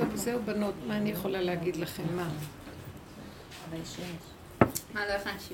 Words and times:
טוב, 0.00 0.16
זהו 0.16 0.40
בנות, 0.44 0.74
מה 0.86 0.96
אני 0.96 1.10
יכולה 1.10 1.40
להגיד 1.40 1.76
לכם? 1.76 2.02
מה? 2.16 2.28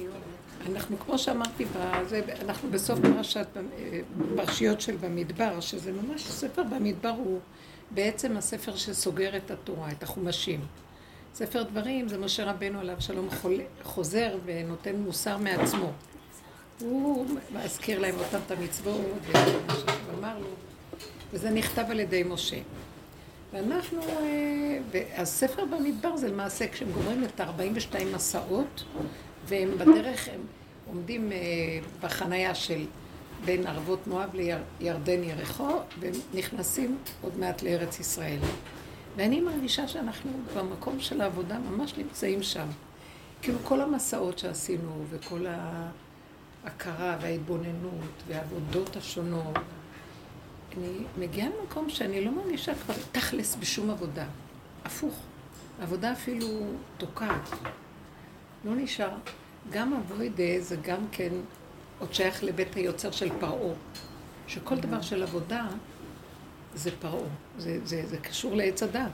לא? 0.07 0.73
אנחנו, 0.73 0.99
כמו 0.99 1.19
שאמרתי, 1.19 1.65
בזה, 1.65 2.21
אנחנו 2.41 2.71
בסוף 2.71 2.99
פרשת, 3.01 3.47
פרשיות 4.37 4.81
של 4.81 4.97
במדבר, 4.97 5.61
שזה 5.61 5.93
ממש, 5.93 6.27
ספר 6.27 6.63
במדבר 6.63 7.09
הוא 7.09 7.41
בעצם 7.91 8.37
הספר 8.37 8.77
שסוגר 8.77 9.37
את 9.37 9.51
התורה, 9.51 9.91
את 9.93 10.03
החומשים. 10.03 10.61
ספר 11.35 11.63
דברים 11.63 12.09
זה 12.09 12.19
משה 12.19 12.51
רבנו 12.51 12.81
עליו 12.81 12.97
שלום 12.99 13.29
חוזר 13.83 14.39
ונותן 14.45 14.97
מוסר 14.97 15.39
מעצמו. 15.39 15.93
הוא 16.81 17.27
מזכיר 17.53 17.99
להם 17.99 18.15
אותם 18.19 18.39
את 18.47 18.51
המצוות, 18.51 19.01
לו, 20.23 20.49
וזה 21.33 21.51
נכתב 21.51 21.85
על 21.91 22.01
ידי 22.01 22.23
משה. 22.23 22.59
ואנחנו, 23.53 24.01
אה, 24.03 24.79
הספר 25.17 25.65
במדבר 25.65 26.17
זה 26.17 26.29
למעשה 26.29 26.69
כשהם 26.69 26.93
גומרים 26.93 27.25
את 27.25 27.41
42 27.41 28.13
מסעות, 28.13 28.85
והם 29.47 29.71
בדרך, 29.79 30.29
הם 30.29 30.41
עומדים 30.87 31.33
אה, 31.33 31.39
בחנייה 32.01 32.55
של 32.55 32.85
בין 33.45 33.67
ערבות 33.67 34.07
מואב 34.07 34.31
לירדן 34.81 35.25
ירחו, 35.25 35.71
והם 36.01 36.13
נכנסים 36.35 36.99
עוד 37.23 37.39
מעט 37.39 37.63
לארץ 37.63 38.01
ישראל. 38.01 38.39
ואני 39.17 39.41
מרגישה 39.41 39.89
שאנחנו 39.89 40.31
במקום 40.57 41.01
של 41.01 41.21
העבודה 41.21 41.59
ממש 41.59 41.95
נמצאים 41.99 42.43
שם. 42.43 42.67
כאילו 43.43 43.59
כל 43.65 43.81
המסעות 43.81 44.39
שעשינו, 44.39 45.05
וכל 45.11 45.47
ההכרה 46.65 47.17
וההתבוננות 47.21 48.23
והעבודות 48.29 48.97
השונות, 48.97 49.57
אני 50.77 50.99
מגיעה 51.19 51.49
למקום 51.49 51.91
שאני 51.91 52.25
לא 52.25 52.31
מרגישה 52.31 52.75
כבר 52.75 52.95
תכלס 53.13 53.57
בשום 53.57 53.91
עבודה. 53.91 54.27
הפוך. 54.85 55.15
העבודה 55.81 56.13
אפילו 56.13 56.49
תוקעת. 56.99 57.51
לא 58.65 58.75
נשאר. 58.77 59.17
גם 59.71 59.95
אבוידה 59.95 60.61
זה 60.61 60.77
גם 60.77 61.07
כן 61.13 61.33
עוד 61.99 62.15
שייך 62.15 62.45
לבית 62.45 62.75
היוצר 62.75 63.11
של 63.11 63.29
פרעה. 63.41 63.75
שכל 64.47 64.77
דבר 64.77 65.01
של 65.01 65.23
עבודה 65.23 65.67
זה 66.75 66.91
פרעה. 67.01 67.29
זה, 67.59 67.79
זה, 67.85 68.07
זה 68.07 68.19
קשור 68.19 68.57
לעץ 68.57 68.83
הדת. 68.83 69.11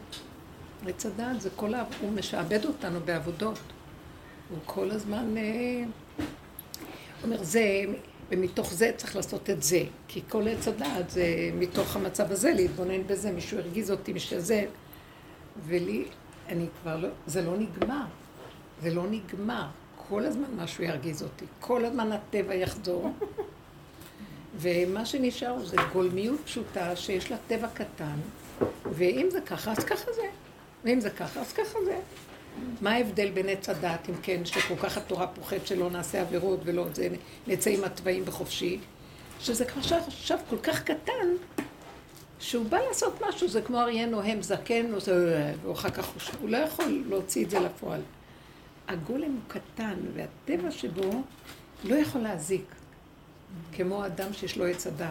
עץ 0.86 1.06
הדת 1.06 1.40
זה 1.40 1.50
כל 1.56 1.74
ה... 1.74 1.84
הוא 2.00 2.12
משעבד 2.12 2.64
אותנו 2.64 3.00
בעבודות. 3.04 3.58
הוא 4.50 4.58
כל 4.66 4.90
הזמן... 4.90 5.36
אה, 5.36 5.84
אומר, 7.24 7.42
זה 7.42 7.84
ומתוך 8.32 8.72
זה 8.72 8.90
צריך 8.96 9.16
לעשות 9.16 9.50
את 9.50 9.62
זה. 9.62 9.82
כי 10.08 10.20
כל 10.28 10.48
עץ 10.48 10.68
הדעת 10.68 11.10
זה 11.10 11.24
מתוך 11.54 11.96
המצב 11.96 12.32
הזה, 12.32 12.52
להתבונן 12.52 13.06
בזה, 13.06 13.32
מישהו 13.32 13.58
הרגיז 13.58 13.90
אותי 13.90 14.12
בשביל 14.12 14.40
זה. 14.40 14.64
ולי, 15.66 16.04
אני 16.48 16.66
כבר 16.82 16.96
לא, 16.96 17.08
זה 17.26 17.42
לא 17.42 17.56
נגמר. 17.56 18.04
זה 18.82 18.94
לא 18.94 19.04
נגמר. 19.10 19.66
כל 20.08 20.24
הזמן 20.24 20.48
משהו 20.56 20.84
ירגיז 20.84 21.22
אותי. 21.22 21.44
כל 21.60 21.84
הזמן 21.84 22.12
הטבע 22.12 22.54
יחזור. 22.54 23.12
ומה 24.58 25.06
שנשאר 25.06 25.64
זה 25.64 25.76
גולמיות 25.92 26.40
פשוטה 26.44 26.96
שיש 26.96 27.30
לה 27.30 27.36
טבע 27.48 27.68
קטן, 27.74 28.16
ואם 28.92 29.26
זה 29.30 29.40
ככה, 29.40 29.72
אז 29.72 29.84
ככה 29.84 30.12
זה. 30.12 30.26
ואם 30.84 31.00
זה 31.00 31.10
ככה, 31.10 31.40
אז 31.40 31.52
ככה 31.52 31.78
זה. 31.84 31.98
מה 32.80 32.92
ההבדל 32.92 33.30
בין 33.30 33.48
עץ 33.48 33.68
הדת, 33.68 34.08
אם 34.08 34.14
כן, 34.22 34.44
שכל 34.44 34.76
כך 34.76 34.96
התורה 34.96 35.26
פוחד 35.26 35.66
שלא 35.66 35.90
נעשה 35.90 36.20
עבירות 36.20 36.60
ולא 36.64 36.86
זה, 36.94 37.08
נצא 37.46 37.70
עם 37.70 37.84
התוואים 37.84 38.24
בחופשי, 38.24 38.78
שזה 39.40 39.64
כבר 39.64 39.96
עכשיו 40.06 40.38
כל 40.50 40.58
כך 40.58 40.82
קטן, 40.82 41.28
שהוא 42.40 42.66
בא 42.66 42.78
לעשות 42.88 43.22
משהו, 43.28 43.48
זה 43.48 43.62
כמו 43.62 43.80
אריה 43.80 44.06
נוהם 44.06 44.42
זקן, 44.42 44.86
ואחר 45.64 45.90
כך 45.90 46.08
הוא, 46.08 46.22
הוא 46.40 46.48
לא 46.48 46.56
יכול 46.56 47.04
להוציא 47.08 47.44
את 47.44 47.50
זה 47.50 47.60
לפועל. 47.60 48.00
הגולם 48.88 49.30
הוא 49.30 49.40
קטן, 49.48 49.94
והטבע 50.14 50.70
שבו 50.70 51.22
לא 51.84 51.94
יכול 51.94 52.20
להזיק, 52.20 52.74
כמו 53.72 54.06
אדם 54.06 54.32
שיש 54.32 54.56
לו 54.56 54.66
עץ 54.66 54.86
הדת. 54.86 55.06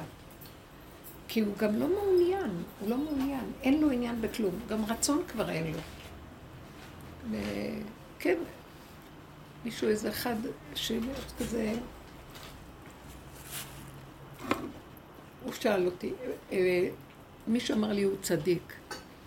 כי 1.27 1.39
הוא 1.39 1.53
גם 1.57 1.79
לא 1.79 1.87
מעוניין, 1.87 2.63
הוא 2.79 2.89
לא 2.89 2.97
מעוניין, 2.97 3.51
אין 3.63 3.81
לו 3.81 3.91
עניין 3.91 4.21
בכלום, 4.21 4.59
גם 4.69 4.85
רצון 4.85 5.23
כבר 5.27 5.49
אין 5.49 5.73
לו. 5.73 5.79
כן, 8.19 8.37
מישהו, 9.65 9.87
איזה 9.87 10.09
אחד 10.09 10.35
שמות 10.75 11.33
כזה, 11.39 11.73
הוא 15.43 15.53
שאל 15.53 15.85
אותי, 15.85 16.13
אה, 16.51 16.89
מישהו 17.47 17.77
אמר 17.77 17.93
לי 17.93 18.03
הוא 18.03 18.15
צדיק. 18.21 18.73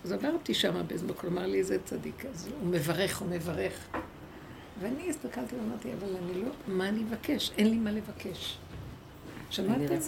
אז 0.03 0.11
עברתי 0.11 0.53
שם 0.53 0.87
באיזה 0.87 1.07
מקום, 1.07 1.37
אמר 1.37 1.47
לי 1.47 1.59
איזה 1.59 1.77
צדיק, 1.85 2.25
אז 2.25 2.47
הוא 2.47 2.67
מברך, 2.67 3.17
הוא 3.17 3.29
מברך. 3.29 3.87
ואני 4.79 5.09
הסתכלתי 5.09 5.55
ואמרתי, 5.55 5.89
אבל 5.99 6.15
אני 6.15 6.41
לא, 6.41 6.49
מה 6.67 6.89
אני 6.89 7.03
אבקש? 7.09 7.51
אין 7.57 7.69
לי 7.69 7.75
מה 7.75 7.91
לבקש. 7.91 8.57
שמעתם? 9.49 9.99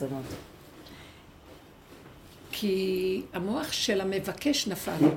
כי 2.52 3.22
המוח 3.34 3.72
של 3.72 4.02
המבקש 4.02 4.68
נפל. 4.68 5.08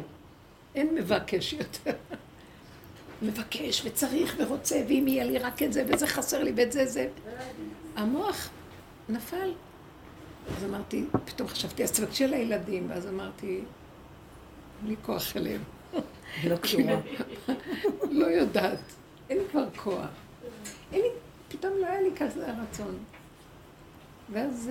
אין 0.75 0.95
מבקש 0.95 1.53
יותר. 1.53 1.93
מבקש 3.23 3.83
וצריך 3.85 4.37
ורוצה, 4.39 4.83
ואם 4.89 5.05
יהיה 5.09 5.25
לי 5.25 5.39
רק 5.39 5.63
את 5.63 5.73
זה, 5.73 5.85
וזה 5.89 6.07
חסר 6.07 6.43
לי, 6.43 6.53
ואת 6.57 6.73
זה, 6.73 6.87
זה. 6.87 7.09
המוח 7.97 8.51
נפל. 9.09 9.53
אז 10.57 10.65
אמרתי, 10.65 11.05
פתאום 11.25 11.49
חשבתי, 11.49 11.85
אז 11.85 11.93
תבקשי 11.93 12.27
לילדים, 12.27 12.87
ואז 12.91 13.07
אמרתי, 13.07 13.47
אין 14.81 14.89
לי 14.89 14.97
כוח 15.03 15.37
אליהם. 15.37 15.63
לא 16.45 16.57
קשורה. 16.57 17.01
לא 18.21 18.27
יודעת, 18.27 18.79
אין 19.31 19.39
לי 19.39 19.45
כבר 19.51 19.65
כוח. 19.77 20.09
אין 20.93 21.01
לי, 21.01 21.09
פתאום 21.49 21.73
לא 21.81 21.87
היה 21.87 22.01
לי 22.01 22.11
כזה 22.17 22.47
רצון. 22.63 22.99
ואז 24.33 24.71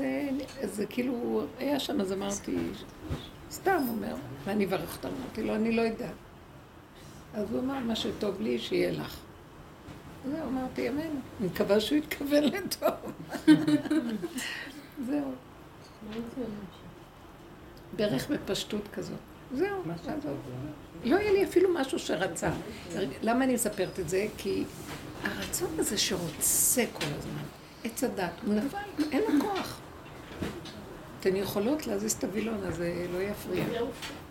זה 0.64 0.86
כאילו 0.86 1.44
היה 1.58 1.80
שם, 1.80 2.02
אז 2.02 2.14
אמרתי, 2.14 2.58
סתם 3.52 3.86
אומר, 3.90 4.16
ואני 4.46 4.66
אברך 4.66 4.98
אותם, 4.98 5.10
אמרתי 5.22 5.44
לו, 5.44 5.56
אני 5.56 5.72
לא 5.72 5.82
יודעת. 5.82 6.14
אז 7.34 7.52
הוא 7.52 7.60
אמר, 7.60 7.80
מה 7.80 7.96
שטוב 7.96 8.42
לי, 8.42 8.60
שיהיה 8.60 8.92
לך. 8.92 9.18
זהו, 10.32 10.48
אמרתי, 10.48 10.90
אמן. 10.90 11.00
אני 11.02 11.48
מקווה 11.48 11.80
שהוא 11.80 11.98
יתכוון 11.98 12.44
לטוב. 12.44 12.90
זהו. 15.06 15.32
בערך 17.96 18.30
בפשטות 18.30 18.88
כזאת. 18.94 19.18
זהו, 19.54 19.84
לא 21.04 21.16
היה 21.16 21.32
לי 21.32 21.44
אפילו 21.44 21.70
משהו 21.74 22.00
שרצה. 22.00 22.52
למה 23.22 23.44
אני 23.44 23.54
מספרת 23.54 24.00
את 24.00 24.10
זה? 24.10 24.28
כי 24.38 24.64
הרצון 25.24 25.70
הזה 25.80 25.98
שרוצה 25.98 26.84
כל 26.94 27.06
הזמן, 27.18 27.44
עץ 27.84 28.04
הדת, 28.04 28.32
הוא 28.46 28.54
נפל, 28.54 28.78
אין 29.12 29.22
לו 29.22 29.46
כוח. 29.46 29.80
אתן 31.20 31.36
יכולות 31.36 31.88
להזיז 31.88 32.12
את 32.12 32.24
הווילון, 32.24 32.64
אז 32.68 32.76
זה 32.76 33.06
לא 33.14 33.22
יפריע. 33.22 33.64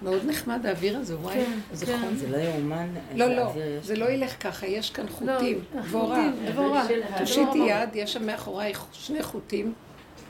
מאוד 0.02 0.24
נחמד 0.26 0.66
האוויר 0.66 0.98
הזה, 0.98 1.18
וואי, 1.18 1.34
כן, 1.34 1.58
זה 1.72 1.86
כן. 1.86 1.98
חום. 2.00 2.16
זה 2.16 2.28
לא 2.28 2.36
יאומן. 2.36 2.88
לא, 3.14 3.24
איזה 3.24 3.36
לא, 3.36 3.42
אוויר 3.42 3.78
יש. 3.78 3.86
זה 3.86 3.96
לא 3.96 4.10
ילך 4.10 4.42
ככה, 4.42 4.66
יש 4.66 4.90
כאן 4.90 5.08
חוטים, 5.08 5.60
לא, 5.74 5.82
דבורה, 5.82 6.30
דבורה. 6.52 6.86
תושיטי 7.18 7.58
יד, 7.58 7.88
יש 7.94 8.12
שם 8.12 8.26
מאחורייך 8.26 8.84
שני 8.92 9.22
חוטים, 9.22 9.72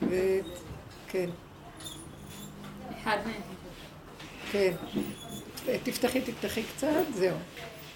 וכן, 0.01 1.29
אחד 3.01 3.17
מהם. 3.25 3.41
כן. 4.51 4.71
תפתחי, 5.83 6.21
תפתחי 6.21 6.63
קצת, 6.63 6.87
זהו. 7.13 7.35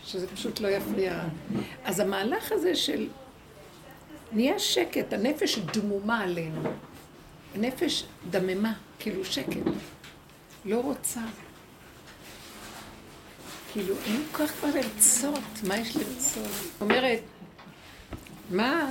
שזה 0.06 0.28
פשוט 0.28 0.59
לא 0.59 0.68
יפריע. 0.68 1.24
אז 1.84 2.00
המהלך 2.00 2.51
הזה 2.51 2.75
של... 2.75 3.07
נהיה 4.31 4.59
שקט, 4.59 5.13
הנפש 5.13 5.59
דמומה 5.59 6.22
עלינו. 6.22 6.62
הנפש 7.55 8.03
דממה, 8.29 8.73
כאילו 8.99 9.25
שקט. 9.25 9.57
לא 10.65 10.81
רוצה. 10.81 11.21
כאילו, 13.73 13.95
אין 14.05 14.23
כל 14.31 14.47
כך 14.47 14.53
כבר 14.53 14.69
לרצות. 14.75 15.44
מה 15.67 15.77
יש 15.77 15.95
לרצות? 15.95 16.51
אומרת, 16.81 17.21
מה? 18.50 18.89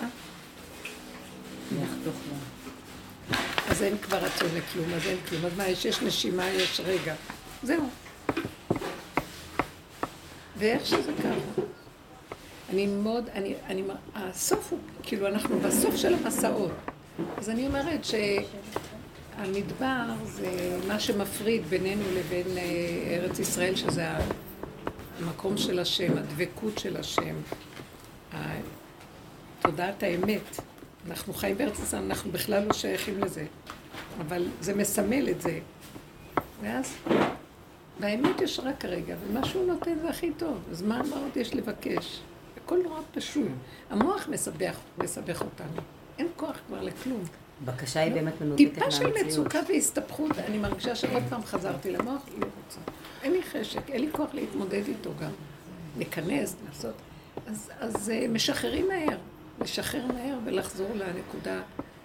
אז 3.69 3.83
אין 3.83 3.99
כבר 3.99 4.19
רצון 4.19 4.49
לכלום, 4.55 4.95
אז 4.95 5.07
אין 5.07 5.19
כלום. 5.29 5.45
אז 5.45 5.53
מה, 5.57 5.69
יש, 5.69 5.85
יש 5.85 6.03
נשימה, 6.03 6.49
יש 6.49 6.81
רגע. 6.85 7.15
זהו. 7.63 7.89
ואיך 10.57 10.87
שזה 10.87 11.13
ככה. 11.19 11.63
אני 12.71 12.87
מאוד, 12.87 13.29
אני, 13.29 13.55
אני, 13.67 13.83
הסוף 14.15 14.71
הוא, 14.71 14.79
כאילו, 15.03 15.27
אנחנו 15.27 15.61
בסוף 15.61 15.97
של 15.97 16.15
המסעות. 16.15 16.71
אז 17.37 17.51
אני 17.51 17.67
אומרת 17.67 18.01
שהמדבר 18.05 20.05
זה 20.25 20.79
מה 20.89 21.01
שמפריד 21.01 21.67
בינינו 21.67 22.03
לבין 22.15 22.59
אה, 22.59 23.17
ארץ 23.17 23.39
ישראל, 23.39 23.75
שזה 23.75 24.07
המקום 25.21 25.57
של 25.57 25.79
השם, 25.79 26.19
הדבקות 26.19 26.79
של 26.79 26.97
השם, 26.97 27.35
תודעת 29.63 30.03
האמת. 30.03 30.61
אנחנו 31.09 31.35
חיים 31.35 31.59
בארץ 31.59 31.79
ישראל, 31.79 32.03
אנחנו 32.03 32.33
בכלל 32.33 32.67
לא 32.67 32.73
שייכים 32.73 33.21
לזה, 33.21 33.47
אבל 34.21 34.47
זה 34.61 34.75
מסמל 34.75 35.29
את 35.29 35.43
זה. 35.43 35.59
ואז 36.63 36.95
באמת 38.01 38.41
יש 38.41 38.61
רק 38.61 38.85
רגע, 38.85 39.17
ומה 39.27 39.45
שהוא 39.45 39.67
נותן 39.67 39.99
זה 40.03 40.09
הכי 40.09 40.33
טוב. 40.37 40.59
אז 40.71 40.83
מה 40.83 41.01
עוד 41.01 41.37
יש 41.37 41.55
לבקש? 41.55 42.21
הכל 42.65 42.79
נורא 42.83 43.01
פשוט. 43.15 43.49
המוח 43.91 44.29
מסבך, 44.29 44.77
מסבך 44.99 45.43
אותנו. 45.43 45.83
אין 46.19 46.29
כוח 46.37 46.57
כבר 46.67 46.83
לכלום. 46.83 47.23
בקשה 47.65 48.01
היא 48.01 48.13
באמת 48.13 48.41
מנותקת 48.41 48.75
טיפה 48.75 48.91
של 48.91 49.05
מהמציאות. 49.05 49.27
מצוקה 49.27 49.59
והסתבכות, 49.69 50.39
אני 50.39 50.59
מרגישה 50.59 50.95
שעוד 50.95 51.23
פעם 51.29 51.45
חזרתי 51.45 51.91
למוח, 51.91 52.23
לא 52.39 52.47
רוצה. 52.65 52.81
אין 53.23 53.33
לי 53.33 53.43
חשק, 53.43 53.91
אין 53.91 54.01
לי 54.01 54.09
כוח 54.13 54.35
להתמודד 54.35 54.83
איתו 54.89 55.11
גם. 55.21 55.31
להיכנס, 55.97 56.57
לעשות. 56.69 56.95
אז, 57.47 57.71
אז 57.81 58.11
אה, 58.11 58.27
משחררים 58.29 58.89
מהר. 58.89 59.19
לשחרר 59.61 60.07
מהר 60.07 60.39
ולחזור 60.45 60.89
לנקודה 60.95 61.61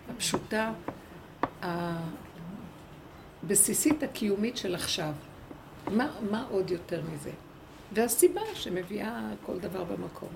הפשוטה, 0.09 0.73
הבסיסית 3.43 4.03
הקיומית 4.03 4.57
של 4.57 4.75
עכשיו. 4.75 5.11
מה, 5.87 6.11
מה 6.31 6.45
עוד 6.49 6.71
יותר 6.71 7.01
מזה? 7.13 7.31
והסיבה 7.93 8.41
שמביאה 8.53 9.29
כל 9.45 9.59
דבר 9.59 9.83
במקום. 9.83 10.29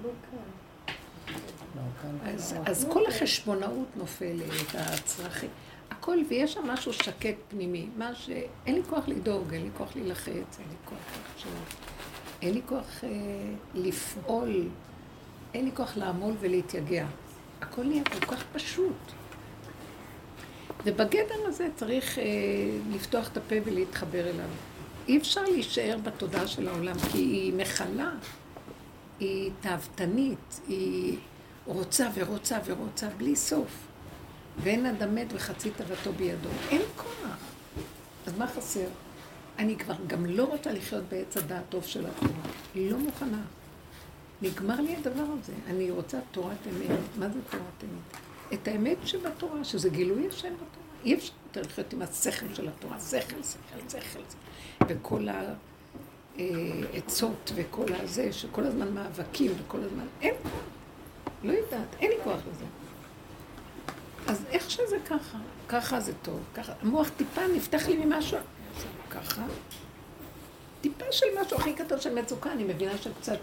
אז, 2.25 2.55
אז 2.65 2.87
כל 2.89 3.05
החשבונאות 3.07 3.87
נופלת, 3.95 4.75
הצרכים, 4.75 5.49
הכל, 5.91 6.17
ויש 6.29 6.53
שם 6.53 6.67
משהו 6.67 6.93
שקט 6.93 7.35
פנימי, 7.47 7.87
מה 7.97 8.15
שאין 8.15 8.75
לי 8.75 8.81
כוח 8.89 9.07
לדאוג, 9.07 9.53
אין 9.53 9.63
לי 9.63 9.69
כוח 9.77 9.95
להילחץ, 9.95 10.59
אין 10.59 10.67
לי 10.69 10.75
כוח 10.85 10.97
לחשוב, 11.33 11.51
אין 12.41 12.53
לי 12.53 12.61
כוח 12.65 13.03
אה, 13.03 13.09
לפעול, 13.73 14.69
אין 15.53 15.65
לי 15.65 15.71
כוח 15.73 15.97
לעמול 15.97 16.33
ולהתייגע. 16.39 17.05
הכל 17.61 17.83
נהיה 17.83 18.03
כל 18.03 18.25
כך 18.25 18.43
פשוט. 18.53 19.11
ובגדר 20.85 21.45
הזה 21.45 21.67
צריך 21.75 22.19
אה, 22.19 22.23
לפתוח 22.91 23.27
את 23.27 23.37
הפה 23.37 23.55
ולהתחבר 23.65 24.29
אליו. 24.29 24.49
אי 25.07 25.17
אפשר 25.17 25.43
להישאר 25.43 25.97
בתודעה 26.03 26.47
של 26.47 26.67
העולם, 26.67 26.95
כי 27.11 27.17
היא 27.17 27.53
מכלה, 27.53 28.11
היא 29.19 29.51
תאוותנית, 29.61 30.61
היא 30.67 31.17
רוצה 31.71 32.07
ורוצה 32.13 32.57
ורוצה 32.65 33.09
בלי 33.17 33.35
סוף. 33.35 33.87
ואין 34.63 34.85
אדם 34.85 35.15
מת 35.15 35.27
וחצי 35.33 35.71
תאוותו 35.71 36.13
בידו. 36.13 36.49
אין 36.69 36.81
כוח. 36.95 37.37
אז 38.27 38.37
מה 38.37 38.47
חסר? 38.47 38.87
אני 39.59 39.77
כבר 39.77 39.95
גם 40.07 40.25
לא 40.25 40.43
רוצה 40.43 40.71
לחיות 40.71 41.03
בעץ 41.09 41.37
הדעת 41.37 41.63
טוב 41.69 41.83
של 41.83 42.05
התורה. 42.05 42.41
היא 42.75 42.91
לא 42.91 42.97
מוכנה. 42.97 43.41
נגמר 44.41 44.81
לי 44.81 44.95
הדבר 44.95 45.25
הזה. 45.39 45.53
אני 45.67 45.91
רוצה 45.91 46.19
תורת 46.31 46.57
אמת. 46.67 46.99
מה 47.19 47.29
זה 47.29 47.39
תורת 47.49 47.83
אמת? 47.83 48.17
את 48.53 48.67
האמת 48.67 48.97
שבתורה, 49.05 49.63
שזה 49.63 49.89
גילוי 49.89 50.27
השם 50.27 50.53
בתורה. 50.53 51.03
אי 51.05 51.15
אפשר 51.15 51.33
יותר 51.47 51.61
לחיות 51.61 51.93
עם 51.93 52.01
השכל 52.01 52.53
של 52.53 52.67
התורה. 52.67 52.99
שכל, 52.99 53.43
שכל, 53.43 53.99
שכל. 53.99 54.19
וכל 54.87 55.27
העצות 56.37 57.51
וכל 57.55 57.93
הזה, 57.93 58.33
שכל 58.33 58.63
הזמן 58.63 58.93
מאבקים 58.93 59.51
וכל 59.65 59.83
הזמן... 59.83 60.05
אין 60.21 60.33
כוח. 60.43 60.80
לא 61.43 61.51
יודעת, 61.51 61.95
אין 61.99 62.11
לי 62.11 62.17
כוח 62.23 62.39
לזה. 62.51 62.65
אז 64.27 64.45
איך 64.49 64.71
שזה 64.71 64.97
ככה, 65.05 65.37
ככה 65.69 65.99
זה 65.99 66.13
טוב, 66.21 66.39
ככה, 66.55 66.73
המוח 66.81 67.09
טיפה 67.17 67.41
נפתח 67.55 67.87
לי 67.87 68.05
ממשהו, 68.05 68.37
ככה, 69.09 69.41
טיפה 70.81 71.05
של 71.11 71.25
משהו 71.41 71.57
הכי 71.57 71.73
קטן 71.73 71.99
של 71.99 72.21
מצוקה, 72.21 72.51
אני 72.51 72.63
מבינה 72.63 72.97
שקצת 72.97 73.37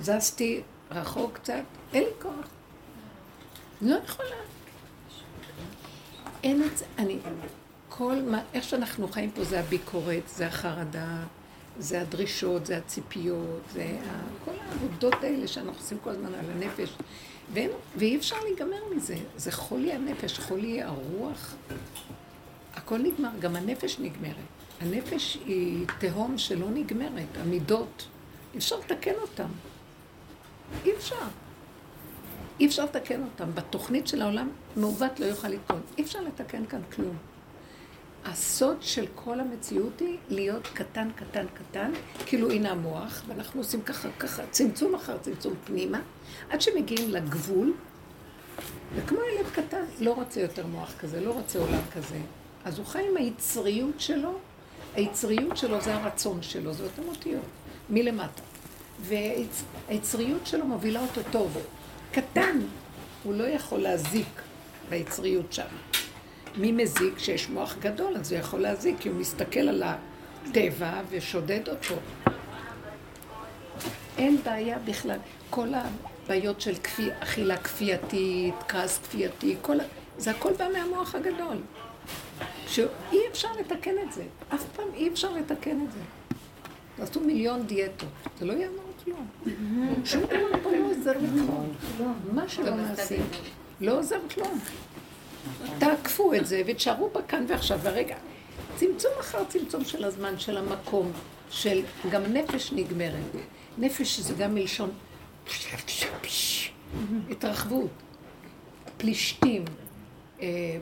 זזתי 0.00 0.62
רחוק 0.90 1.38
קצת, 1.38 1.62
אין 1.92 2.02
לי 2.02 2.10
כוח. 2.22 2.48
לא 3.82 3.96
יכולה. 4.04 4.36
אין 6.42 6.62
את 6.62 6.78
זה, 6.78 6.84
אני, 6.98 7.18
כל 7.88 8.16
מה, 8.30 8.42
איך 8.54 8.64
שאנחנו 8.64 9.08
חיים 9.08 9.30
פה 9.30 9.44
זה 9.44 9.60
הביקורת, 9.60 10.22
זה 10.28 10.46
החרדה, 10.46 11.16
זה 11.78 12.00
הדרישות, 12.00 12.66
זה 12.66 12.76
הציפיות, 12.76 13.60
זה. 13.72 13.96
כל 14.44 14.50
העבודות 14.68 15.14
האלה 15.14 15.48
שאנחנו 15.48 15.80
עושים 15.80 15.98
כל 16.04 16.10
הזמן 16.10 16.34
על 16.34 16.50
הנפש. 16.50 16.96
ואין, 17.52 17.70
ואי 17.96 18.16
אפשר 18.16 18.36
להיגמר 18.44 18.80
מזה. 18.96 19.16
זה 19.36 19.52
חולי 19.52 19.92
הנפש, 19.92 20.38
חולי 20.38 20.82
הרוח. 20.82 21.54
הכל 22.74 22.98
נגמר, 22.98 23.30
גם 23.40 23.56
הנפש 23.56 23.98
נגמרת. 23.98 24.34
הנפש 24.80 25.38
היא 25.46 25.86
תהום 25.98 26.38
שלא 26.38 26.70
נגמרת, 26.70 27.36
המידות. 27.40 28.08
אי 28.54 28.58
אפשר 28.58 28.78
לתקן 28.78 29.14
אותן. 29.22 29.48
אי 30.84 30.92
אפשר. 30.96 31.16
אי 32.60 32.66
אפשר 32.66 32.84
לתקן 32.84 33.22
אותן. 33.22 33.50
בתוכנית 33.54 34.06
של 34.06 34.22
העולם 34.22 34.48
מעוות 34.76 35.20
לא 35.20 35.26
יוכל 35.26 35.48
לתקון. 35.48 35.80
אי 35.98 36.02
אפשר 36.02 36.20
לתקן 36.20 36.66
כאן 36.66 36.80
כלום. 36.94 37.16
הסוד 38.30 38.76
של 38.80 39.06
כל 39.14 39.40
המציאות 39.40 40.00
היא 40.00 40.16
להיות 40.28 40.66
קטן, 40.66 41.08
קטן, 41.16 41.46
קטן, 41.54 41.92
כאילו 42.26 42.50
הנה 42.50 42.70
המוח, 42.70 43.22
ואנחנו 43.26 43.60
עושים 43.60 43.82
ככה, 43.82 44.08
ככה, 44.18 44.42
צמצום 44.50 44.94
אחר 44.94 45.18
צמצום 45.18 45.54
פנימה, 45.64 46.00
עד 46.50 46.60
שמגיעים 46.60 47.10
לגבול, 47.10 47.72
וכמו 48.94 49.18
ילד 49.18 49.46
קטן, 49.52 49.84
לא 50.00 50.12
רוצה 50.12 50.40
יותר 50.40 50.66
מוח 50.66 50.92
כזה, 51.00 51.20
לא 51.20 51.32
רוצה 51.32 51.58
עולם 51.58 51.80
כזה. 51.94 52.18
אז 52.64 52.78
הוא 52.78 52.86
חי 52.86 53.02
עם 53.10 53.16
היצריות 53.16 54.00
שלו, 54.00 54.38
היצריות 54.94 55.56
שלו 55.56 55.80
זה 55.80 55.94
הרצון 55.94 56.42
שלו, 56.42 56.72
זה 56.72 56.84
אותן 56.84 57.02
אותיות, 57.08 57.44
מלמטה. 57.90 58.42
והיצריות 59.00 60.46
שלו 60.46 60.66
מובילה 60.66 61.00
אותו 61.00 61.20
טוב. 61.30 61.58
קטן, 62.12 62.58
הוא 63.22 63.34
לא 63.34 63.44
יכול 63.44 63.80
להזיק 63.80 64.42
ביצריות 64.88 65.52
שם. 65.52 65.66
מי 66.58 66.72
מזיק? 66.72 67.16
כשיש 67.16 67.48
מוח 67.48 67.76
גדול, 67.80 68.16
אז 68.16 68.32
הוא 68.32 68.40
יכול 68.40 68.60
להזיק, 68.60 68.96
כי 69.00 69.08
הוא 69.08 69.16
מסתכל 69.16 69.60
על 69.60 69.82
הטבע 69.82 71.00
ושודד 71.10 71.68
אותו. 71.68 71.94
אין 74.18 74.36
בעיה 74.44 74.78
בכלל. 74.78 75.18
כל 75.50 75.68
הבעיות 75.74 76.60
של 76.60 76.74
כפי, 76.74 77.08
אכילה 77.20 77.56
כפייתית, 77.56 78.54
כעס 78.68 78.98
כפייתי, 78.98 79.56
כל... 79.62 79.76
זה 80.18 80.30
הכל 80.30 80.52
בא 80.52 80.68
מהמוח 80.72 81.14
הגדול. 81.14 81.56
שאי 82.66 83.18
אפשר 83.30 83.48
לתקן 83.60 83.94
את 84.06 84.12
זה. 84.12 84.24
אף 84.54 84.64
פעם 84.76 84.88
אי 84.94 85.08
אפשר 85.08 85.32
לתקן 85.32 85.80
את 85.86 85.92
זה. 85.92 85.98
תעשו 86.96 87.20
מיליון 87.20 87.66
דיאטות, 87.66 88.08
זה 88.38 88.44
לא 88.44 88.52
יעמוד 88.52 88.80
כלום. 89.04 89.28
שום 90.04 90.22
דבר 90.24 90.62
פה 90.62 90.70
לא 90.70 90.90
עוזר 90.90 91.12
לכלום. 91.12 91.74
מה 92.32 92.48
שלא 92.48 92.70
נעשה, 92.70 93.16
לא 93.80 93.98
עוזר 93.98 94.18
כלום. 94.34 94.58
תעקפו 95.78 96.34
את 96.34 96.46
זה 96.46 96.62
ותשארו 96.66 97.10
בה 97.14 97.22
כאן 97.22 97.44
ועכשיו. 97.48 97.78
ורגע, 97.82 98.16
צמצום 98.76 99.12
אחר 99.20 99.44
צמצום 99.44 99.84
של 99.84 100.04
הזמן, 100.04 100.38
של 100.38 100.56
המקום, 100.56 101.12
של 101.50 101.82
גם 102.10 102.22
נפש 102.22 102.72
נגמרת. 102.72 103.14
נפש 103.78 104.20
זה 104.20 104.34
גם 104.34 104.54
מלשון 104.54 104.90
התרחבות, 107.30 107.90
פלישתים, 108.96 109.64
אה, 110.40 110.78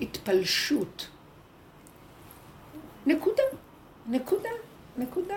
התפלשות. 0.00 1.08
נקודה, 3.06 3.42
נקודה, 4.06 4.48
נקודה. 4.98 5.36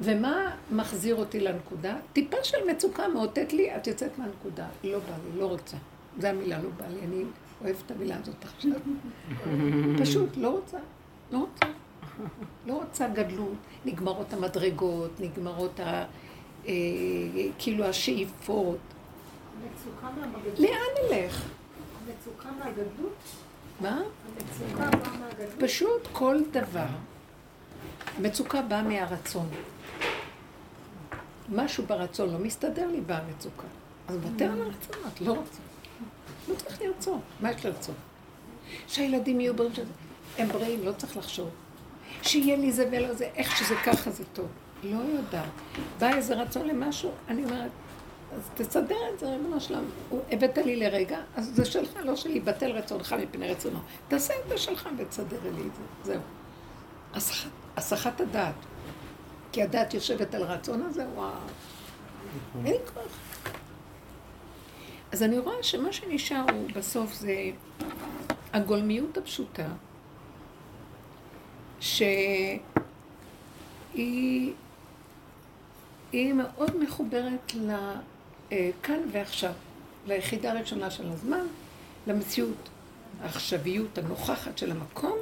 ומה 0.00 0.56
מחזיר 0.70 1.14
אותי 1.14 1.40
לנקודה? 1.40 1.96
טיפה 2.12 2.36
של 2.42 2.56
מצוקה 2.70 3.08
מאותת 3.08 3.52
לי, 3.52 3.76
את 3.76 3.86
יוצאת 3.86 4.18
מהנקודה. 4.18 4.66
לא 4.84 4.98
בא 4.98 5.14
לי, 5.24 5.40
לא 5.40 5.46
רוצה. 5.46 5.76
זו 6.20 6.26
המילה, 6.26 6.62
לא 6.62 6.68
בא 6.76 6.84
לי. 6.88 7.00
אני 7.06 7.24
אוהבת 7.64 7.76
את 7.86 7.90
המילה 7.90 8.16
הזאת 8.16 8.44
עכשיו. 8.44 8.70
פשוט, 10.02 10.36
לא 10.36 10.48
רוצה. 10.48 10.78
לא 11.32 11.38
רוצה. 11.38 11.66
לא 12.66 12.74
רוצה 12.74 13.08
גדלות. 13.08 13.54
נגמרות 13.84 14.32
המדרגות, 14.32 15.20
נגמרות 15.20 15.80
ה... 15.80 16.04
אה, 16.66 16.72
כאילו 17.58 17.84
השאיפות. 17.84 18.78
מצוקה 19.58 20.10
מהגדלות? 20.20 20.58
לאן 20.58 21.10
נלך? 21.10 21.44
מצוקה 22.08 22.48
מהגדלות? 22.58 23.14
מה? 23.80 24.02
המצוקה 24.28 24.90
באה 24.96 25.18
מהגדלות? 25.18 25.62
פשוט 25.62 26.08
כל 26.12 26.36
דבר. 26.50 26.86
מצוקה 28.20 28.62
באה 28.62 28.82
מהרצון. 28.82 29.48
משהו 31.48 31.84
ברצון 31.86 32.30
לא 32.30 32.38
מסתדר 32.38 32.86
לי 32.86 33.00
במצוקה. 33.00 33.66
אז 34.08 34.16
מוותר 34.16 34.52
על 34.52 34.62
הרצון, 34.62 34.96
את 35.14 35.20
לא 35.20 35.32
רוצה. 35.32 35.67
לא 36.48 36.54
צריך 36.54 36.82
לרצות. 36.82 37.20
מה 37.40 37.50
יש 37.52 37.66
לרצות? 37.66 37.94
שהילדים 38.88 39.40
יהיו 39.40 39.54
בריאים. 39.54 39.72
הם 40.38 40.48
בריאים, 40.48 40.84
לא 40.84 40.92
צריך 40.92 41.16
לחשוב. 41.16 41.48
שיהיה 42.22 42.56
לי 42.56 42.72
זה 42.72 42.88
ולא 42.92 43.14
זה, 43.14 43.28
איך 43.34 43.56
שזה 43.56 43.74
ככה 43.84 44.10
זה 44.10 44.24
טוב. 44.32 44.46
לא 44.82 44.98
יודעת. 44.98 45.50
בא 45.98 46.14
איזה 46.14 46.34
רצון 46.34 46.68
למשהו, 46.68 47.10
אני 47.28 47.44
אומרת, 47.44 47.70
אז 48.34 48.40
תסדר 48.54 48.96
את 49.14 49.18
זה, 49.18 49.30
ריבונו 49.30 49.60
שלם. 49.60 49.84
הבאת 50.30 50.58
לי 50.58 50.76
לרגע, 50.76 51.18
אז 51.36 51.50
זה 51.54 51.64
שלך, 51.64 51.90
לא 52.04 52.16
שלי, 52.16 52.40
בטל 52.40 52.70
רצונך 52.70 53.12
מפני 53.12 53.48
רצונו. 53.48 53.78
תעשה 54.08 54.34
את 54.44 54.48
זה 54.48 54.58
שלך 54.58 54.88
ותסדר 54.98 55.38
לי 55.42 55.62
את 55.62 55.74
זה, 56.04 56.12
זהו. 56.12 56.20
הסחת, 57.76 58.20
הדעת. 58.20 58.54
כי 59.52 59.62
הדעת 59.62 59.94
יושבת 59.94 60.34
על 60.34 60.42
הרצון 60.42 60.82
הזה, 60.82 61.06
וואו. 61.14 61.32
אין 62.64 62.72
לי 62.72 62.78
כוח. 62.94 63.27
אז 65.12 65.22
אני 65.22 65.38
רואה 65.38 65.62
שמה 65.62 65.92
שנשאר 65.92 66.44
הוא 66.52 66.68
בסוף 66.74 67.14
זה 67.14 67.50
הגולמיות 68.52 69.18
הפשוטה, 69.18 69.66
שהיא 71.80 72.60
היא, 73.94 74.52
היא 76.12 76.32
מאוד 76.32 76.76
מחוברת 76.76 77.52
לכאן 77.54 79.00
ועכשיו, 79.12 79.52
ליחידה 80.06 80.52
הראשונה 80.52 80.90
של 80.90 81.12
הזמן, 81.12 81.46
למציאות, 82.06 82.68
העכשוויות 83.20 83.98
הנוכחת 83.98 84.58
של 84.58 84.70
המקום, 84.70 85.18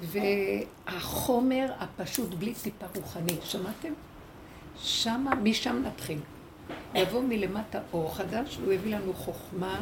והחומר 0.00 1.72
הפשוט 1.78 2.34
בלי 2.34 2.54
טיפה 2.54 2.86
רוחני. 2.96 3.36
שמעתם? 3.42 3.92
שמה, 4.82 5.34
משם 5.34 5.82
נתחיל. 5.84 6.18
יבוא 6.94 7.22
מלמטה 7.22 7.80
אור 7.92 8.14
חדש, 8.14 8.58
והוא 8.60 8.72
יביא 8.72 8.96
לנו 8.96 9.14
חוכמה 9.14 9.80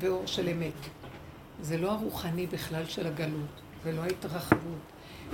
ואור 0.00 0.26
של 0.26 0.48
אמת. 0.48 0.72
זה 1.62 1.76
לא 1.76 1.92
הרוחני 1.92 2.46
בכלל 2.46 2.84
של 2.86 3.06
הגלות, 3.06 3.60
זה 3.84 3.92
לא 3.92 4.02
ההתרחבות, 4.02 4.78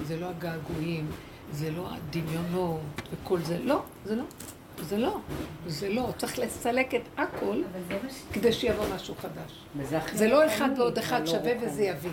זה 0.07 0.17
לא 0.17 0.27
הגעגועים, 0.27 1.11
זה 1.53 1.71
לא 1.71 1.89
הדמיונות 1.91 2.81
וכל 3.13 3.41
זה. 3.41 3.59
לא, 3.59 3.83
זה 4.05 4.17
לא. 4.17 4.25
זה 4.83 4.99
לא. 4.99 5.19
זה 5.67 5.89
לא. 5.89 6.13
צריך 6.19 6.39
לסלק 6.39 6.95
את 6.95 7.03
הכל. 7.17 7.63
כדי 8.33 8.53
שיבוא 8.53 8.85
משהו 8.95 9.15
חדש. 9.15 9.65
זה 10.13 10.29
לא 10.29 10.47
אחד 10.47 10.71
ועוד 10.77 10.99
אחד 10.99 11.21
לא 11.21 11.27
שווה. 11.27 11.53
וזה 11.63 11.83
יביא. 11.83 12.11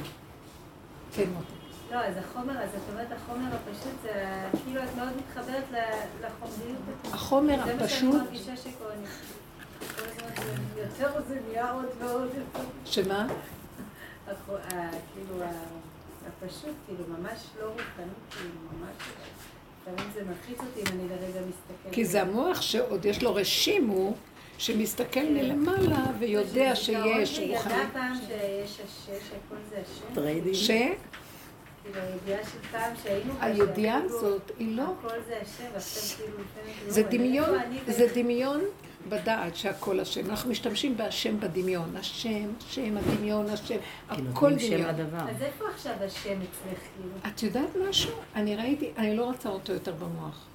כן, 1.15 1.29
מוטי. 1.33 1.61
לא, 1.91 1.98
אז 1.98 2.13
החומר, 2.17 2.53
אז 2.63 2.69
את 2.69 2.81
אומרת 2.91 3.07
החומר 3.12 3.48
הפשוט, 3.55 3.93
זה 4.01 4.12
כאילו 4.63 4.83
את 4.83 4.95
מאוד 4.95 5.10
מתחברת 5.17 5.63
לחומריות. 6.21 6.77
החומר 7.13 7.55
זה 7.55 7.75
מה 7.75 7.79
שאני 7.79 7.83
הפשוט, 7.83 8.15
מרגישה 8.15 8.51
זה 8.55 8.69
יותר 10.81 11.21
זה 11.27 11.39
נהיה 11.50 11.71
עוד 11.71 11.86
ועוד. 12.00 12.29
שמה? 12.86 13.27
החו- 14.27 14.55
ה- 14.57 14.89
כאילו, 15.13 15.43
הפשוט, 16.27 16.75
כאילו, 16.88 17.03
ממש 17.19 17.39
לא 17.62 17.65
רוחני, 17.65 17.83
כאילו, 18.31 18.50
ממש... 18.79 18.95
לפעמים 19.81 20.12
זה 20.13 20.21
מלחיץ 20.24 20.57
אותי 20.60 20.81
אם 20.81 21.00
אני 21.00 21.10
לרגע 21.10 21.39
מסתכלת. 21.48 21.93
כי 21.93 22.05
זה 22.05 22.21
המוח 22.21 22.62
שעוד 22.62 23.05
יש 23.05 23.24
לו 23.24 23.36
רשימו 23.36 24.13
שמסתכל 24.57 25.24
מלמעלה 25.24 26.05
ויודע 26.19 26.75
שיש 26.75 27.38
היא 27.38 27.55
רוחני. 27.57 27.74
ידעה 27.74 27.86
פעם 27.93 28.13
שיש 28.27 28.79
השש, 28.79 29.07
שהכל 29.29 29.55
זה 29.69 29.81
השם. 29.81 30.53
ש... 30.53 30.71
כאילו, 31.83 33.33
הידיעה 33.39 34.00
הזאת 34.03 34.51
היא 34.59 34.77
לא... 34.77 34.83
זה 35.17 35.41
כאילו. 36.17 36.38
כאילו, 36.88 37.03
דמיון, 37.09 37.59
זה 37.88 38.07
דמיון 38.15 38.61
בדעת 39.09 39.55
שהכל 39.55 40.00
השם. 40.00 40.29
אנחנו 40.29 40.50
משתמשים 40.50 40.97
בהשם 40.97 41.39
בדמיון. 41.39 41.95
השם, 41.95 42.50
השם, 42.67 42.97
הדמיון, 42.97 43.50
השם, 43.50 43.77
הכל 44.09 44.53
דמיון. 44.55 44.89
אז 45.29 45.41
איפה 45.41 45.65
עכשיו 45.73 45.93
השם 46.01 46.39
אצלך? 46.41 46.79
את 47.27 47.43
יודעת 47.43 47.69
משהו? 47.89 48.11
אני 48.35 48.55
ראיתי, 48.55 48.91
אני 48.97 49.17
לא 49.17 49.25
רוצה 49.25 49.50
אותו 49.50 49.73
יותר 49.73 49.93
במוח. 49.93 50.45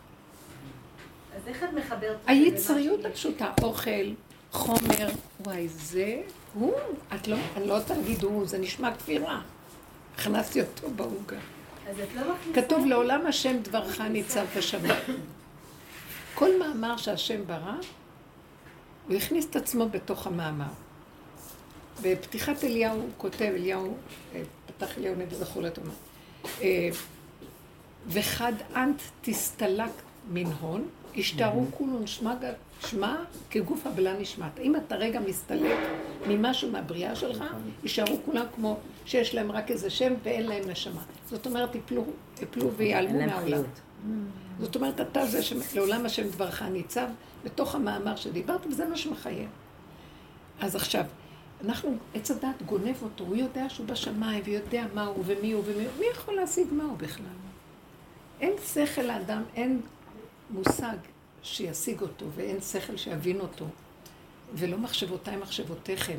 אז 1.36 1.48
איך 1.48 1.64
את 1.64 1.68
מחברת 1.72 2.16
את 2.16 2.26
זה 2.26 2.32
היצריות 2.32 3.04
הפשוטה, 3.04 3.52
אוכל, 3.62 4.12
חומר, 4.52 5.08
וואי, 5.40 5.68
זה 5.68 6.22
הוא. 6.54 6.72
את 7.14 7.28
לא, 7.28 7.36
אני 7.56 7.66
לא 7.66 7.78
הוא, 8.22 8.46
זה 8.46 8.58
נשמע 8.58 8.94
כפירה. 8.94 9.40
הכנסתי 10.18 10.60
אותו 10.60 10.90
בעוגה. 10.90 11.36
שיש? 11.36 11.90
אז 11.90 12.00
את 12.00 12.14
לא. 12.14 12.34
כתוב 12.54 12.86
לעולם 12.86 13.26
השם 13.26 13.56
דברך 13.62 14.00
ניצב 14.00 14.44
בשמיים. 14.56 15.20
כל 16.34 16.58
מאמר 16.58 16.96
שהשם 16.96 17.46
ברא, 17.46 17.74
הוא 19.08 19.16
הכניס 19.16 19.46
את 19.50 19.56
עצמו 19.56 19.88
בתוך 19.88 20.26
המאמר. 20.26 20.64
בפתיחת 22.02 22.64
אליהו 22.64 23.00
הוא 23.00 23.08
כותב, 23.16 23.52
אליהו, 23.56 23.96
אה, 24.34 24.42
פתח 24.66 24.98
אליהו 24.98 25.14
נביא 25.14 25.38
זכור 25.38 25.62
לטובה. 25.62 25.90
אה, 26.62 26.88
וחד 28.08 28.52
אנט 28.74 29.02
תסתלק 29.20 29.90
מן 30.30 30.46
הון, 30.60 30.88
השתערו 31.16 31.66
כולון 31.70 32.06
שמע 32.80 33.16
כגוף 33.50 33.86
הבלה 33.86 34.18
נשמעת. 34.18 34.58
אם 34.58 34.76
אתה 34.76 34.96
רגע 34.96 35.20
מסתלק 35.20 35.78
ממשהו 36.28 36.70
מהבריאה 36.70 37.16
שלך, 37.16 37.44
יישארו 37.82 38.16
כולם 38.24 38.44
כמו 38.54 38.76
שיש 39.06 39.34
להם 39.34 39.52
רק 39.52 39.70
איזה 39.70 39.90
שם 39.90 40.14
ואין 40.22 40.46
להם 40.46 40.70
נשמה. 40.70 41.02
זאת 41.30 41.46
אומרת, 41.46 41.74
יפלו, 41.74 42.04
יפלו 42.42 42.72
ויעלמו 42.72 43.26
מהעולם. 43.26 43.62
זאת 44.60 44.76
אומרת, 44.76 45.00
אתה 45.00 45.26
זה 45.26 45.42
שלעולם 45.42 46.06
השם 46.06 46.28
דברך 46.28 46.62
ניצב 46.62 47.06
בתוך 47.44 47.74
המאמר 47.74 48.16
שדיברת, 48.16 48.66
וזה 48.66 48.88
מה 48.88 48.96
שמחייב. 48.96 49.48
אז 50.60 50.76
עכשיו, 50.76 51.04
אנחנו, 51.64 51.96
עץ 52.14 52.30
הדת 52.30 52.62
גונב 52.66 53.02
אותו, 53.02 53.24
הוא 53.24 53.36
יודע 53.36 53.68
שהוא 53.68 53.86
בשמיים, 53.86 54.42
ויודע 54.44 54.84
מה 54.94 55.04
הוא 55.04 55.24
ומי 55.26 55.52
הוא 55.52 55.62
ומי 55.66 55.84
הוא, 55.84 55.92
מי 55.98 56.06
יכול 56.12 56.34
להשיג 56.34 56.66
מה 56.72 56.84
הוא 56.84 56.96
בכלל? 56.98 57.26
אין 58.40 58.52
שכל 58.74 59.02
לאדם, 59.02 59.42
אין 59.54 59.80
מושג 60.50 60.96
שישיג 61.46 62.00
אותו, 62.00 62.26
ואין 62.34 62.60
שכל 62.60 62.96
שיבין 62.96 63.40
אותו, 63.40 63.66
ולא 64.54 64.78
מחשבותיי 64.78 65.36
מחשבותיכם. 65.36 66.18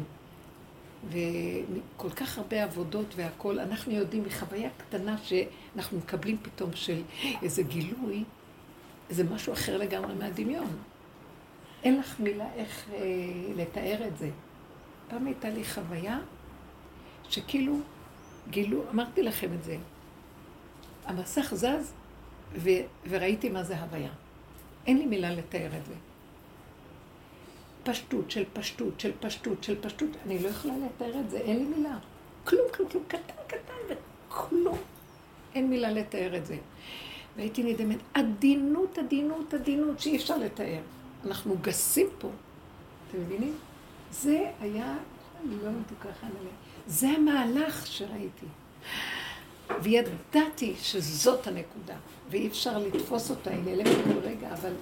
וכל 1.10 2.10
כך 2.10 2.38
הרבה 2.38 2.64
עבודות 2.64 3.06
והכול, 3.16 3.60
אנחנו 3.60 3.92
יודעים 3.92 4.24
מחוויה 4.24 4.70
קטנה 4.78 5.16
שאנחנו 5.18 5.98
מקבלים 5.98 6.38
פתאום 6.42 6.72
של 6.76 7.02
איזה 7.42 7.64
גילוי, 7.64 8.24
זה 9.10 9.24
משהו 9.24 9.54
אחר 9.54 9.78
לגמרי 9.78 10.14
מהדמיון. 10.14 10.78
אין 11.84 12.00
לך 12.00 12.20
מילה 12.20 12.48
איך 12.56 12.86
אה, 12.94 13.00
לתאר 13.56 14.08
את 14.08 14.18
זה. 14.18 14.30
פעם 15.10 15.26
הייתה 15.26 15.50
לי 15.50 15.64
חוויה 15.64 16.20
שכאילו 17.30 17.80
גילו, 18.50 18.84
אמרתי 18.94 19.24
לכם 19.24 19.54
את 19.54 19.64
זה, 19.64 19.78
המסך 21.06 21.54
זז 21.56 21.94
ו, 22.56 22.70
וראיתי 23.10 23.50
מה 23.50 23.64
זה 23.64 23.80
הוויה. 23.80 24.12
אין 24.88 24.98
לי 24.98 25.06
מילה 25.06 25.32
לתאר 25.32 25.70
את 25.78 25.86
זה. 25.86 25.94
פשטות 27.84 28.32
של 28.32 28.44
פשטות 28.54 29.00
של 29.00 29.12
פשטות 29.20 29.64
של 29.64 29.82
פשטות, 29.82 30.10
אני 30.26 30.40
לא 30.40 30.48
יכולה 30.48 30.74
לתאר 30.86 31.20
את 31.20 31.30
זה, 31.30 31.38
אין 31.38 31.58
לי 31.58 31.64
מילה. 31.64 31.98
כלום, 32.44 32.66
כלום, 32.74 32.90
כלום, 32.90 33.04
קטן, 33.08 33.34
קטן 33.48 33.96
וכלום. 34.30 34.78
אין 35.56 35.70
מילה 35.70 35.92
לתאר 35.92 36.38
את 36.38 36.46
זה. 36.46 36.58
והייתי 37.38 37.64
נדהמת, 37.64 37.98
עדינות, 38.14 38.98
עדינות, 38.98 39.54
עדינות, 39.54 40.00
שאי 40.00 40.16
אפשר 40.16 40.38
לתאר. 40.38 40.80
אנחנו 41.26 41.58
גסים 41.62 42.08
פה. 42.20 42.30
אתם 43.10 43.22
מבינים? 43.22 43.56
זה 44.12 44.52
היה, 44.62 44.96
אני 45.46 45.56
לא 45.64 45.72
מתוקה 45.72 46.10
חנה 46.22 46.30
לי. 46.44 46.50
זה 46.88 47.10
המהלך 47.10 47.88
שראיתי. 47.88 48.46
וידעתי 49.82 50.76
שזאת 50.82 51.48
הנקודה, 51.48 51.96
ואי 52.30 52.48
אפשר 52.48 52.78
לתפוס 52.78 53.30
אותה, 53.30 53.50
היא 53.50 53.60
נעלמת 53.66 53.96
כל 54.04 54.20
רגע, 54.24 54.54
אבל 54.54 54.74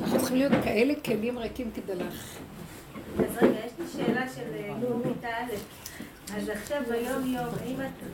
אנחנו 0.00 0.18
צריכים 0.18 0.36
להיות 0.36 0.52
כאלה 0.64 0.94
כלים 1.04 1.38
ריקים 1.38 1.70
כדי 1.74 1.94
לך. 1.94 2.38
אז 3.18 3.36
רגע, 3.42 3.58
יש 3.66 3.72
לי 3.78 3.84
שאלה 3.92 4.28
של 4.34 4.54
אה, 4.54 4.74
נו 4.80 5.02
כיתה 5.02 5.28
א'. 5.28 5.54
אז 6.36 6.48
עכשיו 6.48 6.82
ביום 6.88 7.34
יום, 7.34 7.54
אם 7.66 7.76
את, 7.80 8.04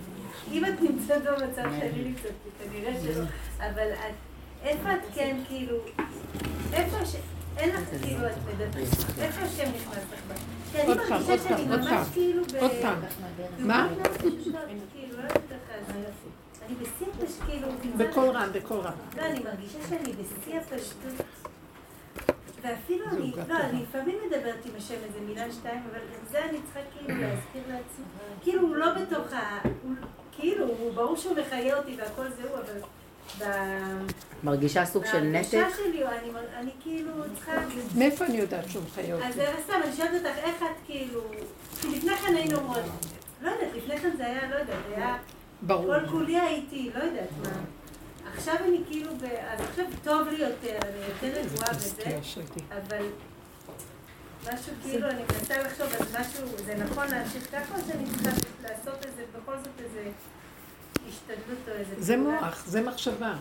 אם 0.53 0.65
את 0.65 0.81
נמצאת 0.81 1.23
במצב 1.23 1.62
שאני 1.81 2.05
נמצאת, 2.05 2.33
כנראה 2.65 2.93
שלא, 3.03 3.25
אבל 3.59 3.93
את, 3.93 4.15
איפה 4.62 4.95
את 4.95 5.00
כן 5.15 5.37
כאילו, 5.49 5.76
איפה 6.73 6.97
הש... 6.97 7.17
אין 7.57 7.71
לך 7.71 7.81
כאילו, 8.03 8.26
את 8.26 8.35
מדברת, 8.49 8.88
איפה 9.19 9.43
השם 9.43 9.71
נכנס 9.76 10.05
לך 10.12 10.21
בה? 10.29 10.35
כי 10.73 10.81
אני 10.81 10.88
עוד 10.88 10.99
פעם, 10.99 11.23
מרגישה 11.23 11.33
עוד 11.33 11.41
שאני 11.41 11.69
פעם, 11.69 11.71
עוד 11.71 11.81
ממש. 11.81 12.09
כאילו 12.15 12.43
ב... 12.45 12.57
עוד 12.57 12.71
פעם. 12.83 12.99
מה? 13.59 13.88
זה. 16.69 16.75
אני 16.75 16.75
בשיא 16.75 17.07
הפשטות, 17.25 17.47
כאילו, 17.47 17.69
בקול 17.97 18.29
רם, 18.29 18.49
בקול 18.53 18.79
רם. 18.81 18.93
לא, 19.17 19.23
אני 19.23 19.41
מרגישה 19.45 19.79
שאני 19.89 20.13
בשיא 20.13 20.59
הפשטות. 20.61 21.27
ואפילו 22.63 23.07
אני, 23.13 23.33
לא. 23.49 23.55
אני 23.57 23.83
לפעמים 23.83 24.19
מדברת 24.27 24.67
עם 24.67 24.73
השם 24.77 24.95
איזה 24.95 25.21
מילה 25.21 25.53
שתיים, 25.53 25.83
אבל 25.91 25.99
גם 25.99 26.27
זה 26.31 26.45
אני 26.45 26.59
צריכה 26.65 26.81
כאילו 26.93 27.21
להזכיר 27.21 27.63
לעצמי. 27.69 28.05
כאילו 28.43 28.63
הוא 28.63 28.77
לא 28.77 28.87
בתוך 28.95 29.33
ה... 29.33 29.59
הוא- 29.83 29.93
כאילו, 30.33 30.67
הוא 30.67 30.93
ברור 30.95 31.17
שהוא 31.17 31.37
מחיה 31.39 31.79
אותי 31.79 31.97
והכל 31.99 32.25
זהו, 32.31 32.49
אבל... 32.55 32.81
ב- 33.39 34.07
מרגישה 34.45 34.85
סוג 34.85 35.05
של 35.05 35.13
בהרגשה 35.33 35.61
נתק? 35.67 35.77
שלי, 35.77 36.07
אני, 36.07 36.31
אני 36.57 36.71
כאילו 36.83 37.11
צריכה... 37.35 37.53
מאיפה 37.99 38.25
אני 38.25 38.37
יודעת 38.37 38.71
שהוא 38.71 38.83
מחיה 38.83 39.15
אז 39.15 39.23
אותי? 39.23 39.33
זה 39.33 39.47
סתם, 39.65 39.75
אני 39.85 39.97
שואלת 39.97 40.11
אותך, 40.15 40.39
איך 40.39 40.63
את 40.63 40.87
כאילו... 40.87 41.21
כי 41.81 41.89
לפני 41.89 42.17
כן 42.17 42.35
היינו 42.35 42.59
אומרות, 42.59 42.79
לא 43.43 43.51
יודעת, 43.51 43.69
לפני 43.77 43.99
כן 43.99 44.11
זה 44.17 44.27
היה, 44.27 44.51
לא 44.51 44.55
יודעת, 44.57 44.77
היה... 44.97 45.17
ברור. 45.63 46.01
כל 46.01 46.09
כולי 46.11 46.41
הייתי, 46.41 46.91
לא 46.95 47.05
יודעת 47.05 47.29
מה. 47.43 47.51
עכשיו 48.35 48.55
אני 48.69 48.79
כאילו, 48.89 49.17
ב... 49.17 49.25
אז 49.25 49.61
עכשיו 49.61 49.85
טוב 50.05 50.29
לי 50.29 50.45
יותר, 50.45 50.79
אני 50.83 50.99
יותר 51.09 51.41
רגועה 51.41 51.71
וזה, 51.77 52.19
אבל 52.71 53.07
משהו 54.43 54.73
כאילו, 54.83 55.11
אני 55.11 55.23
מנסה 55.23 55.63
לחשוב 55.63 55.87
על 56.01 56.21
משהו, 56.21 56.49
זה 56.65 56.75
נכון 56.75 57.09
להמשיך 57.09 57.51
ככה 57.53 57.75
או 57.75 57.81
שאני 57.89 58.05
צריכה 58.05 58.31
לעשות 58.63 59.07
איזה, 59.07 59.23
בכל 59.37 59.57
זאת 59.59 59.81
איזה 59.85 60.11
השתדלות 61.09 61.59
או 61.69 61.73
איזה... 61.73 61.95
זה? 61.99 62.17
מוח, 62.17 62.65
זה 62.67 62.83
מחשבה. 62.83 63.35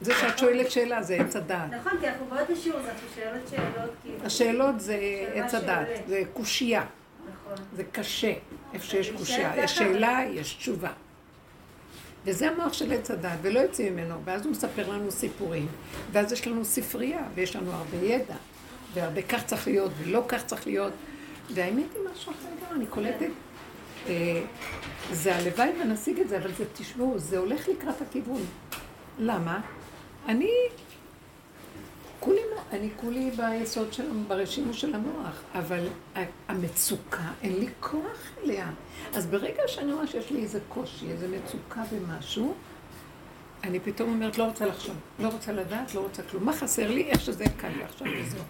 זה 0.00 0.14
שאת 0.14 0.38
שואלת 0.38 0.70
שאלה, 0.70 1.02
זה 1.02 1.14
עץ 1.14 1.36
הדעת. 1.36 1.70
נכון, 1.72 1.92
כי 2.00 2.08
אנחנו 2.08 2.26
באות 2.26 2.50
לשיעור, 2.50 2.80
אז 2.80 2.86
אנחנו 2.86 3.08
שואלות 3.14 3.48
שאלות 3.50 3.90
כאילו. 4.02 4.24
השאלות 4.24 4.80
זה 4.80 4.98
עץ 5.34 5.54
הדעת. 5.54 5.86
זה 6.06 6.22
קושייה, 6.32 6.84
נכון. 7.20 7.64
זה 7.76 7.84
קשה, 7.84 8.32
איפה 8.74 8.86
שיש 8.86 9.10
קושייה. 9.10 9.52
יש 9.56 9.78
שאלה, 9.78 10.20
יש 10.30 10.54
תשובה. 10.54 10.90
וזה 12.24 12.50
המוח 12.50 12.72
של 12.72 12.92
עץ 12.92 13.10
הדת, 13.10 13.38
ולא 13.42 13.58
יוצאים 13.60 13.92
ממנו, 13.96 14.14
ואז 14.24 14.44
הוא 14.44 14.52
מספר 14.52 14.90
לנו 14.90 15.10
סיפורים, 15.10 15.66
ואז 16.12 16.32
יש 16.32 16.46
לנו 16.46 16.64
ספרייה, 16.64 17.22
ויש 17.34 17.56
לנו 17.56 17.72
הרבה 17.72 17.96
ידע, 17.96 18.34
והרבה 18.94 19.22
כך 19.22 19.44
צריך 19.44 19.66
להיות, 19.66 19.90
ולא 19.98 20.24
כך 20.28 20.44
צריך 20.46 20.66
להיות, 20.66 20.92
והאמת 21.54 21.86
היא 21.94 22.02
משהו 22.12 22.32
אחר 22.32 22.48
גם, 22.68 22.76
אני 22.76 22.86
קולטת, 22.86 23.30
אה, 24.08 24.42
זה 25.12 25.36
הלוואי 25.36 25.70
ונשיג 25.80 26.20
את 26.20 26.28
זה, 26.28 26.38
אבל 26.38 26.52
זה, 26.52 26.64
תשמעו, 26.72 27.18
זה 27.18 27.38
הולך 27.38 27.68
לקראת 27.68 28.02
הכיוון. 28.02 28.42
למה? 29.18 29.60
אני 30.28 30.50
כולי, 32.20 32.40
אני 32.72 32.88
כולי 32.96 33.30
ביסוד 33.30 33.92
של, 33.92 34.04
ברשימו 34.28 34.74
של 34.74 34.94
המוח, 34.94 35.42
אבל 35.54 35.88
המצוקה, 36.48 37.30
אין 37.42 37.60
לי 37.60 37.68
כוח 37.80 38.30
אליה. 38.44 38.70
אז 39.14 39.26
ברגע 39.26 39.62
שאני 39.66 39.92
רואה 39.92 40.06
שיש 40.06 40.30
לי 40.30 40.42
איזה 40.42 40.58
קושי, 40.68 41.10
איזה 41.10 41.28
מצוקה 41.28 41.82
במשהו, 41.92 42.54
אני 43.64 43.80
פתאום 43.80 44.10
אומרת, 44.10 44.38
לא 44.38 44.44
רוצה 44.44 44.66
לחשוב, 44.66 44.94
לא 45.18 45.28
רוצה 45.28 45.52
לדעת, 45.52 45.94
לא 45.94 46.00
רוצה 46.00 46.22
כלום. 46.22 46.44
מה 46.44 46.52
חסר 46.52 46.90
לי? 46.90 47.02
איך 47.02 47.20
שזה 47.20 47.44
קל 47.56 47.68
לי 47.68 47.84
עכשיו 47.84 48.06
וזהו. 48.20 48.42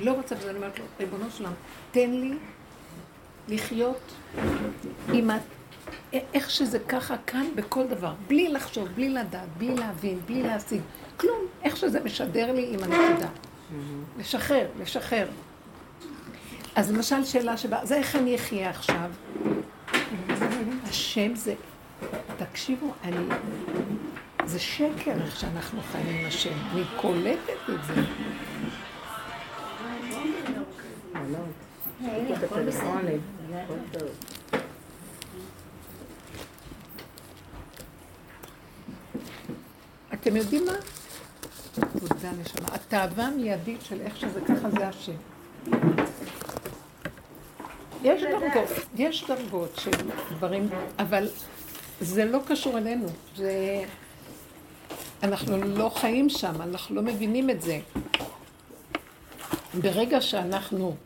לא 0.00 0.12
רוצה, 0.12 0.34
וזה 0.38 0.50
אני 0.50 0.58
אומרת 0.58 0.78
לו, 0.78 0.84
ריבונו 1.00 1.30
שלם, 1.30 1.52
תן 1.90 2.10
לי 2.10 2.34
לחיות 3.48 4.12
עם. 5.12 5.30
איך 6.12 6.50
שזה 6.50 6.78
ככה 6.78 7.16
כאן 7.26 7.46
בכל 7.54 7.86
דבר, 7.86 8.12
בלי 8.26 8.48
לחשוב, 8.48 8.88
בלי 8.88 9.08
לדעת, 9.08 9.48
בלי 9.58 9.74
להבין, 9.74 10.20
בלי 10.26 10.42
להשיג, 10.42 10.80
כלום, 11.16 11.40
איך 11.62 11.76
שזה 11.76 12.00
משדר 12.04 12.52
לי 12.52 12.74
עם 12.74 12.82
הנקודה. 12.82 13.28
לשחרר, 14.18 14.66
לשחרר. 14.80 15.26
אז 16.74 16.92
למשל 16.92 17.24
שאלה 17.24 17.56
שבאה, 17.56 17.86
זה 17.86 17.96
איך 17.96 18.16
אני 18.16 18.34
אחיה 18.34 18.70
עכשיו? 18.70 19.10
השם 20.84 21.34
זה, 21.34 21.54
תקשיבו, 22.38 22.92
אני, 23.04 23.16
זה 24.44 24.58
שקר 24.58 25.12
איך 25.24 25.40
שאנחנו 25.40 25.80
חיים 25.92 26.18
עם 26.20 26.26
השם, 26.26 26.54
אני 26.72 26.82
קולטת 27.00 27.68
את 27.68 27.84
זה. 27.86 27.94
אתם 40.14 40.36
יודעים 40.36 40.64
מה? 40.64 40.72
תודה 41.74 42.30
נשמה. 42.40 42.68
התאווה 42.72 43.26
המיידית 43.26 43.82
של 43.82 44.00
איך 44.00 44.16
שזה 44.16 44.40
ככה 44.40 44.70
זה 44.70 44.88
השם. 44.88 45.12
יש 48.02 48.22
דרגות, 48.22 48.68
יש 48.96 49.24
דרגות 49.28 49.76
של 49.76 49.90
דברים, 50.36 50.68
אבל 50.98 51.28
זה 52.00 52.24
לא 52.24 52.38
קשור 52.46 52.78
אלינו. 52.78 53.06
זה... 53.36 53.84
אנחנו 55.22 55.56
לא 55.56 55.90
חיים 55.94 56.28
שם, 56.28 56.62
אנחנו 56.62 56.94
לא 56.94 57.02
מבינים 57.02 57.50
את 57.50 57.62
זה. 57.62 57.80
ברגע 59.80 60.20
שאנחנו 60.20 60.96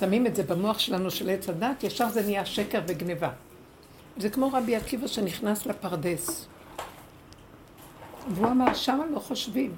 שמים 0.00 0.26
את 0.26 0.36
זה 0.36 0.42
במוח 0.42 0.78
שלנו 0.78 1.10
של 1.10 1.30
עץ 1.30 1.48
הדת, 1.48 1.82
ישר 1.82 2.08
זה 2.08 2.22
נהיה 2.22 2.46
שקר 2.46 2.80
וגניבה. 2.88 3.30
זה 4.16 4.30
כמו 4.30 4.50
רבי 4.52 4.76
עקיבא 4.76 5.06
שנכנס 5.06 5.66
לפרדס. 5.66 6.46
והוא 8.28 8.46
אמר, 8.46 8.74
שמה 8.74 9.06
לא 9.06 9.18
חושבים. 9.18 9.74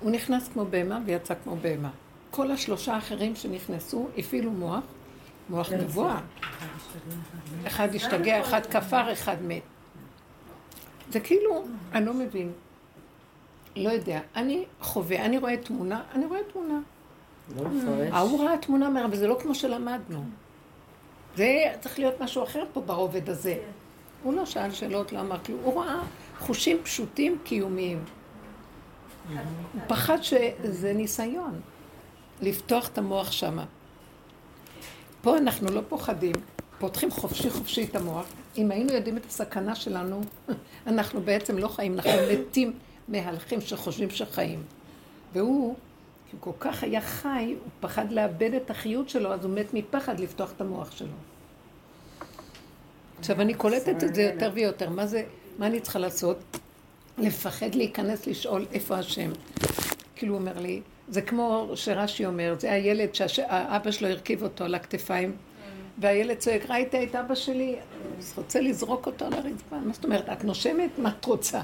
הוא 0.00 0.10
נכנס 0.10 0.48
כמו 0.48 0.64
בהמה 0.64 0.98
ויצא 1.06 1.34
כמו 1.44 1.56
בהמה. 1.56 1.90
כל 2.30 2.50
השלושה 2.50 2.94
האחרים 2.94 3.36
שנכנסו 3.36 4.08
הפעילו 4.18 4.50
מוח, 4.50 4.84
מוח 5.50 5.72
גבוה. 5.72 6.20
אחד 7.66 7.94
השתגע, 7.94 8.40
אחד 8.40 8.66
כפר, 8.66 9.12
אחד 9.12 9.36
מת. 9.42 9.62
זה 11.10 11.20
כאילו, 11.20 11.64
אני 11.92 12.06
לא 12.06 12.14
מבין. 12.14 12.52
לא 13.76 13.90
יודע. 13.90 14.20
אני 14.36 14.64
חווה, 14.80 15.24
אני 15.24 15.38
רואה 15.38 15.56
תמונה, 15.56 16.02
אני 16.14 16.26
רואה 16.26 16.40
תמונה. 16.52 16.78
לא 17.56 17.68
מפרש. 17.68 18.08
ההוא 18.12 18.44
ראה 18.44 18.58
תמונה 18.58 18.90
מהר, 18.90 19.06
וזה 19.10 19.26
לא 19.26 19.38
כמו 19.42 19.54
שלמדנו. 19.54 20.24
זה 21.36 21.64
צריך 21.80 21.98
להיות 21.98 22.20
משהו 22.20 22.42
אחר 22.44 22.64
פה 22.72 22.80
ברובד 22.80 23.30
הזה. 23.30 23.56
הוא 24.22 24.34
לא 24.34 24.46
שאל 24.46 24.72
שאלות, 24.72 25.12
לא 25.12 25.20
אמר 25.20 25.38
כלום. 25.44 25.60
הוא 25.62 25.82
ראה 25.82 26.00
חושים 26.42 26.78
פשוטים 26.82 27.38
קיומיים. 27.44 28.04
הוא 29.28 29.82
פחד 29.86 30.18
שזה 30.22 30.92
ניסיון, 30.92 31.60
לפתוח 32.40 32.88
את 32.88 32.98
המוח 32.98 33.32
שמה. 33.32 33.64
פה 35.22 35.38
אנחנו 35.38 35.70
לא 35.70 35.80
פוחדים, 35.88 36.34
פותחים 36.78 37.10
חופשי 37.10 37.50
חופשי 37.50 37.84
את 37.84 37.96
המוח. 37.96 38.26
אם 38.58 38.70
היינו 38.70 38.92
יודעים 38.92 39.16
את 39.16 39.26
הסכנה 39.26 39.74
שלנו, 39.74 40.20
אנחנו 40.86 41.20
בעצם 41.20 41.58
לא 41.58 41.68
חיים, 41.68 41.94
אנחנו 41.94 42.10
מתים 42.32 42.72
מהלכים 43.08 43.60
שחושבים 43.60 44.10
שחיים. 44.10 44.62
והוא, 45.32 45.74
כי 46.30 46.36
הוא 46.36 46.40
כל 46.40 46.58
כך 46.60 46.82
היה 46.82 47.00
חי, 47.00 47.56
הוא 47.60 47.70
פחד 47.80 48.12
לאבד 48.12 48.54
את 48.54 48.70
החיות 48.70 49.08
שלו, 49.08 49.32
אז 49.32 49.44
הוא 49.44 49.54
מת 49.54 49.74
מפחד 49.74 50.20
לפתוח 50.20 50.52
את 50.56 50.60
המוח 50.60 50.90
שלו. 50.90 51.16
עכשיו, 53.18 53.40
אני 53.40 53.54
קולטת 53.54 54.04
את 54.04 54.14
זה 54.14 54.22
יותר 54.22 54.50
ויותר. 54.54 54.90
מה 54.90 55.06
זה, 55.06 55.24
מה 55.58 55.66
אני 55.66 55.80
צריכה 55.80 55.98
לעשות? 55.98 56.38
לפחד 57.18 57.74
להיכנס 57.74 58.26
לשאול 58.26 58.66
איפה 58.72 58.96
השם. 58.98 59.30
כאילו 60.16 60.34
הוא 60.34 60.40
אומר 60.40 60.58
לי, 60.58 60.80
זה 61.08 61.22
כמו 61.22 61.70
שרש"י 61.74 62.26
אומר, 62.26 62.54
זה 62.58 62.72
הילד 62.72 63.14
שהאבא 63.14 63.90
שלו 63.90 64.08
הרכיב 64.08 64.42
אותו 64.42 64.64
על 64.64 64.74
הכתפיים, 64.74 65.36
והילד 65.98 66.36
צועק, 66.36 66.70
ראית 66.70 66.94
את 66.94 67.14
אבא 67.14 67.34
שלי? 67.34 67.76
אז 68.18 68.32
רוצה 68.36 68.60
לזרוק 68.60 69.06
אותו 69.06 69.24
על 69.24 69.32
הרצפה. 69.32 69.76
מה 69.76 69.92
זאת 69.92 70.04
אומרת, 70.04 70.28
את 70.28 70.44
נושמת? 70.44 70.90
מה 70.98 71.12
את 71.20 71.24
רוצה? 71.24 71.60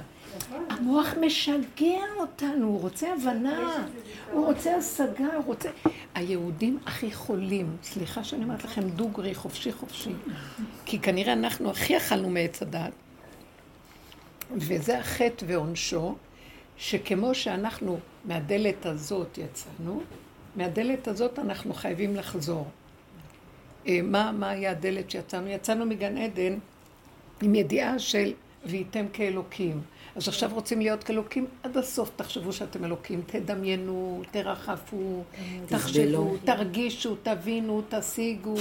המוח 0.71 1.15
משגע 1.21 2.01
אותנו, 2.17 2.67
הוא 2.67 2.81
רוצה 2.81 3.13
הבנה, 3.13 3.87
הוא 4.33 4.47
רוצה 4.47 4.77
השגה, 4.77 5.27
הוא 5.37 5.45
רוצה... 5.47 5.69
היהודים 6.15 6.79
הכי 6.87 7.13
חולים, 7.13 7.77
סליחה 7.83 8.25
שאני 8.25 8.45
אומרת 8.45 8.65
לכם 8.65 8.89
דוגרי, 8.89 9.35
חופשי 9.35 9.73
חופשי, 9.73 10.13
כי 10.85 10.99
כנראה 10.99 11.33
אנחנו 11.33 11.71
הכי 11.71 11.97
אכלנו 11.97 12.31
מעץ 12.31 12.63
הדת, 12.63 12.93
וזה 14.57 14.99
החטא 14.99 15.45
ועונשו, 15.49 16.15
שכמו 16.77 17.35
שאנחנו 17.35 17.99
מהדלת 18.25 18.87
הזאת 18.87 19.39
יצאנו, 19.39 20.01
מהדלת 20.57 21.09
הזאת 21.09 21.39
אנחנו 21.39 21.75
חייבים 21.75 22.17
לחזור. 22.17 22.67
אה, 23.87 24.01
מה, 24.03 24.33
מה 24.33 24.49
היה 24.49 24.71
הדלת 24.71 25.11
שיצאנו? 25.11 25.49
יצאנו 25.49 25.87
מגן 25.87 26.19
עדן 26.19 26.59
עם 27.43 27.55
ידיעה 27.55 27.99
של 27.99 28.33
וייתם 28.67 29.07
כאלוקים. 29.13 29.81
אז 30.17 30.29
עכשיו 30.29 30.51
רוצים 30.53 30.81
להיות 30.81 31.05
כאלוקים 31.05 31.47
עד 31.63 31.77
הסוף, 31.77 32.11
תחשבו 32.17 32.53
שאתם 32.53 32.85
אלוקים, 32.85 33.23
תדמיינו, 33.27 34.23
תרחפו, 34.31 35.23
תחשבו, 35.67 36.37
תרגישו, 36.45 37.17
תבינו, 37.23 37.83
תשיגו. 37.89 38.55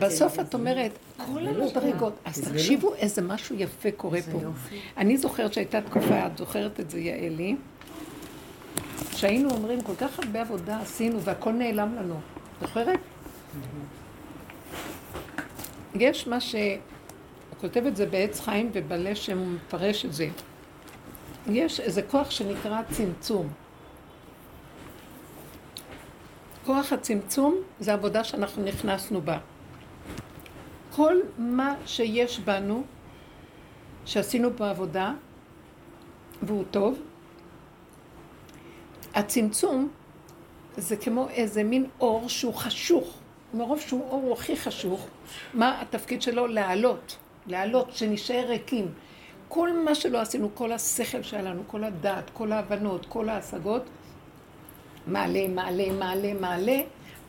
בסוף 0.00 0.40
את 0.40 0.54
אומרת, 0.54 0.90
כל 1.16 1.46
המדרגות, 1.46 2.12
אז 2.24 2.40
תקשיבו 2.40 2.94
איזה 2.94 3.22
משהו 3.22 3.56
יפה 3.58 3.90
קורה 3.90 4.18
פה. 4.32 4.38
אני 4.96 5.16
זוכרת 5.18 5.52
שהייתה 5.52 5.80
תקופה, 5.80 6.26
את 6.26 6.38
זוכרת 6.38 6.80
את 6.80 6.90
זה, 6.90 7.00
יעלי, 7.00 7.56
שהיינו 9.12 9.50
אומרים, 9.50 9.80
כל 9.80 9.94
כך 9.98 10.18
הרבה 10.18 10.40
עבודה 10.40 10.80
עשינו 10.80 11.22
והכל 11.22 11.52
נעלם 11.52 11.94
לנו. 11.94 12.20
זוכרת? 12.60 12.98
יש 15.94 16.26
מה 16.26 16.40
ש... 16.40 16.54
הוא 16.54 17.58
כותב 17.60 17.86
את 17.86 17.96
זה 17.96 18.06
בעץ 18.06 18.40
חיים 18.40 18.70
ובלשם, 18.72 19.38
הוא 19.38 19.46
מפרש 19.46 20.04
את 20.04 20.12
זה. 20.12 20.28
יש 21.46 21.80
איזה 21.80 22.02
כוח 22.02 22.30
שנקרא 22.30 22.80
צמצום. 22.90 23.48
כוח 26.70 26.92
הצמצום 26.92 27.54
זה 27.80 27.92
עבודה 27.92 28.24
שאנחנו 28.24 28.64
נכנסנו 28.64 29.20
בה. 29.20 29.38
כל 30.90 31.16
מה 31.38 31.74
שיש 31.86 32.38
בנו, 32.38 32.82
שעשינו 34.06 34.50
פה 34.56 34.70
עבודה, 34.70 35.12
והוא 36.42 36.64
טוב, 36.70 36.98
הצמצום 39.14 39.88
זה 40.76 40.96
כמו 40.96 41.28
איזה 41.28 41.64
מין 41.64 41.86
אור 42.00 42.28
שהוא 42.28 42.54
חשוך. 42.54 43.18
מרוב 43.54 43.80
שהוא 43.80 44.10
אור 44.10 44.22
הוא 44.22 44.32
הכי 44.32 44.56
חשוך, 44.56 45.06
מה 45.54 45.80
התפקיד 45.80 46.22
שלו? 46.22 46.46
להעלות. 46.46 47.16
להעלות, 47.46 47.92
שנשאר 47.92 48.44
ריקים. 48.48 48.88
כל 49.48 49.72
מה 49.84 49.94
שלא 49.94 50.20
עשינו, 50.20 50.54
כל 50.54 50.72
השכל 50.72 51.22
שהיה 51.22 51.42
לנו, 51.42 51.62
כל 51.66 51.84
הדעת, 51.84 52.30
כל 52.32 52.52
ההבנות, 52.52 53.06
כל 53.08 53.28
ההשגות, 53.28 53.82
מעלה, 55.06 55.48
מעלה, 55.48 55.92
מעלה, 55.92 56.34
מעלה. 56.34 56.80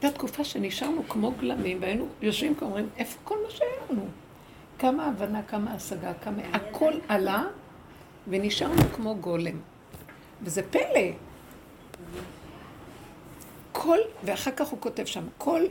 הייתה 0.02 0.18
תקופה 0.18 0.44
שנשארנו 0.44 1.04
כמו 1.10 1.32
גלמים, 1.32 1.78
והיינו 1.82 2.08
יושבים 2.22 2.56
כאן 2.56 2.68
אומרים, 2.68 2.90
איפה 2.98 3.20
כל 3.24 3.36
מה 3.44 3.50
שהיה 3.50 3.72
לנו? 3.90 4.06
כמה 4.80 5.06
הבנה, 5.06 5.44
כמה 5.44 5.74
השגה, 5.74 6.14
כמה... 6.14 6.42
הכל 6.54 6.94
עלה, 7.08 7.44
ונשארנו 8.28 8.82
כמו 8.96 9.16
גולם. 9.16 9.60
וזה 10.42 10.64
פלא. 10.64 11.12
כל, 13.72 13.98
ואחר 14.24 14.52
כך 14.52 14.68
הוא 14.68 14.80
כותב 14.82 15.06
שם, 15.06 15.24
כל 15.38 15.62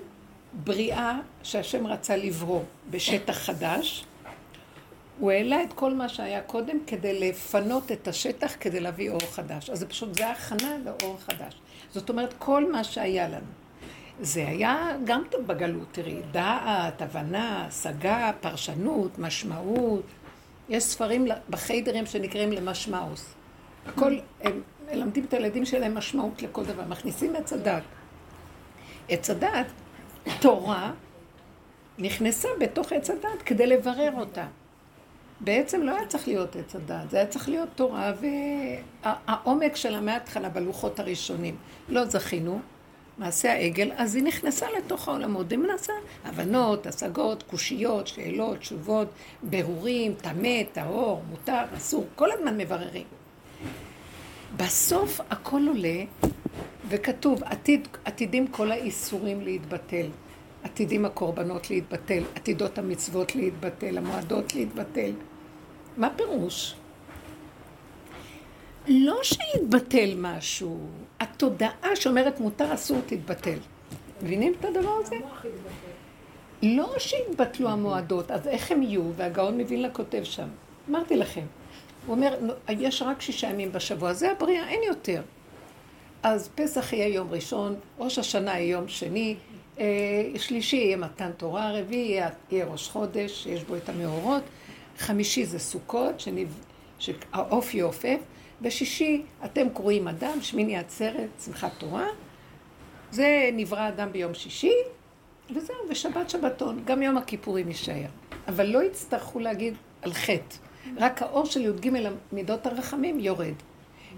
בריאה 0.52 1.18
שהשם 1.42 1.86
רצה 1.86 2.16
לברוא 2.16 2.62
בשטח 2.90 3.38
חדש, 3.38 4.04
הוא 5.18 5.30
העלה 5.30 5.62
את 5.62 5.72
כל 5.72 5.94
מה 5.94 6.08
שהיה 6.08 6.40
קודם 6.42 6.76
כדי 6.86 7.30
לפנות 7.30 7.92
את 7.92 8.08
השטח 8.08 8.52
כדי 8.60 8.80
להביא 8.80 9.10
אור 9.10 9.20
חדש. 9.20 9.70
אז 9.70 9.78
זה 9.78 9.88
פשוט, 9.88 10.14
זה 10.14 10.30
הכנה 10.30 10.76
לאור 10.84 11.18
חדש. 11.20 11.54
זאת 11.92 12.08
אומרת, 12.08 12.34
כל 12.38 12.72
מה 12.72 12.84
שהיה 12.84 13.28
לנו. 13.28 13.46
זה 14.20 14.48
היה 14.48 14.92
גם 15.04 15.22
בגלות, 15.46 15.86
תראי, 15.92 16.20
דעת, 16.30 17.02
הבנה, 17.02 17.66
השגה, 17.66 18.30
פרשנות, 18.40 19.18
משמעות. 19.18 20.02
יש 20.68 20.84
ספרים 20.84 21.26
בחיידרים 21.50 22.06
שנקראים 22.06 22.52
למשמעוס. 22.52 23.34
הכל, 23.86 24.18
הם 24.40 24.62
מלמדים 24.90 25.24
את 25.24 25.34
הילדים 25.34 25.64
שלהם 25.64 25.94
משמעות 25.94 26.42
לכל 26.42 26.64
דבר, 26.64 26.84
מכניסים 26.88 27.36
עץ 27.36 27.52
הדת. 27.52 27.82
עץ 29.08 29.30
הדת, 29.30 29.66
תורה, 30.40 30.92
נכנסה 31.98 32.48
בתוך 32.60 32.92
עץ 32.92 33.10
הדת 33.10 33.42
כדי 33.44 33.66
לברר 33.66 34.12
אותה. 34.18 34.46
בעצם 35.40 35.82
לא 35.82 35.96
היה 35.96 36.06
צריך 36.06 36.28
להיות 36.28 36.56
עץ 36.56 36.76
הדת, 36.76 37.10
זה 37.10 37.16
היה 37.16 37.26
צריך 37.26 37.48
להיות 37.48 37.68
תורה 37.74 38.12
והעומק 39.02 39.76
שלה 39.76 40.00
מההתחלה 40.00 40.48
בלוחות 40.48 41.00
הראשונים. 41.00 41.56
לא 41.88 42.04
זכינו, 42.04 42.60
מעשה 43.18 43.52
העגל, 43.52 43.90
אז 43.96 44.14
היא 44.14 44.24
נכנסה 44.24 44.66
לתוך 44.78 45.08
העולמות, 45.08 45.50
היא 45.50 45.58
מנסה 45.58 45.92
הבנות, 46.24 46.86
השגות, 46.86 47.42
קושיות, 47.42 48.06
שאלות, 48.06 48.58
תשובות, 48.58 49.08
ברורים, 49.42 50.14
טמא, 50.14 50.62
טהור, 50.72 51.22
מותר, 51.30 51.62
אסור, 51.76 52.06
כל 52.14 52.32
הזמן 52.32 52.56
מבררים. 52.56 53.06
בסוף 54.56 55.20
הכל 55.30 55.62
עולה, 55.68 56.04
וכתוב, 56.88 57.44
עתיד, 57.44 57.88
עתידים 58.04 58.46
כל 58.46 58.72
האיסורים 58.72 59.40
להתבטל. 59.40 60.06
עתידים 60.62 61.04
הקורבנות 61.04 61.70
להתבטל, 61.70 62.22
עתידות 62.34 62.78
המצוות 62.78 63.34
להתבטל, 63.34 63.98
המועדות 63.98 64.54
להתבטל. 64.54 65.10
מה 65.96 66.10
פירוש? 66.16 66.74
לא 68.88 69.20
שיתבטל 69.22 70.14
משהו, 70.16 70.78
התודעה 71.20 71.96
שאומרת 71.96 72.40
מותר 72.40 72.74
אסור 72.74 72.98
תתבטל. 73.06 73.58
מבינים 74.22 74.52
את 74.60 74.64
הדבר 74.64 74.96
הזה? 75.00 75.16
לא 76.62 76.94
שיתבטלו 76.98 77.68
המועדות, 77.68 78.30
אז 78.30 78.48
איך 78.48 78.72
הם 78.72 78.82
יהיו? 78.82 79.02
והגאון 79.16 79.58
מבין 79.58 79.82
לכותב 79.82 80.24
שם. 80.24 80.48
אמרתי 80.90 81.16
לכם, 81.16 81.44
הוא 82.06 82.14
אומר, 82.16 82.38
יש 82.68 83.02
רק 83.02 83.22
שישה 83.22 83.48
ימים 83.48 83.72
בשבוע, 83.72 84.12
זה 84.12 84.30
הבריאה, 84.30 84.68
אין 84.68 84.80
יותר. 84.82 85.22
אז 86.22 86.48
פסח 86.54 86.92
יהיה 86.92 87.08
יום 87.08 87.28
ראשון, 87.30 87.74
ראש 87.98 88.18
השנה 88.18 88.50
יהיה 88.50 88.70
יום 88.70 88.88
שני, 88.88 89.36
אה, 89.78 89.84
שלישי 90.36 90.76
יהיה 90.76 90.96
מתן 90.96 91.30
תורה, 91.36 91.72
רביעי 91.72 92.20
יהיה, 92.50 92.66
ראש 92.66 92.88
חודש, 92.88 93.42
שיש 93.42 93.64
בו 93.64 93.76
את 93.76 93.88
המאורות, 93.88 94.42
חמישי 95.00 95.44
זה 95.44 95.58
סוכות, 95.58 96.20
שניב, 96.20 96.60
שהעוף 96.98 97.74
יעופף, 97.74 98.18
בשישי 98.62 99.22
אתם 99.44 99.68
קוראים 99.72 100.08
אדם, 100.08 100.42
שמיני 100.42 100.76
עצרת, 100.76 101.28
שמחת 101.44 101.72
תורה, 101.78 102.06
זה 103.10 103.50
נברא 103.52 103.88
אדם 103.88 104.12
ביום 104.12 104.34
שישי, 104.34 104.72
וזהו, 105.54 105.76
ושבת 105.90 106.30
שבתון, 106.30 106.82
גם 106.84 107.02
יום 107.02 107.16
הכיפורים 107.16 107.68
יישאר. 107.68 108.08
אבל 108.48 108.66
לא 108.66 108.82
יצטרכו 108.82 109.38
להגיד 109.38 109.74
על 110.02 110.12
חטא, 110.12 110.56
רק 110.96 111.22
האור 111.22 111.46
של 111.46 111.60
י"ג 111.60 111.90
מידות 112.32 112.66
הרחמים 112.66 113.20
יורד. 113.20 113.54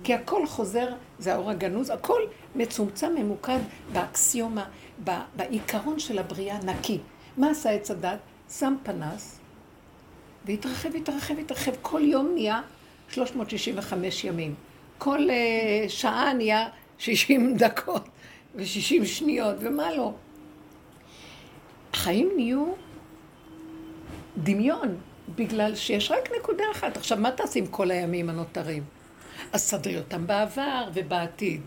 כי 0.05 0.15
הכל 0.15 0.47
חוזר, 0.47 0.89
זה 1.19 1.35
האור 1.35 1.51
הגנוז, 1.51 1.91
הכל 1.91 2.21
מצומצם, 2.55 3.15
ממוקד 3.19 3.59
באקסיומה, 3.93 4.65
בעיקרון 5.37 5.99
של 5.99 6.19
הבריאה 6.19 6.59
נקי. 6.59 6.99
מה 7.37 7.51
עשה 7.51 7.71
עץ 7.71 7.91
הדת? 7.91 8.19
שם 8.51 8.75
פנס, 8.83 9.39
והתרחב, 10.45 10.97
התרחב, 10.97 11.39
התרחב. 11.39 11.73
כל 11.83 12.01
יום 12.05 12.31
נהיה 12.35 12.61
365 13.09 14.25
ימים. 14.25 14.55
כל 14.99 15.19
uh, 15.19 15.89
שעה 15.89 16.33
נהיה 16.33 16.69
60 16.99 17.57
דקות 17.57 18.09
ו-60 18.55 19.05
שניות, 19.05 19.57
ומה 19.61 19.95
לא. 19.95 20.13
החיים 21.93 22.31
נהיו 22.37 22.67
דמיון, 24.37 24.97
בגלל 25.35 25.75
שיש 25.75 26.11
רק 26.11 26.29
נקודה 26.41 26.65
אחת. 26.73 26.97
עכשיו, 26.97 27.19
מה 27.19 27.31
תעשי 27.31 27.59
עם 27.59 27.67
כל 27.67 27.91
הימים 27.91 28.31
הנותרים? 28.31 28.83
אז 29.53 29.61
סדרי 29.61 29.99
אותם 29.99 30.27
בעבר 30.27 30.89
ובעתיד. 30.95 31.61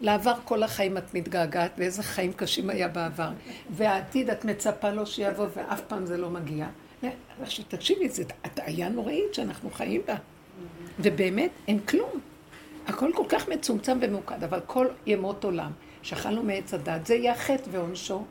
לעבר 0.00 0.34
כל 0.44 0.62
החיים 0.62 0.98
את 0.98 1.14
מתגעגעת, 1.14 1.72
ואיזה 1.78 2.02
חיים 2.02 2.32
קשים 2.32 2.70
היה 2.70 2.88
בעבר. 2.88 3.30
והעתיד 3.70 4.30
את 4.30 4.44
מצפה 4.44 4.90
לו 4.90 5.06
שיבוא, 5.06 5.46
ואף 5.54 5.80
פעם 5.80 6.06
זה 6.06 6.16
לא 6.16 6.30
מגיע. 6.30 6.66
עכשיו 7.42 7.64
תקשיבי, 7.68 8.08
זו 8.08 8.22
הטעיה 8.44 8.88
נוראית 8.88 9.34
שאנחנו 9.34 9.70
חיים 9.70 10.02
בה. 10.06 10.14
ובאמת, 10.98 11.50
אין 11.68 11.80
כלום. 11.80 12.20
הכל 12.86 13.10
כל 13.14 13.24
כך 13.28 13.48
מצומצם 13.48 13.98
וממוקד, 14.02 14.44
אבל 14.44 14.60
כל 14.66 14.86
ימות 15.06 15.44
עולם, 15.44 15.70
שאכלנו 16.02 16.42
מעץ 16.42 16.74
הדת, 16.74 17.06
זה 17.06 17.14
יהיה 17.14 17.34
חטא 17.34 17.70
ועונשו. 17.70 18.24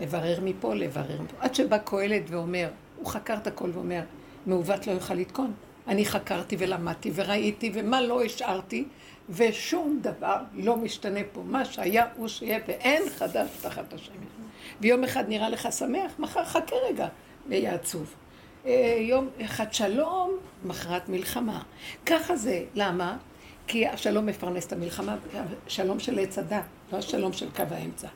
לברר 0.00 0.38
מפה, 0.44 0.74
לברר 0.74 1.22
מפה. 1.22 1.36
עד 1.40 1.54
שבא 1.54 1.78
קהלת 1.78 2.22
ואומר, 2.26 2.68
הוא 2.96 3.06
חקר 3.06 3.34
את 3.34 3.46
הכל 3.46 3.70
ואומר, 3.74 4.02
מעוות 4.46 4.86
לא 4.86 4.92
יוכל 4.92 5.14
לתקון. 5.14 5.52
אני 5.88 6.04
חקרתי 6.04 6.56
ולמדתי 6.58 7.10
וראיתי, 7.14 7.70
ומה 7.74 8.00
לא 8.00 8.24
השארתי, 8.24 8.84
ושום 9.30 9.98
דבר 10.02 10.36
לא 10.54 10.76
משתנה 10.76 11.20
פה. 11.32 11.42
מה 11.46 11.64
שהיה 11.64 12.06
הוא 12.16 12.28
שיהיה, 12.28 12.58
ואין 12.68 13.02
חדש 13.10 13.48
תחת 13.60 13.92
השמש. 13.92 14.26
ויום 14.80 15.04
אחד 15.04 15.28
נראה 15.28 15.48
לך 15.48 15.68
שמח, 15.72 16.12
מחר 16.18 16.44
חכה 16.44 16.76
רגע, 16.90 17.08
ויהיה 17.48 17.74
עצוב. 17.74 18.14
אה, 18.66 18.96
יום 19.00 19.28
אחד 19.44 19.74
שלום, 19.74 20.36
מחרת 20.64 21.08
מלחמה. 21.08 21.62
ככה 22.06 22.36
זה. 22.36 22.64
למה? 22.74 23.16
כי 23.66 23.86
השלום 23.86 24.26
מפרנס 24.26 24.66
את 24.66 24.72
המלחמה, 24.72 25.16
שלום 25.66 26.00
של 26.00 26.18
עץ 26.18 26.38
הדת, 26.38 26.64
לא 26.92 26.98
השלום 26.98 27.32
של 27.32 27.50
קו 27.50 27.62
האמצע. 27.70 28.08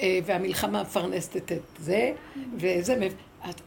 אה, 0.00 0.18
והמלחמה 0.26 0.82
מפרנסת 0.82 1.52
את 1.52 1.62
זה, 1.78 2.12
וזה, 2.56 3.08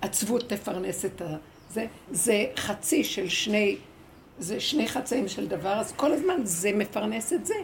עצבות 0.02 0.50
תפרנס 0.50 1.06
את 1.06 1.22
זה. 1.70 1.86
זה 2.12 2.46
חצי 2.56 3.04
של 3.04 3.30
שני, 3.30 3.78
זה 4.40 4.60
שני 4.60 4.88
חצאים 4.88 5.28
של 5.28 5.48
דבר, 5.48 5.74
אז 5.74 5.92
כל 5.92 6.12
הזמן 6.12 6.42
זה 6.44 6.72
מפרנס 6.74 7.34
את 7.34 7.46
זה. 7.46 7.56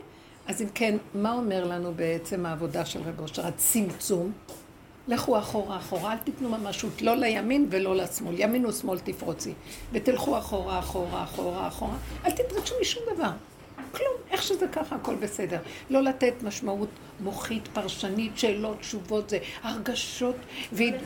אז 0.48 0.62
אם 0.62 0.68
כן, 0.74 0.98
מה 1.14 1.32
אומר 1.32 1.66
לנו 1.66 1.94
בעצם 1.94 2.46
העבודה 2.46 2.86
של 2.86 3.02
רב 3.02 3.20
אושר? 3.20 3.48
הצמצום. 3.48 4.32
לכו 5.10 5.40
אחורה 5.40 5.78
אחורה, 5.78 6.14
אל 6.14 6.18
תיתנו 6.18 6.50
ממשות, 6.50 7.02
לא 7.02 7.16
לימין 7.16 7.68
ולא 7.70 7.96
לשמאל. 7.96 8.36
ימין 8.38 8.66
ושמאל 8.66 9.00
תפרוצי. 9.00 9.54
ותלכו 9.92 10.38
אחורה, 10.38 10.80
אחורה, 10.80 11.24
אחורה, 11.24 11.68
אחורה. 11.68 11.96
אל 12.26 12.32
תתרגשו 12.32 12.76
משום 12.82 13.04
דבר. 13.14 13.32
כלום, 13.92 14.14
איך 14.32 14.44
שזה 14.44 14.68
ככה, 14.68 14.96
הכל 14.96 15.16
בסדר. 15.16 15.60
לא 15.90 16.04
לתת 16.04 16.34
משמעות 16.44 16.90
מוחית, 17.20 17.68
פרשנית, 17.68 18.38
שאלות, 18.38 18.80
תשובות, 18.80 19.30
זה 19.30 19.40
הרגשות 19.64 20.36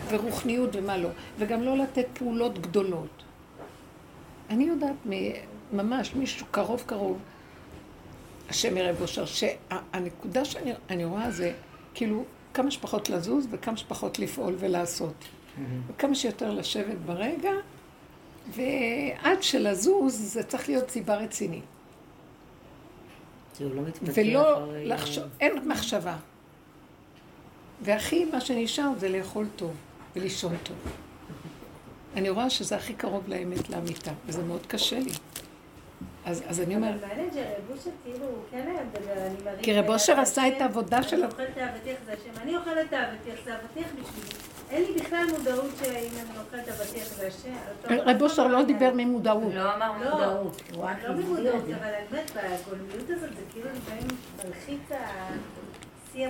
ורוחניות 0.10 0.70
ומה 0.74 0.98
לא. 0.98 1.10
וגם 1.40 1.62
לא 1.62 1.78
לתת 1.78 2.06
פעולות 2.14 2.60
גדולות. 2.60 3.24
אני 4.50 4.64
יודעת 4.64 4.96
ממש, 5.74 6.14
מישהו 6.16 6.46
קרוב 6.52 6.84
קרוב, 6.86 7.18
השם 8.50 8.78
יראה 8.78 8.94
בושר, 8.94 9.26
שהנקודה 9.26 10.46
שאני 10.46 11.06
רואה 11.06 11.32
זה, 11.32 11.52
כאילו, 11.94 12.24
כמה 12.54 12.72
שפחות 12.72 13.10
לזוז 13.10 13.48
וכמה 13.52 13.78
שפחות 13.78 14.20
לפעול 14.20 14.56
ולעשות. 14.60 15.14
וכמה 15.88 16.16
שיותר 16.16 16.52
לשבת 16.52 16.98
ברגע, 17.06 17.52
ועד 18.52 19.44
שלזוז 19.44 20.16
זה 20.16 20.44
צריך 20.44 20.70
להיות 20.70 20.90
סיבה 20.90 21.16
רצינית. 21.16 21.64
לא 23.60 23.82
ולא 24.14 24.74
לחשוב, 24.76 25.24
אין 25.40 25.68
מחשבה. 25.68 26.18
והכי, 27.82 28.26
מה 28.26 28.42
שנשאר 28.42 28.90
זה 28.98 29.10
לאכול 29.10 29.46
טוב 29.56 29.72
ולישון 30.16 30.56
טוב. 30.64 30.78
אני 32.16 32.30
רואה 32.30 32.50
שזה 32.50 32.76
הכי 32.76 32.94
קרוב 32.94 33.28
לאמת, 33.28 33.70
לאמיתה, 33.70 34.12
וזה 34.26 34.44
מאוד 34.44 34.66
קשה 34.68 35.00
לי. 35.00 35.12
אז, 36.26 36.44
אז 36.48 36.62
אני 36.62 36.76
אומרת... 36.76 36.96
אבל 37.00 37.08
מעניין 37.08 37.30
שרב 37.34 37.78
אושר 37.78 37.90
כאילו, 38.04 38.26
הוא 38.26 38.38
כן 38.52 38.66
היה 38.68 38.84
מדבר, 38.84 39.26
אני 39.26 39.36
מרים... 39.46 39.62
כי 39.62 39.74
רב 39.74 39.90
אושר 39.90 40.20
עשה 40.20 40.48
את 40.48 40.62
העבודה 40.62 41.04
שלו. 41.04 41.24
אני 41.24 41.32
אוכלת 41.32 41.50
את 41.52 41.58
האבטיח 41.58 41.98
זה 42.06 42.14
השם, 42.14 42.42
אני 42.42 42.58
אוכלת 42.58 42.88
את 42.88 42.94
האבטיח, 42.94 43.36
זה 43.46 43.52
אבטיח 43.56 43.88
בשבילי. 43.88 44.44
אין 44.70 44.84
לי 44.84 45.02
בכלל 45.02 45.26
מודעות 45.38 45.72
שאם 45.80 46.12
אני 46.14 46.40
אוכלת 46.46 46.68
אבטיח 46.70 47.08
זה 47.08 47.28
השם. 47.28 47.96
רב 48.06 48.22
אושר 48.22 48.48
לא 48.48 48.64
דיבר 48.64 48.92
ממודעות. 48.96 49.54
לא 49.54 49.76
אמר 49.76 49.92
לא, 50.04 50.12
מודעות. 50.12 50.62
לא 51.08 51.14
ממודעות, 51.14 51.64
אבל 51.64 51.94
האמת, 51.94 52.32
בגולמיות 52.32 53.10
הזאת 53.10 53.30
זה 53.36 53.42
כאילו 53.52 53.70
לפעמים 53.78 54.08
מלחיץ 54.46 54.80
השיא, 54.90 56.28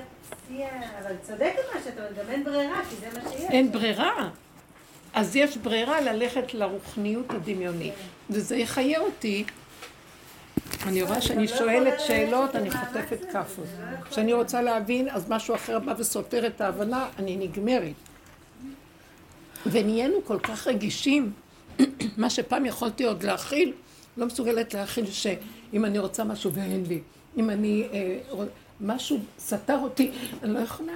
אבל 1.01 1.15
צודק 1.21 1.53
מה 1.73 1.81
שאתה 1.83 2.01
אומר, 2.01 2.23
גם 2.23 2.29
אין 2.31 2.43
ברירה, 2.43 2.81
כי 2.89 2.95
זה 2.95 3.07
מה 3.19 3.31
שיש. 3.31 3.49
אין 3.49 3.71
ברירה. 3.71 4.29
אז 5.13 5.35
יש 5.35 5.57
ברירה 5.57 6.01
ללכת 6.01 6.53
לרוחניות 6.53 7.31
הדמיונית, 7.31 7.93
וזה 8.29 8.55
יחיה 8.55 8.99
אותי 8.99 9.43
אני 10.87 11.01
רואה 11.01 11.21
שאני 11.21 11.47
שואלת 11.47 11.99
שאלות, 11.99 12.55
אני 12.55 12.71
חוטפת 12.71 13.19
כאפות. 13.31 13.65
כשאני 14.09 14.33
רוצה 14.33 14.61
להבין, 14.61 15.09
אז 15.09 15.29
משהו 15.29 15.55
אחר 15.55 15.79
בא 15.79 15.93
וסותר 15.97 16.47
את 16.47 16.61
ההבנה, 16.61 17.07
אני 17.19 17.37
נגמרת. 17.37 17.93
ונהיינו 19.65 20.25
כל 20.25 20.39
כך 20.39 20.67
רגישים 20.67 21.31
מה 22.17 22.29
שפעם 22.29 22.65
יכולתי 22.65 23.03
עוד 23.03 23.23
להכיל, 23.23 23.73
לא 24.17 24.25
מסוגלת 24.25 24.73
להכיל 24.73 25.05
שאם 25.11 25.85
אני 25.85 25.99
רוצה 25.99 26.23
משהו 26.23 26.53
ואין 26.53 26.83
לי, 26.87 27.01
אם 27.37 27.49
אני, 27.49 27.87
אה, 27.93 28.19
משהו 28.81 29.19
סתר 29.39 29.77
אותי, 29.77 30.11
אני 30.43 30.53
לא 30.53 30.59
יכולה. 30.59 30.93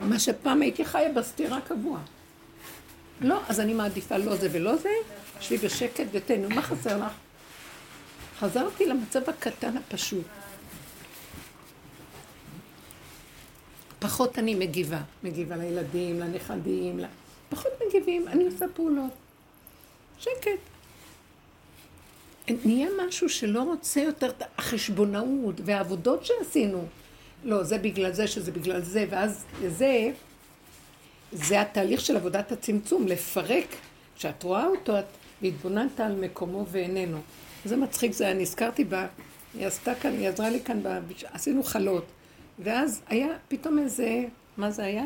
מה 0.00 0.18
שפעם 0.18 0.62
הייתי 0.62 0.84
חיה 0.84 1.12
בסתירה 1.12 1.60
קבוע. 1.60 1.98
לא, 3.20 3.40
אז 3.48 3.60
אני 3.60 3.74
מעדיפה 3.74 4.16
לא 4.16 4.36
זה 4.36 4.48
ולא 4.52 4.76
זה, 4.76 4.90
שבי 5.40 5.56
בשקט 5.56 6.04
ותהנו, 6.12 6.48
מה 6.48 6.62
חסר 6.62 6.96
לך? 6.96 7.12
חזרתי 8.40 8.86
למצב 8.86 9.30
הקטן 9.30 9.76
הפשוט. 9.76 10.24
פחות 13.98 14.38
אני 14.38 14.54
מגיבה. 14.54 15.00
מגיבה 15.22 15.56
לילדים, 15.56 16.20
לנכדים. 16.20 17.00
פחות 17.48 17.72
מגיבים, 17.86 18.28
אני 18.28 18.44
עושה 18.44 18.64
פעולות. 18.74 19.10
שקט. 20.18 20.60
נהיה 22.64 22.88
משהו 23.06 23.28
שלא 23.28 23.62
רוצה 23.62 24.00
יותר 24.00 24.30
את 24.30 24.42
החשבונאות 24.58 25.54
והעבודות 25.64 26.24
שעשינו. 26.24 26.84
לא, 27.44 27.62
זה 27.62 27.78
בגלל 27.78 28.12
זה, 28.12 28.26
שזה 28.26 28.52
בגלל 28.52 28.82
זה, 28.82 29.06
ואז 29.10 29.44
זה, 29.68 30.10
זה 31.32 31.60
התהליך 31.60 32.00
של 32.00 32.16
עבודת 32.16 32.52
הצמצום, 32.52 33.08
לפרק. 33.08 33.66
כשאת 34.16 34.42
רואה 34.42 34.66
אותו, 34.66 34.98
את 34.98 35.04
התבוננת 35.42 36.00
על 36.00 36.14
מקומו 36.14 36.66
ואיננו. 36.70 37.20
זה 37.64 37.76
מצחיק, 37.76 38.12
זה, 38.12 38.30
אני 38.30 38.42
הזכרתי 38.42 38.84
בה, 38.84 39.06
היא 39.54 39.66
עשתה 39.66 39.94
כאן, 39.94 40.12
היא 40.12 40.28
עזרה 40.28 40.50
לי 40.50 40.60
כאן, 40.60 40.82
ב, 40.82 40.88
עשינו 41.32 41.62
חלות. 41.62 42.04
ואז 42.58 43.02
היה 43.08 43.28
פתאום 43.48 43.78
איזה, 43.78 44.24
מה 44.56 44.70
זה 44.70 44.84
היה? 44.84 45.04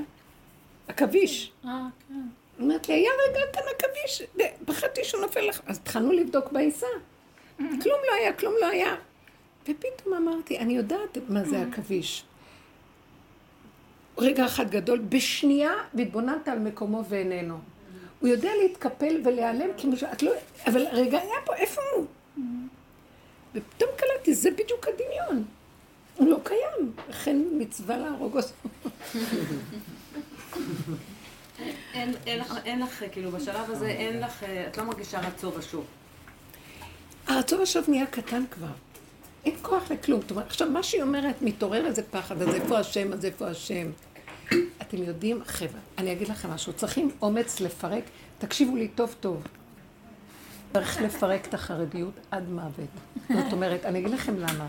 עכביש. 0.89 1.53
אה, 1.65 1.87
כן. 2.09 2.15
אומרת 2.61 2.89
לי, 2.89 2.95
היה 2.95 3.11
רגע 3.29 3.41
כאן 3.53 3.63
עכביש, 3.77 4.23
פחדתי 4.65 5.05
שהוא 5.05 5.21
נופל 5.21 5.41
לך. 5.41 5.61
אז 5.67 5.77
התחלנו 5.77 6.13
לבדוק 6.13 6.53
בעיסה. 6.53 6.87
כלום 7.57 7.99
לא 8.09 8.15
היה, 8.21 8.33
כלום 8.33 8.55
לא 8.61 8.67
היה. 8.67 8.95
ופתאום 9.63 10.15
אמרתי, 10.15 10.59
אני 10.59 10.77
יודעת 10.77 11.19
מה 11.29 11.45
זה 11.45 11.63
עכביש. 11.63 12.25
רגע 14.19 14.47
אחד 14.47 14.71
גדול, 14.71 14.99
בשנייה 14.99 15.73
והתבוננת 15.95 16.49
על 16.49 16.59
מקומו 16.59 17.05
ואיננו. 17.09 17.59
הוא 18.21 18.29
יודע 18.29 18.51
להתקפל 18.63 19.21
ולהיעלם 19.25 19.69
כמו 19.79 19.97
שאת 19.97 20.23
לא... 20.23 20.33
אבל 20.67 20.87
רגע 20.93 21.21
היה 21.21 21.37
פה, 21.45 21.55
איפה 21.55 21.81
הוא? 21.95 22.07
ופתאום 23.55 23.91
קלטתי, 23.97 24.35
זה 24.35 24.51
בדיוק 24.51 24.87
הדמיון. 24.89 25.45
הוא 26.17 26.29
לא 26.29 26.39
קיים, 26.43 26.93
לכן 27.09 27.37
מצווה 27.59 27.97
להרוג 27.97 28.37
אותו. 28.37 28.69
אין, 32.65 32.81
לך, 32.83 33.05
כאילו, 33.13 33.31
בשלב 33.31 33.71
הזה 33.71 33.87
אין 33.87 34.21
לך, 34.21 34.45
את 34.69 34.77
לא 34.77 34.85
מרגישה 34.85 35.21
רצו 35.21 35.53
ושוב. 35.55 35.85
הרצון 37.27 37.61
עכשיו 37.61 37.83
נהיה 37.89 38.07
קטן 38.07 38.45
כבר. 38.51 38.73
אין 39.45 39.55
כוח 39.63 39.91
לכלום. 39.91 40.21
עכשיו, 40.47 40.71
מה 40.71 40.83
שהיא 40.83 41.03
אומרת, 41.03 41.43
מתעורר 41.43 41.87
איזה 41.87 42.03
פחד, 42.03 42.43
אז 42.43 42.55
איפה 42.55 42.79
השם, 42.79 43.13
אז 43.13 43.25
איפה 43.25 43.47
השם. 43.49 43.91
אתם 44.83 45.03
יודעים, 45.03 45.45
חבר'ה, 45.45 45.81
אני 45.99 46.13
אגיד 46.13 46.29
לכם 46.29 46.51
משהו, 46.51 46.73
צריכים 46.73 47.11
אומץ 47.23 47.61
לפרק, 47.61 48.05
תקשיבו 48.39 48.77
לי 48.77 48.89
טוב 48.89 49.15
טוב. 49.21 49.43
צריך 50.77 51.03
לפרק 51.03 51.47
את 51.47 51.55
החרדיות 51.55 52.15
עד 52.31 52.49
מוות. 52.49 52.89
זאת 53.29 53.53
אומרת, 53.53 53.85
אני 53.85 53.99
אגיד 53.99 54.11
לכם 54.11 54.35
למה. 54.39 54.67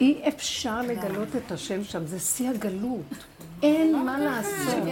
אי 0.00 0.28
אפשר 0.28 0.82
לגלות 0.82 1.28
את 1.36 1.52
השם 1.52 1.84
שם, 1.84 2.06
זה 2.06 2.20
שיא 2.20 2.50
הגלות. 2.50 3.14
אין 3.62 4.04
מה 4.04 4.18
לעשות. 4.18 4.82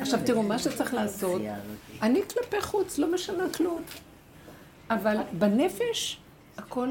עכשיו 0.00 0.20
תראו, 0.26 0.42
מה 0.42 0.58
שצריך 0.58 0.94
לעשות, 0.94 1.42
אני 2.02 2.20
כלפי 2.34 2.60
חוץ, 2.60 2.98
לא 2.98 3.14
משנה 3.14 3.44
כלום. 3.56 3.82
אבל 4.90 5.16
בנפש 5.38 6.20
הכל 6.58 6.88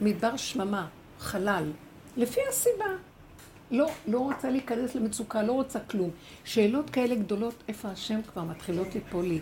מדבר 0.00 0.36
שממה, 0.36 0.86
חלל, 1.18 1.70
לפי 2.16 2.40
הסיבה. 2.48 2.86
לא, 3.70 3.90
לא 4.06 4.18
רוצה 4.18 4.50
להיכנס 4.50 4.94
למצוקה, 4.94 5.42
לא 5.42 5.52
רוצה 5.52 5.80
כלום. 5.80 6.10
שאלות 6.44 6.90
כאלה 6.90 7.14
גדולות, 7.14 7.54
איפה 7.68 7.88
השם 7.88 8.20
כבר 8.32 8.42
מתחילות 8.42 8.94
ליפול 8.94 9.24
לי. 9.24 9.40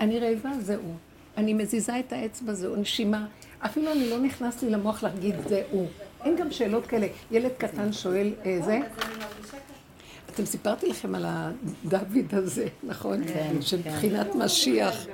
אני 0.00 0.18
רעבה, 0.18 0.50
זהו. 0.60 0.94
אני 1.36 1.54
מזיזה 1.54 1.98
את 1.98 2.12
האצבע, 2.12 2.52
זהו. 2.52 2.76
נשימה. 2.76 3.26
אפילו 3.58 3.92
אני 3.92 4.10
לא 4.10 4.18
נכנס 4.18 4.62
לי 4.62 4.70
למוח 4.70 5.02
להגיד 5.02 5.34
זהו. 5.48 5.86
אין 6.24 6.36
גם 6.36 6.50
שאלות 6.50 6.86
כאלה. 6.86 7.06
ילד 7.30 7.52
קטן 7.58 7.92
שואל 7.92 8.32
אה, 8.44 8.58
זה. 8.64 8.80
אתם 10.30 10.44
סיפרתי 10.44 10.86
לכם 10.86 11.14
על 11.14 11.26
הדוד 11.28 12.34
הזה, 12.34 12.66
נכון? 12.82 13.24
כן, 13.28 13.56
של 13.60 13.82
כן. 13.82 13.90
בחינת 13.90 14.34
משיח. 14.34 15.06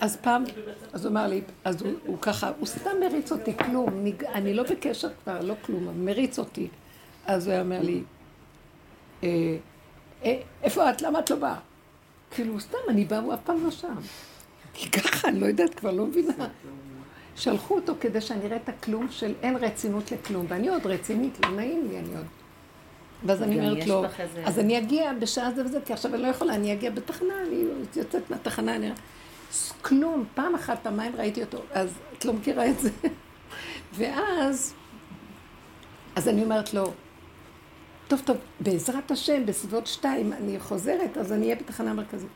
אז 0.00 0.16
פעם, 0.16 0.44
אז 0.92 1.04
הוא 1.04 1.10
אמר 1.12 1.26
לי, 1.26 1.40
אז 1.64 1.82
הוא, 1.82 1.92
הוא 2.06 2.18
ככה, 2.20 2.52
הוא 2.58 2.66
סתם 2.66 2.90
מריץ 3.00 3.32
אותי, 3.32 3.56
כלום, 3.56 4.04
נג... 4.04 4.24
אני 4.24 4.54
לא 4.54 4.62
בקשר 4.62 5.08
כבר, 5.24 5.40
לא 5.40 5.54
כלום, 5.62 6.04
מריץ 6.04 6.38
אותי. 6.38 6.68
אז 7.26 7.46
הוא 7.46 7.52
היה 7.52 7.62
אומר 7.62 7.80
לי, 7.82 8.02
אה, 9.22 9.28
אה, 10.24 10.40
איפה 10.62 10.90
את? 10.90 11.02
למה 11.02 11.18
את 11.18 11.30
לא 11.30 11.36
באה? 11.36 11.58
כאילו, 12.34 12.60
סתם, 12.60 12.78
אני 12.88 13.04
באה, 13.04 13.18
הוא 13.18 13.34
אף 13.34 13.38
פעם 13.44 13.64
לא 13.64 13.70
שם. 13.70 13.94
כי 14.74 14.90
ככה, 14.90 15.28
אני 15.28 15.40
לא 15.40 15.46
יודעת, 15.46 15.74
כבר 15.74 15.90
לא 15.90 16.06
מבינה. 16.06 16.48
שלחו 17.36 17.74
אותו 17.74 17.94
כדי 18.00 18.20
שאני 18.20 18.46
אראה 18.46 18.56
את 18.56 18.68
הכלום 18.68 19.06
של 19.10 19.34
אין 19.42 19.56
רצינות 19.56 20.12
לכלום, 20.12 20.46
ואני 20.48 20.68
עוד 20.68 20.86
רצינית, 20.86 21.38
לא 21.46 21.50
נעים 21.50 21.88
לי, 21.88 21.98
אני 21.98 22.16
עוד... 22.16 22.26
ואז 23.26 23.42
אני 23.42 23.58
אומרת 23.58 23.86
לו, 23.86 24.04
אז 24.44 24.58
אני 24.58 24.78
אגיע 24.78 25.12
בשעה 25.12 25.50
זה 25.52 25.64
וזה, 25.64 25.78
כי 25.84 25.92
עכשיו 25.92 26.14
אני 26.14 26.22
לא 26.22 26.28
יכולה, 26.28 26.54
אני 26.54 26.72
אגיע 26.72 26.90
בתחנה, 26.90 27.34
אני 27.46 27.64
יוצאת 27.96 28.30
מהתחנה, 28.30 28.76
אני... 28.76 28.90
כלום, 29.82 30.24
פעם 30.34 30.54
אחת, 30.54 30.78
פעמיים 30.82 31.12
ראיתי 31.16 31.42
אותו, 31.42 31.58
אז 31.72 31.90
את 32.18 32.24
לא 32.24 32.32
מכירה 32.32 32.70
את 32.70 32.80
זה. 32.80 32.90
ואז, 33.96 34.74
אז 36.16 36.28
אני 36.28 36.44
אומרת 36.44 36.74
לו, 36.74 36.92
טוב, 38.08 38.22
טוב, 38.24 38.36
בעזרת 38.60 39.10
השם, 39.10 39.46
בסביבות 39.46 39.86
שתיים 39.86 40.32
אני 40.32 40.60
חוזרת, 40.60 41.18
אז 41.18 41.32
אני 41.32 41.44
אהיה 41.44 41.56
בתחנה 41.56 41.90
המרכזית. 41.90 42.28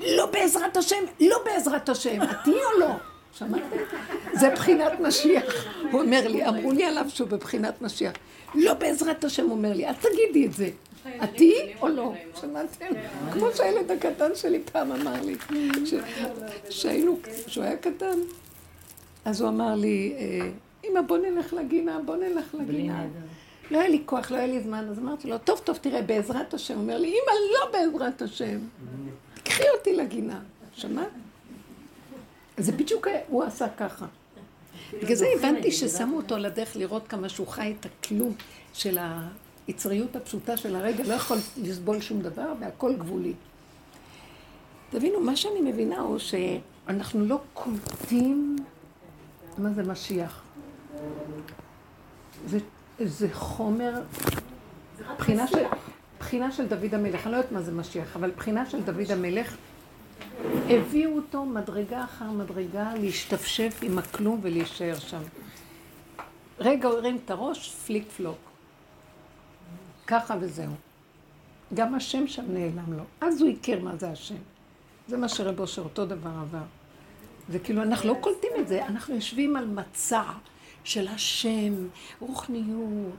לא 0.00 0.26
בעזרת 0.26 0.76
השם, 0.76 0.96
לא 1.20 1.36
בעזרת 1.44 1.88
השם, 1.88 2.22
את 2.22 2.28
תהיי 2.44 2.54
או 2.74 2.80
לא? 2.80 2.86
שמעתם? 3.32 3.76
זה 4.32 4.50
בחינת 4.50 5.00
משיח. 5.00 5.44
הוא 5.92 6.00
אומר 6.00 6.28
לי, 6.28 6.48
אמרו 6.48 6.72
לי 6.72 6.84
עליו 6.84 7.04
שהוא 7.08 7.28
בבחינת 7.28 7.82
משיח. 7.82 8.12
לא 8.54 8.74
בעזרת 8.74 9.24
השם, 9.24 9.44
הוא 9.44 9.52
אומר 9.52 9.72
לי, 9.72 9.86
אל 9.88 9.92
תגידי 9.94 10.46
את 10.46 10.52
זה. 10.52 10.68
את 11.24 11.30
תהיי 11.36 11.74
או 11.80 11.88
לא? 11.88 12.12
שמעתם? 12.40 12.86
כמו 13.32 13.46
שהילד 13.54 13.90
הקטן 13.90 14.30
שלי 14.34 14.60
פעם 14.72 14.92
אמר 14.92 15.20
לי, 15.22 15.34
ש- 15.86 15.94
שהיינו, 16.70 17.18
כשהוא 17.46 17.64
היה 17.64 17.76
קטן, 17.76 18.18
אז 19.24 19.40
הוא 19.40 19.48
אמר 19.48 19.74
לי, 19.74 20.14
אה, 20.18 20.48
אמא, 20.90 21.00
בוא 21.00 21.18
נלך 21.18 21.52
לגינה, 21.52 21.98
בוא 22.04 22.16
נלך 22.16 22.54
לגינה. 22.54 23.04
לא 23.70 23.78
היה 23.78 23.88
לי 23.88 24.02
כוח, 24.06 24.30
לא 24.30 24.36
היה 24.36 24.46
לי 24.46 24.60
זמן, 24.60 24.88
אז 24.90 24.98
אמרתי 24.98 25.28
לו, 25.28 25.38
טוב, 25.38 25.58
טוב, 25.58 25.76
תראה, 25.76 26.02
בעזרת 26.02 26.54
השם. 26.54 26.78
אומר 26.78 26.98
לי, 26.98 27.08
אמא, 27.08 27.32
לא 27.52 27.72
בעזרת 27.72 28.22
השם. 28.22 28.58
קחי 29.44 29.64
אותי 29.78 29.96
לגינה. 29.96 30.40
שמעת? 30.72 31.08
זה 32.56 32.72
בדיוק, 32.72 33.06
הוא 33.28 33.44
עשה 33.44 33.68
ככה. 33.68 34.06
בגלל 35.02 35.14
זה 35.14 35.26
הבנתי 35.38 35.72
ששמו 35.72 36.16
אותו 36.16 36.34
על 36.34 36.44
הדרך 36.44 36.76
לראות 36.76 37.08
כמה 37.08 37.28
שהוא 37.28 37.46
חי 37.46 37.74
את 37.80 37.86
הכלום 37.86 38.32
של 38.72 38.98
היצריות 39.66 40.16
הפשוטה 40.16 40.56
של 40.56 40.76
הרגע, 40.76 41.04
לא 41.04 41.14
יכול 41.14 41.38
לסבול 41.56 42.00
שום 42.00 42.20
דבר 42.20 42.52
והכל 42.60 42.96
גבולי. 42.96 43.32
תבינו, 44.90 45.20
מה 45.20 45.36
שאני 45.36 45.60
מבינה 45.60 46.00
הוא 46.00 46.18
שאנחנו 46.18 47.24
לא 47.24 47.38
קולטים 47.54 48.56
מה 49.58 49.70
זה 49.72 49.82
משיח. 49.82 50.42
זה, 52.46 52.58
זה 53.00 53.28
חומר, 53.32 53.92
בחינה 55.18 55.46
של, 55.46 55.64
בחינה 56.20 56.52
של 56.52 56.66
דוד 56.66 56.94
המלך, 56.94 57.26
אני 57.26 57.32
לא 57.32 57.36
יודעת 57.36 57.52
מה 57.52 57.62
זה 57.62 57.72
משיח, 57.72 58.16
אבל 58.16 58.30
בחינה 58.30 58.66
של 58.66 58.82
דוד 58.82 59.10
המלך, 59.10 59.56
הביאו 60.68 61.16
אותו 61.16 61.44
מדרגה 61.44 62.04
אחר 62.04 62.30
מדרגה 62.30 62.94
להשתפשף 62.94 63.78
עם 63.82 63.98
הכלום 63.98 64.40
ולהישאר 64.42 64.98
שם. 64.98 65.22
רגע 66.58 66.88
הוא 66.88 66.96
הרים 66.96 67.18
את 67.24 67.30
הראש, 67.30 67.74
פליק 67.86 68.10
פלוק. 68.16 68.38
ככה 70.06 70.34
וזהו. 70.40 70.72
גם 71.74 71.94
השם 71.94 72.26
שם 72.26 72.44
נעלם 72.48 72.92
לו. 72.92 73.02
אז 73.20 73.40
הוא 73.40 73.50
הכיר 73.50 73.84
מה 73.84 73.96
זה 73.96 74.10
השם. 74.10 74.34
זה 75.08 75.16
מה 75.16 75.28
שרב 75.28 75.60
אושר 75.60 75.82
אותו 75.82 76.06
דבר 76.06 76.30
עבר. 76.40 76.62
וכאילו, 77.50 77.82
אנחנו 77.82 78.08
לא 78.08 78.18
קולטים 78.20 78.50
את 78.58 78.68
זה, 78.68 78.86
אנחנו 78.86 79.14
יושבים 79.14 79.56
על 79.56 79.66
מצע 79.66 80.22
של 80.84 81.08
השם, 81.08 81.88
רוחניות, 82.20 83.14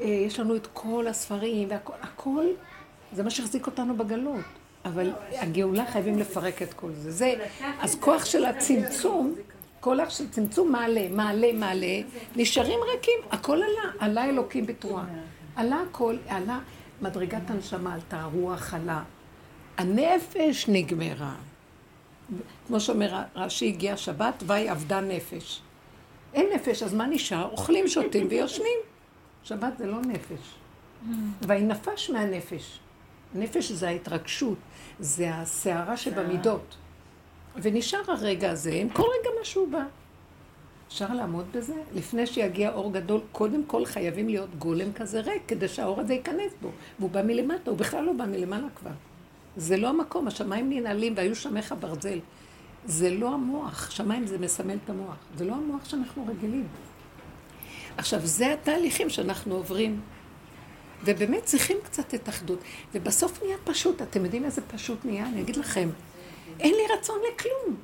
אה, 0.00 0.06
יש 0.06 0.40
לנו 0.40 0.56
את 0.56 0.66
כל 0.72 1.06
הספרים 1.06 1.70
והכל, 1.70 1.92
הכל, 2.02 2.44
זה 3.12 3.22
מה 3.22 3.30
שהחזיק 3.30 3.66
אותנו 3.66 3.96
בגלות. 3.96 4.44
אבל 4.84 5.12
הגאולה 5.32 5.86
חייבים 5.86 6.18
לפרק 6.18 6.62
את 6.62 6.74
כל 6.74 6.92
זה. 6.92 7.10
זה, 7.10 7.34
אז 7.80 7.94
כוח 8.00 8.24
של 8.24 8.44
הצמצום, 8.44 9.34
כוח 9.80 10.10
של 10.10 10.30
צמצום 10.30 10.72
מעלה, 10.72 11.08
מעלה, 11.10 11.52
מעלה, 11.52 12.00
נשארים 12.36 12.80
ריקים, 12.92 13.18
הכל 13.30 13.56
עלה, 13.56 13.92
עלה 13.98 14.24
אלוקים 14.24 14.66
בתרועה. 14.66 15.06
עלה 15.56 15.82
הכל, 15.90 16.16
עלה 16.28 16.58
מדרגת 17.02 17.50
הנשמה, 17.50 17.94
עלתה, 17.94 18.20
הרוח 18.20 18.74
עלה. 18.74 19.02
הנפש 19.78 20.68
נגמרה. 20.68 21.34
כמו 22.66 22.80
שאומר 22.80 23.22
רש"י, 23.36 23.68
הגיע 23.68 23.96
שבת, 23.96 24.42
ויהי 24.46 24.70
אבדה 24.70 25.00
נפש. 25.00 25.60
אין 26.34 26.46
נפש, 26.54 26.82
אז 26.82 26.94
מה 26.94 27.06
נשאר? 27.06 27.48
אוכלים, 27.50 27.88
שותים 27.88 28.26
ויושנים. 28.30 28.78
שבת 29.44 29.78
זה 29.78 29.86
לא 29.86 30.00
נפש. 30.00 30.54
ויהי 31.42 31.62
נפש 31.62 32.10
מהנפש. 32.10 32.78
נפש 33.34 33.72
זה 33.72 33.88
ההתרגשות, 33.88 34.58
זה 35.00 35.34
הסערה 35.34 35.96
שבמידות. 35.96 36.76
ונשאר 37.56 38.00
הרגע 38.08 38.50
הזה, 38.50 38.72
עם 38.72 38.88
כל 38.88 39.02
רגע 39.20 39.30
משהו 39.42 39.66
בא. 39.70 39.84
אפשר 40.88 41.14
לעמוד 41.14 41.46
בזה? 41.52 41.74
לפני 41.94 42.26
שיגיע 42.26 42.72
אור 42.72 42.92
גדול, 42.92 43.20
קודם 43.32 43.64
כל 43.64 43.84
חייבים 43.84 44.28
להיות 44.28 44.54
גולם 44.58 44.92
כזה 44.92 45.20
ריק, 45.20 45.42
כדי 45.48 45.68
שהאור 45.68 46.00
הזה 46.00 46.14
ייכנס 46.14 46.52
בו. 46.62 46.70
והוא 46.98 47.10
בא 47.10 47.22
מלמטה, 47.22 47.70
הוא 47.70 47.78
בכלל 47.78 48.04
לא 48.04 48.12
בא 48.12 48.24
מלמעלה 48.24 48.68
כבר. 48.74 48.90
זה 49.56 49.76
לא 49.76 49.88
המקום, 49.88 50.28
השמיים 50.28 50.70
ננעלים 50.70 51.14
והיו 51.16 51.36
שמך 51.36 51.74
ברזל. 51.80 52.18
זה 52.84 53.10
לא 53.10 53.34
המוח, 53.34 53.90
שמיים 53.90 54.26
זה 54.26 54.38
מסמל 54.38 54.76
את 54.84 54.90
המוח. 54.90 55.16
זה 55.36 55.44
לא 55.44 55.54
המוח 55.54 55.84
שאנחנו 55.84 56.26
רגילים. 56.26 56.66
עכשיו, 57.96 58.20
זה 58.26 58.52
התהליכים 58.52 59.10
שאנחנו 59.10 59.54
עוברים. 59.54 60.00
ובאמת 61.04 61.44
צריכים 61.44 61.76
קצת 61.84 62.14
את 62.14 62.28
אחדות. 62.28 62.58
ובסוף 62.94 63.42
נהיה 63.42 63.56
פשוט. 63.64 64.02
אתם 64.02 64.24
יודעים 64.24 64.44
איזה 64.44 64.62
פשוט 64.62 65.04
נהיה? 65.04 65.26
אני 65.26 65.40
אגיד 65.40 65.56
לכם, 65.56 65.88
אין 66.60 66.74
לי 66.74 66.94
רצון 66.98 67.18
לכלום. 67.32 67.76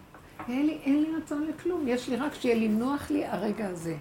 אין 0.48 0.66
לי, 0.66 0.78
אין 0.84 1.02
לי 1.02 1.08
רצון 1.16 1.46
לכלום. 1.48 1.88
יש 1.88 2.08
לי 2.08 2.16
רק 2.16 2.34
שיהיה 2.34 2.54
לי 2.54 2.68
נוח 2.68 3.10
לי 3.10 3.24
הרגע 3.24 3.68
הזה. 3.68 3.96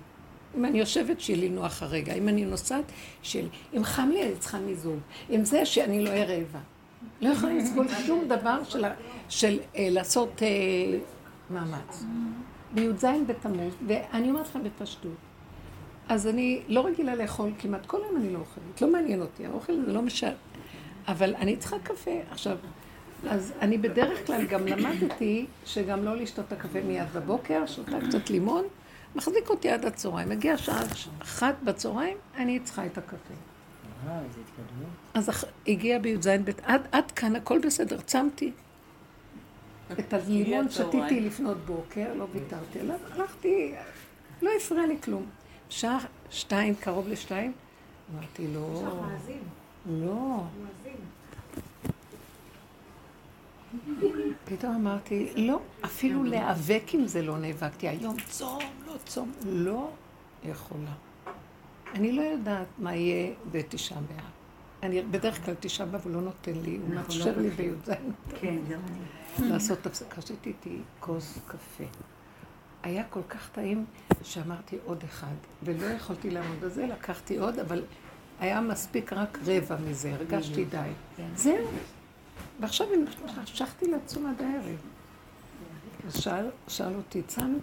אם 0.57 0.65
אני 0.65 0.79
יושבת, 0.79 1.21
שיהיה 1.21 1.39
לי 1.39 1.49
נוח 1.49 1.83
הרגע. 1.83 2.13
אם 2.13 2.29
אני 2.29 2.45
נוסעת, 2.45 2.85
שיהיה 3.21 3.45
לי... 3.45 3.77
אם 3.77 3.83
חם 3.83 4.09
לי, 4.13 4.23
אני 4.23 4.35
צריכה 4.39 4.59
מיזוג. 4.59 4.99
אם 5.29 5.45
זה, 5.45 5.65
שאני 5.65 6.05
לא 6.05 6.09
אהיה 6.09 6.25
רעבה. 6.25 6.59
לא 7.21 7.29
יכולה 7.29 7.53
לסבול 7.53 7.87
שום 7.87 8.27
דבר 8.27 8.63
של, 8.63 8.85
של 9.29 9.59
אה, 9.75 9.87
לעשות 9.91 10.43
אה, 10.43 10.47
מאמץ. 11.49 12.03
בי"ז 12.73 13.05
בתמוז, 13.27 13.73
ואני 13.87 14.29
אומרת 14.29 14.47
לכם 14.47 14.63
בפשטות, 14.63 15.11
אז 16.09 16.27
אני 16.27 16.61
לא 16.67 16.85
רגילה 16.85 17.15
לאכול 17.15 17.51
כמעט, 17.59 17.85
כל 17.85 17.97
היום 18.03 18.17
אני 18.17 18.33
לא 18.33 18.39
אוכלת, 18.39 18.81
לא 18.81 18.91
מעניין 18.91 19.21
אותי, 19.21 19.45
האוכל 19.45 19.73
זה 19.85 19.93
לא 19.93 20.01
משל... 20.01 20.31
אבל 21.07 21.35
אני 21.35 21.57
צריכה 21.57 21.79
קפה. 21.79 22.11
עכשיו, 22.31 22.57
אז 23.29 23.53
אני 23.61 23.77
בדרך 23.77 24.27
כלל 24.27 24.45
גם 24.45 24.67
למדתי 24.67 25.45
שגם 25.65 26.05
לא 26.05 26.15
לשתות 26.15 26.45
את 26.47 26.51
הקפה 26.53 26.81
מיד 26.81 27.07
בבוקר, 27.15 27.65
שותה 27.65 27.97
קצת 28.07 28.29
לימון, 28.29 28.65
מחזיק 29.15 29.49
אותי 29.49 29.69
עד 29.69 29.85
הצהריים. 29.85 30.29
מגיע 30.29 30.57
שעה 30.57 30.81
אחת 31.21 31.55
בצהריים, 31.63 32.17
אני 32.37 32.59
צריכה 32.59 32.85
את 32.85 32.97
הקפה. 32.97 33.33
אה, 34.07 34.19
איזה 34.19 34.39
התקדמות. 34.41 34.89
אז 35.13 35.45
הגיע 35.67 35.99
בי"ז 35.99 36.27
ב', 36.27 36.49
עד, 36.63 36.87
עד 36.91 37.11
כאן 37.11 37.35
הכל 37.35 37.59
בסדר, 37.59 38.01
צמתי. 38.01 38.51
את 39.99 40.13
הלימון. 40.13 40.69
שתיתי 40.69 41.21
לפנות 41.21 41.57
בוקר, 41.57 42.13
לא 42.13 42.27
ויתרתי 42.31 42.79
עליו, 42.79 42.99
הלכתי, 43.11 43.73
לא 44.41 44.51
הפריע 44.57 44.85
לי 44.87 44.97
כלום. 45.01 45.25
שעה 45.69 45.99
שתיים, 46.29 46.75
קרוב 46.75 47.07
לשתיים, 47.07 47.53
אמרתי 48.13 48.41
יש 48.41 48.49
לא, 48.55 48.83
לך 48.87 48.93
מאזין, 48.93 49.41
לא. 49.87 50.43
פתאום 54.45 54.75
אמרתי, 54.75 55.33
לא, 55.35 55.59
אפילו 55.85 56.23
להיאבק 56.23 56.83
עם 56.93 57.07
זה 57.07 57.21
לא 57.21 57.37
נאבקתי. 57.37 57.87
היום 57.87 58.15
צום, 58.29 58.59
לא 58.87 58.93
צום, 59.05 59.31
לא 59.45 59.89
יכולה. 60.43 60.91
אני 61.93 62.11
לא 62.11 62.21
יודעת 62.21 62.67
מה 62.77 62.95
יהיה 62.95 63.33
בתשעה 63.51 63.99
באב. 63.99 64.25
אני 64.83 65.01
בדרך 65.01 65.45
כלל 65.45 65.55
תשעה 65.59 65.87
באב 65.87 66.01
הוא 66.03 66.11
לא 66.13 66.21
נותן 66.21 66.53
לי, 66.63 66.77
הוא 66.77 66.95
מאפשר 66.95 67.37
לי 67.37 67.49
בי"ז 67.49 67.89
כן, 68.41 68.55
גם 68.69 68.79
אני. 69.39 69.49
לעשות 69.49 69.85
הפסקה. 69.85 70.21
שתיתי 70.21 70.77
כוס 70.99 71.39
קפה. 71.47 71.83
היה 72.83 73.03
כל 73.03 73.21
כך 73.29 73.49
טעים 73.49 73.85
שאמרתי 74.23 74.77
עוד 74.85 75.03
אחד, 75.03 75.33
ולא 75.63 75.85
יכולתי 75.85 76.29
לעמוד 76.29 76.59
בזה, 76.59 76.85
לקחתי 76.87 77.37
עוד, 77.37 77.59
אבל 77.59 77.83
היה 78.39 78.61
מספיק 78.61 79.13
רק 79.13 79.37
רבע 79.45 79.77
מזה, 79.89 80.13
הרגשתי 80.13 80.65
די. 80.65 80.89
זהו. 81.35 81.67
ועכשיו 82.59 82.87
המשכתי 83.37 83.91
לצום 83.91 84.25
עד 84.25 84.41
הערב. 84.41 84.81
שאל 86.67 86.95
אותי, 86.95 87.21
צמת? 87.21 87.61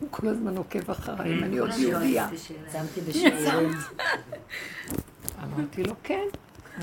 הוא 0.00 0.08
כל 0.10 0.28
הזמן 0.28 0.56
עוקב 0.56 0.90
אחריי, 0.90 1.38
אם 1.38 1.44
אני 1.44 1.58
עוד 1.58 1.70
יהודייה. 1.78 2.28
שמתי 2.72 3.00
בשיעורים. 3.00 3.70
אמרתי 5.44 5.82
לו, 5.82 5.94
כן. 6.02 6.26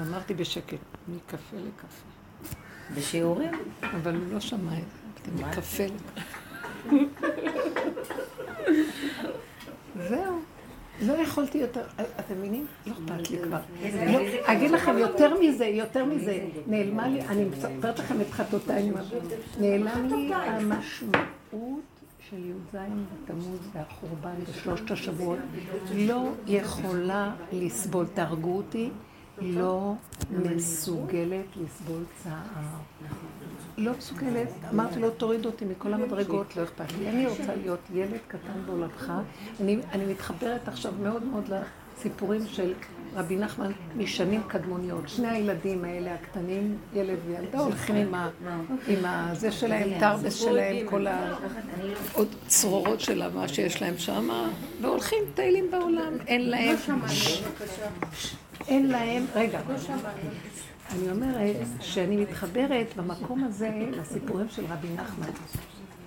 אמרתי 0.02 0.34
בשקט, 0.34 0.78
מקפה 1.08 1.58
לקפה. 1.58 2.04
בשיעורים? 2.96 3.52
אבל 3.84 4.16
הוא 4.16 4.34
לא 4.34 4.40
שמע 4.40 4.78
את 4.78 4.84
זה? 5.38 5.44
מקפה 5.44 5.84
לקפה. 5.84 7.02
זהו. 10.10 10.40
לא 11.02 11.14
יכולתי 11.14 11.58
יותר, 11.58 11.84
אתם 12.20 12.38
מבינים? 12.38 12.66
לא 12.86 12.94
אכפת 12.94 13.30
לי 13.32 13.38
כבר. 13.44 13.60
לא, 14.14 14.20
אגיד 14.44 14.72
לכם, 14.72 14.98
יותר 14.98 15.40
מזה, 15.40 15.66
יותר 15.66 16.06
מזה, 16.06 16.46
נעלמה 16.68 17.08
לי, 17.08 17.22
אני 17.22 17.44
מספרת 17.46 18.00
לכם 18.00 18.22
את 18.22 18.32
חטאותיי, 18.32 18.92
נעלם 19.60 20.08
לי 20.08 20.34
המשמעות 20.34 21.97
של 22.30 22.46
י"ז 22.46 22.78
בתמוז 23.24 23.60
והחורבן 23.74 24.36
בשלושת 24.50 24.92
השבועות. 24.92 25.40
לא 25.96 26.32
יכולה 26.48 27.36
לסבול, 27.52 28.06
תהרגו 28.14 28.58
אותי, 28.58 28.90
לא 29.42 29.94
מסוגלת 30.32 31.46
לסבול 31.62 32.04
צער. 32.24 32.42
לא 33.78 33.92
מסוגלת, 33.98 34.48
אמרתי 34.74 35.00
לו, 35.00 35.10
תוריד 35.10 35.46
אותי 35.46 35.66
מכל 35.66 35.94
המדרגות, 35.94 36.58
לא 36.58 36.64
אכפת 36.64 36.92
לי. 37.00 37.10
אני 37.10 37.28
רוצה 37.28 37.56
להיות 37.56 37.80
ילד 37.94 38.20
קטן 38.28 38.62
בעולמך. 38.66 39.14
אני, 39.60 40.06
מתחברת 40.08 40.68
עכשיו 40.68 40.94
מאוד 41.04 41.24
מאוד 41.24 41.44
לסיפורים 41.98 42.48
של 42.48 42.74
רבי 43.16 43.36
נחמן 43.36 43.72
משנים 43.96 44.42
קדמוניות. 44.48 45.10
שני 45.10 45.28
הילדים 45.28 45.86
האלה 45.86 46.14
הקטנים, 46.14 46.78
ילד 46.94 47.18
וילדה, 47.28 47.60
הולכים 47.60 47.96
עם, 47.96 48.14
ה, 48.14 48.30
עם 48.88 49.06
ה, 49.06 49.30
זה 49.34 49.52
שלהם, 49.52 50.00
תרבס 50.00 50.36
שלהם, 50.36 50.76
כל 50.86 51.08
ה... 51.08 51.36
עוד 52.14 52.28
צרורות 52.48 53.00
של 53.00 53.30
מה 53.34 53.48
שיש 53.48 53.82
להם 53.82 53.98
שם, 53.98 54.30
והולכים, 54.82 55.20
מטיילים 55.32 55.72
בעולם. 55.72 56.14
אין 56.28 56.50
להם... 56.50 56.76
אין 58.68 58.88
להם... 58.90 59.26
רגע. 59.36 59.60
אני 60.92 61.12
אומרת 61.12 61.56
שאני 61.80 62.18
מתחברת 62.18 62.88
במקום 62.96 63.44
הזה 63.44 63.72
לסיפורים 63.92 64.50
של 64.50 64.66
רבי 64.70 64.88
נחמן 64.96 65.28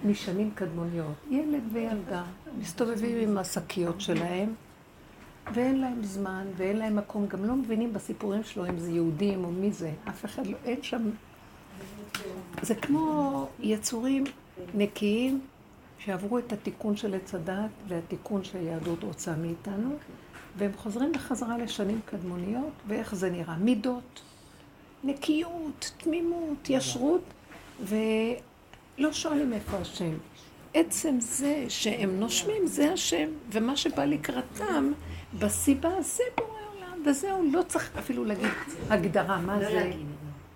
משנים 0.05 0.51
קדמוניות. 0.55 1.15
ילד 1.31 1.63
וילדה 1.73 2.23
מסתובבים 2.59 3.29
עם 3.29 3.39
השקיות 3.39 4.01
שלהם 4.01 4.55
ואין 5.55 5.81
להם 5.81 6.05
זמן 6.05 6.47
ואין 6.57 6.77
להם 6.77 6.97
מקום, 6.97 7.27
גם 7.27 7.45
לא 7.45 7.55
מבינים 7.55 7.93
בסיפורים 7.93 8.45
שלו 8.45 8.67
אם 8.67 8.79
זה 8.79 8.91
יהודים 8.91 9.45
או 9.45 9.51
מי 9.51 9.73
זה, 9.73 9.93
אף 10.09 10.25
אחד 10.25 10.47
לא, 10.47 10.57
אין 10.65 10.83
שם... 10.83 11.11
זה 12.63 12.75
כמו 12.75 13.47
יצורים 13.61 14.25
נקיים 14.75 15.41
שעברו 15.99 16.39
את 16.39 16.53
התיקון 16.53 16.97
של 16.97 17.15
עץ 17.15 17.35
הדת 17.35 17.71
והתיקון 17.89 18.45
שהיהדות 18.45 19.05
רוצה 19.05 19.37
מאיתנו 19.37 19.97
והם 20.57 20.71
חוזרים 20.77 21.13
בחזרה 21.13 21.59
לשנים 21.59 22.01
קדמוניות 22.05 22.73
ואיך 22.89 23.15
זה 23.15 23.31
נראה, 23.31 23.57
מידות. 23.57 24.21
נקיות, 25.05 25.91
תמימות, 25.97 26.71
ישרות, 26.71 27.23
ולא 27.81 29.13
שואלים 29.13 29.53
איפה 29.53 29.77
השם. 29.77 30.13
עצם 30.75 31.21
זה 31.21 31.65
שהם 31.69 32.21
נושמים, 32.21 32.67
זה 32.67 32.93
השם, 32.93 33.29
ומה 33.53 33.77
שבא 33.77 34.05
לקראתם, 34.05 34.93
בסיבה 35.39 35.91
זה 36.03 36.23
בורא 36.39 36.49
עולם, 36.75 37.03
וזהו, 37.07 37.51
לא 37.53 37.63
צריך 37.69 37.91
אפילו 37.99 38.25
להגיד 38.25 38.49
הגדרה, 38.91 39.41
מה 39.41 39.61
לא 39.61 39.69
זה, 39.69 39.75
להגיד. 39.75 40.07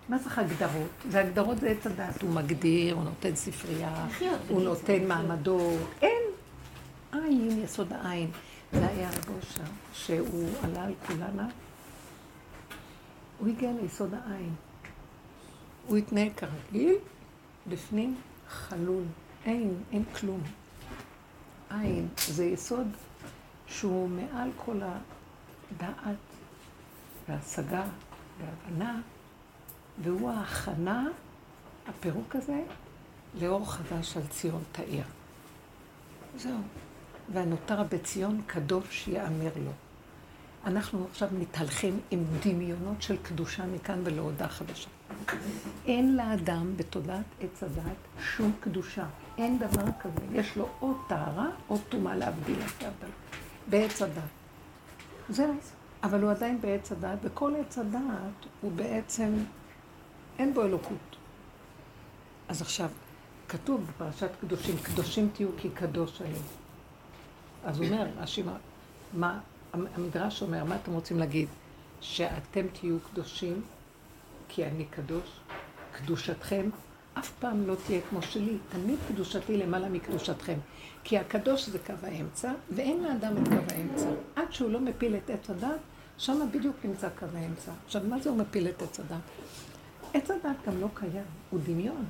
מה 0.09 0.19
צריך 0.19 0.39
הגדרות? 0.39 0.89
זה 1.09 1.19
הגדרות 1.19 1.57
זה 1.59 1.69
עץ 1.69 1.87
הדת, 1.87 2.21
הוא 2.21 2.31
מגדיר, 2.31 2.95
הוא 2.95 3.03
נותן 3.03 3.35
ספרייה, 3.35 4.05
הוא 4.49 4.61
נותן 4.63 5.07
מעמדות, 5.07 5.79
אין 6.01 6.23
עין, 7.11 7.61
יסוד 7.63 7.93
העין. 7.93 8.31
זה 8.73 8.87
היה 8.87 9.09
רב 9.09 9.35
אושר, 9.37 9.71
שהוא 9.93 10.49
עלה 10.63 10.83
על 10.83 10.93
כולנה. 11.07 11.47
הוא 13.39 13.47
הגיע 13.47 13.71
ליסוד 13.81 14.13
העין. 14.13 14.53
הוא 15.87 15.97
התנהג 15.97 16.31
כרגיל, 16.37 16.95
בפנים 17.67 18.15
חלול. 18.49 19.03
אין, 19.45 19.73
אין 19.91 20.03
כלום. 20.19 20.41
עין 21.69 22.07
זה 22.27 22.45
יסוד 22.45 22.87
שהוא 23.67 24.09
מעל 24.09 24.49
כל 24.57 24.79
הדעת 24.81 26.15
וההשגה 27.27 27.83
וההבנה, 28.39 29.01
והוא 30.03 30.31
ההכנה, 30.31 31.07
הפירוק 31.87 32.35
הזה, 32.35 32.63
לאור 33.41 33.71
חדש 33.71 34.17
על 34.17 34.23
ציון 34.29 34.63
תאיר. 34.71 35.03
זהו. 36.37 36.59
והנותר 37.33 37.83
בציון 37.83 38.41
קדוש 38.47 39.07
יאמר 39.07 39.51
לו. 39.65 39.71
אנחנו 40.65 41.07
עכשיו 41.11 41.29
מתהלכים 41.39 41.99
עם 42.11 42.23
דמיונות 42.43 43.01
של 43.01 43.17
קדושה 43.17 43.65
מכאן 43.65 44.01
ולהודעה 44.03 44.49
חדשה. 44.49 44.89
אין 45.85 46.15
לאדם 46.15 46.77
בתודעת 46.77 47.25
עץ 47.41 47.63
הדת 47.63 47.97
שום 48.19 48.51
קדושה. 48.59 49.05
אין 49.37 49.59
דבר 49.59 49.85
כזה. 49.99 50.25
יש 50.31 50.57
לו 50.57 50.69
או 50.81 50.93
טהרה 51.07 51.47
או 51.69 51.77
טומאה 51.89 52.15
להבדיל. 52.15 52.59
בעץ 53.69 54.01
הדת. 54.01 54.23
זהו. 55.29 55.53
אבל 56.03 56.21
הוא 56.21 56.31
עדיין 56.31 56.61
בעץ 56.61 56.91
הדת, 56.91 57.19
וכל 57.23 57.53
עץ 57.59 57.77
הדת 57.77 58.45
הוא 58.61 58.71
בעצם, 58.71 59.33
אין 60.39 60.53
בו 60.53 60.63
אלוקות. 60.63 61.15
אז 62.47 62.61
עכשיו, 62.61 62.89
כתוב 63.49 63.85
בפרשת 63.87 64.29
קדושים, 64.41 64.75
קדושים 64.77 65.29
תהיו 65.33 65.49
כי 65.57 65.69
קדוש 65.69 66.21
אני. 66.21 66.39
אז 67.65 67.79
הוא 67.79 67.87
אומר, 67.87 68.07
רש"י, 68.17 68.43
מה, 69.13 69.39
המדרש 69.73 70.41
אומר, 70.41 70.63
מה 70.63 70.75
אתם 70.75 70.93
רוצים 70.93 71.19
להגיד? 71.19 71.47
שאתם 72.01 72.67
תהיו 72.67 72.97
קדושים 73.11 73.61
כי 74.47 74.65
אני 74.65 74.85
קדוש? 74.85 75.39
קדושתכם 75.91 76.69
אף 77.19 77.31
פעם 77.39 77.67
לא 77.67 77.75
תהיה 77.85 78.01
כמו 78.09 78.21
שלי, 78.21 78.57
תמיד 78.69 78.99
קדושתי 79.07 79.57
למעלה 79.57 79.89
מקדושתכם. 79.89 80.57
כי 81.07 81.17
הקדוש 81.17 81.69
זה 81.69 81.79
קו 81.79 81.93
האמצע, 82.03 82.51
ואין 82.71 83.03
לאדם 83.03 83.33
את 83.37 83.47
קו 83.47 83.73
האמצע. 83.75 84.09
עד 84.35 84.53
שהוא 84.53 84.71
לא 84.71 84.79
מפיל 84.79 85.15
את 85.15 85.29
עץ 85.29 85.49
הדת, 85.49 85.79
שם 86.17 86.47
בדיוק 86.51 86.75
נמצא 86.83 87.09
קו 87.19 87.25
האמצע. 87.33 87.71
עכשיו, 87.85 88.01
מה 88.09 88.19
זה 88.19 88.29
הוא 88.29 88.37
מפיל 88.37 88.67
את 88.67 88.81
עץ 88.81 88.99
הדת? 88.99 89.17
עץ 90.13 90.31
הדת 90.31 90.55
גם 90.67 90.81
לא 90.81 90.87
קיים, 90.93 91.23
הוא 91.49 91.59
דמיון. 91.63 92.05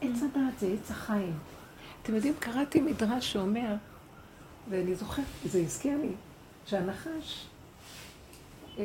עץ 0.00 0.22
הדת 0.22 0.58
זה 0.58 0.66
עץ 0.66 0.90
החיים. 0.90 1.38
אתם 2.02 2.14
יודעים, 2.14 2.34
קראתי 2.38 2.80
מדרש 2.80 3.32
שאומר, 3.32 3.74
ואני 4.70 4.94
זוכרת, 4.94 5.24
זה 5.44 5.58
הזכיר 5.58 5.98
לי, 5.98 6.12
שהנחש 6.66 7.46
אה, 8.78 8.84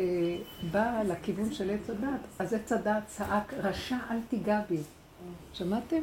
בא 0.72 1.02
לכיוון 1.06 1.54
של 1.54 1.70
עץ 1.70 1.90
הדת, 1.90 2.20
אז 2.40 2.54
עץ 2.54 2.72
הדת 2.72 3.04
צעק, 3.08 3.54
רשע 3.54 3.98
אל 4.12 4.20
תיגע 4.30 4.62
בי. 4.70 4.78
שמעתם? 5.54 6.02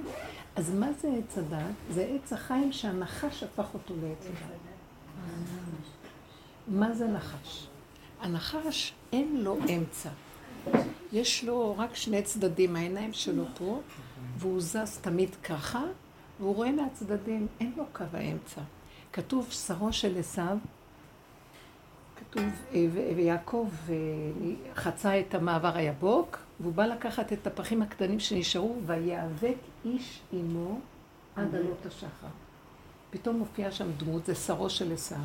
אז 0.57 0.75
מה 0.75 0.93
זה 1.01 1.09
עץ 1.19 1.39
הדת? 1.39 1.75
זה 1.91 2.07
עץ 2.15 2.33
החיים 2.33 2.73
שהנחש 2.73 3.43
הפך 3.43 3.75
אותו 3.75 3.95
לעץ 4.03 4.27
הדת. 4.27 4.61
מה 6.69 6.95
זה 6.95 7.07
נחש? 7.09 7.67
הנחש 8.21 8.93
אין 9.13 9.37
לו 9.41 9.59
אמצע. 9.77 10.11
יש 11.13 11.45
לו 11.45 11.75
רק 11.79 11.95
שני 11.95 12.23
צדדים, 12.23 12.77
העיניים 12.77 13.13
שלו 13.13 13.45
פה, 13.59 13.81
והוא 14.39 14.61
זז 14.61 14.99
תמיד 15.01 15.35
ככה, 15.35 15.83
והוא 16.41 16.55
רואה 16.55 16.73
מהצדדים, 16.73 17.47
אין 17.61 17.73
לו 17.77 17.85
קו 17.93 18.05
האמצע. 18.13 18.61
כתוב 19.13 19.51
שרו 19.51 19.93
של 19.93 20.19
עשיו, 20.19 20.59
כתוב, 22.17 22.45
אה, 22.75 22.87
ויעקב 23.17 23.69
אה, 23.89 23.95
חצה 24.75 25.21
את 25.21 25.35
המעבר 25.35 25.77
היבוק, 25.77 26.39
והוא 26.61 26.75
בא 26.75 26.87
לקחת 26.87 27.33
את 27.33 27.47
הפחים 27.47 27.83
הקטנים 27.83 28.21
שנשארו, 28.21 28.77
ויאבק 28.87 29.57
איש 29.85 30.21
עמו 30.33 30.81
עד 31.37 31.55
עלות 31.55 31.87
השחר. 31.87 32.27
פתאום 33.11 33.37
מופיעה 33.37 33.73
שם 33.73 33.93
דמות, 33.97 34.27
זה 34.27 34.35
שרו 34.35 34.71
של 34.71 34.93
עשיו, 34.93 35.19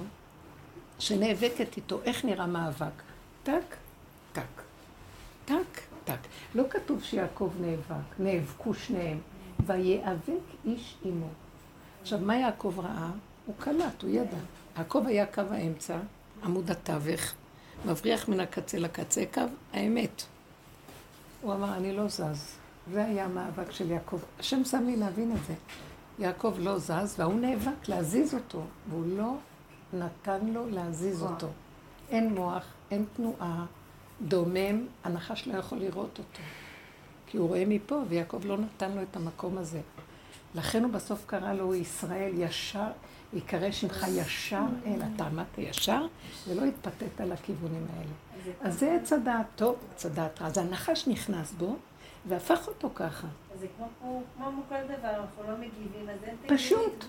שנאבקת 1.00 1.78
איתו. 1.78 2.02
איך 2.04 2.26
נראה 2.26 2.48
מאבק? 2.48 3.02
טק, 3.44 3.76
טק, 4.34 4.62
טק, 5.46 5.82
טק. 6.04 6.20
לא 6.56 6.64
כתוב 6.70 7.04
שיעקב 7.04 7.52
נאבק, 7.62 8.20
נאבקו 8.20 8.74
שניהם. 8.74 9.20
ויאבק 9.66 10.44
איש 10.66 10.96
עמו. 11.06 11.30
עכשיו, 12.02 12.20
מה 12.20 12.38
יעקב 12.38 12.80
ראה? 12.80 13.10
הוא 13.46 13.56
קלט, 13.60 14.02
הוא 14.02 14.10
ידע. 14.10 14.38
יעקב 14.78 15.04
היה 15.08 15.26
קו 15.26 15.42
האמצע, 15.52 15.98
עמוד 16.44 16.72
התווך, 16.72 17.34
מבריח 17.86 18.30
מן 18.30 18.40
הקצה 18.40 18.80
לקצה, 18.80 19.24
קו 19.34 19.42
האמת. 19.74 20.24
הוא 21.42 21.54
אמר, 21.54 21.76
אני 21.78 21.94
לא 21.96 22.08
זז. 22.08 22.56
זה 22.92 23.06
היה 23.06 23.26
המאבק 23.26 23.72
של 23.72 23.92
יעקב. 23.92 24.20
השם 24.40 24.64
שם 24.64 24.84
לי 24.86 24.96
להבין 24.96 25.32
את 25.32 25.46
זה. 25.48 25.54
יעקב 26.20 26.54
לא 26.60 26.78
זז, 26.78 27.16
והוא 27.18 27.40
נאבק 27.40 27.88
להזיז 27.88 28.34
אותו, 28.34 28.64
והוא 28.90 29.06
לא 29.18 29.34
נתן 29.94 30.46
לו 30.46 30.70
להזיז 30.70 31.24
אותו. 31.24 31.48
אין 32.10 32.34
מוח, 32.34 32.64
אין 32.92 33.06
תנועה, 33.16 33.66
דומם, 34.22 34.86
הנחש 35.04 35.48
לא 35.48 35.58
יכול 35.58 35.78
לראות 35.78 36.20
אותו. 36.20 36.40
כי 37.28 37.38
הוא 37.38 37.48
רואה 37.48 37.64
מפה, 37.68 38.02
ויעקב 38.10 38.46
לא 38.46 38.58
נתן 38.58 38.92
לו 38.92 39.02
את 39.02 39.16
המקום 39.16 39.58
הזה. 39.58 39.82
לכן 40.56 40.84
הוא 40.84 40.92
בסוף 40.92 41.26
קרא 41.26 41.54
לו 41.54 41.76
ישראל 41.76 42.32
ישר, 42.36 42.88
יקרא 43.34 43.72
שמך 43.72 44.06
ישר 44.10 44.64
אל, 44.86 45.02
אתה 45.16 45.26
עמדת 45.26 45.58
ישר, 45.58 46.06
ולא 46.48 46.66
התפתית 46.66 47.20
לכיוונים 47.20 47.86
האלה. 47.96 48.12
אז 48.62 48.80
זה 48.80 48.94
עץ 49.02 49.14
הדעת 49.14 49.46
טוב, 49.56 49.76
עץ 49.92 50.06
הדעת 50.06 50.42
רע. 50.42 50.48
אז 50.48 50.58
הנחש 50.58 51.08
נכנס 51.08 51.52
בו, 51.52 51.76
והפך 52.28 52.68
אותו 52.68 52.90
ככה. 52.96 53.28
אז 53.54 53.60
זה 53.60 53.68
כמו 53.78 53.88
כמו 54.38 54.62
כל 54.70 54.76
דבר, 54.84 55.10
אנחנו 55.10 55.44
לא 55.44 55.58
מגיבים, 55.58 56.10
אז 56.10 56.24
אין 56.24 56.36
פשוט, 56.48 57.06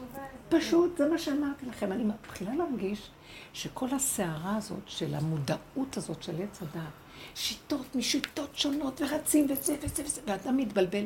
פשוט, 0.48 0.98
זה 0.98 1.08
מה 1.08 1.18
שאמרתי 1.18 1.66
לכם. 1.66 1.92
אני 1.92 2.04
מתחילה 2.04 2.54
להרגיש 2.54 3.10
שכל 3.52 3.88
הסערה 3.92 4.56
הזאת 4.56 4.82
של 4.86 5.14
המודעות 5.14 5.96
הזאת 5.96 6.22
של 6.22 6.42
עץ 6.42 6.62
הדעת, 6.62 6.92
שיטות 7.34 7.96
משיטות 7.96 8.56
שונות 8.56 9.00
ורצים 9.00 9.46
וזה 9.50 9.76
וזה 9.82 10.02
וזה, 10.04 10.20
ואדם 10.26 10.56
מתבלבל, 10.56 11.04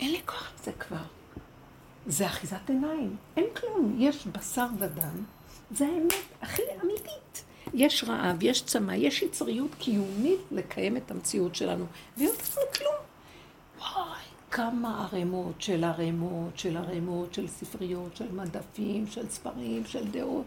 אין 0.00 0.12
לי 0.12 0.20
כוח 0.26 0.52
לזה 0.60 0.72
כבר. 0.72 1.02
זה 2.06 2.26
אחיזת 2.26 2.68
עיניים, 2.68 3.16
אין 3.36 3.44
כלום. 3.60 3.96
יש 3.98 4.26
בשר 4.26 4.66
ודם, 4.78 5.24
זה 5.70 5.86
האמת 5.86 6.12
הכי 6.42 6.62
אמיתית. 6.82 7.44
יש 7.74 8.04
רעב, 8.04 8.42
יש 8.42 8.62
צמא, 8.62 8.92
יש 8.92 9.22
יצריות 9.22 9.74
קיומית 9.78 10.40
לקיים 10.50 10.96
את 10.96 11.10
המציאות 11.10 11.54
שלנו, 11.54 11.84
והיא 12.16 12.28
לא 12.28 12.34
תעשו 12.34 12.60
כלום. 12.78 12.94
וואי, 13.78 14.20
כמה 14.50 15.04
ערימות 15.04 15.62
של 15.62 15.84
ערימות 15.84 16.58
של 16.58 16.76
ערימות 16.76 17.34
של 17.34 17.48
ספריות, 17.48 18.16
של 18.16 18.32
מדפים, 18.32 19.06
של 19.06 19.28
ספרים, 19.28 19.86
של 19.86 20.08
דעות. 20.10 20.46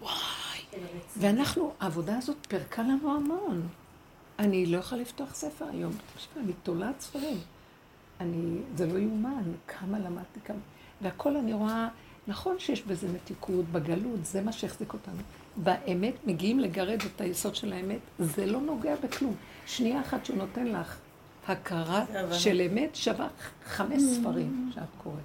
וואי. 0.00 0.80
ואנחנו, 1.16 1.72
העבודה 1.80 2.18
הזאת 2.18 2.36
פירקה 2.48 2.82
לנו 2.82 3.16
המון. 3.16 3.68
אני 4.38 4.66
לא 4.66 4.78
יכולה 4.78 5.00
לפתוח 5.00 5.34
ספר 5.34 5.64
היום. 5.72 5.92
תשמע, 6.16 6.42
אני 6.42 6.52
תולעת 6.62 7.00
ספרים. 7.00 7.38
אני, 8.20 8.58
זה 8.76 8.86
לא 8.86 8.98
יאומן, 8.98 9.52
כמה 9.66 9.98
למדתי, 9.98 10.40
כמה... 10.44 10.58
והכל 11.02 11.36
אני 11.36 11.52
רואה, 11.52 11.88
נכון 12.26 12.58
שיש 12.58 12.82
בזה 12.82 13.08
מתיקות, 13.08 13.64
בגלות, 13.72 14.24
זה 14.24 14.42
מה 14.42 14.52
שהחזיק 14.52 14.92
אותנו. 14.92 15.22
באמת 15.56 16.14
מגיעים 16.26 16.60
לגרד 16.60 17.02
את 17.06 17.20
היסוד 17.20 17.54
של 17.54 17.72
האמת, 17.72 17.98
זה 18.18 18.46
לא 18.46 18.60
נוגע 18.60 18.94
בכלום. 19.02 19.34
שנייה 19.66 20.00
אחת 20.00 20.24
שהוא 20.24 20.36
נותן 20.36 20.66
לך 20.66 20.96
הכרה 21.48 22.04
של 22.32 22.60
אמת 22.60 22.96
שווה 22.96 23.28
חמש 23.64 24.02
ספרים 24.02 24.70
שאת 24.74 24.82
קוראת. 25.02 25.18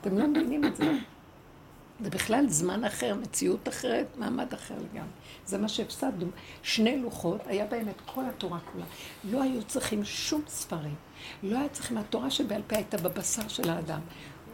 אתם 0.00 0.18
לא 0.18 0.26
מבינים 0.26 0.64
את 0.64 0.76
זה. 0.76 0.92
זה 2.02 2.10
בכלל 2.10 2.48
זמן 2.48 2.84
אחר, 2.84 3.14
מציאות 3.14 3.68
אחרת, 3.68 4.06
מעמד 4.18 4.52
אחר 4.52 4.74
לגמרי. 4.74 5.10
זה 5.46 5.58
מה 5.58 5.68
שהפסדנו. 5.68 6.26
שני 6.62 6.98
לוחות, 6.98 7.40
היה 7.46 7.66
בהם 7.66 7.88
את 7.88 8.00
כל 8.06 8.24
התורה 8.24 8.58
כולה. 8.72 8.84
לא 9.30 9.42
היו 9.42 9.62
צריכים 9.62 10.04
שום 10.04 10.42
ספרים. 10.48 10.94
לא 11.42 11.58
היה 11.58 11.68
צריכים, 11.68 11.98
התורה 11.98 12.30
שבעל 12.30 12.62
פה 12.66 12.76
הייתה 12.76 12.96
בבשר 12.96 13.48
של 13.48 13.70
האדם. 13.70 14.00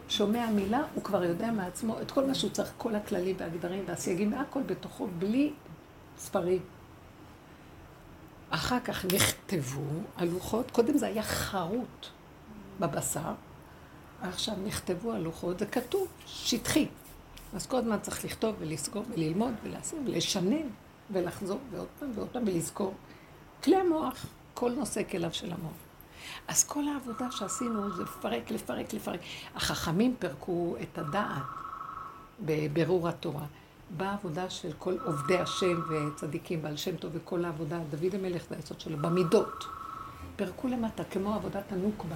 שומע 0.09 0.49
מילה, 0.51 0.81
הוא 0.93 1.03
כבר 1.03 1.23
יודע 1.23 1.51
מעצמו 1.51 2.01
את 2.01 2.11
כל 2.11 2.25
מה 2.25 2.33
שהוא 2.33 2.51
צריך, 2.51 2.71
כל 2.77 2.95
הכללים 2.95 3.35
והגדרים 3.39 3.83
והסייגים 3.87 4.33
והכל 4.33 4.61
בתוכו, 4.61 5.07
בלי 5.19 5.53
ספרים. 6.17 6.61
אחר 8.49 8.79
כך 8.79 9.05
נכתבו 9.05 9.81
הלוחות, 10.15 10.71
קודם 10.71 10.97
זה 10.97 11.07
היה 11.07 11.23
חרוט 11.23 12.07
בבשר, 12.79 13.33
עכשיו 14.21 14.55
נכתבו 14.65 15.13
הלוחות, 15.13 15.59
זה 15.59 15.65
כתוב, 15.65 16.07
שטחי. 16.25 16.87
אז 17.53 17.67
כל 17.67 17.77
הזמן 17.77 17.97
צריך 18.01 18.25
לכתוב 18.25 18.55
ולסגור 18.59 19.03
וללמוד 19.09 19.53
ולעשות 19.63 19.99
ולשנן 20.05 20.67
ולחזור 21.11 21.59
ועוד 21.71 21.87
פעם 21.99 22.11
ועוד 22.15 22.27
פעם 22.29 22.43
ולזכור. 22.47 22.93
כלי 23.63 23.75
המוח, 23.75 24.25
כל 24.53 24.71
נושא 24.71 25.01
כליו 25.11 25.33
של 25.33 25.53
המוח. 25.53 25.88
אז 26.47 26.63
כל 26.63 26.83
העבודה 26.87 27.31
שעשינו 27.31 27.95
זה 27.95 28.03
לפרק, 28.03 28.51
לפרק, 28.51 28.93
לפרק. 28.93 29.19
החכמים 29.55 30.15
פירקו 30.19 30.75
את 30.81 30.97
הדעת 30.97 31.43
בבירור 32.45 33.09
התורה. 33.09 33.45
באה 33.97 34.13
עבודה 34.13 34.49
של 34.49 34.71
כל 34.79 34.95
עובדי 35.05 35.37
השם 35.37 35.81
וצדיקים, 35.89 36.61
בעל 36.61 36.77
שם 36.77 36.95
טוב 36.95 37.11
וכל 37.13 37.45
העבודה, 37.45 37.79
דוד 37.89 38.15
המלך 38.15 38.43
זה 38.49 38.55
היסוד 38.55 38.79
שלו, 38.79 38.97
במידות. 38.97 39.65
פירקו 40.35 40.67
למטה, 40.67 41.03
כמו 41.03 41.33
עבודת 41.33 41.71
הנוקבה. 41.71 42.15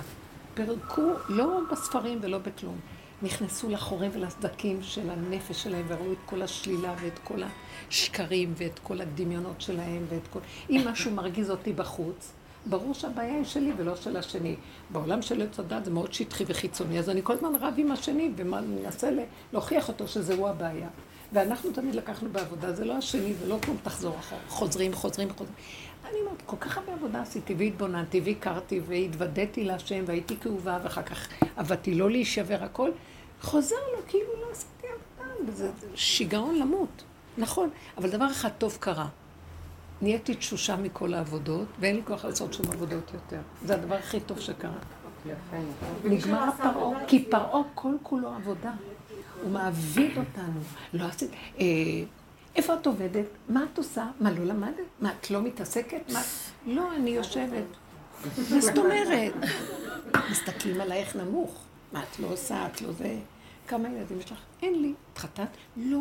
פירקו 0.54 1.12
לא 1.30 1.60
בספרים 1.72 2.20
ולא 2.22 2.38
בכלום. 2.38 2.80
נכנסו 3.22 3.70
לחורים 3.70 4.12
ולסדקים 4.14 4.84
של 4.84 5.10
הנפש 5.10 5.64
שלהם 5.64 5.86
וראו 5.88 6.12
את 6.12 6.18
כל 6.26 6.42
השלילה 6.42 6.94
ואת 7.02 7.20
כל 7.24 7.42
השקרים 7.90 8.54
ואת 8.58 8.80
כל 8.84 9.02
הדמיונות 9.02 9.62
שלהם 9.62 10.06
ואת 10.10 10.28
כל... 10.30 10.40
אם 10.70 10.82
משהו 10.92 11.12
מרגיז 11.12 11.50
אותי 11.50 11.74
בחוץ, 11.74 12.32
ברור 12.66 12.94
שהבעיה 12.94 13.36
היא 13.36 13.44
שלי 13.44 13.72
ולא 13.78 13.96
של 13.96 14.18
השני. 14.18 14.56
בעולם 14.90 15.22
של 15.22 15.42
עץ 15.42 15.60
הדת 15.60 15.86
זה 15.86 15.92
מאוד 15.92 16.14
שטחי 16.14 16.44
וחיצוני, 16.48 17.00
אז 17.00 17.10
אני 17.10 17.22
כל 17.24 17.34
הזמן 17.34 17.56
רב 17.56 17.74
עם 17.78 17.92
השני 17.92 18.32
ומנסה 18.36 19.10
להוכיח 19.54 19.88
אותו 19.88 20.08
שזה 20.08 20.34
הוא 20.34 20.50
הבעיה. 20.50 20.88
ואנחנו 21.34 21.72
תמיד 21.72 21.96
לקחנו 21.96 22.30
בעבודה, 22.30 22.74
זה 22.74 22.86
לא 22.86 22.94
השני 22.94 23.34
ולא 23.42 23.58
כלום, 23.64 23.78
תחזור 23.84 24.16
אחורה. 24.20 24.42
חוזרים, 24.48 24.94
חוזרים, 24.94 25.30
חוזרים. 25.30 25.56
אני 26.10 26.20
אומרת, 26.22 26.42
כל 26.46 26.58
כך 26.60 26.78
הרבה 26.78 26.94
עבודה 26.94 27.22
עשיתי 27.22 27.54
והתבוננתי 27.58 28.22
והכרתי 28.26 28.82
והתוודעתי 28.88 29.64
להשם 29.64 30.04
והייתי 30.08 30.38
כאובה 30.38 30.80
ואחר 30.84 31.04
כך 31.04 31.28
עבדתי 31.56 31.96
לא 31.96 32.10
להישבר 32.10 32.64
הכל. 32.64 32.92
חוזר 33.42 33.76
לו 33.96 34.02
כאילו 34.08 34.42
לא 34.42 34.52
עשיתי 34.52 34.88
עבודה, 34.88 35.52
וזה 35.52 35.72
שיגעון 35.96 36.60
למות. 36.60 37.04
נכון, 37.38 37.70
אבל 37.98 38.10
דבר 38.10 38.32
אחד 38.32 38.50
טוב 38.58 38.78
קרה. 38.80 39.08
נהייתי 40.02 40.36
תשושה 40.36 40.76
מכל 40.76 41.14
העבודות, 41.14 41.68
ואין 41.80 41.96
לי 41.96 42.02
כוח 42.06 42.26
לעשות 42.26 42.54
שום 42.54 42.66
עבודות 42.72 43.12
יותר. 43.14 43.40
זה 43.66 43.74
הדבר 43.74 43.96
הכי 43.96 44.20
טוב 44.20 44.40
שקרה. 44.40 44.72
נגמר 46.04 46.44
הפרעה, 46.44 47.06
כי 47.08 47.26
פרעה 47.26 47.62
כל 47.76 47.96
כולו 48.04 48.30
עבודה. 48.30 48.72
הוא 49.44 49.52
מעביד 49.52 50.18
אותנו. 50.18 50.60
לא 50.94 51.06
עשית... 51.06 51.32
אה, 51.60 51.66
איפה 52.56 52.74
את 52.74 52.88
עובדת? 52.88 53.26
מה 53.50 53.64
את 53.74 53.78
עושה? 53.78 54.06
מה, 54.20 54.32
לא 54.32 54.46
למדת? 54.46 54.76
מה, 55.02 55.12
את 55.20 55.32
לא 55.32 55.42
מתעסקת? 55.42 56.12
מה? 56.14 56.22
לא, 56.68 56.96
אני 56.96 57.10
יושבת. 57.10 57.64
מה 58.52 58.62
זאת 58.62 58.78
אומרת? 58.78 59.34
מסתכלים 60.32 60.82
עלייך 60.82 61.16
נמוך. 61.16 61.64
מה, 61.94 62.04
את 62.04 62.20
לא 62.20 62.28
עושה? 62.28 62.66
את 62.66 62.82
לא 62.82 62.92
זה... 62.92 63.18
כמה 63.68 63.90
ילדים 63.90 64.20
יש 64.20 64.32
לך? 64.32 64.38
אין 64.62 64.82
לי. 64.82 64.94
התחתנת? 65.12 65.50
לא. 65.78 66.00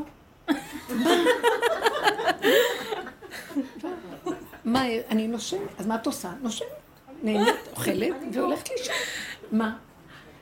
מה, 4.64 4.82
אני 5.08 5.28
נושמת, 5.28 5.60
אז 5.78 5.86
מה 5.86 5.94
את 5.94 6.06
עושה? 6.06 6.32
נושמת, 6.42 6.68
נהנית, 7.22 7.54
אוכלת 7.70 8.14
והולכת 8.32 8.70
לישון. 8.70 8.94
מה? 9.52 9.76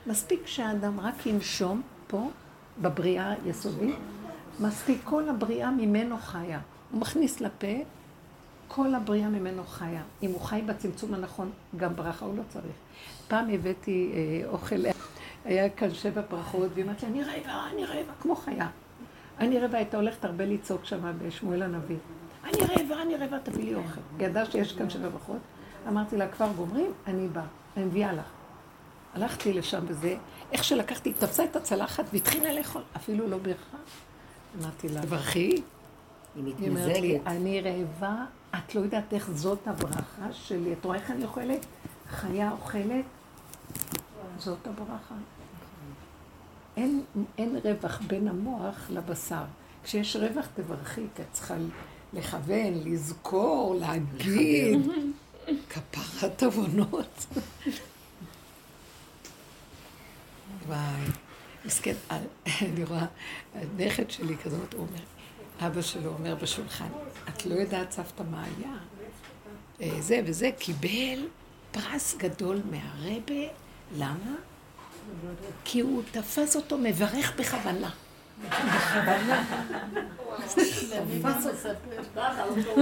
מספיק 0.06 0.46
שהאדם 0.46 1.00
רק 1.00 1.26
ינשום 1.26 1.82
פה, 2.06 2.30
בבריאה 2.78 3.34
היסודית, 3.44 3.96
מספיק 4.60 5.00
כל 5.04 5.28
הבריאה 5.28 5.70
ממנו 5.70 6.16
חיה. 6.18 6.60
הוא 6.90 7.00
מכניס 7.00 7.40
לפה, 7.40 7.66
כל 8.68 8.94
הבריאה 8.94 9.28
ממנו 9.28 9.64
חיה. 9.64 10.02
אם 10.22 10.30
הוא 10.30 10.40
חי 10.40 10.62
בצמצום 10.66 11.14
הנכון, 11.14 11.50
גם 11.76 11.96
ברכה 11.96 12.24
הוא 12.24 12.36
לא 12.36 12.42
צריך. 12.48 12.72
פעם 13.28 13.50
הבאתי 13.50 14.12
אה, 14.14 14.48
אוכל, 14.48 14.76
היה 15.44 15.70
כאן 15.70 15.94
שבע 15.94 16.22
ברכות, 16.30 16.70
והיא 16.74 16.84
אמרת 16.84 17.02
לי, 17.02 17.08
אני 17.08 17.22
רעבה, 17.22 17.66
אני 17.72 17.84
רעבה, 17.84 18.12
כמו 18.20 18.36
חיה. 18.36 18.68
אני 19.40 19.58
רעבה, 19.58 19.78
הייתה 19.78 19.96
הולכת 19.96 20.24
הרבה 20.24 20.44
לצעוק 20.44 20.84
שם 20.84 21.12
בשמואל 21.18 21.62
הנביא. 21.62 21.96
אני 22.44 22.58
רעבה, 22.58 23.02
אני 23.02 23.16
רעבה, 23.16 23.38
תביא 23.42 23.64
לי 23.64 23.74
אוכל. 23.74 24.00
ידעה 24.18 24.46
שיש 24.46 24.72
כאן 24.72 24.90
שבע 24.90 25.08
ברכות. 25.08 25.38
אמרתי 25.88 26.16
לה, 26.16 26.28
כבר 26.28 26.52
גומרים? 26.56 26.92
אני 27.06 27.28
באה, 27.28 27.44
אני 27.76 27.84
מביאה 27.84 28.12
לך. 28.12 28.24
הלכתי 29.14 29.52
לשם 29.52 29.84
וזה, 29.86 30.16
איך 30.52 30.64
שלקחתי, 30.64 31.12
תפסה 31.12 31.44
את 31.44 31.56
הצלחת 31.56 32.04
והתחילה 32.12 32.52
לאכול, 32.52 32.82
אפילו 32.96 33.28
לא 33.28 33.38
בירכה. 33.38 33.76
אמרתי 34.60 34.88
לה, 34.88 35.02
תברכי. 35.02 35.40
היא 35.40 35.62
היא 36.58 36.68
אומרת 36.68 36.86
לי, 36.86 37.12
מתמזגת. 37.14 37.26
אני 37.26 37.60
רעבה, 37.60 38.24
את 38.54 38.74
לא 38.74 38.80
יודעת 38.80 39.12
איך 39.12 39.30
זאת 39.30 39.68
הברכה 39.68 40.32
שלי. 40.32 40.72
את 40.72 40.84
רואה 40.84 40.96
איך 40.96 41.10
אני 41.10 41.24
אוכלת? 41.24 41.66
חיה 42.10 42.50
אוכלת, 42.52 43.04
זאת 44.38 44.66
הברכה. 44.66 45.14
אין, 46.76 47.04
אין 47.38 47.56
רווח 47.64 48.00
בין 48.06 48.28
המוח 48.28 48.86
לבשר. 48.90 49.44
כשיש 49.84 50.16
רווח 50.16 50.46
תברכי, 50.54 51.06
כי 51.16 51.22
את 51.22 51.26
צריכה 51.32 51.54
לכוון, 52.12 52.74
לזכור, 52.84 53.76
להגיד. 53.80 54.80
כפרת 55.70 56.42
עוונות. 56.42 57.26
וואי, 60.66 61.02
מסכן, 61.64 61.94
אני 62.46 62.84
רואה, 62.84 63.06
הנכד 63.54 64.10
שלי 64.10 64.36
כזאת, 64.36 64.74
הוא 64.74 64.80
אומר, 64.80 65.02
אבא 65.60 65.82
שלו 65.82 66.12
אומר 66.18 66.34
בשולחן, 66.34 66.88
את 67.28 67.46
לא 67.46 67.54
יודעת 67.54 67.92
סבתא 67.92 68.22
מה 68.30 68.44
היה? 68.44 68.72
אה, 69.80 70.02
זה 70.02 70.20
וזה, 70.26 70.50
קיבל 70.58 71.28
פרס 71.70 72.16
גדול 72.16 72.60
מהרבה, 72.70 73.52
למה? 73.96 74.34
כי 75.64 75.80
הוא 75.80 76.02
תפס 76.12 76.56
אותו 76.56 76.78
מברך 76.78 77.32
בכוונה. 77.38 77.90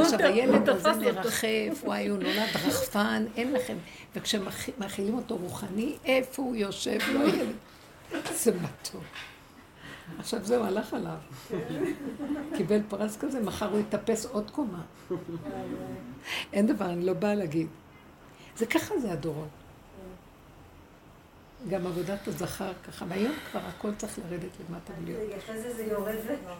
עכשיו 0.02 0.20
הילד 0.20 0.68
הזה 0.68 1.12
מרחף, 1.12 1.84
וואי, 1.84 2.08
הוא 2.08 2.18
נולד 2.18 2.48
רחפן, 2.66 3.24
אין 3.36 3.52
לכם. 3.52 3.76
וכשמאכילים 4.16 5.14
אותו 5.14 5.36
רוחני, 5.36 5.96
איפה 6.04 6.42
הוא 6.42 6.56
יושב? 6.56 6.98
לא 7.12 7.24
ילד. 7.24 7.54
זה 8.32 8.52
מתוק. 8.52 9.04
עכשיו 10.18 10.40
זהו, 10.44 10.64
הלך 10.64 10.94
עליו. 10.94 11.16
קיבל 12.56 12.80
פרס 12.88 13.16
כזה, 13.16 13.40
מחר 13.40 13.70
הוא 13.70 13.78
יטפס 13.78 14.26
עוד 14.26 14.50
קומה. 14.50 14.82
אין 16.52 16.66
דבר, 16.66 16.86
אני 16.86 17.06
לא 17.06 17.12
באה 17.12 17.34
להגיד. 17.34 17.66
זה 18.56 18.66
ככה 18.66 18.98
זה 18.98 19.12
הדורות. 19.12 19.48
גם 21.70 21.86
עבודת 21.86 22.28
הזכר 22.28 22.72
ככה, 22.86 23.04
והיום 23.08 23.34
כבר 23.50 23.60
הכל 23.60 23.90
צריך 23.98 24.18
לרדת 24.18 24.50
למטה 24.68 24.92
ולהיות. 25.02 25.32
אחרי 25.38 25.60
זה 25.62 25.74
זה 25.74 25.84
יורד 25.84 26.14
ו... 26.26 26.34
לא. 26.46 26.54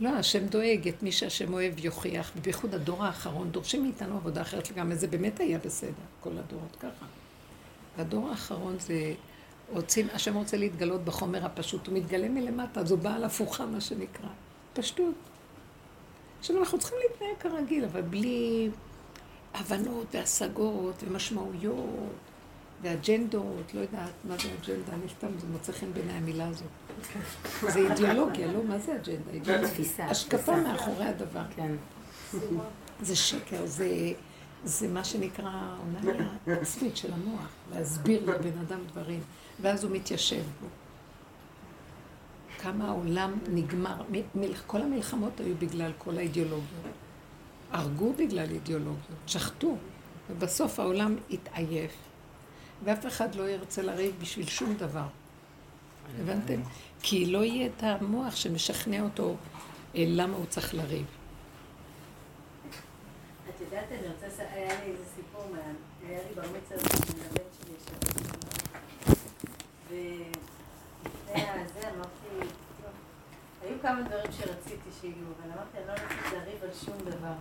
לא, 0.00 0.08
השם 0.08 0.46
דואג, 0.46 0.88
את 0.88 1.02
מי 1.02 1.12
שהשם 1.12 1.52
אוהב 1.52 1.78
יוכיח, 1.78 2.32
ובייחוד 2.36 2.74
הדור 2.74 3.04
האחרון, 3.04 3.50
דורשים 3.50 3.82
מאיתנו 3.82 4.16
עבודה 4.16 4.42
אחרת 4.42 4.70
לגמרי, 4.70 4.96
זה 4.96 5.06
באמת 5.06 5.40
היה 5.40 5.58
בסדר, 5.58 5.92
כל 6.20 6.30
הדורות 6.30 6.76
ככה. 6.80 7.06
והדור 7.96 8.28
האחרון 8.28 8.78
זה, 8.78 9.14
רוצים, 9.68 10.08
השם 10.12 10.34
רוצה 10.34 10.56
להתגלות 10.56 11.04
בחומר 11.04 11.46
הפשוט, 11.46 11.86
הוא 11.86 11.96
מתגלה 11.96 12.28
מלמטה, 12.28 12.80
אז 12.80 12.90
הוא 12.90 12.98
בעל 12.98 13.24
הפוכה, 13.24 13.66
מה 13.66 13.80
שנקרא. 13.80 14.28
פשטות. 14.72 15.14
עכשיו 16.40 16.58
אנחנו 16.58 16.78
צריכים 16.78 16.98
להתנהג 17.02 17.36
כרגיל, 17.40 17.84
אבל 17.84 18.00
בלי 18.00 18.70
הבנות 19.54 20.06
והשגות 20.14 21.04
ומשמעויות 21.06 22.10
ואג'נדות, 22.82 23.74
לא 23.74 23.80
יודעת 23.80 24.12
מה 24.24 24.36
זה 24.36 24.48
אג'נדה, 24.48 24.92
אני 24.92 25.08
סתם, 25.18 25.26
זה 25.40 25.46
מוצא 25.46 25.72
חן 25.72 25.92
בעיניי 25.92 26.14
המילה 26.14 26.48
הזאת. 26.48 26.68
זה 27.68 27.78
אידיאולוגיה, 27.78 28.52
לא? 28.52 28.64
מה 28.64 28.78
זה 28.78 28.96
אג'נדה? 28.96 29.30
אידיאולוגיה. 29.32 29.70
תפיסה, 29.70 30.04
השקפה. 30.04 30.56
מאחורי 30.56 31.04
הדבר. 31.04 31.42
כן. 31.56 31.72
זה 33.02 33.16
שקר, 33.16 33.66
זה, 33.66 34.12
זה 34.64 34.88
מה 34.88 35.04
שנקרא 35.04 35.76
אונניה 35.78 36.28
עצמית 36.46 36.96
של 36.96 37.12
המוח, 37.12 37.48
להסביר 37.72 38.30
לבן 38.30 38.58
אדם 38.58 38.78
דברים, 38.92 39.20
ואז 39.60 39.84
הוא 39.84 39.92
מתיישב 39.92 40.42
בו. 40.60 40.66
כמה 42.58 42.88
העולם 42.88 43.38
נגמר, 43.48 44.02
כל 44.66 44.82
המלחמות 44.82 45.40
היו 45.40 45.54
בגלל 45.58 45.92
כל 45.98 46.18
האידיאולוגיות. 46.18 46.86
הרגו 47.72 48.12
בגלל 48.12 48.50
אידיאולוגיות, 48.50 49.18
שחטו, 49.26 49.76
ובסוף 50.30 50.80
העולם 50.80 51.16
התעייף, 51.30 51.92
ואף 52.84 53.06
אחד 53.06 53.34
לא 53.34 53.48
ירצה 53.48 53.82
לריב 53.82 54.14
בשביל 54.20 54.46
שום 54.46 54.74
דבר. 54.74 55.06
הבנתם? 56.20 56.60
כי 57.02 57.26
לא 57.26 57.44
יהיה 57.44 57.66
את 57.66 57.82
המוח 57.82 58.36
שמשכנע 58.36 59.00
אותו 59.02 59.36
אה, 59.94 60.04
למה 60.06 60.36
הוא 60.36 60.46
צריך 60.46 60.74
לריב. 60.74 61.06
את 63.48 63.60
יודעת, 63.60 63.84
אני 63.90 64.08
רוצה, 64.08 64.42
היה 64.52 64.84
לי 64.84 64.90
איזה 64.90 65.04
סיפור, 65.16 65.56
היה 66.08 66.18
לי 66.28 66.34
בר 66.34 66.42
מצווה 66.42 66.96
של 66.96 67.12
הבן 67.30 67.44
שלי 67.58 67.74
ישבתי 67.76 68.22
ולפני 69.90 71.42
הזה 71.50 71.90
אמרתי, 71.96 72.52
היו 73.62 73.76
כמה 73.82 74.02
דברים 74.02 74.32
שרציתי 74.32 74.90
שיהיו, 75.00 75.14
אבל 75.14 75.52
אמרתי, 75.52 75.78
אני 75.78 75.86
לא 75.86 75.92
רציתי 75.92 76.36
לריב 76.36 76.62
על 76.62 76.70
שום 76.84 76.96
דבר. 76.98 77.32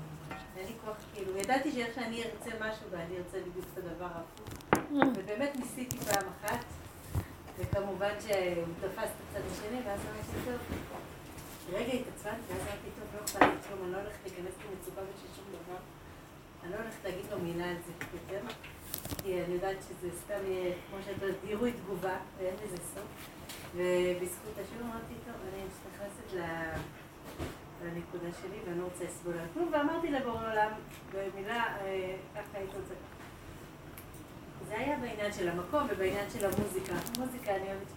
אין 0.57 0.65
לי 0.67 0.73
כוח, 0.85 0.95
כאילו, 1.13 1.37
ידעתי 1.37 1.71
שאיך 1.71 1.95
שאני 1.95 2.23
ארצה 2.23 2.49
משהו 2.59 2.85
ואני 2.91 3.17
ארצה 3.17 3.37
בדיוק 3.39 3.65
את 3.73 3.77
הדבר 3.77 4.05
ההפוך. 4.05 4.47
ובאמת 4.91 5.55
ניסיתי 5.55 5.97
פעם 5.97 6.27
אחת, 6.39 6.65
וכמובן 7.59 8.13
שהוא 8.19 8.73
תפס 8.81 9.09
את 9.09 9.21
הצד 9.29 9.41
השני, 9.51 9.79
ואז 9.85 9.99
אמרתי, 9.99 10.45
טוב, 10.45 10.77
רגע 11.73 11.93
התעצבנתי, 11.93 12.41
ואז 12.49 12.61
אמרתי, 12.61 12.87
טוב, 12.99 13.07
לא 13.15 13.23
אכפת 13.23 13.41
לי 13.41 13.67
כלום, 13.67 13.83
אני 13.83 13.91
לא 13.91 13.97
הולכת 13.97 14.19
להיכנס 14.25 14.53
למצוקה 14.69 15.01
בשביל 15.01 15.31
שום 15.35 15.45
דבר. 15.49 15.79
אני 16.63 16.71
לא 16.71 16.77
הולכת 16.77 17.03
להגיד 17.03 17.25
לו 17.31 17.39
מילה 17.39 17.69
על 17.69 17.75
זה 17.85 17.91
יותר, 18.13 18.41
כי 19.23 19.43
אני 19.43 19.53
יודעת 19.53 19.77
שזה 19.87 20.09
סתם 20.25 20.41
יהיה, 20.45 20.73
כמו 20.89 20.97
שאת 21.05 21.15
אומרת, 21.21 21.35
דירוי 21.45 21.71
תגובה, 21.71 22.17
ואין 22.37 22.55
לזה 22.63 22.77
סוף. 22.77 23.07
ובזכות 23.75 24.55
השם 24.61 24.85
אמרתי, 24.85 25.13
טוב, 25.25 25.35
אני 25.47 25.60
שלי, 28.41 28.57
ואני 28.65 28.79
לא 28.79 28.83
רוצה 28.83 29.03
לסבול 29.03 29.33
על 29.33 29.45
כלום, 29.53 29.69
ואמרתי 29.73 30.11
לבורא 30.11 30.51
עולם, 30.51 30.71
במילה, 31.13 31.63
אה, 31.81 32.15
ככה 32.35 32.57
היית 32.57 32.69
רוצה. 32.73 32.93
זה 34.67 34.77
היה 34.77 34.97
בעניין 34.97 35.33
של 35.33 35.49
המקום 35.49 35.87
ובעניין 35.89 36.29
של 36.29 36.45
המוזיקה. 36.45 36.93
מוזיקה 37.19 37.55
אני 37.55 37.65
אוהבת. 37.67 37.91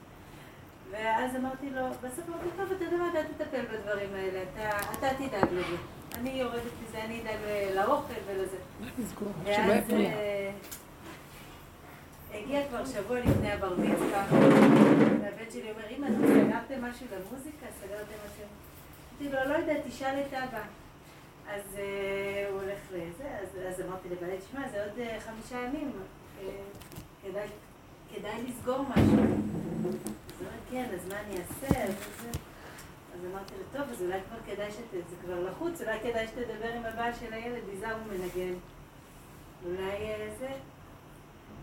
ואז 0.91 1.37
אמרתי 1.37 1.71
לו, 1.71 1.89
בסוף 2.03 2.29
אמרתי, 2.29 2.49
טוב, 2.57 2.73
אתה 2.73 2.85
יודע 2.85 2.97
מה, 2.97 3.09
אתה 3.09 3.19
תטפל 3.35 3.63
בדברים 3.73 4.15
האלה, 4.15 4.43
אתה, 4.43 4.79
אתה 4.93 5.09
תדאג 5.15 5.53
לזה. 5.53 5.77
אני 6.15 6.31
יורדת 6.31 6.73
מזה, 6.89 7.05
אני 7.05 7.21
אדאג 7.23 7.39
לאוכל 7.75 8.15
ולזה. 8.27 8.57
ואז. 9.45 9.91
אה, 9.91 10.51
הגיע 12.35 12.69
כבר 12.69 12.85
שבוע 12.85 13.19
לפני 13.21 13.53
הבר 13.53 13.75
מצווה, 13.79 14.27
והבן 14.31 15.51
שלי 15.51 15.71
אומר, 15.71 15.87
אמא, 15.91 16.07
סגרתם 16.07 16.85
משהו 16.85 17.07
למוזיקה? 17.13 17.67
סגרתם 17.81 18.15
משהו? 18.27 18.47
אמרתי 19.23 19.37
לו, 19.37 19.53
לא 19.53 19.59
יודעת, 19.59 19.87
תשאל 19.89 20.21
את 20.21 20.35
אבא. 20.35 20.63
אז 21.49 21.77
אה, 21.79 22.49
הוא 22.51 22.61
הולך 22.61 22.79
לזה, 22.93 23.39
אז, 23.69 23.81
אמרתי 23.81 24.09
לבעלי, 24.09 24.39
תשמע, 24.39 24.69
זה 24.69 24.85
עוד 24.85 24.99
אה, 24.99 25.21
חמישה 25.21 25.65
ימים, 25.67 25.93
אה, 26.43 27.47
כדאי, 28.15 28.43
לסגור 28.49 28.83
משהו. 28.83 29.03
אז 29.03 29.15
הוא 29.15 29.93
אומר, 30.41 30.51
כן, 30.71 30.87
אז 30.95 31.09
מה 31.09 31.21
אני 31.21 31.35
אעשה? 31.41 31.85
אז, 31.85 31.95
אמרתי 33.33 33.55
לו, 33.59 33.79
טוב, 33.79 33.91
אז 33.91 34.03
אולי 34.03 34.19
כבר 34.29 34.55
כדאי 34.55 34.71
שת... 34.71 34.91
זה 34.93 35.17
כבר 35.25 35.41
לחוץ, 35.51 35.81
אולי 35.81 36.01
כדאי 36.01 36.27
שתדבר 36.27 36.73
עם 36.77 36.85
הבעל 36.85 37.13
של 37.21 37.33
הילד, 37.33 37.63
יזהר 37.73 37.95
הוא 37.95 38.13
מנגן. 38.13 38.55
אולי 39.65 39.97
זה. 40.39 40.49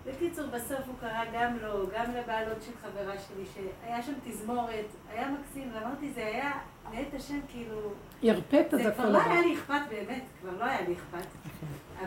בקיצור, 0.06 0.46
בסוף 0.48 0.88
הוא 0.88 0.96
קרא 1.00 1.24
גם 1.34 1.58
לו, 1.62 1.88
גם 1.94 2.06
לבעלות 2.16 2.62
של 2.62 2.72
חברה 2.82 3.14
שלי, 3.20 3.44
שהיה 3.54 4.02
שם 4.02 4.14
תזמורת, 4.24 4.86
היה 5.10 5.32
מקסים, 5.32 5.72
ואמרתי, 5.74 6.12
זה 6.12 6.26
היה, 6.26 6.52
מאת 6.92 7.14
השם, 7.14 7.40
כאילו... 7.48 7.78
ירפאת 8.24 8.74
אז 8.74 8.82
זה 8.84 8.92
כבר 8.92 9.10
לא. 9.10 9.22
היה 9.22 9.42
לי 9.42 9.54
אכפת 9.56 9.82
באמת, 9.90 10.24
כבר 10.42 10.52
לא 10.60 10.66
היה 10.66 10.82
לי 10.88 10.94
אכפת. 10.94 11.28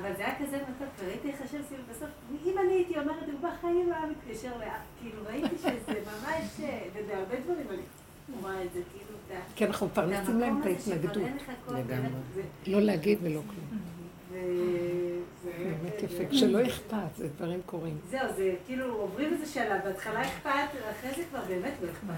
אבל 0.00 0.16
זה 0.16 0.26
היה 0.26 0.34
כזה 0.38 0.56
מתוק, 0.56 0.88
וראיתי 0.98 1.30
איך 1.30 1.42
השם 1.42 1.62
סביב 1.62 1.80
בסוף, 1.90 2.08
אם 2.44 2.58
אני 2.58 2.72
הייתי 2.72 2.98
אומרת, 2.98 3.28
הוא 3.32 3.50
בחיים 3.50 3.90
לא 3.90 3.94
היה 3.94 4.06
מתקשר 4.06 4.58
לאף, 4.58 4.82
כאילו 5.00 5.22
ראיתי 5.26 5.58
שזה 5.58 6.00
ממש, 6.06 6.60
אה, 6.62 6.86
וזה 6.94 7.16
הרבה 7.16 7.40
דברים, 7.40 7.66
אני 7.70 7.82
רואה 8.42 8.64
את 8.64 8.72
זה, 8.72 8.80
כאילו. 8.92 9.38
כי 9.56 9.64
אנחנו 9.64 9.86
מפרנסים 9.86 10.40
להם 10.40 10.60
את 10.60 10.66
ההתנגדות. 10.66 11.22
לא 12.66 12.80
להגיד 12.80 13.18
ולא 13.22 13.40
כלום. 13.40 13.80
באמת 15.44 16.02
יפה. 16.02 16.24
כשלא 16.30 16.66
אכפת, 16.66 17.16
זה 17.16 17.28
דברים 17.28 17.60
קורים. 17.66 17.98
זהו, 18.10 18.32
זה 18.36 18.54
כאילו 18.66 18.94
עוברים 18.94 19.32
איזה 19.32 19.46
שלב, 19.46 19.80
בהתחלה 19.84 20.22
אכפת, 20.22 20.50
ואחרי 20.74 21.10
זה 21.16 21.22
כבר 21.30 21.40
באמת 21.48 21.72
לא 21.82 21.88
אכפת. 21.90 22.14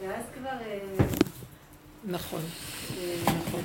ואז 0.00 0.24
כבר... 0.34 0.48
אה, 0.50 0.78
נכון. 2.04 2.40
אה, 2.98 3.16
נכון. 3.24 3.60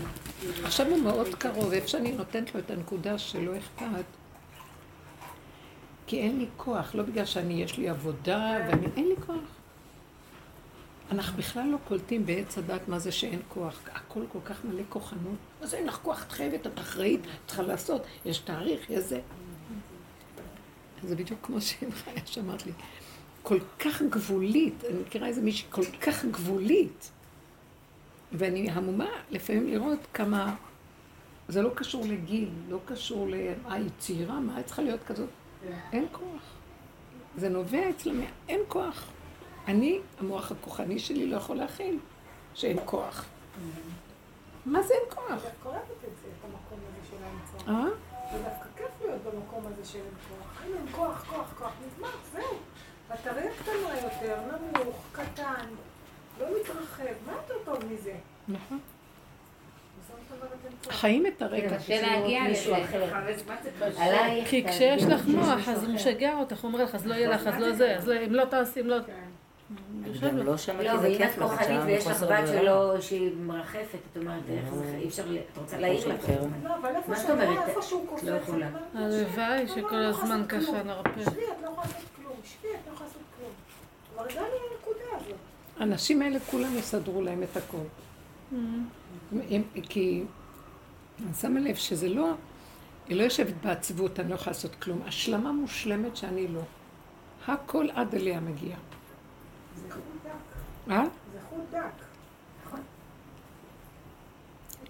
עכשיו 0.64 0.88
הוא 0.88 1.00
מאוד 1.00 1.36
קרוב, 1.36 1.72
איפה 1.72 1.88
שאני 1.88 2.12
נותנת 2.12 2.56
לו 2.56 2.60
את 2.60 2.72
הנקודה 2.72 3.18
שלא 3.18 3.58
אכפת, 3.58 4.06
כי 6.08 6.20
אין 6.20 6.40
לי 6.40 6.46
כוח, 6.58 6.96
לא 6.96 7.04
בגלל 7.04 7.26
שאני, 7.26 7.64
יש 7.64 7.78
לי 7.78 7.90
עבודה, 7.90 8.58
ואני, 8.68 8.88
אין 8.96 9.08
לי 9.08 9.16
כוח. 9.26 9.57
אנחנו 11.12 11.38
בכלל 11.38 11.68
לא 11.68 11.78
קולטים 11.88 12.26
בעץ 12.26 12.58
הדת 12.58 12.88
מה 12.88 13.00
זה 13.00 13.12
שאין 13.12 13.40
כוח. 13.50 13.80
הכל 13.92 14.22
כל 14.32 14.40
כך 14.46 14.66
מלא 14.66 14.84
כוחנות. 14.90 15.38
מה 15.62 15.68
זה 15.68 15.78
אין 15.78 15.88
לך 15.88 16.00
כוח? 16.04 16.24
את 16.28 16.32
חייבת, 16.32 16.68
את 16.68 16.80
אחראית, 16.80 17.20
את 17.26 17.30
צריכה 17.48 17.62
לעשות, 17.62 18.02
יש 18.26 18.38
תאריך, 18.38 18.90
יש 18.90 19.00
זה. 19.04 19.22
זה 21.04 21.16
בדיוק 21.16 21.40
כמו 21.44 21.62
שחיה 21.62 21.88
שאמרת 22.26 22.66
לי. 22.66 22.72
כל 23.44 23.58
כך 23.80 24.02
גבולית, 24.02 24.84
אני 24.90 25.00
מכירה 25.00 25.28
איזה 25.28 25.42
מישהי 25.42 25.68
כל 25.70 25.86
כך 26.02 26.26
גבולית. 26.26 27.12
ואני 28.32 28.70
המומה 28.72 29.10
לפעמים 29.32 29.68
לראות 29.68 30.00
כמה... 30.14 30.56
זה 31.50 31.62
לא 31.62 31.70
קשור 31.76 32.06
לגיל, 32.06 32.50
לא 32.70 32.80
קשור 32.86 33.28
ל... 33.30 33.34
אה, 33.34 33.74
היא 33.74 33.90
צעירה, 34.00 34.40
מה 34.40 34.56
היא 34.56 34.66
צריכה 34.66 34.82
להיות 34.82 35.04
כזאת? 35.04 35.30
אין 35.94 36.06
כוח. 36.12 36.42
זה 37.38 37.50
נובע 37.50 37.90
אצלה, 37.90 38.14
מה- 38.14 38.24
אין 38.50 38.60
כוח. 38.68 39.08
אני, 39.68 40.00
המוח 40.20 40.52
הכוחני 40.52 41.00
שלי 41.00 41.28
לא 41.28 41.38
יכול 41.38 41.58
להכיל 41.58 42.00
שאין 42.54 42.78
כוח. 42.86 43.26
מה 44.66 44.82
זה 44.82 44.94
אין 44.94 45.04
כוח? 45.16 45.32
דווקא 45.32 45.70
אוהבת 45.70 45.92
את 45.92 46.18
זה, 46.22 46.28
את 46.28 46.46
המקום 46.46 46.80
הזה 46.88 47.08
של 47.10 47.16
האמצע. 47.24 47.72
אה? 47.72 47.86
זה 48.32 48.44
דווקא 48.44 48.70
כיף 48.78 49.02
להיות 49.06 49.22
במקום 49.24 49.64
הזה 49.68 49.86
של 49.86 49.98
אין 49.98 50.14
כוח. 50.30 50.64
אין 50.64 50.74
אין 50.74 50.86
כוח, 50.92 51.26
כוח, 51.30 51.54
כוח, 51.58 51.72
נגמר, 51.86 52.10
זהו. 52.34 52.58
בטריה 53.12 53.52
קטנה 53.62 53.96
יותר, 54.04 54.40
נמוך, 54.74 55.04
קטן, 55.12 55.66
לא 56.40 56.48
מתרחב. 56.62 57.04
מה 57.26 57.34
יותר 57.34 57.54
טוב 57.66 57.86
מזה? 57.94 58.14
נכון. 58.48 58.80
חיים 60.90 61.28
את 61.28 61.42
הרגע. 61.42 61.78
קשה 61.78 62.02
להגיע 62.02 62.44
מישהו 62.44 62.74
לזה. 62.74 63.54
כי 64.50 64.68
כשיש 64.68 65.04
לך 65.04 65.28
מוח, 65.28 65.70
אז 65.70 65.84
הוא. 65.84 65.94
משגע 65.94 66.34
אותך, 66.38 66.62
הוא 66.62 66.68
אומר 66.72 66.84
לך, 66.84 66.96
אז 66.96 67.08
לא 67.08 67.14
יהיה 67.14 67.30
לך, 67.30 67.48
אז 67.48 67.60
לא 67.60 67.74
זה, 67.74 67.98
אז 67.98 68.08
לא- 68.08 68.26
אם 68.26 68.34
לא 68.34 68.46
תעשי, 68.46 68.82
אם 68.82 68.88
לא... 68.88 68.98
יושב 70.06 70.28
גם 70.28 70.38
לך. 70.38 70.46
לא 70.46 70.58
שמעתי 70.58 70.84
לא, 70.84 70.98
זה 70.98 71.08
ואם 71.08 71.14
את 71.14 71.18
כיף 71.18 71.38
לך, 71.38 71.44
כוחנית 71.44 71.68
שעה 71.68 71.86
ויש 71.86 72.08
לך 72.08 72.24
בת. 72.24 72.48
שלא, 72.48 73.02
שהיא 73.02 73.32
מרחפת, 73.46 73.98
את 74.12 74.18
אומרת, 74.18 74.42
איך 74.50 74.74
זה, 74.74 74.96
אי 74.98 75.08
אפשר, 75.08 75.24
ל- 75.28 75.38
את 75.38 75.58
רוצה 75.58 75.78
להעיר. 75.78 76.00
הזמן. 76.00 76.16
לא, 76.64 76.76
אבל 76.76 76.90
איפה 76.96 77.16
שהוא 77.16 77.32
אומרת? 77.32 77.68
איפה 77.70 77.82
שהוא 77.82 78.08
קופץ, 78.08 78.24
לא 78.24 78.32
יכולה. 78.36 78.68
אני 78.96 79.04
הלוואי 79.06 79.68
"שבי, 79.68 79.82
שכל 79.82 79.96
לא, 79.96 80.02
לא 80.02 80.08
הזמן 80.10 80.44
ככה. 80.50 80.84
נרפה. 80.84 81.10
שבי, 81.22 81.42
את 81.42 81.62
לא 81.64 81.68
יכולה 81.68 81.84
לעשות 81.88 82.06
כלום. 82.16 82.34
שבי, 82.44 82.68
את 82.68 82.88
לא 82.88 82.94
יכולה 82.94 83.08
לעשות 83.08 83.22
כלום. 83.38 83.52
כבר 84.14 84.24
הגענו 84.24 84.48
לנקודה 84.72 85.18
הזאת. 85.18 85.36
האנשים 85.80 86.22
האלה 86.22 86.40
כולם 86.40 86.78
יסדרו 86.78 87.22
להם 87.22 87.44
את 87.44 87.58
הכל. 87.58 87.78
הם, 89.50 89.64
כי 89.90 90.24
אני 91.26 91.34
שמה 91.34 91.60
לב 91.60 91.76
שזה 91.76 92.10
לא, 92.10 92.32
היא 93.08 93.18
לא 93.18 93.24
יושבת 93.24 93.54
בעצבות, 93.64 94.20
אני 94.20 94.30
לא 94.30 94.36
יכולה 94.36 94.52
לעשות 94.52 94.76
כלום. 94.76 95.02
השלמה 95.06 95.52
מושלמת 95.52 96.16
שאני 96.18 96.48
לא. 96.48 96.62
הכל 97.48 97.88
עד 97.96 98.16
אליה 98.16 98.40
מגיע. 98.40 98.76
זה 99.78 99.94
חוט 99.94 100.04
דק. 100.26 100.92
אה? 100.92 101.04
זה 101.34 101.40
חוט 101.50 101.60
דק. 101.72 102.04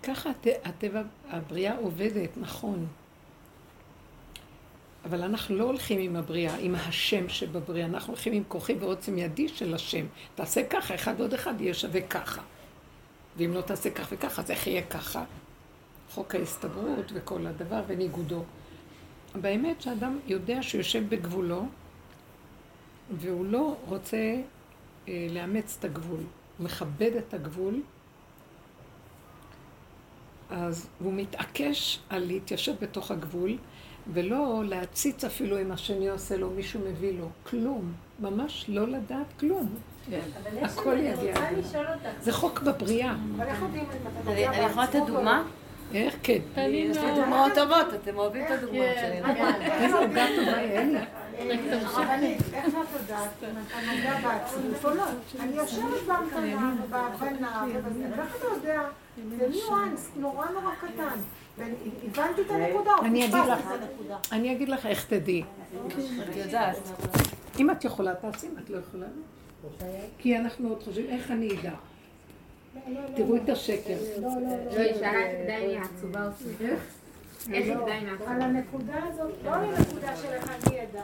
ככה 0.04 0.30
הט- 0.30 0.48
הטבע, 0.66 1.02
הבריאה 1.30 1.78
עובדת, 1.78 2.30
נכון. 2.38 2.88
אבל 5.06 5.24
אנחנו 5.24 5.56
לא 5.56 5.64
הולכים 5.64 6.00
עם 6.00 6.16
הבריאה, 6.16 6.56
עם 6.56 6.76
השם 6.76 7.30
שבבריאה, 7.30 7.86
אנחנו 7.86 8.14
הולכים 8.14 8.34
עם 8.34 8.44
כוחי 8.48 8.74
ועוצם 8.74 9.18
ידי 9.18 9.48
של 9.48 9.74
השם. 9.74 10.06
תעשה 10.36 10.68
ככה, 10.70 10.96
אחד 10.96 11.14
ועוד 11.18 11.34
אחד 11.34 11.62
יהיה 11.62 11.74
שווה 11.74 12.02
ככה. 12.02 12.42
ואם 13.38 13.54
לא 13.54 13.62
תעשה 13.62 13.92
כך 13.92 14.08
וככה, 14.12 14.42
אז 14.42 14.52
איך 14.52 14.68
יהיה 14.68 14.82
ככה? 14.82 15.24
חוק 16.12 16.36
ההסתברות 16.36 17.12
וכל 17.14 17.48
הדבר 17.48 17.82
וניגודו. 17.88 18.44
באמת 19.42 19.82
שאדם 19.82 20.20
יודע 20.28 20.64
שהוא 20.64 20.80
יושב 20.80 21.10
בגבולו, 21.10 21.66
והוא 23.18 23.46
לא 23.46 23.76
רוצה 23.88 24.18
אה, 24.18 24.42
לאמץ 25.08 25.76
את 25.80 25.86
הגבול. 25.86 26.20
הוא 26.58 26.66
מכבד 26.66 27.12
את 27.18 27.34
הגבול, 27.34 27.82
אז 30.50 30.88
הוא 31.00 31.14
מתעקש 31.14 32.00
על 32.10 32.26
להתיישב 32.26 32.74
בתוך 32.82 33.12
הגבול, 33.12 33.58
ולא 34.14 34.62
להציץ 34.66 35.24
אפילו 35.26 35.62
אם 35.62 35.72
השני 35.72 36.10
עושה 36.10 36.38
לו, 36.38 36.50
מישהו 36.50 36.80
מביא 36.90 37.20
לו. 37.20 37.30
כלום. 37.44 37.94
ממש 38.20 38.66
לא 38.68 38.88
לדעת 38.88 39.26
כלום. 39.40 39.76
הכל 40.62 40.98
יגיע. 41.00 41.36
זה 42.20 42.34
חוק 42.34 42.60
בבריאה. 42.60 43.16
אני 44.28 44.40
יכולה 44.40 44.84
לתת 44.84 44.96
או 44.96 45.00
לא? 45.00 45.06
דוגמה? 45.08 45.44
איך? 45.94 46.16
כן. 46.24 46.40
יש 46.58 46.98
לי 46.98 47.16
דוגמאות 47.16 47.52
טובות, 47.56 47.94
אתם 48.04 48.18
אוהבים 48.18 48.46
את 48.46 48.52
הדוגמאות 48.52 48.96
שלי. 49.02 49.22
נכון? 49.22 49.62
איזה 49.62 49.98
עוגה 49.98 50.26
טובה, 50.36 50.60
אין 50.60 50.94
לי. 50.94 51.00
הרבנית, 51.40 52.42
איך 52.54 52.68
את 52.68 53.00
יודעת 53.00 53.44
אם 53.44 53.56
אתה 53.68 53.76
נוגע 53.92 54.20
בעצמות 54.22 54.86
או 54.86 54.96
לא? 54.96 55.04
אני 55.40 55.56
יושבת 55.56 56.04
בהמתנה 56.08 56.74
ובהבנה 56.84 57.66
ואיך 58.18 58.36
אתה 58.36 58.46
יודע? 58.46 58.82
זה 59.38 59.48
ניואנס 59.48 60.10
נורא 60.16 60.46
נורא 60.50 60.76
קטן. 60.76 61.20
והבנתי 61.58 62.42
את 62.42 62.52
הנקודה, 62.52 62.92
אני 63.02 63.26
אגיד 63.26 63.36
לך. 63.36 63.60
את 63.60 63.82
הנקודה. 63.82 64.18
אני 64.32 64.56
אגיד 64.56 64.70
לך 64.70 64.86
איך 64.86 65.06
תדעי. 65.06 65.44
את 66.30 66.36
יודעת. 66.36 66.78
אם 67.60 67.72
את 67.72 67.86
יכולה, 67.86 68.16
תעשי, 68.16 68.48
אם 68.48 68.58
את 68.64 68.70
לא 68.70 68.78
יכולה. 68.78 69.08
כי 70.18 70.38
אנחנו 70.38 70.70
עוד 70.70 70.84
חושבים, 70.84 71.06
איך 71.10 71.32
אני 71.32 71.50
אדע? 71.60 71.72
תראו 73.16 73.36
את 73.36 73.50
השקר. 73.50 73.98
לא, 74.22 74.28
לא, 74.28 74.76
לא, 74.76 74.82
היא 74.82 74.94
שאלה 74.94 75.32
את 75.32 75.48
דני 75.48 75.78
העצובה 75.78 76.28
אותי. 76.28 76.66
איך 77.54 77.78
את 77.78 77.86
דני 77.86 78.10
על? 78.28 78.42
הנקודה 78.42 79.04
הזאת, 79.04 79.32
לא 79.46 79.54
על 79.56 79.64
הנקודה 79.64 80.16
של 80.16 80.28
איך 80.28 80.50
אני 80.50 80.84
אדע. 80.84 81.04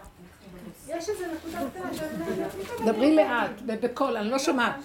יש 0.87 1.09
איזו 1.09 1.23
נקודה 1.35 1.69
קטנה 1.69 1.93
שאני 1.93 2.09
פתאום 2.63 2.87
דברי 2.89 3.07
אני 3.07 3.15
לאט 3.15 3.51
ובקול, 3.67 4.17
אני 4.17 4.29
לא 4.29 4.39
שומעת. 4.39 4.75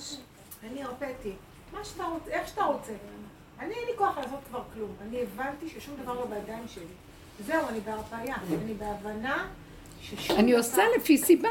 אני 0.71 0.83
הרפאתי. 0.83 1.33
מה 1.73 1.85
שאתה 1.85 2.05
רוצה, 2.05 2.31
איך 2.31 2.49
שאתה 2.49 2.65
רוצה. 2.65 2.93
אני 3.61 3.75
אין 3.75 3.85
לי 3.91 3.97
כוח 3.97 4.19
לעשות 4.19 4.39
כבר 4.49 4.63
כלום. 4.75 4.91
אני 5.09 5.23
הבנתי 5.23 5.69
ששום 5.69 5.95
דבר 6.03 6.15
לא 6.15 6.27
בידיים 6.27 6.69
שלי. 6.69 6.85
זהו, 7.47 7.69
אני 7.69 7.81
בהרפאיה. 7.81 8.37
אני 8.63 8.75
בהבנה 8.75 9.47
ששום 10.03 10.37
אני 10.39 10.51
דבר- 10.53 10.59
עושה 10.61 10.83
לפי 10.97 11.19
סיבה. 11.19 11.49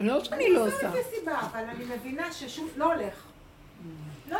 לא 0.00 0.24
שאני 0.24 0.48
לא 0.48 0.62
אני 0.64 0.72
עושה. 0.72 0.88
עושה 0.88 1.00
לפי 1.00 1.16
סיבה, 1.18 1.40
אבל 1.40 1.64
אני 1.64 1.84
מבינה 1.84 2.32
ששום... 2.32 2.68
לא 2.76 2.92
הולך. 2.94 3.14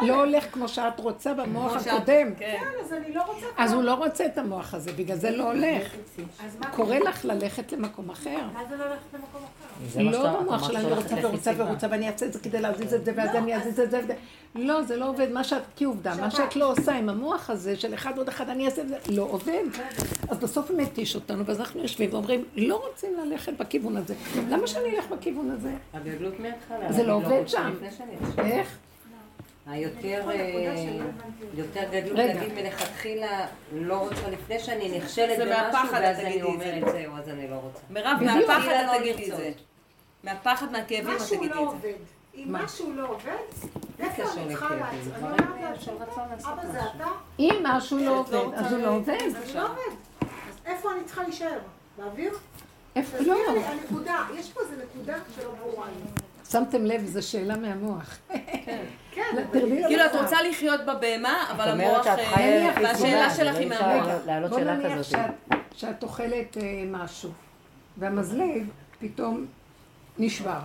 לא 0.02 0.14
הולך 0.14 0.44
כמו 0.52 0.68
שאת 0.68 1.00
רוצה 1.00 1.34
במוח 1.34 1.86
הקודם. 1.86 2.34
כן. 2.38 2.56
כן, 2.60 2.66
אז 2.84 2.92
אני 2.92 3.14
לא 3.14 3.22
רוצה... 3.22 3.46
אז. 3.58 3.72
הוא 3.72 3.82
לא 3.82 3.94
רוצה 3.94 4.26
את 4.26 4.38
המוח 4.38 4.74
הזה, 4.74 4.92
בגלל 4.92 5.16
זה 5.16 5.30
לא 5.30 5.52
הולך. 5.52 5.94
קורא 6.72 6.96
לך 6.96 7.24
ללכת 7.24 7.72
למקום 7.72 8.10
אחר. 8.10 8.40
מה 8.52 8.60
זה 8.68 8.76
לא 8.76 8.84
ללכת 8.84 9.14
למקום 9.14 9.42
אחר? 9.42 10.02
לא 10.02 10.40
במוח 10.40 10.68
שלה, 10.68 10.80
אני 10.80 10.92
רוצה 10.92 11.14
ורוצה. 11.22 11.52
ורוצה 11.56 11.86
ואני 11.90 12.08
אעשה 12.08 12.26
את 12.26 12.32
זה 12.32 12.38
כדי 12.38 12.60
להזיז 12.60 12.94
את 12.94 13.04
זה 13.04 13.12
ואז 13.16 13.36
אני 13.36 13.56
אזיז 13.56 13.80
את 13.80 13.90
זה. 13.90 14.14
לא, 14.54 14.82
זה 14.82 14.96
לא 14.96 15.08
עובד. 15.08 15.32
מה 15.32 15.44
שאת, 15.44 15.62
כעובדה, 15.76 16.14
מה 16.20 16.30
שאת 16.30 16.56
לא 16.56 16.70
עושה 16.70 16.92
עם 16.92 17.08
המוח 17.08 17.50
הזה 17.50 17.76
של 17.76 17.94
אחד 17.94 18.18
עוד 18.18 18.28
אחד, 18.28 18.48
אני 18.48 18.66
אעשה 18.66 18.82
את 18.82 18.88
זה, 18.88 18.96
לא 19.08 19.22
עובד. 19.30 19.62
אז 20.28 20.38
בסוף 20.38 20.70
הוא 20.70 20.78
מתיש 20.80 21.14
אותנו, 21.14 21.46
ואז 21.46 21.60
אנחנו 21.60 21.82
יושבים 21.82 22.10
ואומרים, 22.12 22.44
לא 22.56 22.84
רוצים 22.88 23.10
ללכת 23.24 23.52
בכיוון 23.52 23.96
הזה. 23.96 24.14
למה 24.50 24.66
שאני 24.66 24.96
אלך 24.96 25.08
בכיוון 25.08 25.50
הזה? 25.50 25.70
הגדלות 25.94 26.40
מההתחלה. 26.40 26.92
זה 26.92 27.02
לא 27.02 27.16
אני 27.16 27.24
עובד 27.24 27.48
שם. 27.48 27.72
איך? 28.38 28.78
היותר 29.66 30.30
אה, 30.30 30.66
יותר 31.54 31.82
גדלות. 31.90 32.18
להגיד 32.18 32.52
מלכתחילה 32.52 33.46
לא 33.72 33.94
רוצה 33.98 34.28
לפני 34.30 34.58
שאני 34.60 34.98
נכשלת 34.98 35.36
זה 35.36 35.44
במשהו 35.44 35.62
מהפחד, 35.62 36.00
ואז 36.02 36.18
את 36.18 36.24
אני 36.24 36.40
את. 36.42 36.46
אומרת 36.46 36.82
זהו 36.92 37.16
אז 37.16 37.28
אני 37.28 37.48
לא 37.50 37.54
רוצה. 37.54 37.80
מירב. 37.90 38.16
מהפחד 38.20 38.68
לא 38.86 38.96
את 38.96 39.00
תגידי 39.00 39.12
את 39.12 39.18
לרצות. 39.28 39.36
זה. 39.36 39.52
מהפחד, 40.24 40.72
מהכאבים 40.72 41.16
את 41.16 41.22
תגידי 41.30 41.48
לא 41.54 41.72
את 41.76 41.80
זה. 41.82 41.92
אם 42.34 42.52
מה? 42.52 42.62
משהו 42.64 42.92
לא 42.92 43.08
עובד, 43.08 43.70
איפה 43.98 44.22
אני 44.22 44.48
צריכה 44.48 44.74
לעצור? 44.74 45.28
אני 45.28 45.38
אומרת 45.88 46.44
אבא 46.44 46.72
זה. 46.72 46.78
אתה? 46.96 47.06
אם 47.38 47.60
משהו 47.62 47.98
לא 47.98 48.18
עובד, 48.18 48.54
אז 48.54 48.72
הוא 48.72 48.80
לא 48.82 48.88
עובד. 48.88 49.18
אז 49.36 49.54
לא 49.54 49.62
עובד. 49.62 49.78
אז 50.20 50.28
איפה 50.66 50.92
אני 50.92 51.04
צריכה 51.04 51.22
להישאר? 51.22 51.58
באוויר? 51.98 52.32
איפה 52.96 53.18
לא? 53.18 53.36
הנקודה, 53.64 54.24
יש 54.34 54.52
פה 54.52 54.60
איזה 54.60 54.84
נקודה 54.84 55.16
שלא 55.36 55.50
ברורה 55.50 55.86
לי. 55.86 56.10
שמתם 56.50 56.84
לב, 56.84 57.06
זו 57.06 57.28
שאלה 57.28 57.56
מהמוח. 57.56 58.18
כן, 59.12 59.24
תרדי 59.52 59.82
כאילו, 59.86 60.06
את 60.06 60.14
רוצה 60.22 60.42
לחיות 60.42 60.80
בבהמה, 60.80 61.50
אבל 61.50 61.64
את 61.64 61.72
אומרת 61.72 62.06
המוח... 62.06 62.16
שאת 62.16 62.38
אה, 62.38 62.74
והשאלה 62.82 63.34
שלך 63.34 63.56
היא 63.56 63.70
לא 63.70 63.76
מהמוח. 63.80 64.50
בוא 64.50 64.60
נניח. 64.60 65.08
שאת, 65.76 66.02
אוכלת 66.02 66.56
אה, 66.56 66.84
משהו, 66.90 67.30
והמזלג 67.96 68.62
פתאום 68.98 69.46
נשבר. 70.18 70.60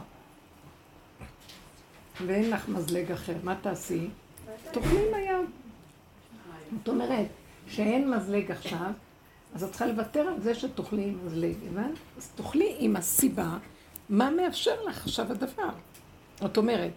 ואין 2.26 2.50
לך 2.50 2.70
מזלג 2.70 3.12
אחר, 3.12 3.34
מה 3.44 3.56
תעשי? 3.62 4.08
תאכלי 4.72 5.08
עם 5.08 5.14
היד. 5.14 5.50
זאת 6.78 6.88
אומרת, 6.88 7.28
שאין 7.68 8.12
מזלג 8.12 8.52
עכשיו, 8.52 8.92
אז 9.56 9.64
את 9.64 9.70
צריכה 9.70 9.86
לוותר 9.86 10.20
על 10.20 10.42
זה 10.42 10.56
שתאכלי 10.56 11.04
עם 11.04 11.18
מזלג, 11.26 11.56
הבנת? 11.68 11.98
אז 12.18 12.30
תאכלי 12.36 12.76
עם 12.80 12.96
הסיבה, 12.96 13.58
מה 14.10 14.30
מאפשר 14.30 14.84
לך 14.88 15.04
עכשיו 15.04 15.32
הדבר. 15.32 15.70
זאת 16.40 16.58
אומרת, 16.58 16.92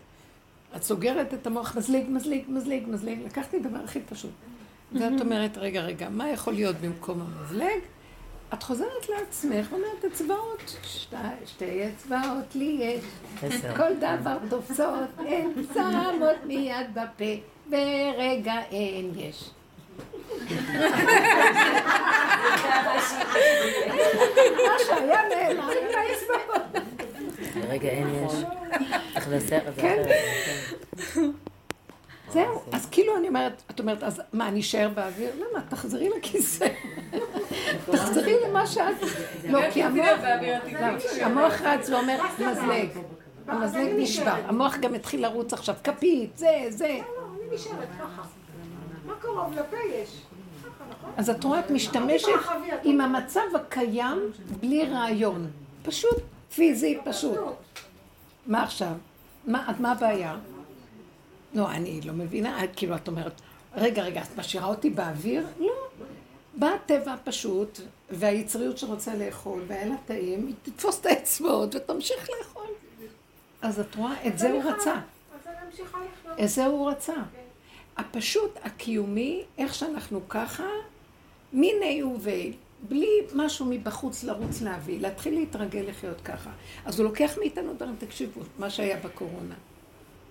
את 0.77 0.83
סוגרת 0.83 1.35
את 1.35 1.47
המוח, 1.47 1.77
מזלג, 1.77 2.05
מזלג, 2.09 2.43
מזלג, 2.49 2.83
מזלג, 2.87 3.19
לקחתי 3.27 3.59
דבר 3.59 3.79
הכי 3.85 4.01
פשוט. 4.01 4.31
ואת 4.93 5.21
אומרת, 5.21 5.59
רגע, 5.59 5.81
רגע, 5.81 6.09
מה 6.09 6.29
יכול 6.29 6.53
להיות 6.53 6.77
במקום 6.77 7.21
המזלג? 7.21 7.81
את 8.55 8.63
חוזרת 8.63 9.09
לעצמך 9.09 9.67
ואומרת, 9.71 10.05
אצבעות, 10.13 10.77
שתי, 10.85 11.17
שתי 11.47 11.89
אצבעות 11.89 12.55
לי 12.55 12.79
יש. 12.81 13.05
כל 13.77 13.95
דבר 13.97 14.37
תופסות, 14.51 15.09
הן 15.19 15.51
שמות 15.75 16.37
מיד 16.47 16.87
בפה, 16.95 17.25
ברגע 17.71 18.55
אין 18.71 19.11
יש. 19.17 19.51
מה 24.67 24.77
שהיה 24.87 25.21
נאמר 25.29 25.71
עם 25.71 25.87
האצבעות. 25.95 26.92
רגע, 27.69 27.89
אין 27.89 28.09
יש. 28.09 28.33
צריך 29.15 29.29
לנסח 29.29 29.61
את 29.69 29.75
זה 29.75 29.81
כן. 29.83 30.03
אחרת. 30.03 31.27
זהו, 32.33 32.63
אז 32.73 32.87
כאילו 32.91 33.17
אני 33.17 33.29
אומרת, 33.29 33.63
את 33.71 33.81
אומרת, 33.81 34.03
אז 34.03 34.23
מה, 34.33 34.49
אני 34.49 34.61
אשאר 34.61 34.89
באוויר? 34.95 35.31
למה? 35.37 35.63
תחזרי 35.69 36.09
לכיסא. 36.19 36.67
תחזרי 37.93 38.37
למה 38.49 38.67
שאת... 38.67 38.95
לא, 39.49 39.71
כי 39.71 39.83
המוח... 39.83 40.07
לא, 40.81 41.25
המוח 41.25 41.61
רץ 41.61 41.91
ואומר, 41.91 42.19
מזלג. 42.39 42.89
המזלג 43.47 43.93
נשבר. 43.97 44.35
המוח 44.47 44.77
גם 44.77 44.95
התחיל 44.95 45.23
לרוץ 45.23 45.53
עכשיו, 45.53 45.75
כפית, 45.85 46.39
זה, 46.39 46.67
זה. 46.69 46.99
לא, 47.17 47.23
אני 47.35 47.55
נשארת 47.55 47.89
ככה. 47.99 48.23
מה 49.07 49.13
קרוב 49.21 49.53
לפה 49.53 49.77
יש? 49.95 50.23
נכון? 50.61 51.11
אז 51.17 51.31
את 51.31 51.45
רואה, 51.45 51.61
את 51.61 51.71
משתמשת 51.71 52.29
עם 52.83 53.01
המצב 53.01 53.41
הקיים 53.55 54.19
בלי 54.61 54.85
רעיון. 54.85 55.51
פשוט, 55.83 56.19
פיזי, 56.55 56.99
פשוט. 57.05 57.39
מה 58.47 58.63
עכשיו? 58.63 58.93
מה, 59.47 59.73
מה 59.79 59.93
הבעיה? 59.93 60.39
לא, 61.55 61.71
אני 61.71 62.01
לא 62.01 62.13
מבינה, 62.13 62.61
כאילו, 62.77 62.97
את 62.97 63.09
אומרת, 63.09 63.41
רגע, 63.75 64.03
רגע, 64.03 64.23
את 64.23 64.39
משאירה 64.39 64.67
אותי 64.67 64.91
באוויר? 64.91 65.47
לא. 65.59 65.73
בא 66.55 66.69
הטבע 66.69 67.13
הפשוט, 67.13 67.81
והיצריות 68.11 68.79
שרוצה 68.79 69.15
לאכול, 69.15 69.63
והיה 69.67 69.87
לה 69.87 69.95
טעים, 70.07 70.47
היא 70.47 70.55
תתפוס 70.63 71.01
את 71.01 71.07
האצבעות 71.07 71.75
ותמשיך 71.75 72.29
לאכול. 72.39 72.67
אז 73.63 73.81
את 73.81 73.95
רואה, 73.95 74.27
את 74.27 74.39
זה 74.39 74.51
הוא 74.51 74.63
רצה. 74.63 74.95
את 76.45 76.49
זה 76.49 76.67
הוא 76.67 76.91
רצה. 76.91 77.15
הפשוט, 77.97 78.59
הקיומי, 78.63 79.43
איך 79.59 79.75
שאנחנו 79.75 80.29
ככה, 80.29 80.67
מיני 81.53 82.03
ובי, 82.03 82.53
בלי 82.89 83.09
משהו 83.35 83.67
מבחוץ 83.71 84.25
לרוץ 84.25 84.63
להביא, 84.63 85.01
להתחיל 85.01 85.35
להתרגל 85.35 85.85
לחיות 85.89 86.21
ככה. 86.21 86.51
אז 86.85 87.01
הוא 87.01 87.09
לוקח 87.09 87.35
מאיתנו 87.39 87.75
דברים, 87.75 87.97
תקשיבו, 87.99 88.41
מה 88.59 88.71
שהיה 88.71 88.97
בקורונה. 88.97 89.55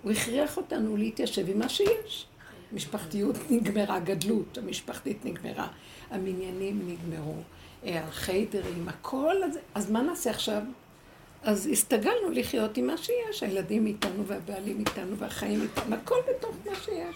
הוא 0.03 0.11
הכריח 0.11 0.57
אותנו 0.57 0.97
להתיישב 0.97 1.49
עם 1.49 1.59
מה 1.59 1.69
שיש. 1.69 2.25
משפחתיות 2.73 3.35
נגמרה, 3.49 3.95
הגדלות 3.95 4.57
המשפחתית 4.57 5.25
נגמרה, 5.25 5.67
המניינים 6.11 6.81
נגמרו, 6.87 7.35
אה, 7.85 8.03
החיידרים, 8.03 8.89
הכל 8.89 9.43
הזה. 9.43 9.59
אז 9.75 9.91
מה 9.91 10.01
נעשה 10.01 10.29
עכשיו? 10.29 10.61
אז 11.43 11.67
הסתגלנו 11.71 12.29
לחיות 12.31 12.77
עם 12.77 12.87
מה 12.87 12.97
שיש, 12.97 13.43
הילדים 13.43 13.85
איתנו 13.85 14.25
והבעלים 14.25 14.79
איתנו 14.79 15.17
והחיים 15.17 15.61
איתנו, 15.61 15.95
הכל 15.95 16.15
בתוך 16.29 16.55
מה 16.65 16.75
שיש. 16.75 17.15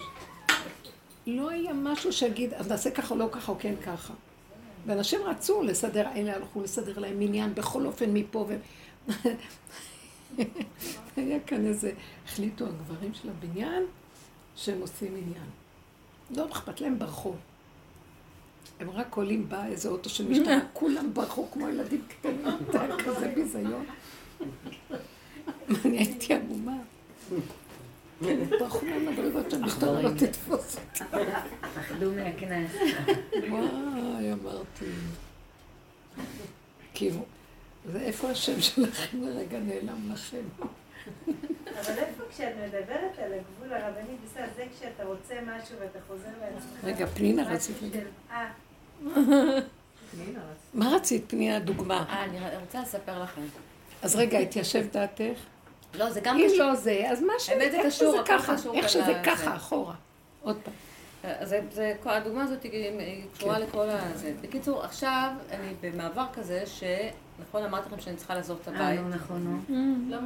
לא 1.27 1.49
היה 1.49 1.73
משהו 1.73 2.13
שיגיד, 2.13 2.53
אז 2.53 2.67
נעשה 2.67 2.91
ככה 2.91 3.13
או 3.13 3.19
לא 3.19 3.27
ככה 3.31 3.51
או 3.51 3.57
כן 3.59 3.73
ככה. 3.85 4.13
ואנשים 4.85 5.23
רצו 5.23 5.61
לסדר, 5.61 6.07
אלה 6.15 6.35
הלכו 6.35 6.61
לסדר 6.61 6.99
להם 6.99 7.19
מניין 7.19 7.55
בכל 7.55 7.85
אופן 7.85 8.13
מפה 8.13 8.47
ו... 8.49 8.57
היה 11.17 11.39
כאן 11.39 11.65
איזה, 11.65 11.91
החליטו 12.25 12.65
הגברים 12.65 13.13
של 13.13 13.29
הבניין 13.29 13.83
שהם 14.55 14.81
עושים 14.81 15.07
עניין. 15.07 15.49
לא 16.31 16.51
אכפת 16.51 16.81
להם 16.81 16.99
ברחוב. 16.99 17.35
הם 18.79 18.89
רק 18.89 19.15
עולים 19.15 19.49
בה 19.49 19.65
איזה 19.65 19.89
אוטו 19.89 20.09
של 20.09 20.27
משטרה, 20.27 20.59
כולם 20.73 21.13
ברחו 21.13 21.51
כמו 21.51 21.69
ילדים 21.69 22.01
קטנים, 22.07 22.45
כזה 23.05 23.31
ביזיון. 23.35 23.85
אני 25.85 25.97
הייתי 25.97 26.33
עמומה. 26.33 26.77
ברחו 28.59 28.85
מהמדרגות 28.85 29.51
שהמשטרה 29.51 30.01
לא 30.01 30.09
תתפוס 30.09 30.77
אותי. 30.77 31.21
פחדו 31.75 32.11
מהקנס. 32.11 32.71
וואי, 33.49 34.33
אמרתי. 34.33 34.85
כאילו, 36.93 37.25
ואיפה 37.91 38.29
השם 38.29 38.61
שלכם 38.61 39.21
לרגע 39.21 39.59
נעלם 39.59 40.11
לכם? 40.13 40.41
אבל 41.65 41.97
איפה 41.97 42.23
כשאת 42.29 42.53
מדברת 42.67 43.19
על 43.19 43.31
הגבול 43.33 43.73
הרבני, 43.77 44.15
בסדר, 44.25 44.45
זה 44.55 44.63
כשאתה 44.79 45.03
רוצה 45.03 45.33
משהו 45.41 45.75
ואתה 45.79 45.99
חוזר 46.07 46.29
לעצמך. 46.41 46.83
רגע, 46.83 47.05
פנינה, 47.05 47.43
רצית 47.43 47.75
להגיד. 47.81 48.03
אה, 48.31 48.49
מה 50.73 50.95
רצית, 50.95 51.23
פנינה, 51.27 51.59
דוגמה? 51.59 52.05
אה, 52.09 52.23
אני 52.23 52.57
רוצה 52.61 52.81
לספר 52.81 53.23
לכם. 53.23 53.41
אז 54.01 54.15
רגע, 54.15 54.37
התיישב 54.39 54.85
דעתך? 54.91 55.39
לא, 55.97 56.09
זה 56.09 56.19
גם 56.21 56.37
אם 56.37 56.47
קשור. 56.53 56.57
לא 56.65 56.75
זה, 56.75 57.03
אז 57.09 57.21
מה 57.21 57.33
ש... 57.39 57.49
האמת, 57.49 57.71
זה 57.71 57.77
קשור, 57.85 58.19
הכל 58.19 58.37
ככה, 58.37 58.55
קשור 58.57 58.75
איך 58.75 58.89
שזה. 58.89 59.21
ככה, 59.25 59.55
אחורה. 59.55 59.93
עוד 60.43 60.57
פעם. 60.63 60.73
אז 61.39 61.49
זה, 61.49 61.61
זה, 61.71 61.93
כל- 62.03 62.09
הדוגמה 62.09 62.43
הזאת 62.43 62.63
היא 62.63 63.23
קשורה 63.33 63.59
לכל 63.59 63.85
הזה. 63.89 64.33
בקיצור, 64.41 64.83
עכשיו 64.83 65.31
אני 65.51 65.73
במעבר 65.81 66.25
כזה, 66.33 66.63
שנכון 66.65 67.63
אמרתי 67.63 67.87
לכם 67.87 68.01
שאני 68.01 68.15
צריכה 68.15 68.35
לעזוב 68.35 68.59
את 68.61 68.67
אה, 68.67 68.73
הבית. 68.75 68.99
נו, 68.99 69.09
נכון, 69.09 69.63
נו. 69.69 70.17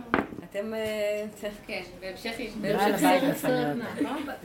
אתם... 0.50 0.74
אה, 0.74 1.26
כן, 1.68 1.82
בהמשך 2.00 2.34
יש... 2.40 2.52
בעל 2.62 2.94
הבית 2.94 3.24
מפנה 3.24 3.72
אותה. 3.72 3.86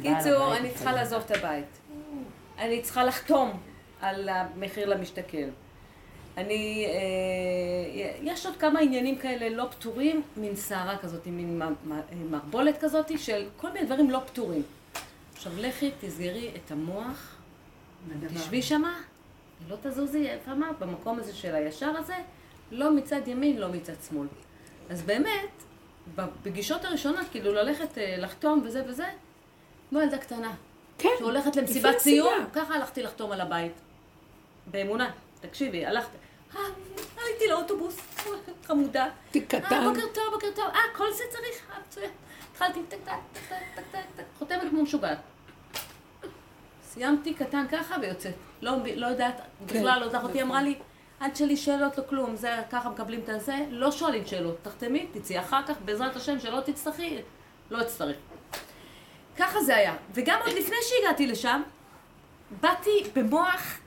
קיצור, 0.02 0.42
הבית 0.44 0.60
אני 0.60 0.70
צריכה. 0.70 0.92
לעזוב 0.92 1.22
את 1.26 1.30
הבית. 1.30 1.66
אני 2.58 2.82
צריכה 2.82 3.04
לחתום 3.04 3.60
על 4.00 4.28
המחיר 4.28 4.88
למשתכן. 4.88 5.48
אני, 6.36 6.86
אה, 6.86 8.12
יש 8.22 8.46
עוד 8.46 8.56
כמה 8.56 8.80
עניינים 8.80 9.18
כאלה 9.18 9.56
לא 9.56 9.64
פתורים, 9.70 10.22
מין 10.36 10.56
סערה 10.56 10.98
כזאת, 10.98 11.26
מין 11.26 11.62
מערבולת 12.30 12.78
כזאת, 12.80 13.18
של 13.18 13.46
כל 13.56 13.70
מיני 13.72 13.86
דברים 13.86 14.10
לא 14.10 14.20
פתורים. 14.26 14.62
עכשיו 15.34 15.52
לכי, 15.56 15.90
תסגרי 16.00 16.50
את 16.56 16.70
המוח, 16.70 17.36
תשבי 18.34 18.62
שמה, 18.62 19.00
לא 19.68 19.76
תזוזי 19.82 20.28
איפה 20.28 20.54
מה, 20.54 20.72
במקום 20.78 21.18
הזה 21.18 21.34
של 21.34 21.54
הישר 21.54 21.90
הזה, 21.96 22.14
לא 22.70 22.92
מצד 22.92 23.28
ימין, 23.28 23.58
לא 23.58 23.68
מצד 23.68 23.92
שמאל. 24.08 24.26
אז 24.90 25.02
באמת, 25.02 25.50
בפגישות 26.14 26.84
הראשונות, 26.84 27.26
כאילו 27.30 27.52
ללכת 27.52 27.98
אה, 27.98 28.16
לחתום 28.18 28.62
וזה 28.64 28.82
וזה, 28.88 29.06
כמו 29.90 30.00
ילדה 30.00 30.18
קטנה. 30.18 30.54
כן. 30.98 31.08
שהולכת 31.18 31.56
למסיבת 31.56 31.98
סיום. 31.98 32.34
ככה 32.52 32.74
הלכתי 32.74 33.02
לחתום 33.02 33.32
על 33.32 33.40
הבית. 33.40 33.72
באמונה. 34.66 35.10
תקשיבי, 35.40 35.86
הלכתי. 35.86 36.16
אה, 36.56 36.60
הייתי 37.24 37.48
לאוטובוס, 37.48 37.96
חמודה. 38.66 39.06
תיק 39.30 39.54
אה, 39.54 39.60
קטן. 39.60 39.84
בוקר 39.88 40.06
טוב, 40.14 40.24
בוקר 40.32 40.46
טוב. 40.54 40.64
אה, 40.64 40.80
כל 40.96 41.12
זה 41.12 41.24
צריך? 41.30 41.70
אה, 41.70 41.76
מצוין. 41.88 42.10
התחלתי 42.52 42.80
טק 42.88 42.98
טק 43.04 43.12
טק 43.32 43.40
טק 43.74 43.82
טק 43.92 44.00
טק 44.16 44.24
חותמת 44.38 44.70
כמו 44.70 44.82
משוגעת. 44.82 45.18
סיימתי 46.84 47.34
קטן 47.34 47.66
ככה 47.70 47.96
ויוצאת. 48.02 48.34
לא, 48.62 48.72
לא 48.96 49.06
יודעת, 49.06 49.40
כן. 49.40 49.78
בכלל 49.78 50.00
לא 50.00 50.04
יודעת, 50.04 50.22
אתי 50.22 50.42
אמרה 50.42 50.62
לי, 50.62 50.78
אל 51.22 51.30
תשאלי 51.30 51.56
שאלות, 51.56 51.98
לא 51.98 52.02
כלום, 52.08 52.36
זה 52.36 52.62
ככה 52.70 52.90
מקבלים 52.90 53.20
את 53.24 53.28
הזה, 53.28 53.56
לא 53.70 53.92
שואלים 53.92 54.26
שאלות, 54.26 54.56
תחתמי, 54.62 55.06
תצאי 55.12 55.40
אחר 55.40 55.62
כך, 55.66 55.74
בעזרת 55.84 56.16
השם, 56.16 56.40
שלא 56.40 56.60
תצטרכי, 56.60 57.18
לא 57.70 57.82
אצטרך. 57.82 58.16
ככה 59.36 59.62
זה 59.62 59.76
היה. 59.76 59.96
וגם 60.14 60.38
עוד 60.46 60.54
לפני 60.54 60.76
שהגעתי 60.82 61.26
לשם, 61.26 61.62
באתי 62.60 63.04
במוח 63.14 63.78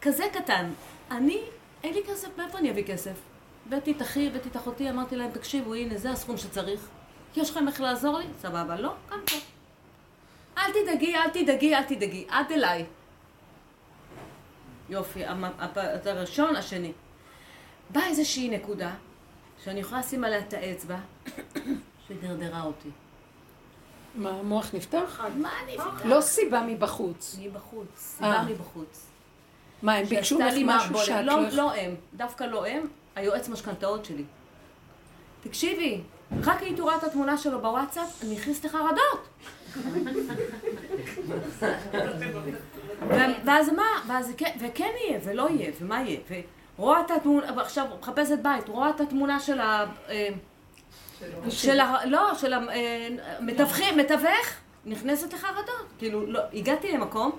כזה 0.00 0.24
קטן. 0.32 0.70
אני, 1.10 1.42
אין 1.86 1.94
לי 1.94 2.02
כסף, 2.06 2.28
מאיפה 2.38 2.58
אני 2.58 2.70
אביא 2.70 2.84
כסף? 2.84 3.12
הבאתי 3.66 3.92
את 3.92 4.02
אחי, 4.02 4.26
הבאתי 4.28 4.48
את 4.48 4.56
אחותי, 4.56 4.90
אמרתי 4.90 5.16
להם, 5.16 5.30
תקשיבו, 5.30 5.74
הנה, 5.74 5.98
זה 5.98 6.10
הסכום 6.10 6.36
שצריך. 6.36 6.80
יש 7.36 7.50
לכם 7.50 7.68
איך 7.68 7.80
לעזור 7.80 8.18
לי? 8.18 8.24
סבבה, 8.40 8.80
לא? 8.80 8.92
גם 9.10 9.18
טוב. 9.26 9.40
אל 10.58 10.70
תדאגי, 10.72 11.14
אל 11.16 11.30
תדאגי, 11.30 11.74
אל 11.74 11.82
תדאגי, 11.82 12.26
עד 12.28 12.52
אליי. 12.52 12.86
יופי, 14.88 15.24
המ- 15.24 15.44
הפ- 15.44 15.78
את 15.78 16.06
הראשון, 16.06 16.56
השני. 16.56 16.92
באה 17.90 18.06
איזושהי 18.06 18.48
נקודה, 18.48 18.94
שאני 19.64 19.80
יכולה 19.80 20.00
לשים 20.00 20.24
עליה 20.24 20.38
את 20.38 20.52
האצבע, 20.54 20.96
שדרדרה 22.08 22.62
אותי. 22.62 22.88
מה, 24.14 24.30
המוח 24.30 24.74
נפתח? 24.74 25.20
מה 25.36 25.50
אביא? 25.64 25.78
לא 26.04 26.20
סיבה 26.20 26.62
מבחוץ. 26.68 27.36
מבחוץ, 27.42 27.88
אה. 27.88 27.96
סיבה 27.98 28.42
מבחוץ. 28.54 29.05
מה, 29.82 29.94
הם 29.94 30.04
ביקשו 30.04 30.38
לך 30.38 30.54
לי 30.54 30.62
משהו. 30.66 30.98
שאת 30.98 31.24
לא, 31.24 31.42
לא... 31.42 31.48
לא 31.48 31.74
הם, 31.74 31.94
דווקא 32.14 32.44
לא 32.44 32.66
הם, 32.66 32.86
היועץ 33.16 33.48
משכנתאות 33.48 34.04
שלי. 34.04 34.24
תקשיבי, 35.42 36.00
רק 36.42 36.62
היית 36.62 36.80
רואה 36.80 36.96
את 36.96 37.04
התמונה 37.04 37.38
שלו 37.38 37.60
בוואטסאפ, 37.60 38.22
אני 38.22 38.34
נכנסת 38.34 38.64
לחרדות. 38.64 39.28
ו- 43.08 43.44
ואז 43.44 43.68
מה, 43.72 43.86
ואז 44.08 44.32
כן, 44.36 44.50
וכן 44.60 44.90
יהיה, 45.08 45.20
ולא 45.24 45.48
יהיה, 45.50 45.72
ומה 45.80 46.02
יהיה, 46.02 46.20
ורואה 46.78 47.00
את 47.00 47.10
התמונה, 47.10 47.46
ועכשיו 47.56 47.86
מחפשת 48.00 48.38
בית, 48.42 48.68
רואה 48.68 48.90
את 48.90 49.00
התמונה 49.00 49.40
של 49.40 49.60
ה... 49.60 49.84
אה, 50.08 50.28
של 51.48 51.80
ה... 51.80 52.04
לא, 52.04 52.34
של 52.34 52.52
המתווכים, 52.52 53.98
מתווך, 53.98 54.46
נכנסת 54.84 55.32
לחרדות. 55.32 55.86
כאילו, 55.98 56.26
לא, 56.26 56.40
הגעתי 56.54 56.92
למקום, 56.92 57.38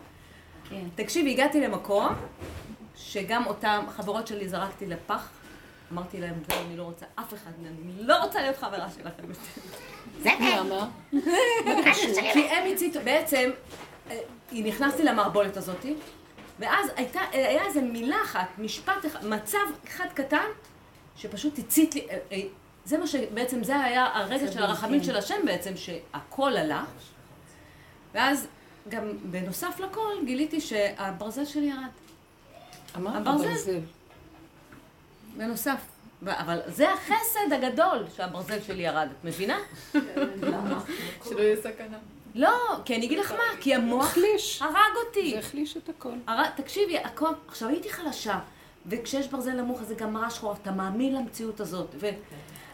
כן. 0.69 0.83
תקשיבי, 0.95 1.31
הגעתי 1.31 1.61
למקום 1.61 2.07
שגם 2.95 3.45
אותם 3.45 3.85
חברות 3.89 4.27
שלי 4.27 4.49
זרקתי 4.49 4.85
לפח. 4.85 5.29
אמרתי 5.93 6.21
להם, 6.21 6.33
זהו, 6.49 6.61
אני 6.67 6.77
לא 6.77 6.83
רוצה 6.83 7.05
אף 7.15 7.33
אחד, 7.33 7.51
אני 7.59 8.07
לא 8.07 8.23
רוצה 8.23 8.41
להיות 8.41 8.57
חברה 8.57 8.87
שלכם. 8.89 9.23
למה? 10.25 10.89
כי 12.33 12.49
הם 12.49 12.73
הציתו, 12.73 12.99
בעצם, 13.03 13.49
אה, 14.11 14.19
היא 14.51 14.65
נכנסתי 14.65 15.03
למערבולת 15.03 15.57
הזאת, 15.57 15.85
ואז 16.59 16.91
הייתה, 16.95 17.19
אה, 17.19 17.49
היה 17.49 17.65
איזה 17.65 17.81
מילה 17.81 18.17
אחת, 18.23 18.47
משפט 18.57 19.05
אחד, 19.05 19.25
מצב 19.25 19.57
אחד 19.87 20.07
קטן, 20.13 20.45
שפשוט 21.15 21.59
הצית 21.59 21.95
לי, 21.95 22.07
אה, 22.31 22.41
זה 22.85 22.97
מה 22.97 23.07
שבעצם, 23.07 23.63
זה 23.63 23.79
היה 23.79 24.05
הרגע 24.13 24.51
של 24.51 24.63
הרחמים 24.63 25.03
של 25.03 25.17
השם 25.17 25.45
בעצם, 25.45 25.77
שהכל 25.77 26.57
עלה, 26.57 26.83
ואז 28.13 28.47
גם 28.89 29.03
בנוסף 29.31 29.79
לכל 29.79 30.13
גיליתי 30.25 30.61
שהברזל 30.61 31.45
שלי 31.45 31.65
ירד. 31.65 31.89
אמרת 32.95 33.27
הברזל. 33.27 33.47
ברזל. 33.47 33.79
בנוסף. 35.37 35.81
אבל 36.25 36.59
זה 36.67 36.93
החסד 36.93 37.53
הגדול 37.53 38.05
שהברזל 38.15 38.61
שלי 38.61 38.83
ירד, 38.83 39.07
את 39.19 39.25
מבינה? 39.25 39.59
שלא 41.29 41.39
יהיה 41.39 41.55
סכנה. 41.61 41.97
לא, 42.35 42.79
כי 42.85 42.95
אני 42.95 43.05
אגיד 43.05 43.19
לך 43.19 43.31
מה, 43.31 43.61
כי 43.61 43.75
המוח 43.75 44.05
החליש. 44.05 44.61
הרג 44.61 44.95
אותי. 45.07 45.31
זה 45.31 45.39
החליש 45.39 45.77
את 45.77 45.89
הכל. 45.89 46.13
הר... 46.27 46.49
תקשיבי, 46.55 46.97
הכל, 46.97 47.29
עכשיו 47.47 47.69
הייתי 47.69 47.89
חלשה, 47.89 48.39
וכשיש 48.85 49.27
ברזל 49.27 49.51
נמוך 49.51 49.81
אז 49.81 49.87
זה 49.87 49.95
גם 49.95 50.13
מראה 50.13 50.29
שחורה, 50.29 50.55
אתה 50.61 50.71
מאמין 50.71 51.15
למציאות 51.15 51.59
הזאת. 51.59 51.87
ו... 51.99 52.09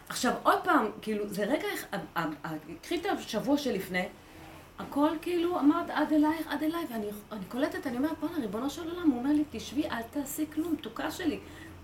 עכשיו 0.08 0.32
עוד 0.42 0.58
פעם, 0.64 0.86
כאילו, 1.02 1.28
זה 1.28 1.44
רגע, 1.44 1.68
קחי 2.82 2.96
את 2.96 3.06
השבוע 3.06 3.58
שלפני, 3.58 4.08
הכל 4.78 5.08
כאילו 5.22 5.58
אמרת 5.60 5.90
עד 5.90 6.12
אלייך, 6.12 6.46
עד 6.48 6.62
אליי, 6.62 6.84
ואני 6.92 7.06
אני 7.32 7.44
קולטת, 7.48 7.86
אני 7.86 7.96
אומרת, 7.96 8.18
בואנה, 8.20 8.36
ריבונו 8.38 8.70
של 8.70 8.90
עולם, 8.90 9.10
הוא 9.10 9.18
אומר 9.18 9.32
לי, 9.32 9.44
תשבי, 9.52 9.84
אל 9.90 10.02
תעשי 10.10 10.44
כלום, 10.54 10.72
מתוקה 10.72 11.10
שלי. 11.10 11.38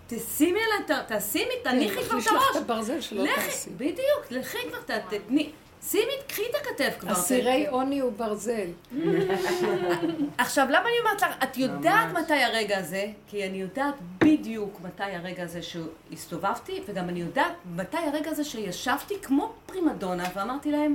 תשימי 0.07 0.61
עליי, 0.61 1.01
ת- 1.09 1.13
תשימי, 1.13 1.53
תניחי 1.65 2.05
כבר 2.05 2.19
את 2.19 2.27
לך 2.27 2.33
הראש. 2.33 2.57
את 2.57 2.63
הברזל 2.63 3.01
שלא 3.01 3.25
תעשי. 3.35 3.71
בדיוק, 3.71 4.25
לכי 4.31 4.59
כבר, 4.69 4.79
ת- 4.97 5.15
תתני, 5.15 5.51
שימי, 5.83 6.13
קחי 6.29 6.43
את 6.51 6.55
הכתף 6.55 6.97
כבר. 7.01 7.13
אסירי 7.13 7.67
עוני 7.67 8.03
וברזל. 8.03 8.67
עכשיו, 10.39 10.67
למה 10.71 10.81
אני 10.89 10.99
אומרת 11.01 11.23
לך, 11.23 11.35
את 11.43 11.57
יודעת 11.57 12.13
מתי 12.13 12.35
הרגע 12.43 12.79
הזה, 12.79 13.07
כי 13.29 13.47
אני 13.49 13.61
יודעת 13.61 13.95
בדיוק 14.19 14.81
מתי 14.85 15.03
הרגע 15.03 15.43
הזה 15.43 15.61
שהסתובבתי, 15.63 16.81
וגם 16.87 17.09
אני 17.09 17.21
יודעת 17.21 17.53
מתי 17.77 17.97
הרגע 17.97 18.31
הזה 18.31 18.45
שישבתי 18.45 19.15
כמו 19.23 19.53
פרימדונה 19.67 20.25
ואמרתי 20.35 20.71
להם, 20.73 20.95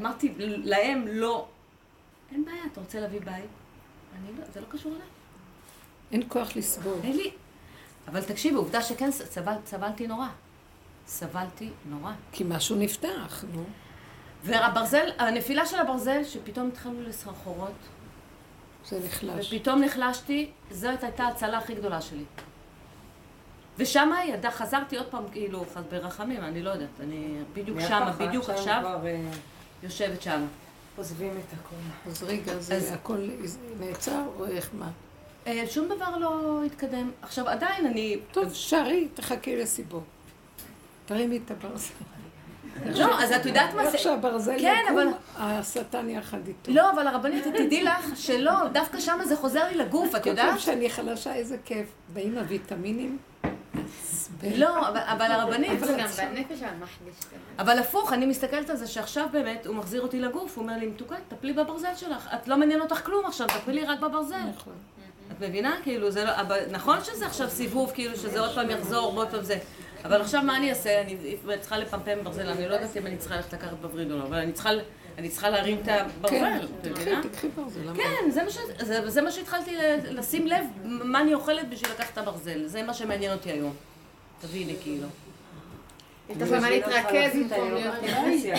אמרתי 0.00 0.34
להם 0.38 1.04
לא, 1.08 1.46
אין 2.32 2.44
בעיה, 2.44 2.62
אתה 2.72 2.80
רוצה 2.80 3.00
להביא 3.00 3.20
בית? 3.20 3.44
אני 4.16 4.38
לא, 4.38 4.44
זה 4.54 4.60
לא 4.60 4.66
קשור 4.68 4.92
אליי. 4.92 5.06
אין 6.12 6.22
כוח 6.28 6.56
לסבול. 6.56 6.98
אין 7.02 7.16
לי. 7.16 7.30
אבל 8.08 8.22
תקשיבי, 8.22 8.56
עובדה 8.56 8.82
שכן 8.82 9.10
סבל, 9.10 9.54
סבלתי 9.66 10.06
נורא. 10.06 10.26
סבלתי 11.06 11.70
נורא. 11.84 12.12
כי 12.32 12.44
משהו 12.48 12.76
נפתח, 12.76 13.44
נו. 13.52 13.64
והברזל, 14.44 15.08
הנפילה 15.18 15.66
של 15.66 15.78
הברזל, 15.78 16.24
שפתאום 16.24 16.68
התחלנו 16.68 17.02
לסחרחורות, 17.02 17.72
זה 18.88 19.00
נחלש. 19.06 19.52
ופתאום 19.52 19.80
נחלשתי, 19.80 20.50
זאת 20.70 21.04
הייתה 21.04 21.24
ההצלה 21.24 21.58
הכי 21.58 21.74
גדולה 21.74 22.00
שלי. 22.00 22.24
ושם 23.78 24.10
ידע, 24.28 24.50
חזרתי 24.50 24.96
עוד 24.96 25.06
פעם, 25.06 25.24
כאילו, 25.32 25.64
ברחמים, 25.90 26.40
אני 26.40 26.62
לא 26.62 26.70
יודעת, 26.70 27.00
אני 27.00 27.38
בדיוק 27.52 27.80
שמה, 27.80 28.12
בדיוק 28.12 28.50
עכשיו, 28.50 28.80
כבר 28.80 29.06
אה, 29.06 29.30
יושבת 29.84 30.22
שם. 30.22 30.44
עוזבים 30.96 31.30
את 31.30 31.58
הכל. 31.58 32.10
אז 32.10 32.22
רגע, 32.22 32.52
אז- 32.52 32.66
זה 32.66 32.94
הכל 32.94 33.28
נעצר 33.80 34.22
או 34.38 34.46
איך 34.46 34.70
מה? 34.78 34.90
אה, 35.46 35.64
שום 35.70 35.88
דבר 35.88 36.18
לא 36.18 36.60
התקדם. 36.66 37.10
עכשיו, 37.22 37.48
עדיין 37.48 37.86
אני... 37.86 38.18
טוב, 38.32 38.54
שרי, 38.54 39.08
תחכי 39.14 39.56
לסיבות. 39.56 40.02
תרימי 41.06 41.40
את 41.46 41.50
הברזל. 41.50 41.94
לא, 42.86 43.22
אז 43.22 43.32
את 43.32 43.46
יודעת 43.46 43.74
מה 43.74 43.82
איך 43.82 43.90
זה... 43.90 43.98
שהברזל 43.98 44.56
כן, 44.60 44.82
יקום, 44.90 45.12
השטן 45.36 46.08
יחד 46.10 46.38
איתו. 46.48 46.72
לא, 46.72 46.90
אבל 46.90 47.06
הרבנית, 47.06 47.44
תדעי 47.46 47.82
לך 47.84 48.04
שלא, 48.16 48.68
דווקא 48.72 49.00
שם 49.00 49.18
זה 49.24 49.36
חוזר 49.36 49.68
לי 49.68 49.74
לגוף, 49.74 50.14
את 50.14 50.22
כל 50.22 50.28
יודעת? 50.30 50.48
פעם 50.50 50.58
שאני 50.58 50.90
חלשה, 50.90 51.34
איזה 51.34 51.56
כיף. 51.64 51.86
באים 52.12 52.38
הוויטמינים, 52.38 53.18
עצבן. 54.24 54.60
לא, 54.60 54.88
אבל, 54.88 55.32
הרבנית, 55.32 55.82
אבל 55.82 56.00
גם 56.00 56.06
בנפש. 56.06 56.62
אבל 57.58 57.78
הפוך, 57.78 58.12
אני 58.12 58.26
מסתכלת 58.26 58.70
על 58.70 58.76
זה 58.76 58.86
שעכשיו 58.86 59.26
באמת 59.32 59.66
הוא 59.66 59.74
מחזיר 59.74 60.02
אותי 60.02 60.20
לגוף, 60.20 60.56
הוא 60.56 60.62
אומר 60.62 60.76
לי, 60.76 60.86
מתוקה, 60.86 61.16
טפלי 61.28 61.52
בברזל 61.52 61.94
שלך. 61.96 62.28
את 62.34 62.48
לא 62.48 62.56
מעניין 62.56 62.80
אותך 62.80 63.06
כלום 63.06 63.26
עכשיו, 63.26 63.46
טפלי 63.46 63.84
רק 63.84 64.00
בברזל. 64.00 64.36
נכון. 64.56 64.72
את 65.32 65.40
מבינה? 65.40 65.76
כאילו, 65.82 66.10
זה 66.10 66.24
לא... 66.24 66.32
נכון 66.70 67.04
שזה 67.04 67.26
עכשיו 67.26 67.50
סיבוב, 67.50 67.92
כאילו, 67.94 68.16
שזה 68.16 68.40
עוד 68.40 68.54
פעם 68.54 68.70
יחזור, 68.70 69.14
ועוד 69.14 69.28
פעם 69.28 69.42
זה. 69.42 69.58
אבל 70.04 70.20
עכשיו 70.20 70.42
מה 70.42 70.56
אני 70.56 70.70
אעשה? 70.70 71.00
אני 71.00 71.16
צריכה 71.60 71.78
לפמפם 71.78 72.24
ברזל, 72.24 72.48
אני 72.48 72.68
לא 72.68 72.74
יודעת 72.74 72.96
אם 72.96 73.06
אני 73.06 73.16
צריכה 73.16 73.36
ללכת 73.36 73.52
לקחת 73.52 73.72
בווריד 73.80 74.10
או 74.10 74.18
לא, 74.18 74.22
אבל 74.22 74.38
אני 74.38 74.52
צריכה, 74.52 74.70
אני 75.18 75.28
צריכה 75.28 75.50
להרים 75.50 75.78
את 75.78 75.84
כן, 75.84 76.04
הברזל, 76.18 76.64
את 76.64 76.86
תקחי, 76.86 77.02
מבינה? 77.02 77.22
תקחי 77.22 77.48
ברזל. 77.48 77.80
כן, 77.96 78.30
זה 78.30 78.42
מה. 78.42 78.50
זה, 78.80 79.10
זה 79.10 79.30
שהתחלתי 79.30 79.76
לשים 80.10 80.46
לב, 80.46 80.64
מה 80.84 81.20
אני 81.20 81.34
אוכלת 81.34 81.68
בשביל 81.68 81.90
לקחת 81.90 82.12
את 82.12 82.18
הברזל. 82.18 82.66
זה 82.66 82.82
מה 82.82 82.94
שמעניין 82.94 83.32
אותי 83.32 83.50
היום. 83.50 83.74
תביני, 84.46 84.74
כאילו. 84.82 85.06
יש 86.30 86.36
לך 86.36 86.52
מה 86.52 86.70
להתרכז 86.70 87.36
במקום 87.38 87.72
להיות 87.72 87.94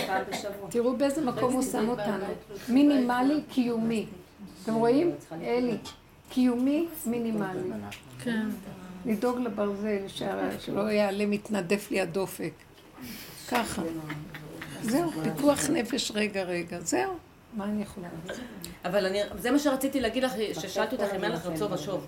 פעם 0.08 0.24
בשבוע. 0.32 0.70
תראו 0.70 0.98
באיזה 0.98 1.22
מקום 1.22 1.54
הוא 1.54 1.64
שם 1.64 1.90
אותנו. 1.90 2.26
מינימלי, 2.70 3.42
קיומי. 3.50 4.06
אתם 4.64 4.74
רואים? 4.74 5.12
אלי. 5.44 5.78
קיומי, 6.30 6.88
מינימלי. 7.06 7.60
כן. 8.24 8.48
לדאוג 9.06 9.40
לברזל, 9.40 10.08
שלא 10.60 10.92
יעלה 10.92 11.26
מתנדף 11.26 11.92
לי 11.92 12.02
הדופק. 12.02 12.54
ככה. 13.48 13.82
זהו, 14.82 15.12
פיקוח 15.24 15.70
נפש 15.70 16.12
רגע 16.16 16.44
רגע. 16.44 16.80
זהו. 16.80 17.12
מה 17.54 17.66
אני 17.66 17.82
יכולה 17.82 18.08
לעשות? 18.28 18.44
אבל 18.86 19.06
אני, 19.06 19.20
זה 19.38 19.52
מה 19.52 19.60
שרציתי 19.60 20.02
להגיד 20.02 20.24
לך, 20.24 20.34
ששאלתי 20.54 20.96
אותך 20.96 21.14
אם 21.16 21.24
אין 21.24 21.32
לך 21.32 21.46
רצון 21.46 21.74
ושוב. 21.74 22.06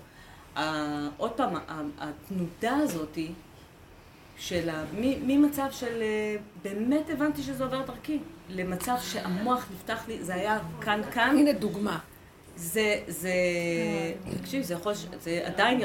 עוד 1.16 1.30
פעם, 1.30 1.54
התנודה 1.98 2.76
הזאתי, 2.76 3.32
של 4.38 4.68
ה... 4.68 4.84
ממצב 5.22 5.66
של 5.70 6.02
אה, 6.02 6.36
באמת 6.62 7.10
הבנתי 7.10 7.42
שזה 7.42 7.64
עובר 7.64 7.82
דרכי, 7.82 8.18
למצב 8.48 8.94
שהמוח 9.02 9.66
נפתח 9.74 10.08
לי, 10.08 10.24
זה 10.24 10.34
היה 10.34 10.58
כאן 10.80 11.00
כאן, 11.12 11.36
הנה 11.38 11.52
דוגמה. 11.52 11.98
זה, 12.56 13.00
זה, 13.08 13.32
תקשיב, 14.40 14.62
זה 14.62 14.74
יכול, 14.74 14.92
זה 15.20 15.42
עדיין, 15.44 15.80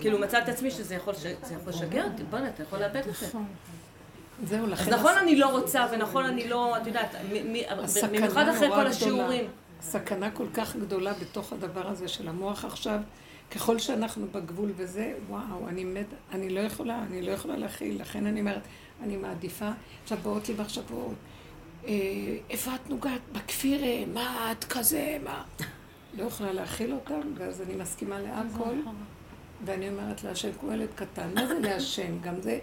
כאילו 0.00 0.18
מצאתי 0.18 0.50
את 0.50 0.56
עצמי 0.56 0.70
שזה 0.70 0.94
יכול, 0.94 1.14
זה 1.14 1.54
יכול 1.60 1.68
לשגע 1.68 2.04
אותי, 2.04 2.22
בוא'נה, 2.30 2.48
אתה 2.48 2.62
יכול 2.62 2.78
לאבד 2.78 2.96
את 2.96 3.14
זה. 3.20 3.26
זהו, 4.44 4.64
אז 4.64 4.70
לכן 4.70 4.94
נכון 4.94 5.12
אני 5.18 5.36
לא 5.36 5.46
רוצה, 5.46 5.86
ונכון 5.92 6.24
אני 6.24 6.48
לא, 6.48 6.76
את 6.76 6.86
יודעת, 6.86 7.14
הסכנה 7.70 8.08
במיוחד 8.08 8.48
אחרי 8.48 8.68
כל. 8.68 8.86
השיעורים. 8.86 9.44
סכנה 9.82 10.30
כל 10.30 10.46
כך 10.54 10.76
גדולה 10.76 11.12
בתוך 11.12 11.52
הדבר 11.52 11.88
הזה 11.88 12.08
של 12.08 12.28
המוח 12.28 12.64
עכשיו. 12.64 13.00
ככל 13.54 13.78
שאנחנו 13.78 14.26
בגבול 14.32 14.72
וזה, 14.76 15.14
וואו, 15.28 15.68
אני 15.68 15.84
מת, 15.84 16.06
אני 16.32 16.50
לא 16.50 16.60
יכולה, 16.60 17.02
אני 17.02 17.22
לא 17.22 17.30
יכולה 17.30 17.56
להכיל, 17.56 18.00
לכן 18.00 18.26
אני 18.26 18.40
אומרת, 18.40 18.62
אני 19.02 19.16
מעדיפה. 19.16 19.70
עכשיו 20.02 20.18
באות 20.22 20.48
לי 20.48 20.54
מחשבות, 20.58 21.14
אה, 21.86 21.92
איפה 22.50 22.74
את 22.74 22.90
נוגעת? 22.90 23.20
בכפירה, 23.32 24.06
מה 24.14 24.52
את 24.52 24.64
כזה, 24.64 25.18
מה? 25.24 25.44
לא 26.18 26.24
יכולה 26.24 26.52
להכיל 26.52 26.92
אותם, 26.92 27.20
ואז 27.34 27.62
אני 27.62 27.76
מסכימה 27.76 28.20
להכל, 28.20 28.74
ואני 29.64 29.88
אומרת 29.88 30.24
להשם 30.24 30.50
כמו 30.60 30.72
ילד 30.72 30.88
קטן, 30.94 31.34
מה 31.34 31.46
זה 31.46 31.58
להשם? 31.58 32.20
גם 32.20 32.40
זה, 32.40 32.58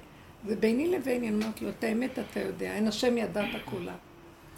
זה 0.48 0.56
ביני 0.56 0.88
לביני, 0.88 1.30
אני 1.30 1.36
אומרת 1.36 1.62
לו, 1.62 1.70
את 1.70 1.84
האמת 1.84 2.20
אתה 2.20 2.40
יודע, 2.40 2.74
אין 2.74 2.88
השם 2.88 3.18
ידעת 3.18 3.50
כולה. 3.66 3.96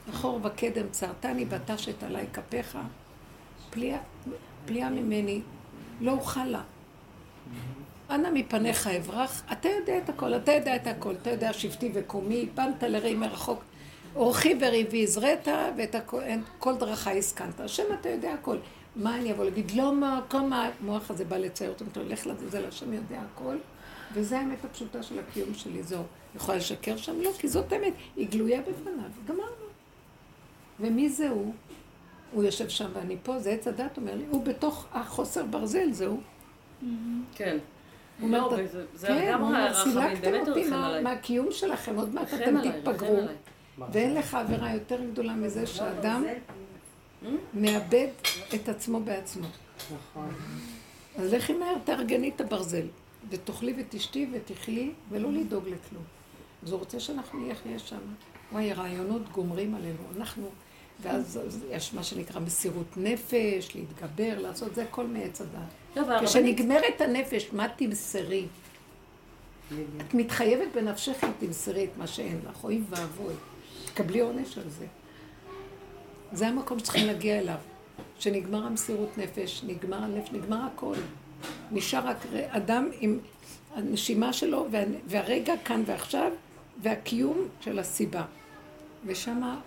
אחור 0.10 0.40
וקדם 0.44 0.90
צרתני 0.92 1.46
ותשת 1.50 2.04
עלי 2.04 2.26
כפיך, 2.34 2.78
פליאה 4.66 4.90
ממני, 4.90 5.42
לא 6.02 6.12
אוכל 6.12 6.46
לה. 6.46 6.62
אנא 8.10 8.30
מפניך 8.34 8.88
אברח, 8.88 9.44
אתה 9.52 9.70
יודע 9.70 9.98
את 9.98 10.10
הכל, 10.10 10.36
אתה 10.36 10.52
יודע 10.52 10.76
את 10.76 10.88
הכל, 10.88 11.14
אתה 11.22 11.30
יודע 11.30 11.54
שבטי 11.54 11.92
וקומי, 11.94 12.50
בנת 12.56 12.84
לראי 12.84 13.16
מרחוק, 13.16 13.64
אורחי 14.16 14.56
וריבי 14.62 15.04
הזרעת, 15.04 15.48
ואת 15.78 15.96
הכהן, 15.96 16.42
כל 16.60 16.76
דרכי 16.76 17.18
הסכנת. 17.18 17.60
השם 17.60 17.84
אתה 18.00 18.10
יודע 18.10 18.34
הכל. 18.34 18.58
מה 18.96 19.16
אני 19.16 19.32
אבוא 19.32 19.46
להגיד? 19.46 19.72
לא 19.72 19.96
מה, 19.96 20.22
כמה 20.30 20.70
המוח 20.82 21.12
הזה 21.12 21.26
בא 21.26 21.38
לצייר 21.38 21.72
אותו, 21.72 21.86
אתה 21.92 22.00
הולך 22.00 22.28
לעזאזל, 22.28 22.66
השם 22.66 22.94
יודע 22.94 23.22
הכל, 23.34 23.56
וזה 24.14 24.40
האמת 24.40 24.66
הפשוטה 24.66 25.04
של 25.04 25.20
הקיום 25.20 25.54
שלי, 25.54 25.84
זהו. 25.84 26.04
יכולה 26.36 26.58
לשקר 26.58 26.98
שם? 26.98 27.22
לא, 27.22 27.32
כי 27.40 27.48
זאת 27.48 27.72
האמת, 27.72 27.94
היא 28.16 28.30
גלויה 28.30 28.62
בפניו, 28.62 29.10
גמרנו. 29.28 29.66
ומי 30.80 31.10
זה 31.10 31.30
הוא? 31.30 31.54
הוא 32.32 32.44
יושב 32.44 32.70
שם 32.70 32.90
ואני 32.94 33.16
פה, 33.24 33.40
זה 33.40 33.50
עץ 33.52 33.68
הדת, 33.68 33.98
אומר 33.98 34.16
לי, 34.16 34.24
הוא 34.30 34.44
בתוך 34.46 34.86
החוסר 34.94 35.46
ברזל, 35.46 35.92
זהו. 35.92 36.20
כן. 37.36 37.58
הוא 38.20 38.28
אומר, 38.28 38.40
לא, 38.48 38.48
"אתה- 38.56 38.64
וזה- 38.64 38.86
זה 38.94 39.08
כן, 39.08 39.34
הוא 39.40 39.48
אומר, 39.48 39.74
סילקתם 39.84 40.50
אותי. 40.50 40.70
מהקיום 41.04 41.48
שלכם, 41.52 41.96
עוד 41.96 42.14
מעט 42.14 42.34
אתם 42.34 42.56
תתפגרו. 42.72 43.20
ואין 43.92 44.14
לך 44.16 44.34
עבירה 44.36 44.74
יותר 44.74 45.04
גדולה 45.12 45.34
מזה 45.34 45.68
שאדם 45.68 46.24
מאבד 47.54 48.08
את 48.56 48.70
עצמו 48.70 49.00
בעצמו. 49.00 49.48
נכון. 49.94 50.30
אז 51.18 51.34
לכי 51.34 51.54
מהר, 51.54 51.76
תארגני 51.84 52.32
את 52.36 52.42
הברזל, 52.42 52.86
ותאכלי 53.30 53.74
ותשתי 53.78 54.28
ותאכלי, 54.34 54.92
ולא 55.10 55.32
לדאוג 55.32 55.64
לכלום. 55.68 56.04
אז 56.64 56.72
הוא 56.72 56.80
רוצה 56.80 57.00
שאנחנו 57.00 57.40
נהיה 57.40 57.56
נהיה 57.66 57.80
שם. 57.80 57.98
וואי, 58.52 58.72
הרעיונות 58.72 59.30
גומרים 59.32 59.76
עלינו. 59.76 59.98
אנחנו, 60.18 60.50
ואז 61.02 61.40
אז 61.46 61.60
יש 61.72 61.94
מה 61.94 62.04
שנקרא 62.04 62.40
מסירות 62.40 62.98
נפש, 62.98 63.76
להתגבר, 63.76 64.40
לעשות, 64.40 64.76
זה 64.76 64.84
הכל 64.84 65.08
מעץ 65.08 65.42
הדעת. 65.42 65.62
לא, 65.96 66.26
כשנגמרת 66.28 67.02
הנפש, 67.02 67.50
מה 67.54 67.68
תמסרי? 67.76 68.46
את 70.02 70.14
מתחייבת 70.14 70.68
בנפשך 70.76 71.24
אם 71.24 71.30
תמסרי 71.40 71.84
את 71.84 71.98
מה 71.98 72.08
שאין 72.08 72.40
לך, 72.50 72.64
אוי 72.64 72.82
ואבוי. 72.90 73.34
תקבלי 73.86 74.20
עונש 74.20 74.58
על 74.58 74.70
זה. 74.70 74.86
זה 76.34 76.48
המקום 76.48 76.80
שצריכים 76.80 77.08
להגיע 77.08 77.40
אליו. 77.40 77.56
שנגמר 78.20 78.66
המסירות 78.66 79.18
נפש, 79.18 79.62
נגמר 79.68 79.98
הנפש, 79.98 80.32
נגמר 80.32 80.60
הכל. 80.74 80.96
נשאר 81.72 82.08
רק 82.08 82.18
אדם 82.50 82.90
עם 83.00 83.20
הנשימה 83.76 84.34
שלו 84.34 84.68
וה- 84.72 84.84
והרגע 85.08 85.54
כאן 85.66 85.84
ועכשיו 85.86 86.32
והקיום 86.82 87.48
של 87.62 87.80
הסיבה. 87.80 88.24
ושמה 89.06 89.60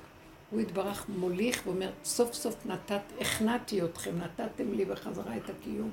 הוא 0.54 0.60
יתברך 0.60 1.04
מוליך 1.08 1.62
ואומר, 1.66 1.90
סוף 2.04 2.32
סוף 2.34 2.66
נתת, 2.66 3.00
הכנעתי 3.20 3.82
אתכם, 3.82 4.10
נתתם 4.18 4.72
לי 4.72 4.84
בחזרה 4.84 5.36
את 5.36 5.50
הקיום. 5.50 5.90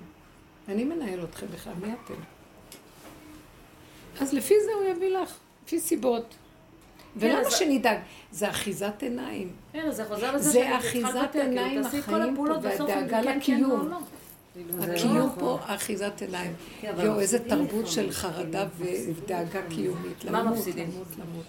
אני 0.68 0.84
מנהל 0.84 1.24
אתכם 1.24 1.46
בכלל, 1.54 1.74
מי 1.82 1.88
אתם? 2.06 2.14
אז 4.20 4.34
לפי 4.34 4.54
זה 4.66 4.72
הוא 4.74 4.96
יביא 4.96 5.18
לך, 5.18 5.38
לפי 5.66 5.80
סיבות. 5.80 6.36
ולמה 7.16 7.40
אז- 7.40 7.54
שנדאג? 7.54 7.98
זה 8.32 8.50
אחיזת 8.50 8.94
עיניים. 9.04 9.52
כן, 9.74 9.92
זה 9.92 10.06
חוזר 10.06 10.36
לזה 10.36 10.50
זה 10.50 10.54
שאני 10.54 10.64
צריכה 10.64 10.78
אחיזת 10.78 11.36
עיניים 11.36 11.82
החיים 11.86 12.36
פה, 12.36 12.44
והדאגה 12.62 13.22
כן, 13.24 13.24
כן, 13.24 13.38
לקיום. 13.38 13.94
זה 14.70 14.94
הקיום 14.94 15.30
פה 15.40 15.58
אחיזת 15.62 16.22
עיניים. 16.22 16.54
כן, 16.82 16.94
יואו, 17.04 17.20
איזה 17.20 17.50
תרבות. 17.50 17.88
של 17.88 18.12
חרדה 18.12 18.68
כאילו, 18.78 19.14
ודאגה 19.16 19.62
קיומית. 19.70 20.26
למות, 20.26 20.54
מפסידים? 20.58 20.90
למות, 20.92 21.08
למות. 21.18 21.46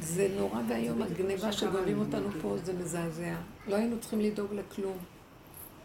זה 0.00 0.28
נורא 0.36 0.60
ואיום, 0.68 1.02
הגניבה 1.02 1.52
שגונבים 1.52 2.00
אותנו 2.00 2.28
פה 2.42 2.56
זה 2.64 2.72
מזעזע. 2.72 3.34
לא 3.68 3.76
היינו 3.76 4.00
צריכים 4.00 4.20
לדאוג 4.20 4.52
לכלום. 4.54 4.96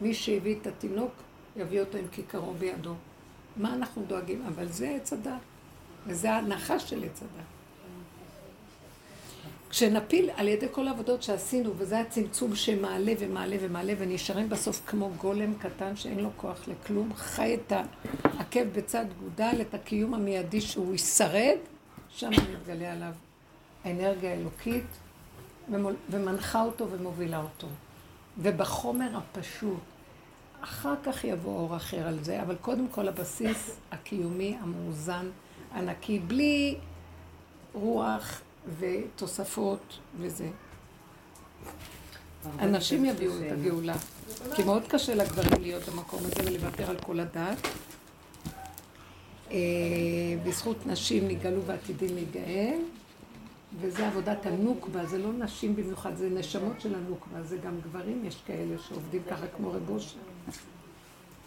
מי 0.02 0.14
שהביא 0.14 0.56
את 0.62 0.68
התינוק, 0.68 1.12
יביא 1.56 1.80
אותו 1.80 1.98
עם 1.98 2.08
כיכרו 2.12 2.54
בידו. 2.54 2.94
מה 3.58 3.74
אנחנו 3.74 4.04
דואגים? 4.08 4.44
אבל 4.48 4.68
זה 4.68 4.90
עץ 4.90 5.14
הדת. 5.14 5.32
וזה 6.08 6.32
ההנחה 6.32 6.80
של 6.80 7.04
עץ 7.04 7.22
הדת. 7.22 7.46
כשנפיל 9.70 10.30
על 10.36 10.48
ידי 10.48 10.68
כל 10.72 10.88
העבודות 10.88 11.24
שעשינו, 11.24 11.74
וזה 11.78 12.00
הצמצום 12.00 12.56
שמעלה 12.56 13.14
ומעלה 13.20 13.56
ומעלה, 13.62 13.94
ונשארים 13.98 14.50
בסוף 14.50 14.82
כמו 14.88 15.12
גולם 15.18 15.54
קטן 15.54 15.96
שאין 15.96 16.20
לו 16.20 16.30
כוח 16.38 16.68
לכלום, 16.68 17.14
חי 17.16 17.56
את 17.56 17.74
העקב 18.24 18.64
בצד 18.64 19.06
גודל, 19.24 19.62
את 19.62 19.74
הקיום 19.74 20.14
המיידי 20.14 20.62
שהוא 20.62 20.96
ישרד, 20.96 21.58
שם 22.10 22.30
מתגלה 22.30 22.94
עליו 22.94 23.14
האנרגיה 23.86 24.32
האלוקית, 24.32 24.86
ומנחה 26.10 26.62
אותו 26.62 26.88
ומובילה 26.92 27.42
אותו. 27.42 27.68
ובחומר 28.38 29.18
הפשוט, 29.18 29.80
אחר 30.62 30.94
כך 31.04 31.24
יבוא 31.24 31.60
אור 31.60 31.76
אחר 31.76 32.08
על 32.08 32.24
זה, 32.24 32.42
אבל 32.42 32.56
קודם 32.56 32.88
כל 32.88 33.08
הבסיס 33.08 33.78
הקיומי, 33.92 34.58
המאוזן, 34.62 35.30
הנקי, 35.72 36.20
בלי 36.20 36.78
רוח 37.74 38.42
ותוספות 38.80 39.98
וזה. 40.18 40.50
אנשים 42.60 43.06
יביאו 43.06 43.32
את 43.38 43.52
הגאולה. 43.52 43.96
כי 44.56 44.64
מאוד 44.64 44.84
קשה 44.88 45.16
לגברים 45.16 45.62
להיות 45.62 45.90
במקום 45.90 46.20
הזה 46.20 46.52
ולוותר 46.52 46.90
על 46.90 46.98
כל 47.00 47.20
הדת. 47.20 47.68
אה, 49.52 49.58
בזכות 50.44 50.88
נשים 50.88 51.28
נגאלו 51.28 51.64
ועתידים 51.64 52.16
להיגאל, 52.16 52.80
וזה 53.80 54.08
עבודת 54.08 54.46
הנוקבה, 54.46 55.06
זה 55.06 55.18
לא 55.18 55.34
נשים 55.34 55.76
במיוחד, 55.76 56.16
זה 56.16 56.30
נשמות 56.30 56.82
של 56.82 56.96
הנוקבה, 56.96 57.44
זה 57.44 57.58
גם 57.58 57.80
גברים, 57.82 58.26
יש 58.26 58.42
כאלה 58.46 58.76
שעובדים 58.88 59.22
ככה 59.30 59.48
כמו 59.58 59.72
רב 59.72 59.90
אושר, 59.90 60.18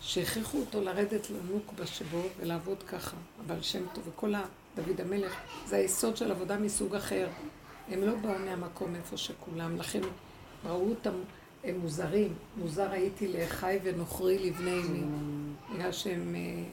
שהכריחו 0.01 0.59
אותו 0.59 0.81
לרדת 0.81 1.27
לנוקבה 1.31 1.87
שבו 1.87 2.22
ולעבוד 2.41 2.83
ככה, 2.83 3.16
אבל 3.47 3.62
שם 3.62 3.83
טוב, 3.93 4.09
וכל 4.09 4.35
ה... 4.35 4.43
דוד 4.77 5.01
המלך, 5.01 5.37
זה 5.66 5.77
היסוד 5.77 6.16
של 6.16 6.31
עבודה 6.31 6.59
מסוג 6.59 6.95
אחר. 6.95 7.29
הם 7.89 8.03
לא 8.03 8.14
באו 8.14 8.39
מהמקום 8.45 8.95
איפה 8.95 9.16
שכולם, 9.16 9.77
לכן 9.77 10.01
ראו 10.66 10.91
אותם, 10.91 11.14
הם 11.64 11.79
מוזרים. 11.79 12.35
מוזר 12.57 12.91
הייתי 12.91 13.29
לאחי 13.29 13.79
ונוכרי 13.83 14.39
לבני 14.39 14.81
אמי. 14.81 15.03
בגלל 15.75 15.93
שהם 15.93 16.35
אה, 16.35 16.64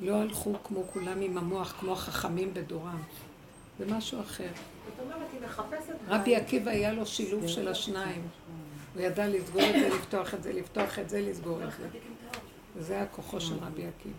לא 0.00 0.16
הלכו 0.16 0.54
כמו 0.64 0.82
כולם 0.92 1.20
עם 1.20 1.38
המוח, 1.38 1.74
כמו 1.80 1.92
החכמים 1.92 2.54
בדורם. 2.54 3.02
זה 3.84 3.94
משהו 3.94 4.20
אחר. 4.20 4.48
רבי 6.08 6.36
עקיבא 6.36 6.70
היה 6.70 6.92
לו 6.92 7.06
שילוב 7.06 7.46
של 7.46 7.68
השניים. 7.68 8.22
הוא 8.94 9.02
ידע 9.02 9.28
לסגור 9.28 9.62
את 9.62 9.80
זה, 9.80 9.88
לפתוח 9.88 10.34
את 10.34 10.42
זה, 10.42 10.52
לפתוח 10.52 10.98
את 10.98 11.08
זה, 11.08 11.20
לסגור 11.20 11.64
את 11.64 11.68
זה. 11.78 11.88
וזה 12.76 12.94
היה 12.94 13.06
כוחו 13.06 13.40
של 13.40 13.54
רבי 13.54 13.86
עקיבא. 13.86 14.14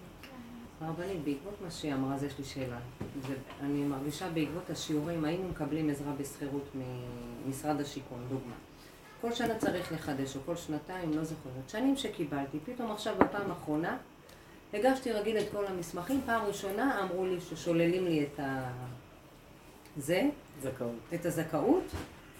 הרבנית, 0.82 1.24
בעקבות 1.24 1.62
מה 1.64 1.72
שהיא 1.72 1.94
אמרה, 1.94 2.16
אז 2.16 2.24
יש 2.24 2.34
לי 2.40 2.46
שאלה. 2.46 2.78
זה, 3.28 3.34
אני 3.62 3.84
מרגישה 3.84 4.30
בעקבות 4.30 4.70
השיעורים, 4.70 5.26
היינו 5.26 5.50
מקבלים 5.50 5.90
עזרה 5.90 6.12
בשכירות 6.20 6.70
ממשרד 7.46 7.82
השיכון, 7.82 8.26
דוגמה. 8.30 8.56
כל 9.22 9.34
שנה 9.34 9.58
צריך 9.58 9.92
לחדש, 9.92 10.36
או 10.36 10.42
כל 10.46 10.56
שנתיים, 10.56 11.14
לא 11.14 11.24
זוכרת. 11.24 11.70
שנים 11.70 11.98
שקיבלתי, 11.98 12.58
פתאום 12.66 12.92
עכשיו 12.92 13.16
בפעם 13.20 13.52
האחרונה, 13.52 13.98
הגשתי 14.74 15.12
רגיל 15.12 15.38
את 15.38 15.46
כל 15.52 15.66
המסמכים, 15.66 16.22
פעם 16.26 16.46
ראשונה 16.46 17.04
אמרו 17.04 17.26
לי 17.26 17.42
ששוללים 17.42 18.06
לי 18.06 18.24
את 18.24 18.40
ה... 18.40 18.72
זה, 19.98 20.22
זכאות. 20.62 20.96
את 21.14 21.26
הזכאות, 21.26 21.84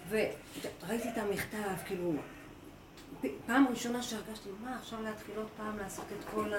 וראיתי 0.10 1.10
את 1.10 1.18
המכתב, 1.18 1.76
כאילו, 1.86 2.14
פעם 3.46 3.66
ראשונה 3.70 4.04
שהרגשתי, 4.04 4.50
מה, 4.64 4.76
עכשיו 4.76 5.02
להתחיל 5.04 5.36
עוד 5.38 5.48
פעם 5.58 5.78
לעשות 5.78 6.06
את 6.20 6.26
כל 6.34 6.52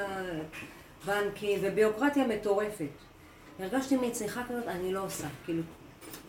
הבנקים, 1.05 1.59
וביוקרטיה 1.63 2.27
מטורפת. 2.27 2.89
הרגשתי 3.59 3.97
מין 3.97 4.13
צריכה 4.13 4.43
כזאת, 4.49 4.67
אני 4.67 4.93
לא 4.93 5.05
עושה, 5.05 5.27
כאילו. 5.45 5.63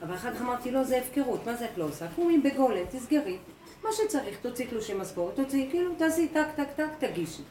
אבל 0.01 0.16
אחר 0.16 0.36
כך 0.36 0.41
אמרתי, 0.41 0.72
לא, 0.72 0.84
זה 0.84 0.97
הפקרות, 0.97 1.45
מה 1.45 1.55
זה 1.55 1.66
את 1.66 1.78
לא 1.78 1.84
עושה? 1.84 2.07
קומי 2.16 2.38
בגולם, 2.38 2.86
תסגרי. 2.91 3.38
מה 3.84 3.89
שצריך, 3.91 4.38
תוציא 4.41 4.68
תלושי 4.70 4.93
משכורת, 4.93 5.36
תוציאי, 5.36 5.68
כאילו, 5.72 5.95
תעשי 5.95 6.28
טק 6.28 6.47
טק 6.55 6.68
טק, 6.76 6.89
תגישי. 6.99 7.41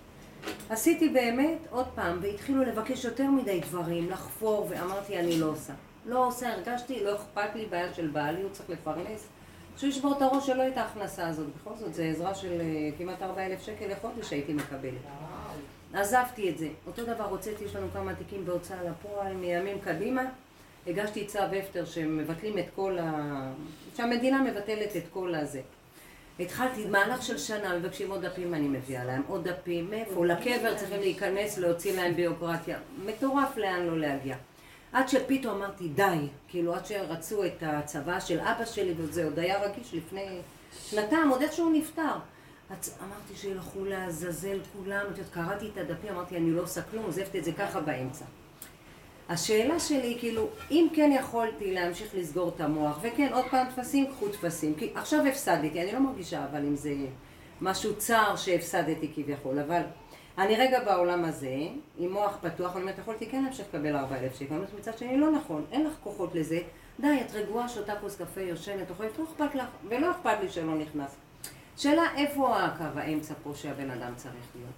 עשיתי 0.70 1.08
באמת, 1.08 1.58
עוד 1.70 1.86
פעם, 1.94 2.18
והתחילו 2.22 2.62
לבקש 2.62 3.04
יותר 3.04 3.30
מדי 3.30 3.60
דברים, 3.60 4.10
לחפור, 4.10 4.66
ואמרתי, 4.70 5.18
אני 5.18 5.40
לא 5.40 5.46
עושה. 5.46 5.72
לא 6.06 6.26
עושה, 6.26 6.52
הרגשתי, 6.52 7.04
לא 7.04 7.14
אכפת 7.16 7.54
לי, 7.54 7.66
בעיה 7.66 7.94
של 7.94 8.06
בעלי, 8.06 8.42
הוא 8.42 8.50
צריך 8.50 8.70
לפרנס. 8.70 9.28
שהוא 9.76 9.90
ישבור 9.90 10.16
את 10.16 10.22
הראש 10.22 10.46
שלא 10.46 10.68
את 10.68 10.76
ההכנסה 10.76 11.28
הזאת. 11.28 11.46
בכל 11.60 11.76
זאת, 11.76 11.94
זו 11.94 12.02
עזרה 12.02 12.34
של 12.34 12.60
אה, 12.60 12.90
כמעט 12.98 13.22
40,000 13.22 13.62
שקל 13.62 13.86
לחודש 13.92 14.28
שהייתי 14.28 14.52
מקבלת. 14.52 15.00
עזבתי 15.94 16.50
את 16.50 16.58
זה. 16.58 16.68
אותו 16.86 17.04
דבר 17.04 17.24
הוצאתי, 17.24 17.64
יש 17.64 17.76
לנו 17.76 17.86
כמה 17.92 18.14
תיקים 18.14 18.44
בהוצאה 18.44 18.82
לפועל 18.82 19.34
מימים 19.34 19.80
קדימה. 19.80 20.22
הגשתי 20.86 21.26
צו 21.26 21.38
הפטר 21.38 21.84
שמבטלים 21.84 22.58
את 22.58 22.64
כל 22.74 22.98
ה... 22.98 23.12
שהמדינה 23.96 24.42
מבטלת 24.42 24.96
את 24.96 25.02
כל 25.12 25.34
הזה. 25.34 25.60
התחלתי 26.40 26.86
מהלך 26.86 27.22
של 27.22 27.38
שנה, 27.38 27.78
מבקשים 27.78 28.10
עוד 28.10 28.26
דפים, 28.26 28.54
אני 28.54 28.68
מביאה 28.68 29.04
להם 29.04 29.22
עוד 29.28 29.48
דפים, 29.48 29.90
מאיפה? 29.90 30.26
לקבר 30.26 30.74
צריכים 30.76 31.00
להיכנס, 31.00 31.58
להוציא 31.58 31.96
להם 31.96 32.14
ביוקרטיה. 32.14 32.78
מטורף 33.04 33.56
לאן 33.56 33.86
לא 33.86 33.98
להגיע. 33.98 34.36
עד 34.94 35.08
שפתאום 35.08 35.54
אמרתי 35.62 35.88
די, 35.88 36.28
כאילו 36.48 36.74
עד 36.74 36.86
שרצו 36.86 37.44
את 37.44 37.62
הצבא 37.62 38.20
של 38.20 38.40
אבא 38.40 38.64
שלי 38.64 38.94
וזה 38.96 39.24
עוד 39.24 39.38
היה 39.38 39.62
רגיש 39.62 39.94
לפני 39.94 40.38
שנתיים, 40.90 41.28
עוד 41.28 41.42
איכשהו 41.42 41.70
נפטר. 41.70 42.16
אז 42.70 42.98
אמרתי 43.02 43.34
שילכו 43.36 43.84
לעזאזל 43.84 44.58
כולם, 44.72 45.06
קראתי 45.30 45.68
את 45.72 45.78
הדפים, 45.78 46.12
אמרתי 46.12 46.36
אני 46.36 46.50
לא 46.50 46.62
עושה 46.62 46.82
כלום, 46.82 47.04
עוזבת 47.04 47.36
את 47.36 47.44
זה 47.44 47.52
ככה 47.52 47.80
באמצע. 47.80 48.24
השאלה 49.28 49.80
שלי, 49.80 50.16
כאילו, 50.20 50.48
אם 50.70 50.86
כן 50.94 51.10
יכולתי 51.18 51.74
להמשיך 51.74 52.14
לסגור 52.14 52.48
את 52.48 52.60
המוח, 52.60 52.98
וכן, 53.02 53.28
עוד 53.32 53.44
פעם 53.50 53.66
טפסים, 53.76 54.06
קחו 54.06 54.28
טפסים, 54.28 54.74
כי 54.74 54.92
עכשיו 54.94 55.26
הפסדתי, 55.26 55.82
אני 55.82 55.92
לא 55.92 55.98
מרגישה 55.98 56.44
אבל 56.50 56.60
אם 56.60 56.76
זה 56.76 56.94
משהו 57.60 57.96
צר 57.96 58.36
שהפסדתי 58.36 59.10
כביכול, 59.14 59.58
אבל 59.58 59.82
אני 60.38 60.56
רגע 60.56 60.84
בעולם 60.84 61.24
הזה, 61.24 61.56
עם 61.98 62.12
מוח 62.12 62.38
פתוח, 62.40 62.72
אני 62.72 62.80
אומרת, 62.80 62.98
יכולתי 62.98 63.26
כן 63.26 63.42
להמשיך 63.42 63.66
לקבל 63.68 63.96
4,000 63.96 64.34
שקל, 64.34 64.54
אומרת, 64.54 64.68
מצד 64.78 64.98
שני, 64.98 65.16
לא 65.16 65.30
נכון, 65.30 65.64
אין 65.72 65.86
לך 65.86 65.92
כוחות 66.02 66.34
לזה, 66.34 66.58
די, 67.00 67.20
את 67.26 67.34
רגועה, 67.34 67.68
שותה 67.68 67.92
כוס 68.00 68.16
קפה, 68.16 68.40
יושנת, 68.40 68.90
אוכלת, 68.90 69.18
לא 69.18 69.24
אכפת 69.24 69.54
לך, 69.54 69.66
ולא 69.88 70.10
אכפת 70.10 70.36
לי 70.42 70.48
שלא 70.48 70.74
נכנס. 70.74 71.16
שאלה, 71.76 72.02
איפה 72.16 72.56
הקו 72.56 72.98
האמצע 72.98 73.34
פה 73.42 73.52
שהבן 73.54 73.90
אדם 73.90 74.12
צריך 74.16 74.34
להיות? 74.54 74.70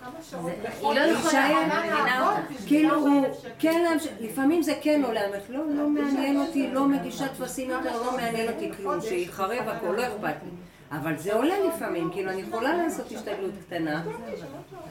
כמה 0.00 0.22
שעות 0.22 0.52
היא? 0.82 0.94
לא 0.94 1.00
יכולה, 1.00 2.46
כאילו 2.66 2.94
הוא, 2.94 3.08
4,000 3.08 3.40
שקל. 3.42 3.50
כן 3.58 3.96
לפעמים 4.20 4.62
זה 4.62 4.74
כן 4.82 5.02
עולה, 5.04 5.28
אבל 5.28 5.38
לא, 5.48 5.64
לא 5.66 5.88
מעניין 5.88 6.40
אותי, 6.40 6.70
לא 6.70 6.88
מגישה 6.88 7.28
טפסים 7.28 7.70
יותר, 7.70 8.02
לא 8.02 8.16
מעניין 8.16 8.52
אותי 8.52 8.72
כלום, 8.76 9.00
שיחרב 9.00 9.68
הכל, 9.68 9.86
לא 9.86 10.06
אכפת 10.06 10.42
לי. 10.44 10.50
אבל 10.92 11.18
זה 11.18 11.34
עולה 11.34 11.54
לפעמים, 11.60 12.10
כאילו 12.12 12.30
אני 12.30 12.40
יכולה 12.42 12.76
לעשות 12.76 13.06
השתדלות 13.12 13.52
קטנה. 13.66 14.02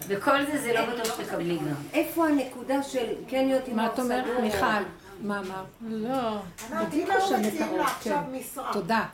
וכל 0.08 0.46
זה 0.46 0.62
זה 0.62 0.74
לא 0.74 0.86
בטוח 0.86 1.22
שתקבלי 1.22 1.58
גם. 1.58 1.66
איפה 1.94 2.28
הנקודה 2.28 2.84
של 2.84 3.14
כן 3.28 3.46
להיות 3.48 3.68
עם 3.68 3.76
מה 3.76 3.88
את 3.88 4.00
אומרת? 4.00 4.40
מיכל? 4.42 4.66
מה 5.22 5.40
אמרת? 5.40 5.66
לא. 5.82 6.38
אמרתי, 6.72 7.04
אם 7.04 7.12
היו 7.12 7.40
מציעים 7.40 7.78
לה 7.78 7.86
כן. 7.86 7.90
עכשיו 7.90 8.22
משרה, 8.32 8.74
תודה. 8.74 9.06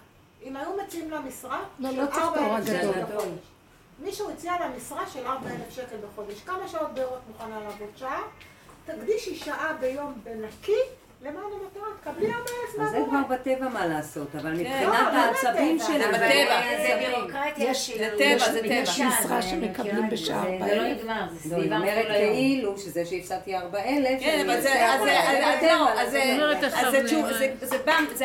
אם 0.44 0.56
היו 0.56 0.70
מציעים 0.86 1.12
לה 1.12 1.20
משרה, 1.20 1.62
לא, 1.80 1.92
של 1.92 2.02
לא 2.02 2.06
צריך 2.06 2.18
את 2.18 2.38
האור 2.38 2.56
4,000 2.56 2.66
שקל 2.66 2.90
הגדול. 2.90 3.04
בחודש. 3.18 3.30
מישהו 4.04 4.30
הציע 4.30 4.54
לה 4.60 4.68
משרה 4.78 5.08
של 5.08 5.26
4,000 5.28 5.62
שקל 5.70 5.96
בחודש. 6.08 6.42
כמה 6.46 6.68
שעות 6.68 6.94
בערך 6.94 7.20
מוכנה 7.28 7.60
לעבוד? 7.60 7.88
שעה? 7.96 8.22
תקדישי 8.86 9.36
שעה 9.36 9.74
ביום 9.80 10.14
בנקי 10.24 10.82
למען 11.22 11.36
המטרה, 11.44 11.84
תקבלי 12.02 12.28
4,000 12.34 12.82
אז 12.82 12.92
זה 12.92 12.98
כבר. 13.10 13.36
בטבע 13.36 13.70
מה 13.70 13.86
לעשות, 13.88 14.36
אבל 14.36 14.50
לא, 14.52 14.58
מבחינת 14.58 14.84
לא 15.14 15.18
העצבים 15.20 15.78
בטבע. 15.78 15.88
שלי... 15.88 16.00
זה 16.00 16.12
זה- 16.12 16.18
בטבע. 16.18 16.62
זה 16.88 17.06
בירוקרטיה 17.08 17.74
כאילו. 17.86 18.00
זה 18.00 18.12
טבע, 18.18 18.52
זה 18.52 18.60
טבע. 18.62 18.74
יש 18.74 19.00
משרה 19.00 19.42
זה- 19.42 19.48
שמקבלים. 19.50 20.10
בשעה 20.10 20.44
זה- 20.44 20.66
זה 20.66 20.76
לא 20.76 20.82
4,000. 20.82 20.98
נגמר, 20.98 21.26
זה 21.34 21.50
לא, 21.50 21.56
היא 21.56 21.62
סביבה 21.64 21.76
אומרת. 21.78 22.06
כאילו 22.08 22.78
שזה 22.78 23.06
שהפסדתי 23.06 23.56
4,000, 23.56 24.20
כן, 24.20 24.30
אני 24.34 24.44
אבל 24.44 24.62
זה, 24.62 24.62
זה, 24.62 24.70
לא, 26.38 26.54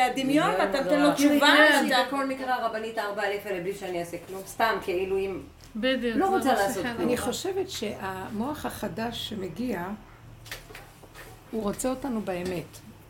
הדמיון, 0.01 0.49
ואתה 0.59 0.81
נותן 0.81 0.99
לו 1.01 1.13
תשובה, 1.13 1.35
התנהגתי 1.35 1.91
ואתה... 1.93 2.03
בכל 2.07 2.25
מקרה 2.25 2.55
הרבנית 2.55 2.97
ה-4,000 2.97 3.19
האלה 3.49 3.59
בלי 3.63 3.73
שאני 3.75 3.99
אעשה 3.99 4.17
כלום, 4.27 4.41
סתם 4.47 4.77
כאילו 4.83 5.17
אם... 5.17 5.41
בדיוק. 5.75 6.17
לא 6.17 6.27
רוצה 6.27 6.53
לעשות. 6.53 6.83
כלום. 6.83 6.95
אני 7.07 7.17
חושבת 7.17 7.69
שהמוח 7.69 8.65
החדש 8.65 9.29
שמגיע, 9.29 9.83
הוא 11.51 11.63
רוצה 11.63 11.89
אותנו 11.89 12.21
באמת. 12.21 12.63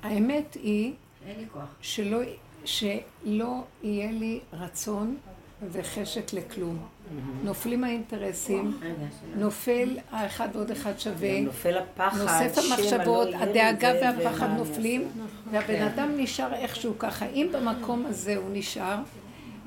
האמת 0.05 0.57
היא. 0.63 0.93
שלא, 1.81 2.19
שלא 2.65 3.63
יהיה 3.83 4.11
לי 4.11 4.39
רצון 4.53 5.17
וחשק 5.71 6.33
לכלום. 6.33 6.77
נופלים 7.43 7.83
האינטרסים. 7.83 8.79
נופל 9.35 9.97
האחד 10.11 10.49
ועוד 10.53 10.71
אחד 10.71 10.99
שווה, 10.99 11.41
נופל 11.41 11.77
הפחד, 11.77 12.17
נוסף 12.17 12.57
המחשבות, 12.57 13.27
הדאגה 13.33 13.91
והפחד 14.01 14.49
נופלים, 14.57 15.07
והבן 15.51 15.81
אדם 15.81 16.09
נשאר 16.17 16.53
איכשהו 16.53 16.93
ככה. 16.99 17.25
אם 17.25 17.47
במקום 17.51 18.05
הזה 18.05 18.35
הוא 18.35 18.49
נשאר, 18.53 18.97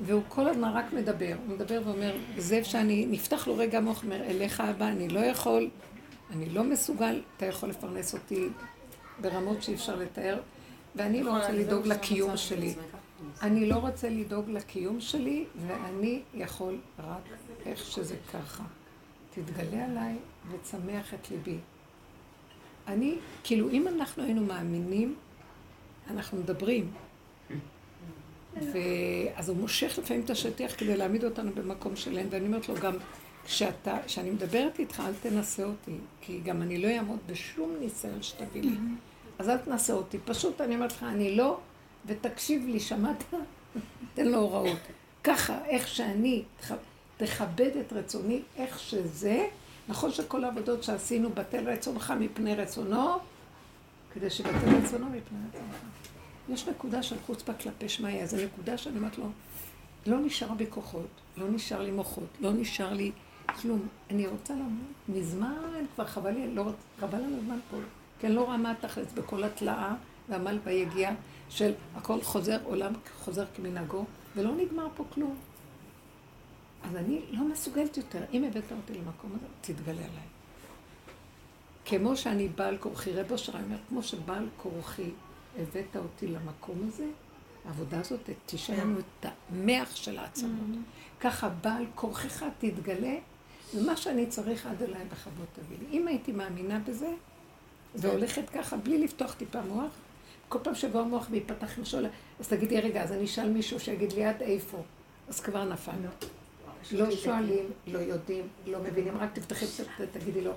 והוא 0.01 0.21
כל 0.27 0.47
הזמן 0.47 0.71
רק 0.73 0.93
מדבר, 0.93 1.33
הוא 1.47 1.55
מדבר 1.55 1.81
ואומר, 1.85 2.15
זה 2.37 2.63
שאני, 2.63 3.05
נפתח 3.09 3.47
לו 3.47 3.57
רגע 3.57 3.77
המוח, 3.77 4.03
אומר, 4.03 4.23
אליך 4.23 4.61
אבא, 4.61 4.87
אני 4.87 5.09
לא 5.09 5.19
יכול, 5.19 5.69
אני 6.35 6.49
לא 6.49 6.63
מסוגל, 6.63 7.21
אתה 7.37 7.45
יכול 7.45 7.69
לפרנס 7.69 8.13
אותי 8.13 8.47
ברמות 9.21 9.63
שאי 9.63 9.73
אפשר 9.73 9.95
לתאר, 9.95 10.39
ואני 10.95 11.23
לא 11.23 11.37
רוצה 11.37 11.51
לדאוג 11.51 11.87
לקיום 11.87 12.37
שלי. 12.37 12.73
אני 13.41 13.69
לא 13.69 13.75
רוצה 13.75 14.09
לדאוג 14.09 14.49
לקיום 14.49 15.01
שלי, 15.01 15.45
ואני 15.67 16.21
יכול 16.33 16.77
רק 16.99 17.21
איך 17.65 17.85
שזה 17.85 18.15
ככה. 18.33 18.63
תתגלה 19.33 19.85
עליי 19.85 20.15
ותשמח 20.51 21.13
את 21.13 21.31
ליבי. 21.31 21.57
אני, 22.87 23.15
כאילו, 23.43 23.69
אם 23.69 23.87
אנחנו 23.87 24.23
היינו 24.23 24.45
מאמינים, 24.45 25.15
אנחנו 26.09 26.37
מדברים. 26.37 26.91
ואז 28.61 29.49
הוא 29.49 29.57
מושך 29.57 29.99
לפעמים 30.03 30.23
את 30.23 30.29
השטיח 30.29 30.73
כדי 30.77 30.97
להעמיד 30.97 31.23
אותנו 31.23 31.51
במקום 31.55 31.95
שלהם, 31.95 32.27
ואני 32.29 32.45
אומרת 32.45 32.69
לו 32.69 32.75
גם, 32.75 32.93
כשאתה, 33.45 33.97
כשאני 34.05 34.29
מדברת 34.29 34.79
איתך, 34.79 35.03
אל 35.05 35.13
תנסה 35.21 35.65
אותי, 35.65 35.95
כי 36.21 36.39
גם 36.39 36.61
אני 36.61 36.77
לא 36.77 36.87
אעמוד 36.87 37.19
בשום 37.25 37.75
ניסיון 37.79 38.23
שתביא 38.23 38.61
לי. 38.61 38.75
אז 39.39 39.49
אל 39.49 39.57
תנסה 39.57 39.93
אותי. 39.93 40.17
פשוט 40.25 40.61
אני 40.61 40.75
אומרת 40.75 40.91
לך, 40.91 41.03
אני 41.03 41.35
לא, 41.35 41.57
ותקשיב 42.05 42.65
לי, 42.67 42.79
שמעת? 42.79 43.23
תן 44.13 44.27
לו 44.27 44.37
הוראות. 44.37 44.77
ככה, 45.23 45.65
איך 45.65 45.87
שאני, 45.87 46.43
תכ- 46.61 46.73
תכבד 47.17 47.69
את 47.79 47.93
רצוני, 47.93 48.41
איך 48.55 48.79
שזה. 48.79 49.47
נכון 49.87 50.11
שכל 50.11 50.43
העבודות 50.43 50.83
שעשינו, 50.83 51.29
בטל 51.29 51.69
רצונך 51.69 52.13
מפני 52.19 52.55
רצונו, 52.55 53.07
כדי 54.13 54.29
שבטל 54.29 54.51
רצונו 54.83 55.05
מפני 55.05 55.19
רצונך. 55.49 55.75
יש 56.49 56.67
נקודה 56.67 57.03
של 57.03 57.15
חוצפה 57.25 57.53
כלפי 57.53 57.89
שמיא, 57.89 58.25
זו 58.25 58.37
נקודה 58.45 58.77
שאני 58.77 58.97
אומרת 58.97 59.17
לו, 59.17 59.25
לא 60.07 60.19
נשאר 60.19 60.53
בי 60.53 60.65
כוחות, 60.69 61.07
לא 61.37 61.49
נשאר 61.51 61.81
לי 61.81 61.91
מוחות, 61.91 62.27
לא 62.39 62.51
נשאר 62.53 62.93
לי 62.93 63.11
כלום. 63.61 63.87
אני 64.09 64.27
רוצה 64.27 64.53
למות 64.53 64.71
מזמן, 65.09 65.55
כבר 65.95 66.05
חבל 66.05 66.31
לי, 66.31 66.55
לא, 66.55 66.61
רוצ- 66.69 67.01
חבל 67.01 67.17
על 67.17 67.33
הזמן 67.39 67.59
פה. 67.71 67.77
כי 68.19 68.27
אני 68.27 68.35
לא 68.35 68.41
רואה 68.41 68.57
מה 68.57 68.71
התכלס 68.71 69.13
בכל 69.13 69.43
התלאה 69.43 69.95
ועמל 70.29 70.59
ביגיעה 70.63 71.13
של 71.49 71.73
הכל 71.95 72.21
חוזר, 72.21 72.57
עולם 72.63 72.93
חוזר 73.19 73.45
כמנהגו, 73.55 74.05
ולא 74.35 74.51
נגמר 74.55 74.87
פה 74.95 75.03
כלום. 75.13 75.35
אז 76.83 76.95
אני 76.95 77.21
לא 77.31 77.43
מסוגלת 77.43 77.97
יותר. 77.97 78.23
אם 78.33 78.43
הבאת 78.43 78.71
אותי 78.71 78.93
למקום 78.93 79.31
הזה, 79.35 79.45
תתגלה 79.61 80.01
עליי. 80.01 80.27
כמו 81.85 82.17
שאני 82.17 82.47
בעל 82.47 82.77
כורחי, 82.77 83.13
רב 83.13 83.31
אושר 83.31 83.53
אומר, 83.53 83.77
כמו 83.89 84.03
שבעל 84.03 84.47
כורחי 84.57 85.09
הבאת 85.59 85.95
אותי 85.95 86.27
למקום 86.27 86.77
הזה, 86.87 87.05
העבודה 87.65 87.99
הזאת 87.99 88.29
תשאר 88.45 88.79
לנו 88.79 88.99
את 88.99 89.25
המח 89.49 89.95
של 89.95 90.17
העצמות. 90.17 90.77
ככה 91.19 91.49
בעל 91.49 91.85
כורחך 91.95 92.43
תתגלה, 92.59 93.15
ומה 93.75 93.97
שאני 93.97 94.27
צריך 94.27 94.65
עד 94.65 94.83
אליי 94.83 95.05
בכבוד 95.11 95.45
תביא 95.53 95.77
לי. 95.79 95.97
אם 95.97 96.07
הייתי 96.07 96.31
מאמינה 96.31 96.79
בזה, 96.79 97.13
והולכת 97.95 98.49
ככה 98.49 98.77
בלי 98.77 98.97
לפתוח 98.97 99.33
טיפה 99.33 99.61
מוח, 99.61 99.91
כל 100.49 100.59
פעם 100.63 100.75
שבא 100.75 100.99
המוח 100.99 101.27
וייפתח 101.31 101.79
לשאול, 101.79 102.05
אז 102.39 102.47
תגידי, 102.47 102.79
רגע, 102.81 103.03
אז 103.03 103.11
אני 103.11 103.25
אשאל 103.25 103.49
מישהו 103.49 103.79
שיגיד 103.79 104.13
לי 104.13 104.25
עד 104.25 104.41
איפה, 104.41 104.83
אז 105.29 105.39
כבר 105.39 105.63
נפל. 105.63 105.91
לא 106.91 107.11
שואלים, 107.11 107.65
לא 107.87 107.99
יודעים, 107.99 108.47
לא 108.67 108.79
מבינים, 108.83 109.17
רק 109.17 109.29
תפתחי 109.33 109.65
קצת 109.67 109.83
ותגידי 109.99 110.41
לו. 110.41 110.51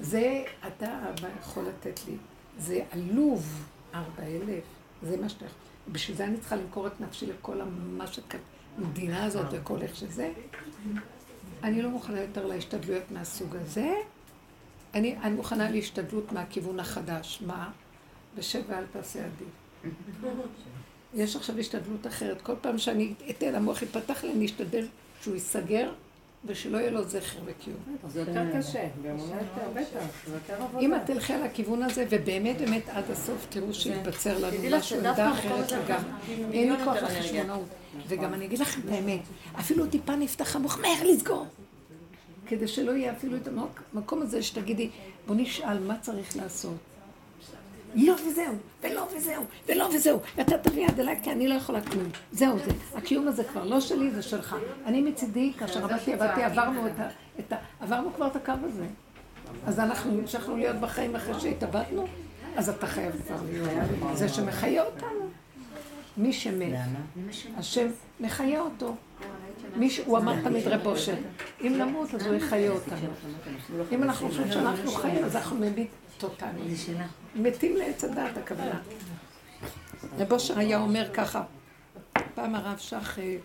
זה 0.00 0.44
אתה 0.66 1.04
יכול 1.40 1.64
לתת 1.64 2.00
לי. 2.08 2.14
זה 2.58 2.80
עלוב, 2.90 3.64
ארבע 3.94 4.22
אלף, 4.22 4.64
זה 5.02 5.16
מה 5.16 5.28
שאתה 5.28 5.44
יכול. 5.44 5.58
בשביל 5.92 6.16
זה 6.16 6.24
אני 6.24 6.36
צריכה 6.36 6.56
למכור 6.56 6.86
את 6.86 7.00
נפשי 7.00 7.26
לכל 7.26 7.60
מה 7.96 8.04
שהמדינה 8.06 9.24
הזאת 9.24 9.46
וכל 9.50 9.82
איך 9.82 9.96
שזה. 9.96 10.32
אני 11.62 11.82
לא 11.82 11.90
מוכנה 11.90 12.20
יותר 12.20 12.46
להשתדלויות 12.46 13.10
מהסוג 13.10 13.56
הזה, 13.56 13.94
אני, 14.94 15.16
אני 15.22 15.34
מוכנה 15.34 15.70
להשתדלות 15.70 16.32
מהכיוון 16.32 16.80
החדש. 16.80 17.42
מה? 17.46 17.70
בשב 18.38 18.62
ואל 18.68 18.84
תעשה 18.92 19.18
עדיף. 19.24 19.48
יש 21.14 21.36
עכשיו 21.36 21.58
השתדלות 21.58 22.06
אחרת. 22.06 22.42
כל 22.42 22.54
פעם 22.60 22.78
שאני 22.78 23.14
אתן 23.30 23.54
המוח 23.54 23.82
ייפתח 23.82 24.24
לי, 24.24 24.32
אני 24.32 24.46
אשתדל 24.46 24.86
שהוא 25.22 25.34
ייסגר 25.34 25.92
ושלא 26.44 26.78
יהיה 26.78 26.90
לו 26.90 27.04
זכר 27.04 27.38
וקיום. 27.44 27.76
זה 28.08 28.20
יותר 28.20 28.58
קשה, 28.58 28.88
באמונה 29.02 29.36
יותר, 29.36 29.80
בטח. 29.80 30.54
אם 30.80 30.94
את 30.94 31.00
תלכי 31.06 31.32
על 31.32 31.42
הכיוון 31.42 31.82
הזה, 31.82 32.06
ובאמת 32.10 32.58
באמת 32.58 32.88
עד 32.88 33.10
הסוף 33.10 33.46
תראו 33.48 33.74
שיתבצר 33.74 34.38
לנו 34.38 34.76
משהו, 34.76 34.98
עמדה 34.98 35.32
אחרת 35.32 35.72
לגמרי. 35.72 36.10
אין 36.52 36.72
לי 36.72 36.84
כוח. 36.84 36.96
לחשבונאות. 36.96 37.68
וגם 38.08 38.34
אני 38.34 38.44
אגיד 38.44 38.58
לכם 38.58 38.80
את 38.80 38.92
האמת, 38.92 39.20
אפילו 39.58 39.86
טיפה 39.86 40.16
נפתח 40.16 40.56
המוח, 40.56 40.78
מהר 40.78 41.06
לסגור. 41.06 41.46
כדי 42.50 42.68
שלא 42.68 42.90
יהיה 42.90 43.12
אפילו 43.12 43.36
את 43.36 43.48
המקום 43.94 44.22
הזה 44.22 44.42
שתגידי, 44.42 44.90
בוא 45.26 45.34
נשאל 45.38 45.78
מה 45.78 45.98
צריך 46.00 46.36
לעשות. 46.36 46.76
לא 47.94 48.14
וזהו, 48.14 48.54
ולא 48.82 49.06
וזהו, 49.16 49.44
ולא 49.68 49.88
וזהו. 49.94 50.20
אתה 50.40 50.58
תביא 50.58 50.86
יד 50.86 51.00
אליי 51.00 51.20
כי 51.22 51.32
אני 51.32 51.48
לא 51.48 51.54
יכולה 51.54 51.80
כלום. 51.80 52.08
זהו 52.32 52.58
זה. 52.58 52.70
הקיום 52.94 53.28
הזה 53.28 53.44
כבר 53.44 53.64
לא 53.64 53.80
שלי, 53.80 54.10
זה 54.10 54.22
שלך. 54.22 54.56
אני 54.86 55.02
מצידי, 55.02 55.52
כאשר 55.58 55.84
עבדתי, 55.84 56.12
עבדתי, 56.12 56.42
עברנו 56.42 56.86
את 56.86 57.00
ה... 57.00 57.08
את 57.38 57.52
ה... 57.52 57.56
עברנו 57.80 58.14
כבר 58.14 58.26
את 58.26 58.36
הקו 58.36 58.52
הזה. 58.62 58.86
אז 59.66 59.80
אנחנו 59.80 60.18
המשכנו 60.18 60.56
להיות 60.56 60.76
בחיים 60.76 61.16
אחרי 61.16 61.40
שהתאבדנו, 61.40 62.06
אז 62.56 62.68
אתה 62.68 62.86
חייב 62.86 63.12
כבר 63.26 63.36
להיות. 63.50 63.70
זה 64.14 64.28
שמחיה 64.28 64.84
אותנו. 64.84 65.28
מי 66.16 66.32
שמת, 66.32 66.72
השם 67.56 67.86
מחיה 68.20 68.60
אותו. 68.60 68.94
הוא 70.04 70.18
אמר 70.18 70.42
תמיד 70.42 70.68
רב 70.68 70.86
אושר, 70.86 71.14
אם 71.60 71.74
נמות 71.78 72.14
אז 72.14 72.26
הוא 72.26 72.34
יחיה 72.34 72.70
אותנו. 72.70 73.10
אם 73.92 74.02
אנחנו 74.02 74.28
חושבים 74.28 74.52
שאנחנו 74.52 74.90
חיים, 74.90 75.24
אז 75.24 75.36
אנחנו 75.36 75.56
ממית 75.56 75.90
טוטאלי. 76.18 76.60
מתים 77.34 77.76
לעץ 77.76 78.04
הדעת 78.04 78.36
הכוונה. 78.36 78.80
רב 80.18 80.32
אושר 80.32 80.58
היה 80.58 80.78
אומר 80.80 81.08
ככה, 81.12 81.42
פעם 82.34 82.54
הרב 82.54 82.78
שך, 82.78 83.18
אה, 83.18 83.36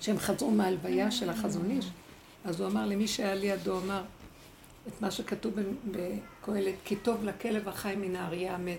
שהם 0.00 0.18
חזרו 0.18 0.50
מההלוויה 0.50 1.10
של 1.10 1.30
החזון 1.30 1.70
איש, 1.70 1.86
אז 2.44 2.60
הוא 2.60 2.68
אמר 2.68 2.86
למי 2.86 3.08
שהיה 3.08 3.34
לידו, 3.34 3.78
אמר 3.78 4.02
את 4.88 5.00
מה 5.00 5.10
שכתוב 5.10 5.54
בקהלת, 5.90 6.74
כי 6.84 6.96
טוב 6.96 7.24
לכלב 7.24 7.68
החי 7.68 7.94
מן 7.96 8.16
האריה 8.16 8.54
המת. 8.54 8.78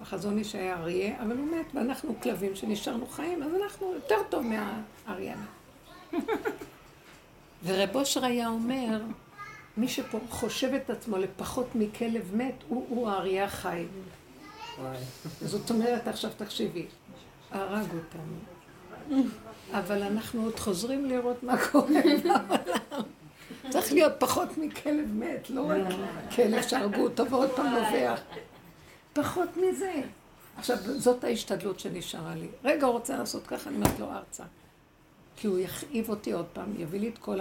החזון 0.00 0.38
איש 0.38 0.54
היה 0.54 0.76
אריה, 0.76 1.22
אבל 1.22 1.36
הוא 1.36 1.46
מת, 1.46 1.66
ואנחנו 1.74 2.14
כלבים 2.22 2.56
שנשארנו 2.56 3.06
חיים, 3.06 3.42
אז 3.42 3.50
אנחנו 3.62 3.94
יותר 3.94 4.22
טוב 4.30 4.46
מהאריה 4.46 5.34
המת. 5.34 5.57
ורב 7.64 7.96
אושר 7.96 8.24
היה 8.24 8.48
אומר, 8.48 9.00
מי 9.76 9.88
שפה 9.88 10.18
חושב 10.30 10.74
את 10.74 10.90
עצמו 10.90 11.18
לפחות 11.18 11.66
מכלב 11.74 12.30
מת, 12.34 12.54
הוא, 12.68 12.86
הוא 12.88 13.08
האריה 13.08 13.44
החי. 13.44 13.84
זאת 15.40 15.70
אומרת, 15.70 16.08
עכשיו 16.08 16.30
תקשיבי, 16.36 16.86
הרג 17.50 17.86
אותנו. 17.94 19.24
אבל 19.72 20.02
אנחנו 20.02 20.44
עוד 20.44 20.58
חוזרים 20.58 21.04
לראות 21.04 21.42
מה 21.42 21.66
קורה 21.70 22.00
בעולם. 22.22 22.62
צריך 23.70 23.92
להיות 23.92 24.12
פחות 24.18 24.58
מכלב 24.58 25.12
מת, 25.14 25.50
לא 25.50 25.68
רק 25.68 25.94
כלב 26.36 26.62
שהרגו 26.62 27.02
אותו 27.02 27.30
ועוד 27.30 27.50
פעם 27.50 27.66
נובח. 27.66 28.20
פחות 29.12 29.48
מזה. 29.56 29.92
עכשיו, 30.56 30.76
זאת 30.98 31.24
ההשתדלות 31.24 31.80
שנשארה 31.80 32.34
לי. 32.34 32.48
רגע, 32.64 32.86
הוא 32.86 32.92
רוצה 32.92 33.16
לעשות 33.16 33.46
ככה, 33.46 33.70
אני 33.70 33.76
אומרת 33.76 33.98
לו 33.98 34.12
ארצה. 34.12 34.44
כי 35.40 35.46
הוא 35.46 35.58
יכאיב 35.58 36.08
אותי 36.08 36.32
עוד 36.32 36.46
פעם, 36.52 36.72
יביא 36.78 37.00
לי 37.00 37.08
את 37.08 37.18
כל 37.18 37.38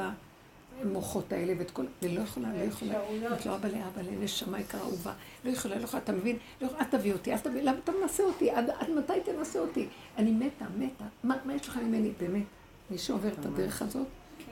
המוחות 0.82 1.32
האלה 1.32 1.54
ואת 1.58 1.72
כל... 1.72 1.86
ולא 2.02 2.22
יכולה, 2.22 2.54
לא 2.54 2.64
יכולה. 2.64 2.94
אמרתי 3.28 3.50
לו, 3.50 3.56
אבא 3.56 3.68
לאבא, 3.68 4.02
לנשמה 4.02 4.60
יקרה 4.60 4.82
אהובה. 4.82 5.14
לא 5.46 5.52
יכולה, 5.52 5.76
לא 5.78 5.84
יכולה, 5.84 6.04
אתה 6.04 6.12
מבין? 6.12 6.38
לא 6.62 6.66
יכולה, 6.66 6.82
אל 6.82 6.86
תביא 6.86 7.14
אותי, 7.14 7.34
אל 7.34 7.38
תביא, 7.38 7.62
למה 7.62 7.78
אתה 7.84 7.92
מנסה 8.02 8.24
אותי? 8.24 8.52
עד, 8.52 8.70
עד 8.70 8.90
מתי 8.90 9.14
תנסה 9.26 9.60
אותי? 9.60 9.88
אני 10.18 10.32
מתה, 10.32 10.66
מתה. 10.78 11.04
מה, 11.24 11.38
מה 11.46 11.56
יש 11.56 11.68
לך 11.68 11.78
ממני? 11.78 12.12
באמת. 12.20 12.44
מי 12.92 12.98
שעובר 12.98 13.30
את 13.40 13.46
הדרך 13.46 13.82
הזאת, 13.82 14.08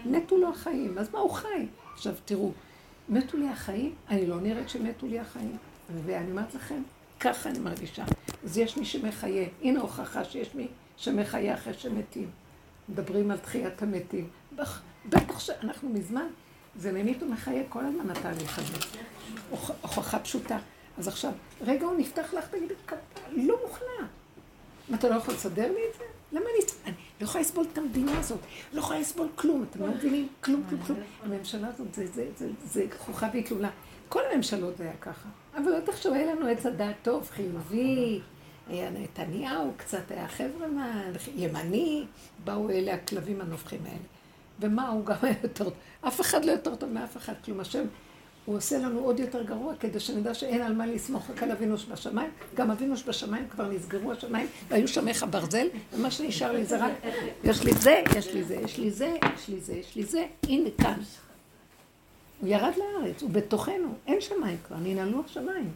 מתו 0.05 0.37
לו 0.37 0.49
החיים. 0.49 0.97
אז 0.97 1.09
מה 1.13 1.19
הוא 1.19 1.31
חי? 1.31 1.65
עכשיו, 1.93 2.13
תראו, 2.25 2.51
מתו 3.09 3.37
לי 3.37 3.47
החיים, 3.49 3.93
אני 4.09 4.27
לא 4.27 4.41
נראית 4.41 4.69
שמתו 4.69 5.07
לי 5.07 5.19
החיים. 5.19 5.57
ואני 6.05 6.31
אומרת 6.31 6.55
לכם, 6.55 6.81
ככה 7.19 7.49
אני 7.49 7.59
מרגישה. 7.59 8.03
אז 8.43 8.57
יש 8.57 8.77
מי 8.77 8.85
שמחיה. 8.85 9.47
הנה 9.61 9.79
הוכחה 9.79 10.23
שיש 10.23 10.55
מי 10.55 10.67
שמחיה 10.97 11.53
אחרי 11.53 11.73
שמתים. 11.73 12.29
מדברים 12.89 13.31
על 13.31 13.37
תחיית 13.37 13.81
המתים. 13.81 14.27
בטח 15.09 15.39
שאנחנו 15.39 15.89
מזמן, 15.89 16.25
זה 16.79 16.91
ממית 16.91 17.23
ומחיה 17.23 17.63
כל 17.69 17.85
הזמן 17.85 18.09
התהליך 18.09 18.59
הזה. 18.59 18.77
הוכ- 19.51 19.71
הוכחה 19.81 20.19
פשוטה. 20.19 20.57
אז 20.97 21.07
עכשיו, 21.07 21.31
רגע 21.61 21.85
הוא 21.85 21.97
נפתח 21.97 22.33
לך, 22.33 22.47
תגידי, 22.47 22.73
לא 23.31 23.57
מוכנה. 23.63 24.07
מה, 24.89 24.97
אתה 24.97 25.09
לא 25.09 25.15
יכול 25.15 25.33
לסדר 25.33 25.67
לי 25.71 25.79
את 25.93 25.97
זה? 25.97 26.03
למה 26.31 26.45
אני... 26.45 26.65
אני 26.85 26.93
לא 27.21 27.25
יכולה 27.25 27.41
לסבול 27.43 27.65
את 27.73 27.77
המדינה 27.77 28.19
הזאת, 28.19 28.39
לא 28.73 28.79
יכולה 28.79 28.99
לסבול 28.99 29.27
כלום, 29.35 29.65
אתם 29.69 29.79
לא 29.81 29.87
מבינים? 29.87 30.27
כלום, 30.41 30.63
כלום, 30.69 30.81
כלום. 30.83 30.99
הממשלה 31.23 31.67
הזאת 31.67 31.93
זה, 31.93 32.07
זה, 32.07 32.27
זה, 32.37 32.49
זה 32.65 32.85
חוכה 32.97 33.29
והתלולה. 33.33 33.69
כל 34.09 34.21
הממשלות 34.33 34.77
זה 34.77 34.83
היה 34.83 34.93
ככה. 35.01 35.29
אבל 35.57 35.71
לא 35.71 35.79
תחשוב, 35.79 36.13
היה 36.13 36.35
לנו 36.35 36.47
עץ 36.47 36.65
הדעת 36.65 36.95
טוב, 37.01 37.29
חיובי, 37.31 38.21
היה 38.69 38.89
נתניהו, 38.89 39.71
קצת 39.77 40.11
היה 40.11 40.27
חברמן, 40.27 41.11
ימני, 41.35 42.05
באו 42.43 42.69
אלה 42.69 42.93
הכלבים 42.93 43.41
הנובחים 43.41 43.79
האלה. 43.85 43.97
ומה, 44.59 44.89
הוא 44.89 45.05
גם 45.05 45.15
היה 45.21 45.35
יותר. 45.43 45.69
אף 46.01 46.21
אחד 46.21 46.45
לא 46.45 46.51
יותר 46.51 46.75
טוב 46.75 46.89
מאף 46.89 47.17
אחד, 47.17 47.33
כלום 47.45 47.59
השם. 47.59 47.85
הוא 48.45 48.57
עושה 48.57 48.77
לנו 48.77 48.99
עוד 48.99 49.19
יותר 49.19 49.43
גרוע, 49.43 49.75
כדי 49.79 49.99
שנדע 49.99 50.33
שאין 50.33 50.61
על 50.61 50.73
מה 50.73 50.85
לסמוך 50.85 51.29
רק 51.29 51.43
על 51.43 51.51
אבינו 51.51 51.77
שבשמיים. 51.77 52.29
גם 52.55 52.71
אבינו 52.71 52.97
שבשמיים 52.97 53.47
כבר 53.49 53.67
נסגרו 53.67 54.11
השמיים, 54.11 54.47
והיו 54.67 54.87
שמך 54.87 55.25
ברזל, 55.29 55.67
ומה 55.93 56.11
שנשאר 56.11 56.51
לי 56.51 56.65
זה 56.65 56.85
רק, 56.85 56.91
יש 57.43 57.63
לי 57.63 57.73
זה, 57.73 58.01
יש 58.17 58.33
לי 58.33 58.43
זה, 58.43 58.55
יש 58.55 58.77
לי 58.77 58.91
זה, 58.91 59.17
יש 59.35 59.47
לי 59.47 59.59
זה, 59.59 59.73
יש 59.73 59.95
לי 59.95 60.03
זה, 60.03 60.25
הנה 60.43 60.69
כאן. 60.81 60.99
הוא 62.41 62.49
ירד 62.49 62.73
לארץ, 62.77 63.21
הוא 63.21 63.29
בתוכנו, 63.29 63.93
אין 64.07 64.21
שמיים 64.21 64.57
כבר, 64.67 64.77
ננעלו 64.83 65.23
השמיים. 65.25 65.71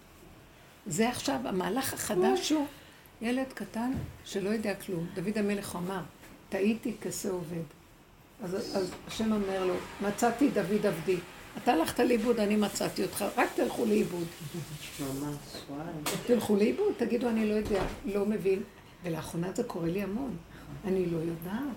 זה 0.88 1.10
עכשיו, 1.10 1.40
המהלך 1.46 1.94
החדש 1.94 2.52
הוא 2.52 2.66
ילד 3.22 3.54
קטן 3.54 3.92
שלא 4.26 4.50
יודע 4.50 4.76
כלום. 4.76 5.08
דוד 5.14 5.38
המלך 5.38 5.76
אמר, 5.76 6.02
טעיתי 6.50 6.94
כשה 7.02 7.30
עובד. 7.30 7.64
אז, 8.44 8.56
אז 8.56 8.92
השם 9.08 9.32
אומר 9.32 9.66
לו, 9.66 9.74
מצאתי 10.02 10.50
דוד 10.50 10.86
עבדי. 10.86 11.18
אתה 11.58 11.74
הלכת 11.74 12.00
לאיבוד, 12.00 12.40
אני 12.40 12.56
מצאתי 12.56 13.04
אותך, 13.04 13.26
רק 13.38 13.50
תלכו 13.56 13.86
לאיבוד. 13.86 14.28
ממש, 15.00 15.36
וואי. 15.70 15.86
תלכו 16.28 16.56
לאיבוד, 16.56 16.94
תגידו, 16.98 17.30
אני 17.30 17.50
לא 17.50 17.54
יודע, 17.54 17.84
לא 18.06 18.26
מבין. 18.26 18.64
ולאחרונה 19.04 19.52
זה 19.56 19.64
קורה 19.64 19.88
לי 19.88 20.04
המון. 20.04 20.38
אני 20.86 21.06
לא 21.06 21.18
יודעת. 21.18 21.76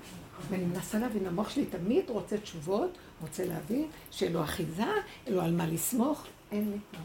ואני 0.51 0.65
מנסה 0.65 0.99
להבין, 0.99 1.27
המוח 1.27 1.51
שלי 1.51 1.65
תמיד 1.67 2.11
רוצה 2.11 2.39
תשובות, 2.39 2.99
רוצה 3.21 3.45
להבין, 3.45 3.87
שיהיה 4.11 4.33
לו 4.33 4.45
אחיזה, 4.45 4.83
יהיה 4.83 5.37
לו 5.37 5.41
על 5.41 5.55
מה 5.55 5.67
לסמוך, 5.67 6.27
אין 6.53 6.71
לי. 6.71 6.99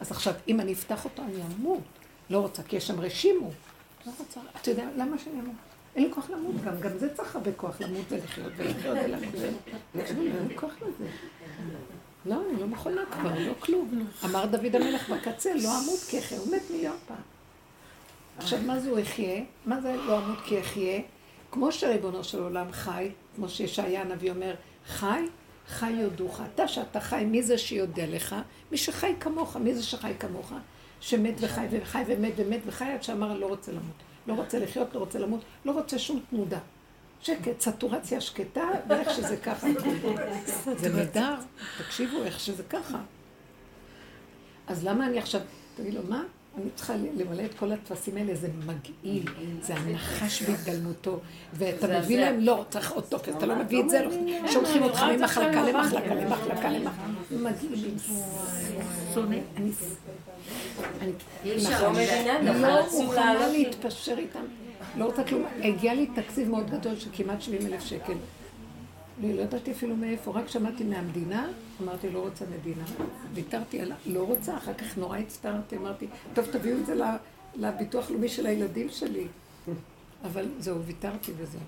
אז 0.00 0.10
עכשיו, 0.10 0.34
אם 0.48 0.60
אני 0.60 0.72
אפתח 0.72 1.04
אותו, 1.04 1.22
אני 1.22 1.42
אמות. 1.42 1.99
לא 2.30 2.38
רוצה, 2.38 2.62
כי 2.62 2.76
יש 2.76 2.86
שם 2.86 3.00
רשימו. 3.00 3.50
לא 4.06 4.12
רוצה, 4.18 4.40
אתה 4.60 4.70
יודע, 4.70 4.88
למה 4.96 5.18
שאני 5.18 5.40
אמות? 5.40 5.54
אין 5.96 6.04
לי 6.04 6.14
כוח 6.14 6.30
למות 6.30 6.54
גם, 6.64 6.80
גם 6.80 6.98
זה 6.98 7.14
צריך 7.14 7.36
הרבה 7.36 7.52
כוח 7.52 7.80
למות 7.80 8.04
ולחיות 8.08 8.52
ולחיות 8.56 8.98
ולחיות. 9.04 9.54
תקשיבו, 9.92 10.22
אין 10.22 10.48
לי 10.48 10.56
כוח 10.56 10.72
לזה. 10.76 11.10
לא, 12.26 12.42
אני 12.50 12.60
לא 12.60 12.66
מוכנה 12.66 13.00
כבר, 13.10 13.38
לא 13.38 13.52
כלום. 13.60 14.08
אמר 14.24 14.46
דוד 14.46 14.76
המלך 14.76 15.10
בקצה, 15.10 15.54
לא 15.54 15.68
אמות 15.68 16.00
כי 16.08 16.18
אחיה, 16.18 16.38
הוא 16.38 16.56
מת 16.56 16.62
מיליון 16.70 16.96
פעם. 17.08 17.16
עכשיו, 18.38 18.58
מה 18.66 18.80
זה 18.80 18.90
הוא 18.90 18.98
יחיה? 18.98 19.42
מה 19.66 19.80
זה 19.80 19.96
לא 19.96 20.18
אמות 20.18 20.38
כי 20.44 20.60
אחיה? 20.60 21.00
כמו 21.50 21.72
שריבונו 21.72 22.24
של 22.24 22.42
עולם 22.42 22.72
חי, 22.72 23.10
כמו 23.36 23.48
שישעיה 23.48 24.00
הנביא 24.00 24.30
אומר, 24.30 24.54
חי, 24.86 25.22
חי 25.68 25.90
יודוך. 25.90 26.40
אתה 26.54 26.68
שאתה 26.68 27.00
חי, 27.00 27.24
מי 27.24 27.42
זה 27.42 27.58
שיודע 27.58 28.06
לך? 28.06 28.36
מי 28.72 28.76
שחי 28.76 29.14
כמוך, 29.20 29.56
מי 29.56 29.74
זה 29.74 29.82
שחי 29.82 30.12
כמוך? 30.18 30.52
שמת 31.00 31.34
וחי 31.40 31.66
וחי 31.70 32.02
ומת 32.06 32.32
ומת 32.36 32.60
וחי 32.66 32.84
עד 32.84 33.02
שאמר 33.02 33.38
לא 33.38 33.46
רוצה 33.46 33.72
למות. 33.72 33.94
לא 34.26 34.34
רוצה 34.34 34.58
לחיות, 34.58 34.94
לא 34.94 34.98
רוצה 34.98 35.18
למות, 35.18 35.40
לא 35.64 35.72
רוצה 35.72 35.98
שום 35.98 36.20
תנודה. 36.30 36.58
שקט, 37.22 37.60
סטורציה 37.60 38.20
שקטה, 38.20 38.68
ואיך 38.88 39.10
שזה 39.10 39.36
ככה. 39.36 39.66
זה 40.76 40.88
נהדר, 40.88 41.34
תקשיבו 41.78 42.22
איך 42.22 42.40
שזה 42.40 42.62
ככה. 42.62 42.98
אז 44.66 44.84
למה 44.84 45.06
אני 45.06 45.18
עכשיו, 45.18 45.40
תגיד 45.76 45.94
לו, 45.94 46.00
מה? 46.08 46.22
אני 46.58 46.70
צריכה 46.74 46.94
למלא 47.16 47.44
את 47.44 47.54
כל 47.54 47.72
הטפסים 47.72 48.16
האלה, 48.16 48.34
זה 48.34 48.48
מגעיל, 48.66 49.24
זה 49.62 49.74
הנחש 49.74 50.42
בהתגלמותו, 50.42 51.20
ואתה 51.54 51.98
מביא 52.00 52.20
להם, 52.20 52.40
לא, 52.40 52.64
צריך 52.70 52.90
עוד 52.90 53.04
טופס, 53.04 53.36
אתה 53.36 53.46
לא 53.46 53.56
מביא 53.56 53.80
את 53.80 53.90
זה, 53.90 54.02
לא, 54.02 54.10
שולחים 54.52 54.82
אותך 54.82 55.02
ממחלקה 55.02 55.62
למחלקה 55.62 56.14
למחלקה 56.14 56.70
למחלקה, 56.70 57.06
מגעילים, 57.30 57.96
שונא, 59.14 59.36
אני... 59.56 59.70
אני 61.00 61.12
לא 61.80 61.90
מבינה, 61.90 62.42
לא 62.42 62.86
מוכנה. 62.92 63.48
להתפשר 63.48 64.14
איתם, 64.18 64.44
לא 64.96 65.04
רוצה 65.04 65.24
כלום. 65.24 65.44
הגיע 65.62 65.94
לי 65.94 66.06
תקציב 66.14 66.48
מאוד 66.48 66.70
גדול 66.70 66.96
של 66.96 67.10
כמעט 67.12 67.42
70 67.42 67.66
אלף 67.66 67.84
שקל. 67.84 68.12
לא, 69.22 69.34
לא 69.34 69.40
ידעתי 69.40 69.72
אפילו 69.72 69.96
מאיפה, 69.96 70.30
רק 70.30 70.48
שמעתי 70.48 70.84
מהמדינה, 70.84 71.48
אמרתי, 71.82 72.10
לא 72.10 72.18
רוצה 72.18 72.44
מדינה. 72.58 72.84
ויתרתי 73.34 73.80
על 73.80 73.92
לא 74.06 74.22
רוצה, 74.22 74.56
אחר 74.56 74.74
כך 74.74 74.98
נורא 74.98 75.18
הצטערתי, 75.18 75.76
אמרתי, 75.76 76.06
טוב, 76.34 76.46
תביאו 76.52 76.78
את 76.78 76.86
זה 76.86 76.94
לביטוח 77.56 78.10
לאומי 78.10 78.28
של 78.28 78.46
הילדים 78.46 78.88
שלי. 78.90 79.26
אבל 80.24 80.48
זהו, 80.58 80.82
ויתרתי 80.82 81.32
וזהו. 81.36 81.60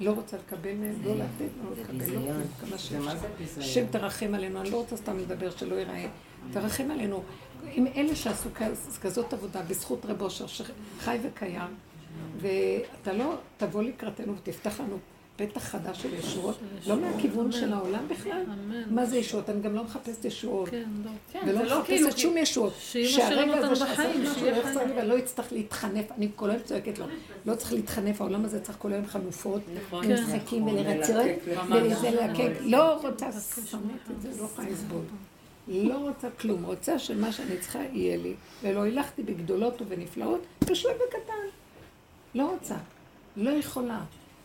לא 0.00 0.10
רוצה 0.10 0.36
לקבל 0.36 0.74
מהם, 0.74 0.94
לא 1.04 1.14
לתת, 1.14 1.50
לא 1.64 1.82
לקבל, 1.82 2.14
לא 2.14 2.32
כמה 2.60 2.78
שאפשר. 2.78 3.26
השם 3.58 3.86
תרחם 3.86 4.34
עלינו, 4.34 4.60
אני 4.60 4.70
לא 4.70 4.76
רוצה 4.76 4.96
סתם 4.96 5.18
לדבר 5.18 5.50
שלא 5.50 5.74
ייראה. 5.74 6.06
תרחם 6.52 6.90
עלינו. 6.90 7.22
עם 7.72 7.86
אלה 7.96 8.16
שעשו 8.16 8.48
כז- 8.54 8.98
כזאת 9.02 9.32
עבודה, 9.32 9.62
בזכות 9.68 10.06
רב 10.06 10.22
אושר, 10.22 10.46
שחי 10.46 11.18
וקיים, 11.22 11.74
ואתה 12.40 13.12
לא 13.12 13.34
תבוא 13.56 13.82
לקראתנו 13.82 14.34
ותפתח 14.36 14.80
לנו 14.80 14.98
פתח 15.36 15.60
חדש 15.62 16.02
של 16.02 16.14
ישועות, 16.14 16.58
לא 16.86 16.96
מהכיוון 16.96 17.52
של 17.52 17.72
העולם 17.72 18.08
בכלל. 18.08 18.42
מה 18.90 19.06
זה 19.06 19.16
ישועות? 19.16 19.50
אני 19.50 19.60
גם 19.60 19.74
לא 19.74 19.84
מחפשת 19.84 20.24
ישועות. 20.24 20.68
כן, 20.68 20.84
לא. 21.04 21.10
כן, 21.32 21.40
ולא 21.46 21.62
לא 21.64 21.82
כאילו... 21.84 22.06
מחפשת 22.08 22.18
שום 22.18 22.36
ישועות. 22.36 22.72
אותנו 23.48 23.72
הזה 23.72 23.76
שעשה 23.76 24.02
משהו 24.30 24.46
לא. 24.46 24.50
יחסר 24.50 24.84
לי 24.86 24.92
ואני 24.92 25.08
לא 25.08 25.18
אצטרך 25.18 25.52
להתחנף, 25.52 26.12
אני 26.12 26.28
כל 26.36 26.50
היום 26.50 26.62
צועקת 26.62 26.98
לו, 26.98 27.04
לא 27.46 27.54
צריך 27.54 27.72
להתחנף, 27.72 28.20
העולם 28.20 28.44
הזה 28.44 28.60
צריך 28.60 28.78
כל 28.80 28.92
היום 28.92 29.06
חנופות, 29.06 29.62
נכון. 29.86 30.04
ומשחקים 30.08 30.66
ולרצות, 30.66 31.26
ולזה 31.70 32.10
להקק, 32.10 32.50
לא 32.60 32.92
רוצה, 33.08 33.26
שונאת 33.70 33.82
את 34.16 34.22
זה, 34.22 34.28
לא 34.40 34.44
יכולה 34.44 34.68
לסבול. 34.70 35.02
לא 35.68 35.98
רוצה 35.98 36.28
כלום, 36.30 36.64
רוצה 36.64 36.98
שמה 36.98 37.32
שאני 37.32 37.58
צריכה 37.58 37.78
יהיה 37.92 38.16
לי, 38.16 38.34
ולא 38.62 38.82
הילכתי 38.82 39.22
בגדולות 39.22 39.82
ובנפלאות, 39.82 40.40
בשלב 40.70 40.92
בקטן. 40.92 41.46
לא 42.34 42.50
רוצה, 42.50 42.76
לא 43.36 43.50
יכולה. 43.50 44.00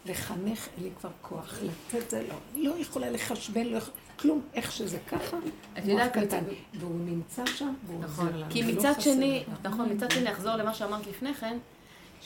לחנך 0.06 0.68
אין 0.78 0.84
לי 0.84 0.90
כבר 1.00 1.10
כוח, 1.22 1.60
לתת 1.64 2.10
זה 2.10 2.24
לא, 2.28 2.36
לא 2.56 2.76
יכולה 2.78 3.10
לחשבן, 3.10 3.66
לא 3.66 3.78
יכולה, 3.78 3.98
כלום, 4.20 4.42
איך 4.54 4.72
שזה 4.72 4.98
ככה, 5.08 5.38
את 5.78 5.86
יודעת, 5.86 6.14
קטן, 6.18 6.44
והוא 6.74 7.00
נמצא 7.06 7.46
שם, 7.46 7.74
והוא 7.88 8.04
נכון, 8.04 8.28
עוזר 8.28 8.38
לנו. 8.38 8.52
כי 8.52 8.64
ולא 8.64 8.74
מצד 8.74 8.94
שני. 9.00 9.44
נכון, 9.64 9.90
מצד 9.94 10.12
שני, 10.12 10.32
אחזור 10.32 10.56
למה 10.56 10.74
שאמרת 10.74 11.08
לפני 11.08 11.34
כן, 11.34 11.58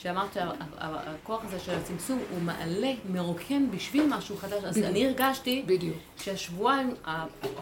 שאמרת 0.02 0.32
שהכוח 0.34 1.44
הזה 1.44 1.58
של 1.60 1.72
הצמצום 1.74 2.18
הוא 2.30 2.42
מעלה, 2.42 2.92
מרוקן 3.12 3.70
בשביל 3.70 4.06
משהו 4.06 4.36
חדש, 4.36 4.64
אז 4.64 4.70
בדיוק. 4.76 4.86
אני 4.90 5.06
הרגשתי 5.06 5.62
בדיוק. 5.66 5.96
שהשבועיים, 6.22 6.94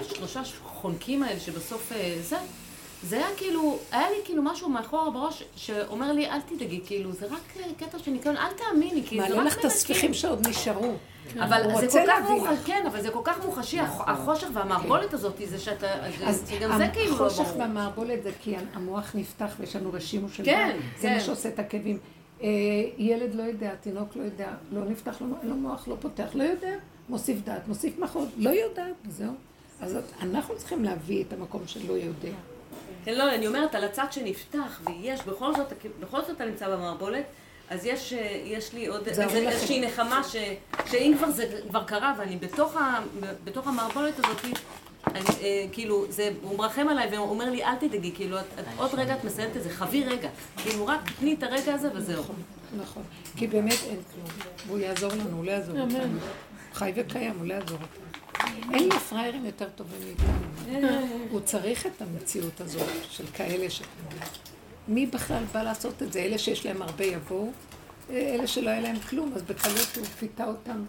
השלושה 0.01 0.41
חונקים 0.65 1.23
האלה 1.23 1.41
שבסוף 1.41 1.93
אה, 1.93 2.17
זה, 2.21 2.37
זה 3.03 3.17
היה 3.17 3.27
כאילו, 3.37 3.79
היה 3.93 4.11
לי 4.11 4.17
כאילו 4.25 4.43
משהו 4.43 4.69
מאחורה 4.69 5.11
בראש 5.11 5.43
שאומר 5.57 6.13
לי, 6.13 6.31
אל 6.31 6.41
תדאגי, 6.41 6.81
כאילו, 6.87 7.13
זה 7.13 7.27
רק 7.27 7.41
אה, 7.61 7.67
קטע 7.79 7.99
של 7.99 8.11
ניקיון, 8.11 8.37
אל 8.37 8.53
תאמיני, 8.53 9.03
כי 9.07 9.17
זה 9.21 9.25
רק 9.25 9.31
מעלה 9.31 9.45
לך 9.45 9.53
את 9.53 9.57
מנקים." 9.57 9.71
הספיחים 9.71 10.15
שעוד 10.15 10.49
נשארו. 10.49 10.95
אבל 11.41 11.63
הוא 11.71 11.81
זה 11.81 11.89
כל 11.89 11.99
כך 12.07 12.31
מוחשי. 12.31 12.55
כן, 12.65 12.85
אבל 12.87 13.03
זה 13.03 13.11
כל 13.11 13.21
כך 13.25 13.45
מוחשי, 13.45 13.81
הח- 13.81 14.09
החושך 14.09 14.47
והמערבולת 14.53 15.15
הזאת, 15.15 15.41
זה 15.45 15.59
שאתה, 15.59 15.87
שגם 16.51 16.77
זה 16.79 16.89
כאילו 16.93 17.19
לא 17.19 17.27
החושך 17.27 17.45
ברור. 17.45 17.59
והמערבולת 17.59 18.23
זה 18.23 18.31
כי 18.41 18.55
המוח 18.75 19.11
נפתח 19.15 19.55
ויש 19.61 19.77
לנו 19.77 19.93
רשימו 19.93 20.29
של 20.29 20.45
כן, 20.45 20.71
דם. 20.75 20.81
זה 20.97 21.09
כן. 21.09 21.15
מה 21.15 21.21
שעושה 21.21 21.49
את 21.49 21.59
הכאבים. 21.59 21.99
אה, 22.45 22.49
ילד 22.99 23.35
לא 23.35 23.43
יודע, 23.43 23.75
תינוק 23.75 24.17
לא 24.17 24.23
יודע, 24.23 24.49
לא 24.73 24.85
נפתח 24.85 25.21
לו, 25.21 25.27
לו 25.43 25.55
מוח, 25.55 25.89
לא 25.89 25.97
פותח, 26.01 26.29
לא 26.35 26.43
יודע, 26.43 26.77
מוסיף 27.09 27.39
דעת, 27.45 27.69
מוסיף 27.69 27.99
מחוז, 27.99 28.29
לא 28.37 28.51
יודעת, 28.51 28.95
זהו. 29.09 29.33
אז 29.81 29.99
אנחנו 30.23 30.57
צריכים 30.57 30.85
להביא 30.85 31.25
את 31.25 31.33
המקום 31.33 31.63
של 31.67 31.81
לא 31.89 31.93
יודע. 31.93 32.33
כן, 33.05 33.15
לא, 33.15 33.35
אני 33.35 33.47
אומרת, 33.47 33.75
על 33.75 33.85
הצד 33.85 34.07
שנפתח, 34.11 34.81
ויש, 34.87 35.21
בכל 35.27 35.55
זאת, 35.55 35.73
בכל 36.01 36.21
זאת 36.21 36.31
אתה 36.31 36.45
נמצא 36.45 36.69
במערבולת, 36.77 37.25
אז 37.71 37.87
יש, 37.87 38.13
יש 38.45 38.73
לי 38.73 38.87
עוד. 38.87 39.09
איזושהי 39.09 39.81
נחמה, 39.81 40.25
ש, 40.25 40.37
שאם 40.87 41.15
כבר 41.19 41.31
זה 41.31 41.61
כבר 41.69 41.85
קרה, 41.85 42.15
ואני 42.19 42.37
בתוך, 42.37 42.77
ה, 42.77 43.01
בתוך 43.45 43.67
המערבולת 43.69 44.15
הזאת, 44.19 44.41
אני, 45.07 45.25
אה, 45.43 45.67
כאילו, 45.73 46.05
זה, 46.09 46.31
הוא 46.43 46.59
מרחם 46.59 46.89
עליי 46.89 47.09
והוא 47.13 47.31
אומר 47.31 47.51
לי, 47.51 47.65
אל 47.65 47.75
תדאגי, 47.75 48.13
כאילו, 48.15 48.39
את, 48.41 48.45
את, 48.59 48.65
עוד 48.77 48.95
רגע 48.95 49.15
את 49.15 49.25
מסיימת 49.25 49.57
את 49.57 49.63
זה, 49.63 49.77
חווי 49.77 50.05
רגע. 50.05 50.29
כאילו, 50.57 50.87
רק 50.87 51.01
תני 51.19 51.35
את 51.35 51.43
הרגע 51.43 51.75
הזה 51.75 51.89
וזהו. 51.95 52.25
נכון. 52.81 53.03
כי 53.37 53.47
באמת 53.47 53.79
אין 53.89 54.01
כלום. 54.13 54.27
והוא 54.67 54.79
יעזור 54.79 55.13
לנו, 55.13 55.37
הוא 55.37 55.45
לא 55.45 55.51
יעזור 55.51 55.81
אותנו. 55.81 56.19
חי 56.73 56.93
וקיים, 56.97 57.35
הוא 57.39 57.47
לא 57.47 57.55
יעזור 57.55 57.79
אותנו. 57.83 58.05
אין 58.75 58.89
לי 58.89 58.99
פראיירים 59.09 59.47
יותר 59.47 59.69
טובים 59.75 59.99
מאיתנו. 60.05 61.07
הוא 61.31 61.41
צריך 61.41 61.87
את 61.87 62.03
המציאות 62.03 62.61
הזאת 62.61 62.89
של 63.11 63.25
כאלה 63.35 63.71
ש... 63.71 63.83
מי 64.89 65.07
בכלל 65.07 65.45
בא 65.53 65.63
לעשות 65.63 66.03
את 66.03 66.13
זה? 66.13 66.19
אלה 66.19 66.39
שיש 66.39 66.67
להם 66.67 66.83
הרבה 66.83 67.05
יבואו, 67.05 67.53
אלה 68.11 68.47
שלא 68.47 68.71
היה 68.71 68.81
להם 68.81 68.99
כלום, 68.99 69.33
אז 69.37 69.43
בקלות 69.43 69.97
הוא 69.97 70.05
פיתה 70.05 70.45
אותם. 70.45 70.85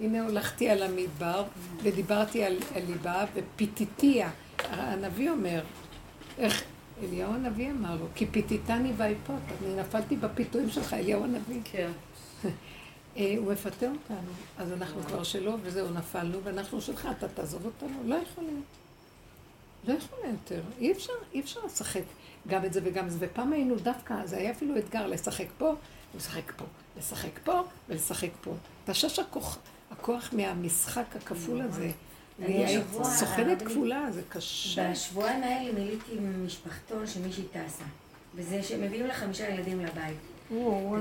הנה 0.00 0.24
הולכתי 0.24 0.70
על 0.70 0.82
המדבר 0.82 1.44
ודיברתי 1.82 2.44
על, 2.44 2.56
על 2.74 2.82
ליבה 2.86 3.24
ופיתיתיה. 3.34 4.30
הנביא 4.58 5.30
אומר, 5.30 5.62
איך, 6.38 6.64
אליהו 7.02 7.32
הנביא 7.32 7.70
אמר 7.70 7.96
לו, 7.96 8.06
כי 8.14 8.26
פיתיתני 8.26 8.92
ואיפות, 8.96 9.40
אני 9.62 9.76
נפלתי 9.76 10.16
בפיתויים 10.16 10.70
שלך, 10.70 10.94
אליהו 10.94 11.24
הנביא. 11.24 11.60
כן. 11.64 11.90
אה, 13.16 13.34
הוא 13.38 13.52
מפתה 13.52 13.86
אותנו, 13.86 14.30
אז 14.58 14.72
אנחנו 14.72 15.02
כבר 15.02 15.22
שלו, 15.22 15.56
וזהו, 15.62 15.90
נפלנו, 15.90 16.38
ואנחנו 16.42 16.80
שלך, 16.80 17.08
אתה 17.18 17.28
תעזוב 17.28 17.64
אותנו? 17.64 17.98
לא 18.04 18.14
יכולים. 18.14 18.62
לא 19.88 19.92
יכולים 19.92 20.30
יותר. 20.30 20.60
אי 20.78 20.92
אפשר, 20.92 21.12
אי 21.32 21.40
אפשר 21.40 21.60
לשחק 21.66 22.02
גם 22.48 22.64
את 22.64 22.72
זה 22.72 22.80
וגם 22.84 23.06
את 23.06 23.10
זה. 23.10 23.18
ופעם 23.20 23.52
היינו 23.52 23.76
דווקא, 23.76 24.26
זה 24.26 24.36
היה 24.36 24.50
אפילו 24.50 24.78
אתגר 24.78 25.06
לשחק 25.06 25.46
פה, 25.58 25.74
לשחק 26.16 26.52
פה, 26.56 26.64
לשחק 26.98 27.38
פה 27.44 27.62
ולשחק 27.88 28.30
פה. 28.40 28.54
תשש 28.84 29.18
הכוח, 29.18 29.58
הכוח 29.90 30.30
מהמשחק 30.32 31.16
הכפול 31.16 31.60
הזה. 31.60 31.90
אני 32.42 32.78
סוכנת 33.02 33.62
כפולה, 33.62 34.06
זה 34.10 34.22
קשה. 34.28 34.90
בשבועיים 34.90 35.42
האלה 35.42 35.72
מילאתי 35.72 36.12
משפחתון 36.46 37.06
שמישהי 37.06 37.44
טסה. 37.44 37.84
וזה 38.34 38.62
שמביאים 38.62 39.06
לה 39.06 39.14
חמישה 39.14 39.48
ילדים 39.48 39.80
לבית. 39.80 40.16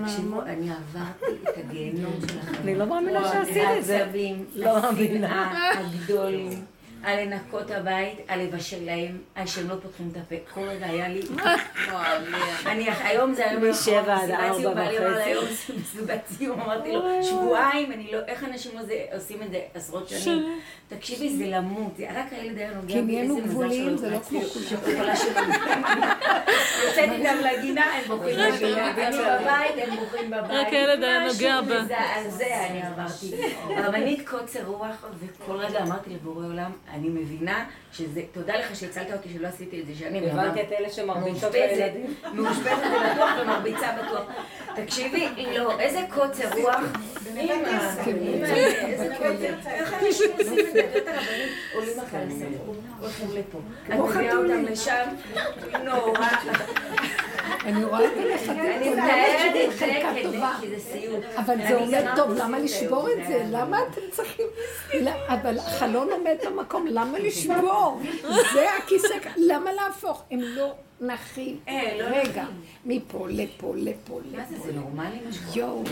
תקשיבו, 0.06 0.42
אני 0.42 0.72
עברתי 0.72 1.50
את 1.50 1.58
הגיהנום 1.58 2.14
שלכם. 2.22 2.62
אני 2.64 2.76
לא 2.76 2.86
מאמינה 2.86 3.32
שעשית 3.32 3.64
את 3.80 3.86
זה. 3.86 3.98
העצבים, 4.04 4.46
לא 4.56 4.82
מאמינה. 4.82 5.48
השנאה 5.48 5.80
הגדולים. 5.80 6.66
על 7.04 7.20
לנקות 7.20 7.72
הבית, 7.72 8.18
על 8.28 8.42
לבשל 8.42 8.86
להם, 8.86 9.18
על 9.36 9.48
שהם 9.48 9.70
לא 9.70 9.76
פותחים 9.82 10.10
את 10.12 10.18
הפה. 10.18 10.36
כל 10.54 10.62
רגע 10.62 10.86
היה 10.86 11.08
לי... 11.08 11.22
אני, 12.72 12.88
היום 13.04 13.34
זה 13.34 13.50
היום 13.50 13.70
משבע 13.70 14.16
עד 14.16 14.30
מסיבת 14.30 14.56
סיום, 14.58 14.68
ארבע 14.68 14.74
בעלי 14.74 14.98
אמר 14.98 15.18
היום 15.18 15.46
זה 15.46 15.74
מסיבת 15.82 16.22
סיום, 16.38 16.62
אמרתי 16.62 16.92
לו, 16.92 17.02
שבועיים, 17.24 17.92
אני 17.92 18.12
לא, 18.12 18.20
איך 18.28 18.44
אנשים 18.44 18.72
עושים 19.14 19.44
את 19.44 19.52
זה 19.52 19.60
עשרות 19.74 20.10
שנים? 20.10 20.60
תקשיבי, 20.88 21.30
זה 21.38 21.46
למות, 21.48 22.00
רק 22.16 22.34
הילד 22.34 22.58
היה 22.58 22.74
נוגע 22.74 22.94
כי 22.94 23.02
בי, 23.02 23.02
נהיינו 23.02 23.38
איזה 23.38 23.56
מזל 23.56 23.74
שלא 23.74 23.98
זה 23.98 24.10
לא 24.10 24.20
כמו. 24.20 24.42
שיכולה 24.42 25.16
שלנו. 25.16 25.54
יוצאת 26.86 27.10
איתם 27.12 27.36
לגינה, 27.44 27.86
הם 27.86 28.04
בוכים 28.08 28.38
בגינה, 28.54 28.92
אני 28.92 29.18
בבית, 29.18 29.88
הם 29.88 29.96
בוכים 29.96 30.32
בבית. 30.32 30.52
רק 30.52 30.68
הילד 30.68 31.04
היה 31.04 31.28
נוגע 31.28 31.62
בה. 31.62 31.84
משהו 31.84 31.96
מזעזע 32.26 32.68
אני 32.70 32.82
עברתי. 32.82 33.32
רבנית 33.86 34.30
קוצר 34.30 34.64
רוח, 34.66 35.06
וכל 35.20 35.56
רגע 35.56 35.84
אמרתי 35.84 36.10
לבורא 36.10 36.46
עולם, 36.46 36.72
אני 36.94 37.10
מבינה 37.10 37.66
שזה, 37.92 38.22
תודה 38.32 38.56
לך 38.58 38.76
שהצלת 38.76 39.14
אותי 39.14 39.30
שלא 39.34 39.48
עשיתי 39.48 39.82
את 39.82 39.88
זה 39.88 39.94
שנים. 39.96 40.24
הבנתי 40.24 40.62
את 40.62 40.72
אלה 40.72 40.90
שמרביצות 40.90 41.54
לילדים. 41.54 42.14
מאושפזת 42.34 42.72
בטוח 43.14 43.30
ומרביצה 43.42 43.88
בטוח. 44.04 44.24
תקשיבי, 44.76 45.28
לא, 45.58 45.80
איזה 45.80 46.02
קוצר 46.10 46.50
רוח. 46.62 46.80
הולכים 53.00 53.28
לפה. 53.34 53.60
את 53.88 53.94
מביאה 53.94 54.36
אותם 54.36 54.66
לשם, 54.66 55.08
נורא. 55.84 56.28
אני 57.66 57.84
רואה 57.84 58.06
את 58.06 58.12
הנכדים, 58.48 59.72
חלקה 59.72 60.12
טובה. 60.24 60.52
אבל 61.38 61.58
זה 61.68 61.76
עומד 61.76 62.06
טוב, 62.16 62.32
למה 62.38 62.60
לשבור 62.60 63.10
את 63.12 63.28
זה? 63.28 63.44
למה 63.52 63.80
אתם 63.82 64.02
צריכים... 64.12 64.46
אבל 65.28 65.58
החלון 65.60 66.12
עומד 66.12 66.36
במקום, 66.46 66.88
למה 66.88 67.20
לשבור? 67.20 68.00
זה 68.54 68.68
הכיסא, 68.78 69.16
למה 69.38 69.74
להפוך? 69.74 70.24
הם 70.32 70.40
לא 70.42 70.74
נחים. 71.02 71.58
אה, 71.68 71.98
לא 72.00 72.04
רגע, 72.04 72.46
מפה, 72.86 73.28
לפה, 73.30 73.74
לפה, 73.78 74.20
מה 74.32 74.46
זה, 74.50 74.56
לפה. 74.56 74.66
זה 74.66 74.74
נורמלי 74.74 75.20
מה 75.26 75.32
שקורה? 75.32 75.56
יואו, 75.56 75.84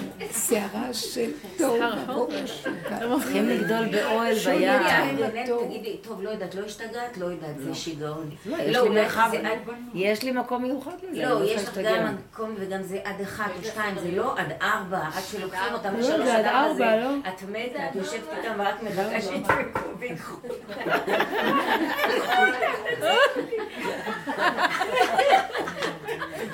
שערה 0.47 0.93
של 0.93 1.31
טוב, 1.57 1.79
ברור 2.07 2.29
משוגע. 2.43 3.17
צריכים 3.19 3.49
לגדול 3.49 3.85
באוהל 3.91 4.35
ביער. 4.35 5.65
תגידי, 5.65 5.97
טוב, 6.01 6.21
לא 6.21 6.29
יודעת, 6.29 6.55
לא 6.55 6.65
השתגעת? 6.65 7.17
לא 7.17 7.25
יודעת, 7.25 7.59
זה 7.59 7.75
שיגעון. 7.75 8.29
יש 8.45 8.75
לא, 8.75 8.89
לי 8.89 9.09
זה 9.09 9.19
עד... 9.21 9.59
יש 9.93 10.23
לי 10.23 10.31
מקום 10.31 10.63
מיוחד 10.63 10.91
לזה. 11.09 11.25
לא, 11.25 11.43
יש 11.45 11.63
לך. 11.63 11.77
גם 11.77 12.15
מקום 12.15 12.55
וגם 12.59 12.83
זה 12.83 12.99
עד 13.03 13.21
אחת 13.21 13.51
או 13.59 13.63
שתיים, 13.63 13.95
זה 13.99 14.11
לא 14.11 14.37
עד 14.37 14.51
ארבע, 14.61 14.97
עד 14.97 15.23
שלוקחים 15.31 15.73
אותם 15.73 15.93
לא, 15.93 15.99
לשלוש 15.99 16.25
זה 16.25 16.37
עד 16.37 16.45
ארבע. 16.45 16.95
לא? 16.95 17.09
את 17.27 17.43
מתה, 17.43 17.89
את 17.89 17.95
יושבת 17.95 18.23
איתם 18.37 18.59
ורק 18.59 18.83
מחכה 18.83 19.21
שידפקו 19.21 19.99
ויקחו. 19.99 20.37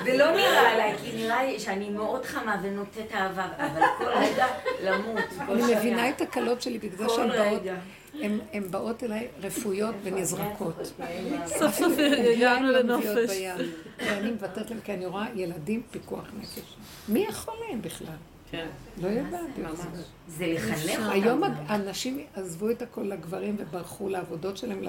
זה 0.04 0.16
לא 0.18 0.30
נראה 0.30 0.72
עליי, 0.72 0.94
כי 0.98 1.12
נראה 1.16 1.44
לי 1.44 1.60
שאני 1.60 1.90
מאוד 1.90 2.24
חמה 2.24 2.60
ונותנת 2.62 3.12
אהבה, 3.14 3.46
אבל 3.58 3.80
כל 3.98 4.04
רגע 4.04 4.46
למות. 4.84 5.24
אני. 5.40 5.74
מבינה 5.76 6.08
את 6.10 6.20
הקלות 6.20 6.62
שלי 6.62 6.78
בגלל 6.78 7.08
שהן 7.08 7.28
באות. 7.28 7.62
הן- 8.52 8.70
באות 8.70 9.04
אליי 9.04 9.28
רפויות 9.42 9.94
ונזרקות. 10.02 10.92
סוף 11.58 11.74
סוף 11.74 11.92
הגענו 12.32 12.72
לנופש. 12.72 13.30
ואני 13.98 14.30
מוותרת 14.30 14.70
להם, 14.70 14.80
כי 14.84 14.92
אני 14.94 15.06
רואה 15.06 15.26
ילדים 15.34 15.82
פיקוח 15.90 16.24
נפש. 16.40 16.76
מי 17.08 17.26
יכול 17.28 17.54
להם 17.68 17.82
בכלל? 17.82 18.06
כן. 18.50 18.66
לא 19.02 19.08
יודעת. 19.08 19.40
ממש. 19.58 19.78
זה 20.28 20.46
לחנך 20.46 20.90
אותם. 20.98 21.10
היום 21.10 21.42
האנשים 21.66 22.24
עזבו 22.34 22.70
את 22.70 22.82
הכל 22.82 23.00
לגברים 23.02 23.56
וברחו 23.58 24.08
לעבודות 24.08 24.56
שלהם. 24.56 24.82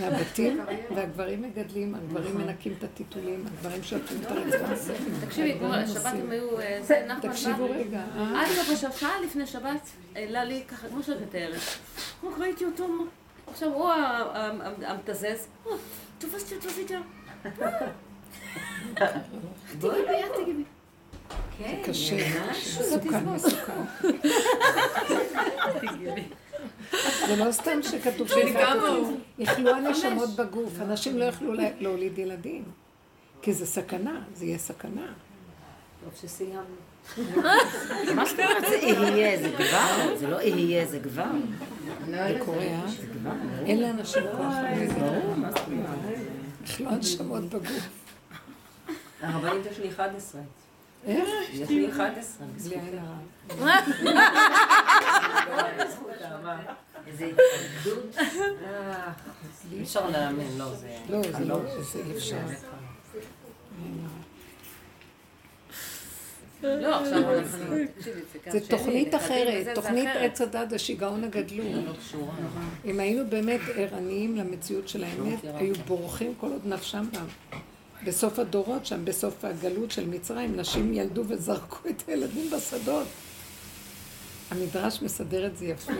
מהבתים, 0.00 0.60
והגברים 0.94 1.42
מגדלים, 1.42 1.94
הגברים 1.94 2.38
מנקים 2.38 2.74
את 2.78 2.84
הטיטולים, 2.84 3.44
הגברים 3.46 3.82
שותים 3.82 4.18
את 4.22 4.26
הרצפה. 4.30 4.92
תקשיבי, 5.26 5.58
כמו 5.58 5.74
השבת 5.74 6.06
הם 6.06 6.30
היו, 6.30 6.60
אה, 6.60 6.78
זה 6.82 7.06
תקשיבו 7.22 7.64
רגע, 7.70 8.02
אה? 8.16 8.42
עד 8.42 8.48
עכשיו, 8.72 8.92
שעה 8.92 9.20
לפני 9.24 9.46
שבת, 9.46 9.88
העלה 10.16 10.44
לי 10.44 10.62
ככה, 10.68 10.88
כמו 10.88 11.02
שאת 11.02 11.20
מתארת. 11.20 11.60
רק 12.24 12.38
ראיתי 12.38 12.64
אותו, 12.64 12.86
עכשיו 13.50 13.68
הוא 13.72 13.90
המתזז, 14.86 15.24
"אה, 15.66 15.72
תפסתי 16.18 16.54
אותו 16.54 16.68
וידאו. 16.70 17.00
תגידי 19.78 20.22
תגידי. 20.42 20.62
כן, 21.58 21.80
קשה, 21.84 22.16
ממש. 22.40 22.78
מסוכן, 22.80 23.24
מסוכן. 23.24 23.72
זה 27.26 27.36
לא 27.36 27.52
סתם 27.52 27.82
שכתוב 27.82 28.28
שיכלו 28.28 29.70
הנשמות 29.74 30.28
בגוף, 30.36 30.72
אנשים 30.80 31.18
לא 31.18 31.24
יכלו 31.24 31.52
לה- 31.52 31.70
להוליד 31.80 32.18
ילדים, 32.18 32.64
כי 33.42 33.52
זה 33.52 33.66
סכנה, 33.66 34.20
זה 34.34 34.44
יהיה 34.44 34.58
סכנה. 34.58 35.06
טוב 36.04 36.12
שסיימנו. 36.20 36.60
מה 38.14 38.24
זאת 38.26 38.38
אומרת 38.40 38.64
זה 38.68 38.76
יהיה, 38.76 39.38
זה 39.42 39.50
כבר? 39.56 40.16
זה 40.16 40.26
לא 40.28 40.40
יהיה, 40.40 40.86
זה 40.86 41.00
כבר. 41.00 41.24
זה 42.06 42.38
קורה, 42.44 42.58
אה? 42.58 42.82
אין 43.66 43.82
לאנשים 43.82 44.22
כוח. 44.36 44.54
ברור, 44.98 45.34
מה 45.36 45.50
זאת 45.50 45.60
אומרת? 45.66 46.18
יכלו 46.64 46.88
הנשמות 46.90 47.44
בגוף. 47.44 47.88
הרבנית 49.22 49.66
יש 49.70 49.78
לי 49.78 49.88
11. 49.88 50.40
איך? 51.06 51.28
יש 51.52 51.68
לי 51.68 51.90
11. 51.90 52.46
בלי 52.64 52.74
עין 52.74 52.98
הרע. 52.98 53.16
איזה 57.06 57.24
התנגדות. 57.24 58.16
אי 59.72 59.82
אפשר 59.82 60.10
להאמין, 60.10 60.58
לא, 60.58 60.74
זה... 60.74 60.96
לא, 61.08 61.20
לא, 61.40 61.60
אי 62.06 62.16
אפשר. 62.16 62.36
לא, 66.62 66.98
תוכנית 68.68 69.14
אחרת, 69.14 69.74
תוכנית. 69.74 70.08
עץ 70.14 70.40
הדת 70.40 70.70
זה 70.70 70.78
שיגעון 70.78 71.24
הגדלות. 71.24 71.96
אם 72.84 73.00
היינו 73.00 73.30
באמת 73.30 73.60
ערניים 73.74 74.36
למציאות 74.36 74.88
של 74.88 75.04
האמת, 75.04 75.38
היו 75.54 75.74
בורחים 75.86 76.34
כל 76.40 76.52
עוד 76.52 76.66
נפשם 76.66 77.06
בם. 77.12 77.58
בסוף 78.04 78.38
הדורות 78.38 78.86
שם, 78.86 79.04
בסוף 79.04 79.44
הגלות 79.44 79.90
של 79.90 80.08
מצרים, 80.08 80.56
נשים 80.56 80.94
ילדו 80.94 81.22
וזרקו 81.28 81.88
את 81.88 82.02
הילדים 82.08 82.50
בשדות. 82.50 83.06
המדרש 84.50 85.02
מסדר 85.02 85.46
את 85.46 85.56
זה 85.56 85.66
יפה, 85.66 85.92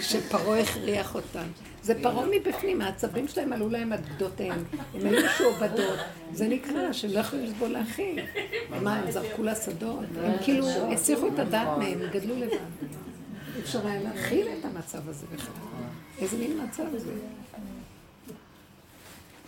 שפרעה 0.00 0.60
הכריח 0.60 1.14
אותם. 1.14 1.46
זה 1.82 2.02
פרעה 2.02 2.26
מבפנים, 2.30 2.80
העצבים 2.80 3.28
שלהם 3.28 3.52
עלו 3.52 3.68
להם 3.68 3.92
עד 3.92 4.08
גדותיהם. 4.16 4.64
הם 4.94 5.06
היו 5.06 5.26
משועבדות. 5.26 5.98
זה 6.32 6.48
נקרא 6.48 6.92
שהם 6.92 7.10
לא 7.10 7.18
יכולים 7.18 7.44
לסבול 7.44 7.68
להכיל. 7.68 8.18
מה, 8.82 8.96
הם 8.96 9.10
זרקו 9.10 9.42
לשדות? 9.42 10.04
הם 10.22 10.32
כאילו 10.42 10.92
הסיחו 10.92 11.28
את 11.28 11.38
הדעת 11.38 11.78
מהם, 11.78 12.02
הם 12.02 12.10
גדלו 12.10 12.36
לבד. 12.36 12.56
אפשר 13.62 13.86
היה 13.86 14.02
להכיל 14.02 14.48
את 14.48 14.64
המצב 14.64 15.08
הזה 15.08 15.26
בכלל. 15.34 15.54
איזה 16.18 16.36
מין 16.36 16.60
מצב 16.64 16.84
זה? 16.96 17.10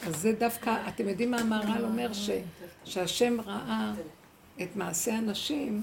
אז 0.07 0.17
זה 0.17 0.33
דווקא, 0.33 0.89
אתם 0.89 1.09
יודעים 1.09 1.31
מה 1.31 1.39
המהר"ל 1.39 1.85
אומר? 1.85 2.11
שהשם 2.85 3.41
ראה 3.41 3.93
את 4.63 4.77
מעשה 4.77 5.15
הנשים, 5.15 5.83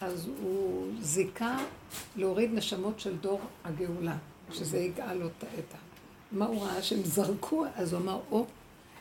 אז 0.00 0.28
הוא 0.42 0.88
זיכה 1.00 1.58
להוריד 2.16 2.50
נשמות 2.54 3.00
של 3.00 3.16
דור 3.16 3.40
הגאולה, 3.64 4.16
שזה 4.52 4.78
יגאל 4.78 5.22
אותה. 5.22 5.46
מה 6.32 6.46
הוא 6.46 6.62
ראה? 6.62 6.82
שהם 6.82 7.04
זרקו, 7.04 7.64
אז 7.74 7.92
הוא 7.92 8.02
אמר, 8.02 8.20
או, 8.30 8.46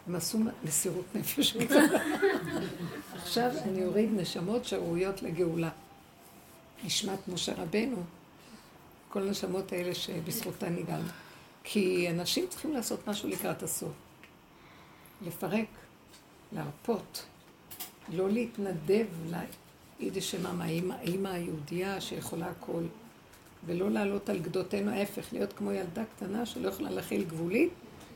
הם 0.07 0.15
עשו 0.15 0.39
מסירות 0.63 1.05
נפש 1.15 1.57
גדולה. 1.57 1.99
עכשיו 3.21 3.51
אני 3.63 3.85
אוריד 3.85 4.09
נשמות 4.13 4.65
שראויות 4.65 5.23
לגאולה. 5.23 5.69
נשמת 6.85 7.27
משה 7.27 7.53
רבנו, 7.53 8.03
כל 9.09 9.21
הנשמות 9.21 9.71
האלה 9.71 9.95
שבזכותן 9.95 10.75
נגאלנו. 10.75 11.24
כי 11.65 12.09
אנשים 12.09 12.45
צריכים 12.49 12.73
לעשות 12.73 13.07
משהו 13.07 13.29
לקראת 13.29 13.63
הסוף. 13.63 13.91
לפרק, 15.27 15.67
להרפות, 16.51 17.25
לא 18.13 18.29
להתנדב 18.29 19.05
ליידיש 19.99 20.31
שמם, 20.31 20.61
האימא, 20.61 21.27
היהודייה 21.27 22.01
שיכולה 22.01 22.47
הכל, 22.47 22.83
ולא 23.65 23.91
לעלות 23.91 24.29
על 24.29 24.39
גדותינו, 24.39 24.91
ההפך, 24.91 25.33
להיות 25.33 25.53
כמו 25.53 25.71
ילדה 25.71 26.03
קטנה 26.15 26.45
שלא 26.45 26.67
יכולה 26.69 26.89
להכיל 26.89 27.23
גבולית, 27.23 27.69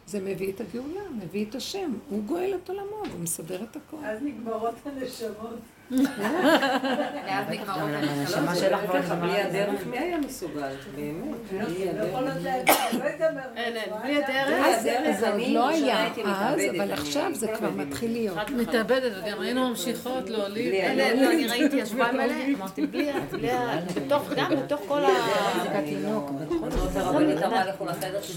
זה 0.08 0.20
מביא 0.20 0.52
את 0.54 0.62
הגאולה, 0.62 1.10
מביא 1.24 1.46
את 1.50 1.56
השם, 1.56 1.94
הוא 2.10 2.24
גואל 2.24 2.56
את 2.64 2.70
עולמו, 2.70 2.96
הוא 2.96 3.20
מסדר 3.20 3.64
את 3.64 3.76
הכל. 3.76 3.98
אז 4.04 4.20
נגמרות 4.22 4.76
הנשמות. 4.86 5.60
ואז 7.26 7.46
נגמרות. 7.50 7.90
לנשמה 8.02 8.56
שלך 8.56 8.80
כבר 8.86 9.16
בלי. 9.16 9.42
הדרך, 9.42 9.88
מי 9.88 9.98
היה 9.98 10.18
מסוגל? 10.18 10.62
באמת, 10.96 11.36
בלי 11.52 11.86
לא 11.86 12.20
הדרך. 12.20 12.36
לדעת, 12.38 12.70
לא. 12.94 13.06
אין, 13.56 13.76
אין, 13.78 13.90
בלי 14.04 14.24
הדרך. 14.24 14.66
הדרך, 14.82 15.18
לא 15.48 15.70
היה 15.70 16.04
הייתי 16.04 16.22
אז, 16.26 16.60
אבל 16.78 16.92
עכשיו 16.92 17.32
זה 17.34 17.48
כבר. 17.48 17.70
מתחיל 17.70 18.12
להיות. 18.12 18.50
מתאבדת, 18.50 19.12
וגם 19.24 19.42
היינו 19.42 19.70
ממשיכות 19.70 20.30
להוליד. 20.30 20.72
בלי 20.72 21.22
לא, 21.22 21.32
אני 21.32 21.48
ראיתי 21.48 21.82
השבועיים 21.82 22.20
האלה, 22.20 22.34
אמרתי, 22.58 22.86
בלי, 22.88 23.10
ה- 23.12 23.14
בלי, 23.32 23.50
גם 24.38 24.52
בתוך 24.56 24.80
כל 24.88 25.04
ה... 25.04 25.08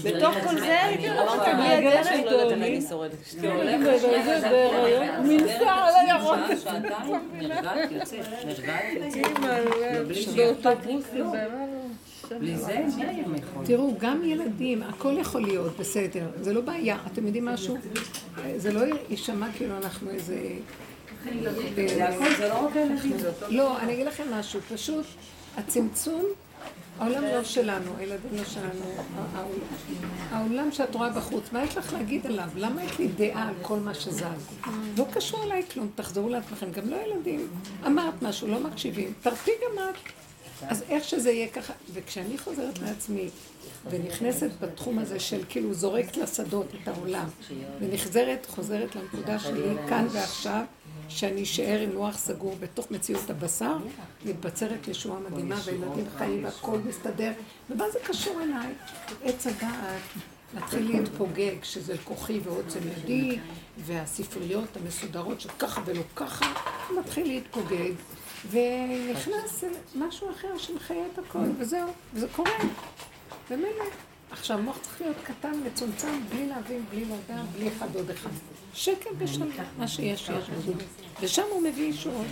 בתוך 0.03 0.37
את 0.37 0.43
כל. 0.43 0.59
זה, 0.59 0.77
לא 1.09 1.33
אמרתי. 1.33 1.51
בלי 1.53 1.73
הדרך, 1.87 2.07
אני 2.07 2.25
לא 2.25 2.29
יודעת 2.31 2.57
אם 2.57 2.63
אני 2.63 2.81
שורדת. 2.89 3.13
לך, 3.41 3.79
מנסה 5.23 5.71
על 5.73 5.93
את 5.93 6.09
הירוק. 6.09 6.39
נרגעת, 7.47 7.91
יוצאת, 7.91 8.19
נרגעת, 8.45 8.83
יוצאת. 8.95 10.35
באוטובוסים. 10.35 11.25
בלי 12.39 12.57
זה, 12.57 12.85
מי 12.97 13.05
היה 13.05 13.23
יכול? 13.37 13.65
תראו, 13.65 13.93
גם 13.99 14.23
ילדים, 14.25 14.83
הכל 14.83 15.15
יכול 15.19 15.41
להיות 15.41 15.79
בסדר, 15.79 16.25
זה 16.41 16.53
לא 16.53 16.61
בעיה. 16.61 16.97
אתם 17.07 17.25
יודעים 17.25 17.45
משהו? 17.45 17.77
זה 18.57 18.71
לא 18.71 18.81
יישמע 19.09 19.47
כאילו 19.57 19.77
אנחנו 19.77 20.09
איזה... 20.09 20.39
זה 21.87 22.09
הכל, 22.09 22.35
זה 22.37 22.47
לא 22.49 22.65
רק 22.65 22.75
הילדים, 22.75 23.17
זה 23.17 23.27
אותו 23.27 23.45
לא, 23.49 23.79
אני 23.79 23.93
אגיד 23.93 24.07
לכם 24.07 24.23
משהו, 24.31 24.59
פשוט 24.73 25.05
הצמצום, 25.57 26.25
העולם 26.99 27.23
לא 27.23 27.43
שלנו, 27.43 27.91
הילדים 27.97 28.37
לא 28.37 28.43
שלנו, 28.43 28.85
העולם- 30.31 30.71
שאת 30.71 30.95
רואה 30.95 31.09
בחוץ, 31.09 31.43
מה 31.51 31.63
יש 31.63 31.77
לך 31.77 31.93
להגיד 31.93 32.25
עליו? 32.25 32.49
למה 32.55 32.83
יש 32.83 32.99
לי 32.99 33.07
דעה 33.07 33.47
על 33.47 33.53
כל 33.61 33.79
מה 33.79 33.93
שזז? 33.93 34.23
לא 34.97 35.05
קשור 35.13 35.43
אליי 35.43 35.63
כלום, 35.73 35.89
תחזרו 35.95 36.29
לעצמכם, 36.29 36.71
גם 36.71 36.89
לא 36.89 36.95
ילדים. 37.07 37.47
אמרת 37.85 38.21
משהו, 38.21 38.47
לא 38.47 38.59
מקשיבים, 38.59 39.13
תרפי 39.21 39.51
גם 39.51 39.83
את. 39.89 40.22
אז 40.67 40.83
איך 40.89 41.03
שזה 41.03 41.31
יהיה 41.31 41.47
ככה, 41.47 41.73
וכשאני 41.93 42.37
חוזרת 42.37 42.79
לעצמי 42.79 43.29
ונכנסת 43.89 44.49
בתחום 44.61 44.99
הזה 44.99 45.19
של 45.19 45.41
כאילו 45.49 45.73
זורקת 45.73 46.17
לשדות 46.17 46.67
את 46.83 46.87
העולם, 46.87 47.27
ונחזרת, 47.79 48.47
חוזרת 48.49 48.95
לנקודה 48.95 49.39
שלי 49.39 49.75
כאן 49.89 50.07
ועכשיו, 50.11 50.63
שאני 51.09 51.43
אשאר 51.43 51.79
עם 51.79 51.91
לוח 51.91 52.17
סגור 52.17 52.55
בתוך 52.59 52.91
מציאות 52.91 53.29
הבשר, 53.29 53.77
מתבצרת 54.25 54.87
ישועה 54.87 55.19
מדהימה, 55.19 55.55
וילדים 55.65 56.05
חיים 56.17 56.43
והכל 56.43 56.77
מסתדר, 56.85 57.31
ומה 57.69 57.89
זה 57.89 57.99
קשור 58.03 58.41
אליי? 58.41 58.73
עץ 59.23 59.47
הדעת. 59.47 60.01
להתחיל 60.55 60.91
להתפוגג, 60.91 61.63
שזה 61.63 61.95
כוחי 62.03 62.39
ועוצם 62.43 62.79
ידי, 62.97 63.39
והספריות 63.77 64.77
המסודרות 64.77 65.41
שככה 65.41 65.81
ולא 65.85 66.03
ככה, 66.15 66.53
מתחיל 66.99 67.27
להתפוגג, 67.27 67.91
ונכנס 68.51 69.63
משהו 69.95 70.31
אחר 70.31 70.57
שמחיה 70.57 71.05
את 71.13 71.19
הכל, 71.19 71.39
וזהו, 71.57 71.89
וזה 72.13 72.27
קורה. 72.35 72.51
ומילא. 73.51 73.83
עכשיו, 74.31 74.57
המוח 74.57 74.77
צריך 74.81 75.01
להיות 75.01 75.17
קטן, 75.23 75.51
מצומצם, 75.65 76.21
בלי 76.29 76.47
להבין, 76.47 76.85
בלי 76.91 77.05
לדעת, 77.05 77.45
בלי 77.55 77.67
אחד 77.67 77.95
עוד 77.95 78.09
אחד. 78.09 78.29
שקט 78.73 79.11
בשלום, 79.17 79.49
מה 79.77 79.87
שיש, 79.87 80.29
יש. 80.29 80.49
ושם 81.21 81.43
הוא 81.51 81.61
מביא 81.61 81.89
ישועות. 81.89 82.25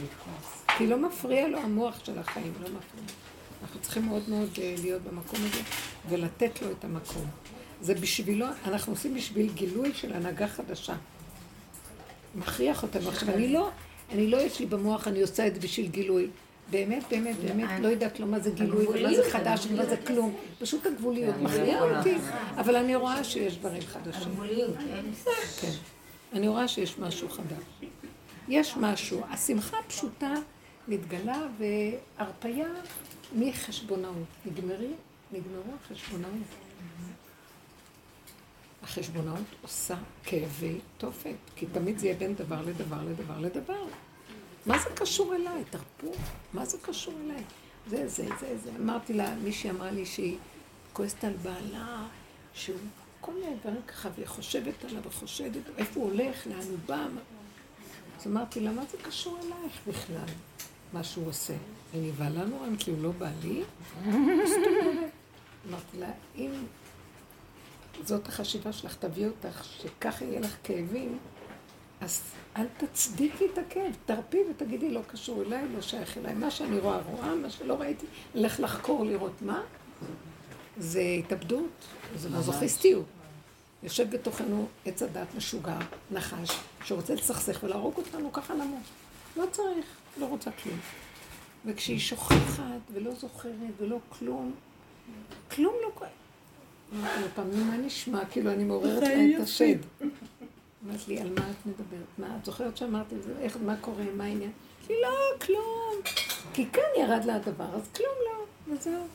כי 0.78 0.88
לא 0.88 0.98
מפריע 0.98 1.48
לו 1.48 1.60
המוח 1.60 2.06
של 2.06 2.20
החיים, 2.20 2.54
לא 2.60 2.68
מפריע. 2.68 3.04
אנחנו 3.62 3.80
צריכים 3.80 4.06
מאוד 4.06 4.30
מאוד 4.30 4.50
אה, 4.62 4.76
להיות 4.82 5.02
במקום 5.02 5.40
הזה, 5.40 5.62
ולתת 6.10 6.62
לו 6.62 6.72
את 6.72 6.84
המקום. 6.84 7.26
זה 7.82 7.94
בשבילו, 7.94 8.46
אנחנו 8.66 8.94
עושים 8.94 9.16
בשביל 9.16 9.52
גילוי 9.54 9.94
של 9.94 10.14
הנהגה 10.14 10.48
חדשה. 10.48 10.94
מכריח 12.36 12.84
אותנו. 12.84 13.10
עכשיו, 13.10 13.30
אני 13.30 13.54
לא, 13.54 13.70
אני 14.12 14.28
לא 14.28 14.38
יש 14.38 14.60
לי 14.60 14.66
במוח, 14.66 15.08
אני 15.08 15.22
עושה 15.22 15.48
את 15.48 15.56
זה 15.56 15.62
בשביל 15.62 15.88
גילוי. 15.88 16.28
באמת, 16.72 17.04
באמת, 17.12 17.36
באמת, 17.36 17.70
לא 17.82 17.88
יודעת 17.88 18.20
לא 18.20 18.26
מה 18.26 18.40
זה 18.40 18.52
גילוי, 18.52 18.86
ומה 18.88 19.14
זה 19.16 19.32
חדש, 19.32 19.66
ומה 19.66 19.86
זה 19.86 19.98
כלום. 19.98 20.36
פשוט 20.60 20.86
הגבוליות 20.86 21.36
מכריעה 21.36 21.98
אותי, 21.98 22.16
אבל 22.58 22.76
אני 22.76 22.96
רואה 22.96 23.24
שיש 23.24 23.58
דברים 23.58 23.82
חדשים. 23.82 24.32
הגבוליות, 24.32 24.76
כן. 25.62 25.72
אני 26.34 26.48
רואה 26.48 26.68
שיש 26.68 27.00
משהו 27.00 27.30
חדש. 27.30 27.64
יש 28.48 28.78
משהו. 28.78 29.22
השמחה 29.30 29.78
הפשוטה 29.86 30.34
מתגלה 30.88 31.42
והרפייה 31.58 32.68
מחשבונאות. 33.36 34.28
נגמרי, 34.46 34.92
נגמרו 35.32 35.74
החשבונאות. 35.86 36.34
החשבונאות 38.84 39.46
עושה 39.62 39.96
כאבי 40.24 40.80
תופת, 40.98 41.36
כי 41.56 41.66
תמיד 41.66 42.00
זה 42.00 42.08
יהיה 42.08 42.18
בין 42.18 42.36
דבר 42.36 42.62
לדבר 42.62 43.04
לדבר 43.04 43.40
לדבר. 43.40 43.84
מה 44.66 44.80
זה 44.80 44.90
קשור 44.96 45.36
אליי? 45.36 45.64
תרפו, 45.70 46.12
מה 46.54 46.66
זה 46.66 46.78
קשור 46.82 47.14
אליי? 47.26 47.44
זה, 47.88 48.08
זה, 48.08 48.28
זה, 48.40 48.58
זה. 48.64 48.72
אמרתי 48.80 49.14
לה, 49.14 49.36
מישהי 49.36 49.70
אמרה 49.70 49.92
לי 49.92 50.06
שהיא 50.06 50.38
כועסת 50.94 51.24
על 51.24 51.34
בעלה, 51.44 52.08
שהוא 52.54 52.78
כל 53.22 53.34
מיני 53.34 53.56
דברים 53.62 53.82
ככה, 53.88 54.10
והיא 54.16 54.28
חושבת 54.28 54.86
עליו 54.86 55.02
וחושדת, 55.04 55.64
איפה 55.78 56.00
הוא 56.00 56.12
הולך, 56.12 56.48
לאן 56.48 56.68
הוא 56.70 56.78
בא. 56.86 57.08
אז 58.20 58.28
אמרתי 58.28 58.60
לה, 58.60 58.72
מה 58.72 58.84
זה 58.92 58.98
קשור 58.98 59.40
אלייך 59.40 59.80
בכלל, 59.88 60.34
מה 60.94 61.04
שהוא 61.04 61.28
עושה? 61.28 61.54
היא 61.94 62.12
נבהלה 62.12 62.46
נורא, 62.46 62.68
כי 62.80 62.92
הוא 62.92 63.04
לא 63.04 63.12
בא 63.12 63.30
לי? 63.44 63.64
מה 64.06 64.48
זאת 64.48 64.58
אומרת? 64.68 65.12
אמרתי 65.70 65.98
לה, 66.00 66.12
אם 66.36 66.52
זאת 68.08 68.28
החשיבה 68.28 68.74
שלך, 68.74 68.96
תביא 68.96 69.26
אותך, 69.26 69.64
שככה 69.64 70.26
יהיה 70.26 70.40
לך 70.40 70.58
כאבים, 70.64 71.20
אז 72.02 72.22
אל 72.58 72.66
תצדיקי 72.78 73.46
את 73.54 73.58
הכאב, 73.58 73.96
תרפי 74.06 74.38
ותגידי, 74.50 74.92
לא 74.92 75.02
קשור 75.08 75.42
אליי, 75.42 75.68
לא 75.76 75.82
שייך 75.82 76.18
אליי. 76.18 76.34
מה 76.34 76.52
שאני 76.52 76.80
רואה, 76.80 77.02
רואה, 77.02 77.36
מה 77.36 77.50
שלא 77.50 77.74
ראיתי, 77.74 78.06
אלך 78.36 78.60
לחקור, 78.60 79.06
לראות 79.06 79.42
מה. 79.42 79.62
זה 80.78 81.02
התאבדות, 81.02 81.72
זה 82.16 82.30
מזוכיסטיות. 82.30 83.06
יושב 83.84 84.10
בתוכנו 84.16 84.68
עץ 84.86 85.04
הדת 85.04 85.28
משוגע, 85.38 85.78
נחש, 86.12 86.50
שרוצה 86.84 87.14
לסכסך 87.14 87.60
ולהרוג 87.64 87.98
אותנו, 87.98 88.34
ככה 88.34 88.54
למות. 88.54 88.84
לא 89.38 89.46
צריך, 89.52 89.86
לא 90.18 90.26
רוצה 90.26 90.52
כלום. 90.52 90.80
וכשהיא 91.66 92.00
שוכחת 92.00 92.82
ולא 92.94 93.16
זוכרת 93.16 93.54
ולא 93.80 93.98
כלום, 94.10 94.54
כלום 95.56 95.74
לא 95.84 95.90
קורה. 95.94 96.10
אמרתי 96.94 97.30
פעם, 97.36 97.52
נו, 97.52 97.66
מה 97.66 97.78
נשמע? 97.78 98.26
כאילו, 98.26 98.52
אני 98.52 98.64
מעוררת 98.64 99.04
לה 99.04 99.38
את 99.38 99.42
השד. 99.44 99.76
אמרת 100.86 101.08
לי, 101.08 101.20
על 101.20 101.30
מה 101.30 101.42
את 101.52 101.66
מדברת? 101.66 102.08
מה, 102.18 102.38
את 102.40 102.46
זוכרת 102.46 102.78
שאמרתי 102.78 103.16
את 103.16 103.24
זה? 103.24 103.34
איך, 103.40 103.58
מה 103.66 103.76
קורה? 103.82 104.04
מה 104.18 104.24
העניין? 104.24 104.52
אמרתי, 104.80 104.94
לא, 105.02 105.46
כלום. 105.46 106.14
כי 106.54 106.66
כאן 106.74 106.84
ירד 106.98 107.26
לה 107.26 107.36
הדבר, 107.36 107.76
אז 107.76 107.88
כלום 107.96 108.14
לא, 108.26 108.74
וזהו. 108.74 109.08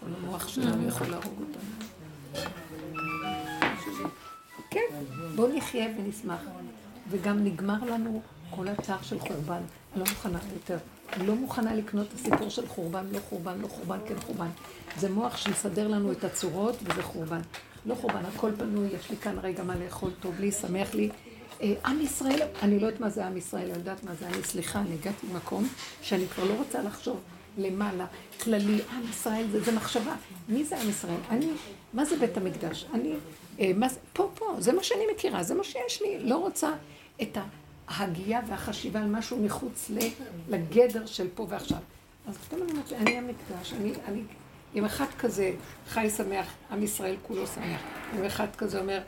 כל 0.00 0.06
המוח 0.18 0.48
שלנו 0.48 0.88
יכול 0.88 1.06
להרוג 1.06 1.40
אותנו. 1.40 1.92
כן, 4.70 4.80
בואו 5.36 5.56
נחיה 5.56 5.88
ונשמח. 5.98 6.40
וגם 7.10 7.44
נגמר 7.44 7.84
לנו 7.84 8.22
כל 8.50 8.68
הצער 8.68 9.02
של 9.02 9.18
חורבן. 9.18 9.60
לא 9.96 10.04
מוכנה 10.10 10.38
יותר. 10.54 10.78
לא 11.20 11.34
מוכנה 11.34 11.74
לקנות 11.74 12.06
את 12.06 12.12
הסיפור 12.12 12.48
של 12.48 12.68
חורבן, 12.68 13.04
לא 13.12 13.18
חורבן, 13.28 13.58
לא 13.60 13.68
חורבן, 13.68 13.98
כן 14.06 14.20
חורבן. 14.20 14.48
זה 14.98 15.10
מוח 15.10 15.36
שמסדר 15.36 15.88
לנו 15.88 16.12
את 16.12 16.24
הצורות 16.24 16.76
וזה 16.82 17.02
חורבן. 17.02 17.40
לא 17.86 17.94
חורבן, 17.94 18.22
הכל 18.34 18.50
פנוי, 18.58 18.88
יש 18.88 19.10
לי 19.10 19.16
כאן 19.16 19.38
רגע 19.42 19.62
מה 19.62 19.74
לאכול, 19.76 20.10
טוב 20.20 20.40
לי, 20.40 20.52
שמח 20.52 20.94
לי. 20.94 21.10
אה, 21.62 21.74
עם 21.86 22.00
ישראל, 22.00 22.40
אני 22.62 22.80
לא 22.80 22.86
יודעת 22.86 23.00
מה 23.00 23.10
זה 23.10 23.26
עם 23.26 23.36
ישראל, 23.36 23.70
אני 23.70 23.78
יודעת 23.78 24.04
מה 24.04 24.14
זה 24.14 24.26
אני, 24.26 24.42
סליחה, 24.44 24.80
אני 24.80 24.94
הגעתי 24.94 25.26
למקום 25.30 25.68
שאני 26.02 26.26
כבר 26.26 26.44
לא 26.44 26.54
רוצה 26.54 26.82
לחשוב 26.82 27.20
למעלה, 27.58 28.06
כללי, 28.42 28.78
עם 28.92 29.02
ישראל, 29.10 29.46
זה, 29.52 29.60
זה 29.60 29.72
מחשבה. 29.72 30.14
מי 30.48 30.64
זה 30.64 30.80
עם 30.80 30.88
ישראל? 30.88 31.20
אני, 31.30 31.48
מה 31.92 32.04
זה 32.04 32.16
בית 32.16 32.36
המקדש? 32.36 32.86
אני, 32.94 33.14
אה, 33.60 33.70
מה 33.76 33.88
זה, 33.88 33.98
פה, 34.12 34.30
פה, 34.34 34.54
זה 34.58 34.72
מה 34.72 34.82
שאני 34.82 35.02
מכירה, 35.14 35.42
זה 35.42 35.54
מה 35.54 35.64
שיש 35.64 36.02
לי, 36.02 36.18
לא 36.20 36.36
רוצה 36.36 36.70
את 37.22 37.36
ההגייה 37.92 38.40
והחשיבה 38.48 39.00
על 39.00 39.10
משהו 39.10 39.42
מחוץ 39.44 39.90
לגדר 40.48 41.06
של 41.06 41.28
פה 41.34 41.46
ועכשיו. 41.48 41.78
אז 42.26 42.36
פתאום 42.36 42.62
אני 42.62 42.72
אומרת, 42.72 42.92
אני 42.92 43.18
המקדש, 43.18 43.72
אני, 43.72 43.92
אני, 44.08 44.22
אם 44.74 44.84
אחד 44.84 45.06
כזה 45.18 45.52
חי 45.88 46.10
שמח, 46.16 46.46
עם 46.70 46.82
ישראל 46.82 47.16
כולו 47.22 47.46
שמח. 47.46 47.80
אם 48.18 48.24
אחד 48.24 48.56
כזה 48.56 48.80
אומר, 48.80 49.02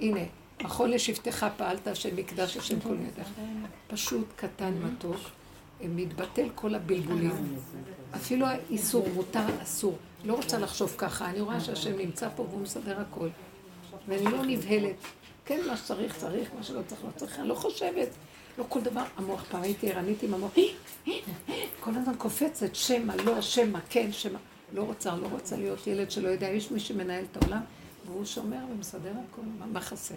הנה, 0.00 0.20
מחול 0.62 0.90
לשבטך 0.90 1.46
פעלת 1.56 1.86
השם 1.86 2.16
מקדש 2.16 2.56
השם 2.56 2.80
כל 2.80 2.96
ידך. 3.06 3.28
פשוט 3.88 4.26
קטן 4.36 4.72
מתוק, 4.82 5.16
מתבטל 5.80 6.48
כל 6.54 6.74
הבלבולים. 6.74 7.56
אפילו 8.16 8.46
האיסור 8.46 9.08
מותר 9.14 9.62
אסור. 9.62 9.98
לא 10.24 10.34
רוצה 10.34 10.58
לחשוב 10.58 10.94
ככה, 10.98 11.30
אני 11.30 11.40
רואה 11.40 11.60
שהשם 11.60 11.98
נמצא 11.98 12.28
פה 12.36 12.42
והוא 12.42 12.60
מסדר 12.60 13.00
הכל. 13.00 13.28
ואני 14.08 14.24
לא 14.24 14.44
נבהלת. 14.46 14.96
כן, 15.44 15.60
מה 15.66 15.76
שצריך, 15.76 16.16
צריך, 16.16 16.50
מה 16.56 16.62
שלא 16.62 16.80
צריך, 16.86 17.04
לא 17.04 17.10
צריך. 17.16 17.38
אני 17.38 17.48
לא 17.48 17.54
חושבת. 17.54 18.08
לא 18.58 18.64
כל 18.68 18.80
דבר, 18.80 19.02
המוח, 19.16 19.44
פעם 19.50 19.62
הייתי 19.62 19.92
ערנית 19.92 20.22
עם 20.22 20.34
המוח, 20.34 20.52
כל 21.80 21.90
הזמן 21.94 22.14
קופצת, 22.18 22.74
שמא, 22.74 23.12
לא, 23.24 23.40
שמא, 23.40 23.78
כן, 23.90 24.12
שמא. 24.12 24.38
לא 24.74 24.82
רוצה, 24.82 25.16
לא 25.16 25.26
רוצה 25.30 25.56
להיות 25.56 25.86
ילד 25.86 26.10
שלא 26.10 26.28
יודע, 26.28 26.48
יש 26.48 26.70
מי 26.70 26.80
שמנהל 26.80 27.24
את 27.30 27.42
העולם, 27.42 27.60
והוא 28.06 28.24
שומר 28.24 28.58
ומסדר 28.72 29.10
הכל, 29.10 29.42
מה, 29.58 29.66
מה 29.66 29.80
חסר? 29.80 30.14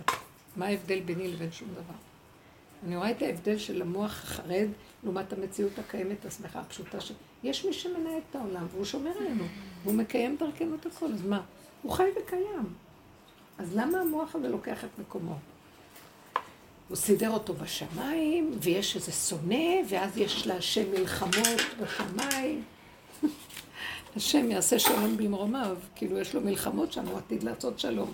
מה 0.55 0.65
ההבדל 0.65 0.99
ביני 0.99 1.27
לבין 1.27 1.51
שום 1.51 1.67
דבר? 1.71 1.97
אני 2.85 2.97
רואה 2.97 3.11
את 3.11 3.21
ההבדל 3.21 3.57
של 3.57 3.81
המוח 3.81 4.23
החרד 4.23 4.67
לעומת 5.03 5.33
המציאות 5.33 5.79
הקיימת, 5.79 6.25
השמחה 6.25 6.59
הפשוטה 6.59 7.01
ש... 7.01 7.11
יש 7.43 7.65
מי 7.65 7.73
שמנהל 7.73 8.19
את 8.29 8.35
העולם, 8.35 8.65
והוא 8.71 8.85
שומר 8.85 9.11
עלינו, 9.19 9.43
והוא 9.83 9.95
מקיים 9.95 10.35
דרכנו 10.39 10.75
את 10.75 10.85
הכל, 10.85 11.05
אז 11.13 11.21
מה? 11.25 11.41
הוא 11.81 11.91
חי 11.91 12.07
וקיים. 12.21 12.84
אז 13.57 13.75
למה 13.75 13.99
המוח 13.99 14.35
הזה 14.35 14.49
לוקח 14.49 14.83
את 14.83 14.99
מקומו? 14.99 15.35
הוא 16.89 16.97
סידר 16.97 17.29
אותו 17.29 17.53
בשמיים, 17.53 18.51
ויש 18.61 18.95
איזה 18.95 19.11
שונא, 19.11 19.65
ואז 19.89 20.17
יש 20.17 20.47
להשם 20.47 20.91
מלחמות 20.91 21.61
בשמיים. 21.81 22.63
השם 24.15 24.51
יעשה 24.51 24.79
שלום 24.79 25.17
במרומיו, 25.17 25.77
כאילו 25.95 26.19
יש 26.19 26.35
לו 26.35 26.41
מלחמות 26.41 26.93
שם, 26.93 27.05
הוא 27.05 27.17
עתיד 27.17 27.43
לעשות 27.43 27.79
שלום. 27.79 28.13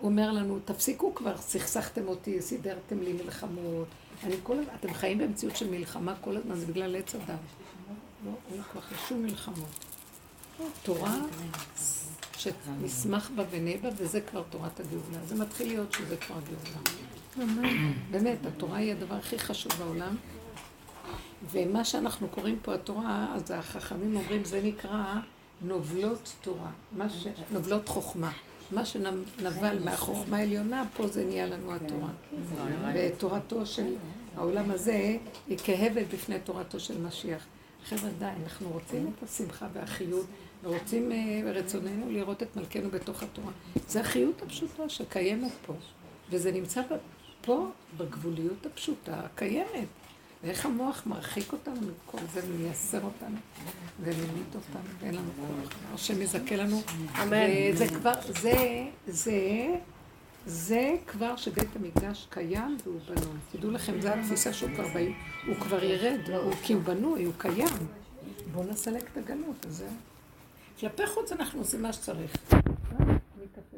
הוא 0.00 0.10
אומר 0.10 0.32
לנו, 0.32 0.58
תפסיקו 0.64 1.14
כבר, 1.14 1.36
סכסכתם 1.36 2.08
אותי, 2.08 2.42
סידרתם 2.42 3.02
לי 3.02 3.12
מלחמות. 3.12 3.88
אני 4.24 4.34
כל 4.42 4.52
הזמן, 4.52 4.74
אתם 4.80 4.94
חיים 4.94 5.18
במציאות 5.18 5.56
של 5.56 5.70
מלחמה 5.70 6.14
כל 6.20 6.36
הזמן, 6.36 6.54
זה 6.54 6.66
בגלל 6.66 6.96
עץ 6.96 7.14
הדת. 7.14 7.28
לא, 8.26 8.32
אין 8.52 8.62
כבר 8.62 8.80
שום 9.08 9.22
מלחמות. 9.22 9.84
תורה 10.82 11.18
שנשמח 12.54 13.30
בה 13.36 13.42
ונהיה 13.50 13.78
בה, 13.78 13.88
וזה 13.96 14.20
כבר 14.20 14.42
תורת 14.50 14.80
הגאולה. 14.80 15.26
זה 15.26 15.34
מתחיל 15.34 15.68
להיות 15.68 15.92
שזה 15.92 16.16
כבר 16.16 16.36
גאולה. 16.40 16.80
באמת, 18.10 18.46
התורה 18.46 18.78
היא 18.78 18.92
הדבר 18.92 19.14
הכי 19.14 19.38
חשוב 19.38 19.72
בעולם. 19.78 20.16
ומה 21.50 21.84
שאנחנו 21.84 22.28
קוראים 22.28 22.58
פה 22.62 22.74
התורה, 22.74 23.26
אז 23.34 23.50
החכמים 23.50 24.16
אומרים, 24.16 24.44
זה 24.44 24.60
נקרא 24.62 25.14
נובלות 25.62 26.32
תורה, 26.40 26.70
ש... 27.08 27.26
נובלות 27.50 27.88
חוכמה. 27.88 28.32
מה 28.70 28.84
שנבל 28.84 29.78
מהחוכמה 29.84 30.36
העליונה, 30.36 30.84
פה 30.96 31.06
זה 31.06 31.24
נהיה 31.24 31.46
לנו 31.46 31.74
התורה. 31.74 32.10
ותורתו 32.94 33.66
של 33.66 33.94
העולם 34.36 34.70
הזה 34.70 35.16
היא 35.48 35.58
כהבל 35.64 36.04
בפני 36.04 36.40
תורתו 36.44 36.80
של 36.80 37.00
משיח. 37.00 37.46
חבר'ה, 37.88 38.10
די, 38.18 38.24
אנחנו 38.44 38.68
רוצים 38.68 39.10
את 39.18 39.22
השמחה 39.22 39.66
והחיות, 39.72 40.26
ורוצים 40.62 41.12
ברצוננו 41.44 42.10
לראות 42.10 42.42
את 42.42 42.56
מלכנו 42.56 42.90
בתוך 42.90 43.22
התורה. 43.22 43.52
זה 43.88 44.00
החיות 44.00 44.42
הפשוטה 44.42 44.88
שקיימת 44.88 45.52
פה, 45.66 45.74
וזה 46.30 46.52
נמצא 46.52 46.82
פה 47.40 47.68
בגבוליות 47.96 48.66
הפשוטה 48.66 49.20
הקיימת. 49.20 49.86
ואיך 50.44 50.66
המוח 50.66 51.02
מרחיק 51.06 51.52
אותנו 51.52 51.80
מכל 51.80 52.18
זה 52.32 52.40
ומייסר 52.48 53.04
אותנו 53.04 53.36
וממית 54.00 54.54
אותנו, 54.54 54.90
ואין 55.00 55.14
לנו 55.14 55.30
כוח. 55.36 55.72
השם 55.94 56.22
יזכה 56.22 56.56
לנו. 56.56 56.82
אמן. 57.22 57.36
וזה 57.72 57.88
כבר, 57.88 58.12
זה, 58.40 58.84
זה, 59.06 59.66
זה 60.46 60.96
כבר 61.06 61.36
שבית 61.36 61.76
המקדש 61.76 62.26
קיים 62.30 62.76
והוא 62.84 63.00
בנוי. 63.06 63.36
תדעו 63.52 63.70
לכם, 63.70 64.00
זו 64.00 64.08
התפיסה 64.08 64.52
שהוא 64.52 64.70
כבר 64.74 64.88
באים, 64.94 65.14
הוא 65.46 65.56
כבר 65.56 65.84
ירד, 65.84 66.30
הוא, 66.30 66.52
כי 66.62 66.72
הוא 66.72 66.82
בנוי, 66.82 67.24
הוא 67.24 67.34
קיים. 67.38 67.76
בואו 68.52 68.64
נסלק 68.64 69.02
את 69.12 69.16
הגלות, 69.16 69.66
אז 69.66 69.76
זהו. 69.76 69.88
כלפי 70.80 71.06
חוץ 71.06 71.32
אנחנו 71.32 71.60
עושים 71.60 71.82
מה 71.82 71.92
שצריך. 71.92 72.36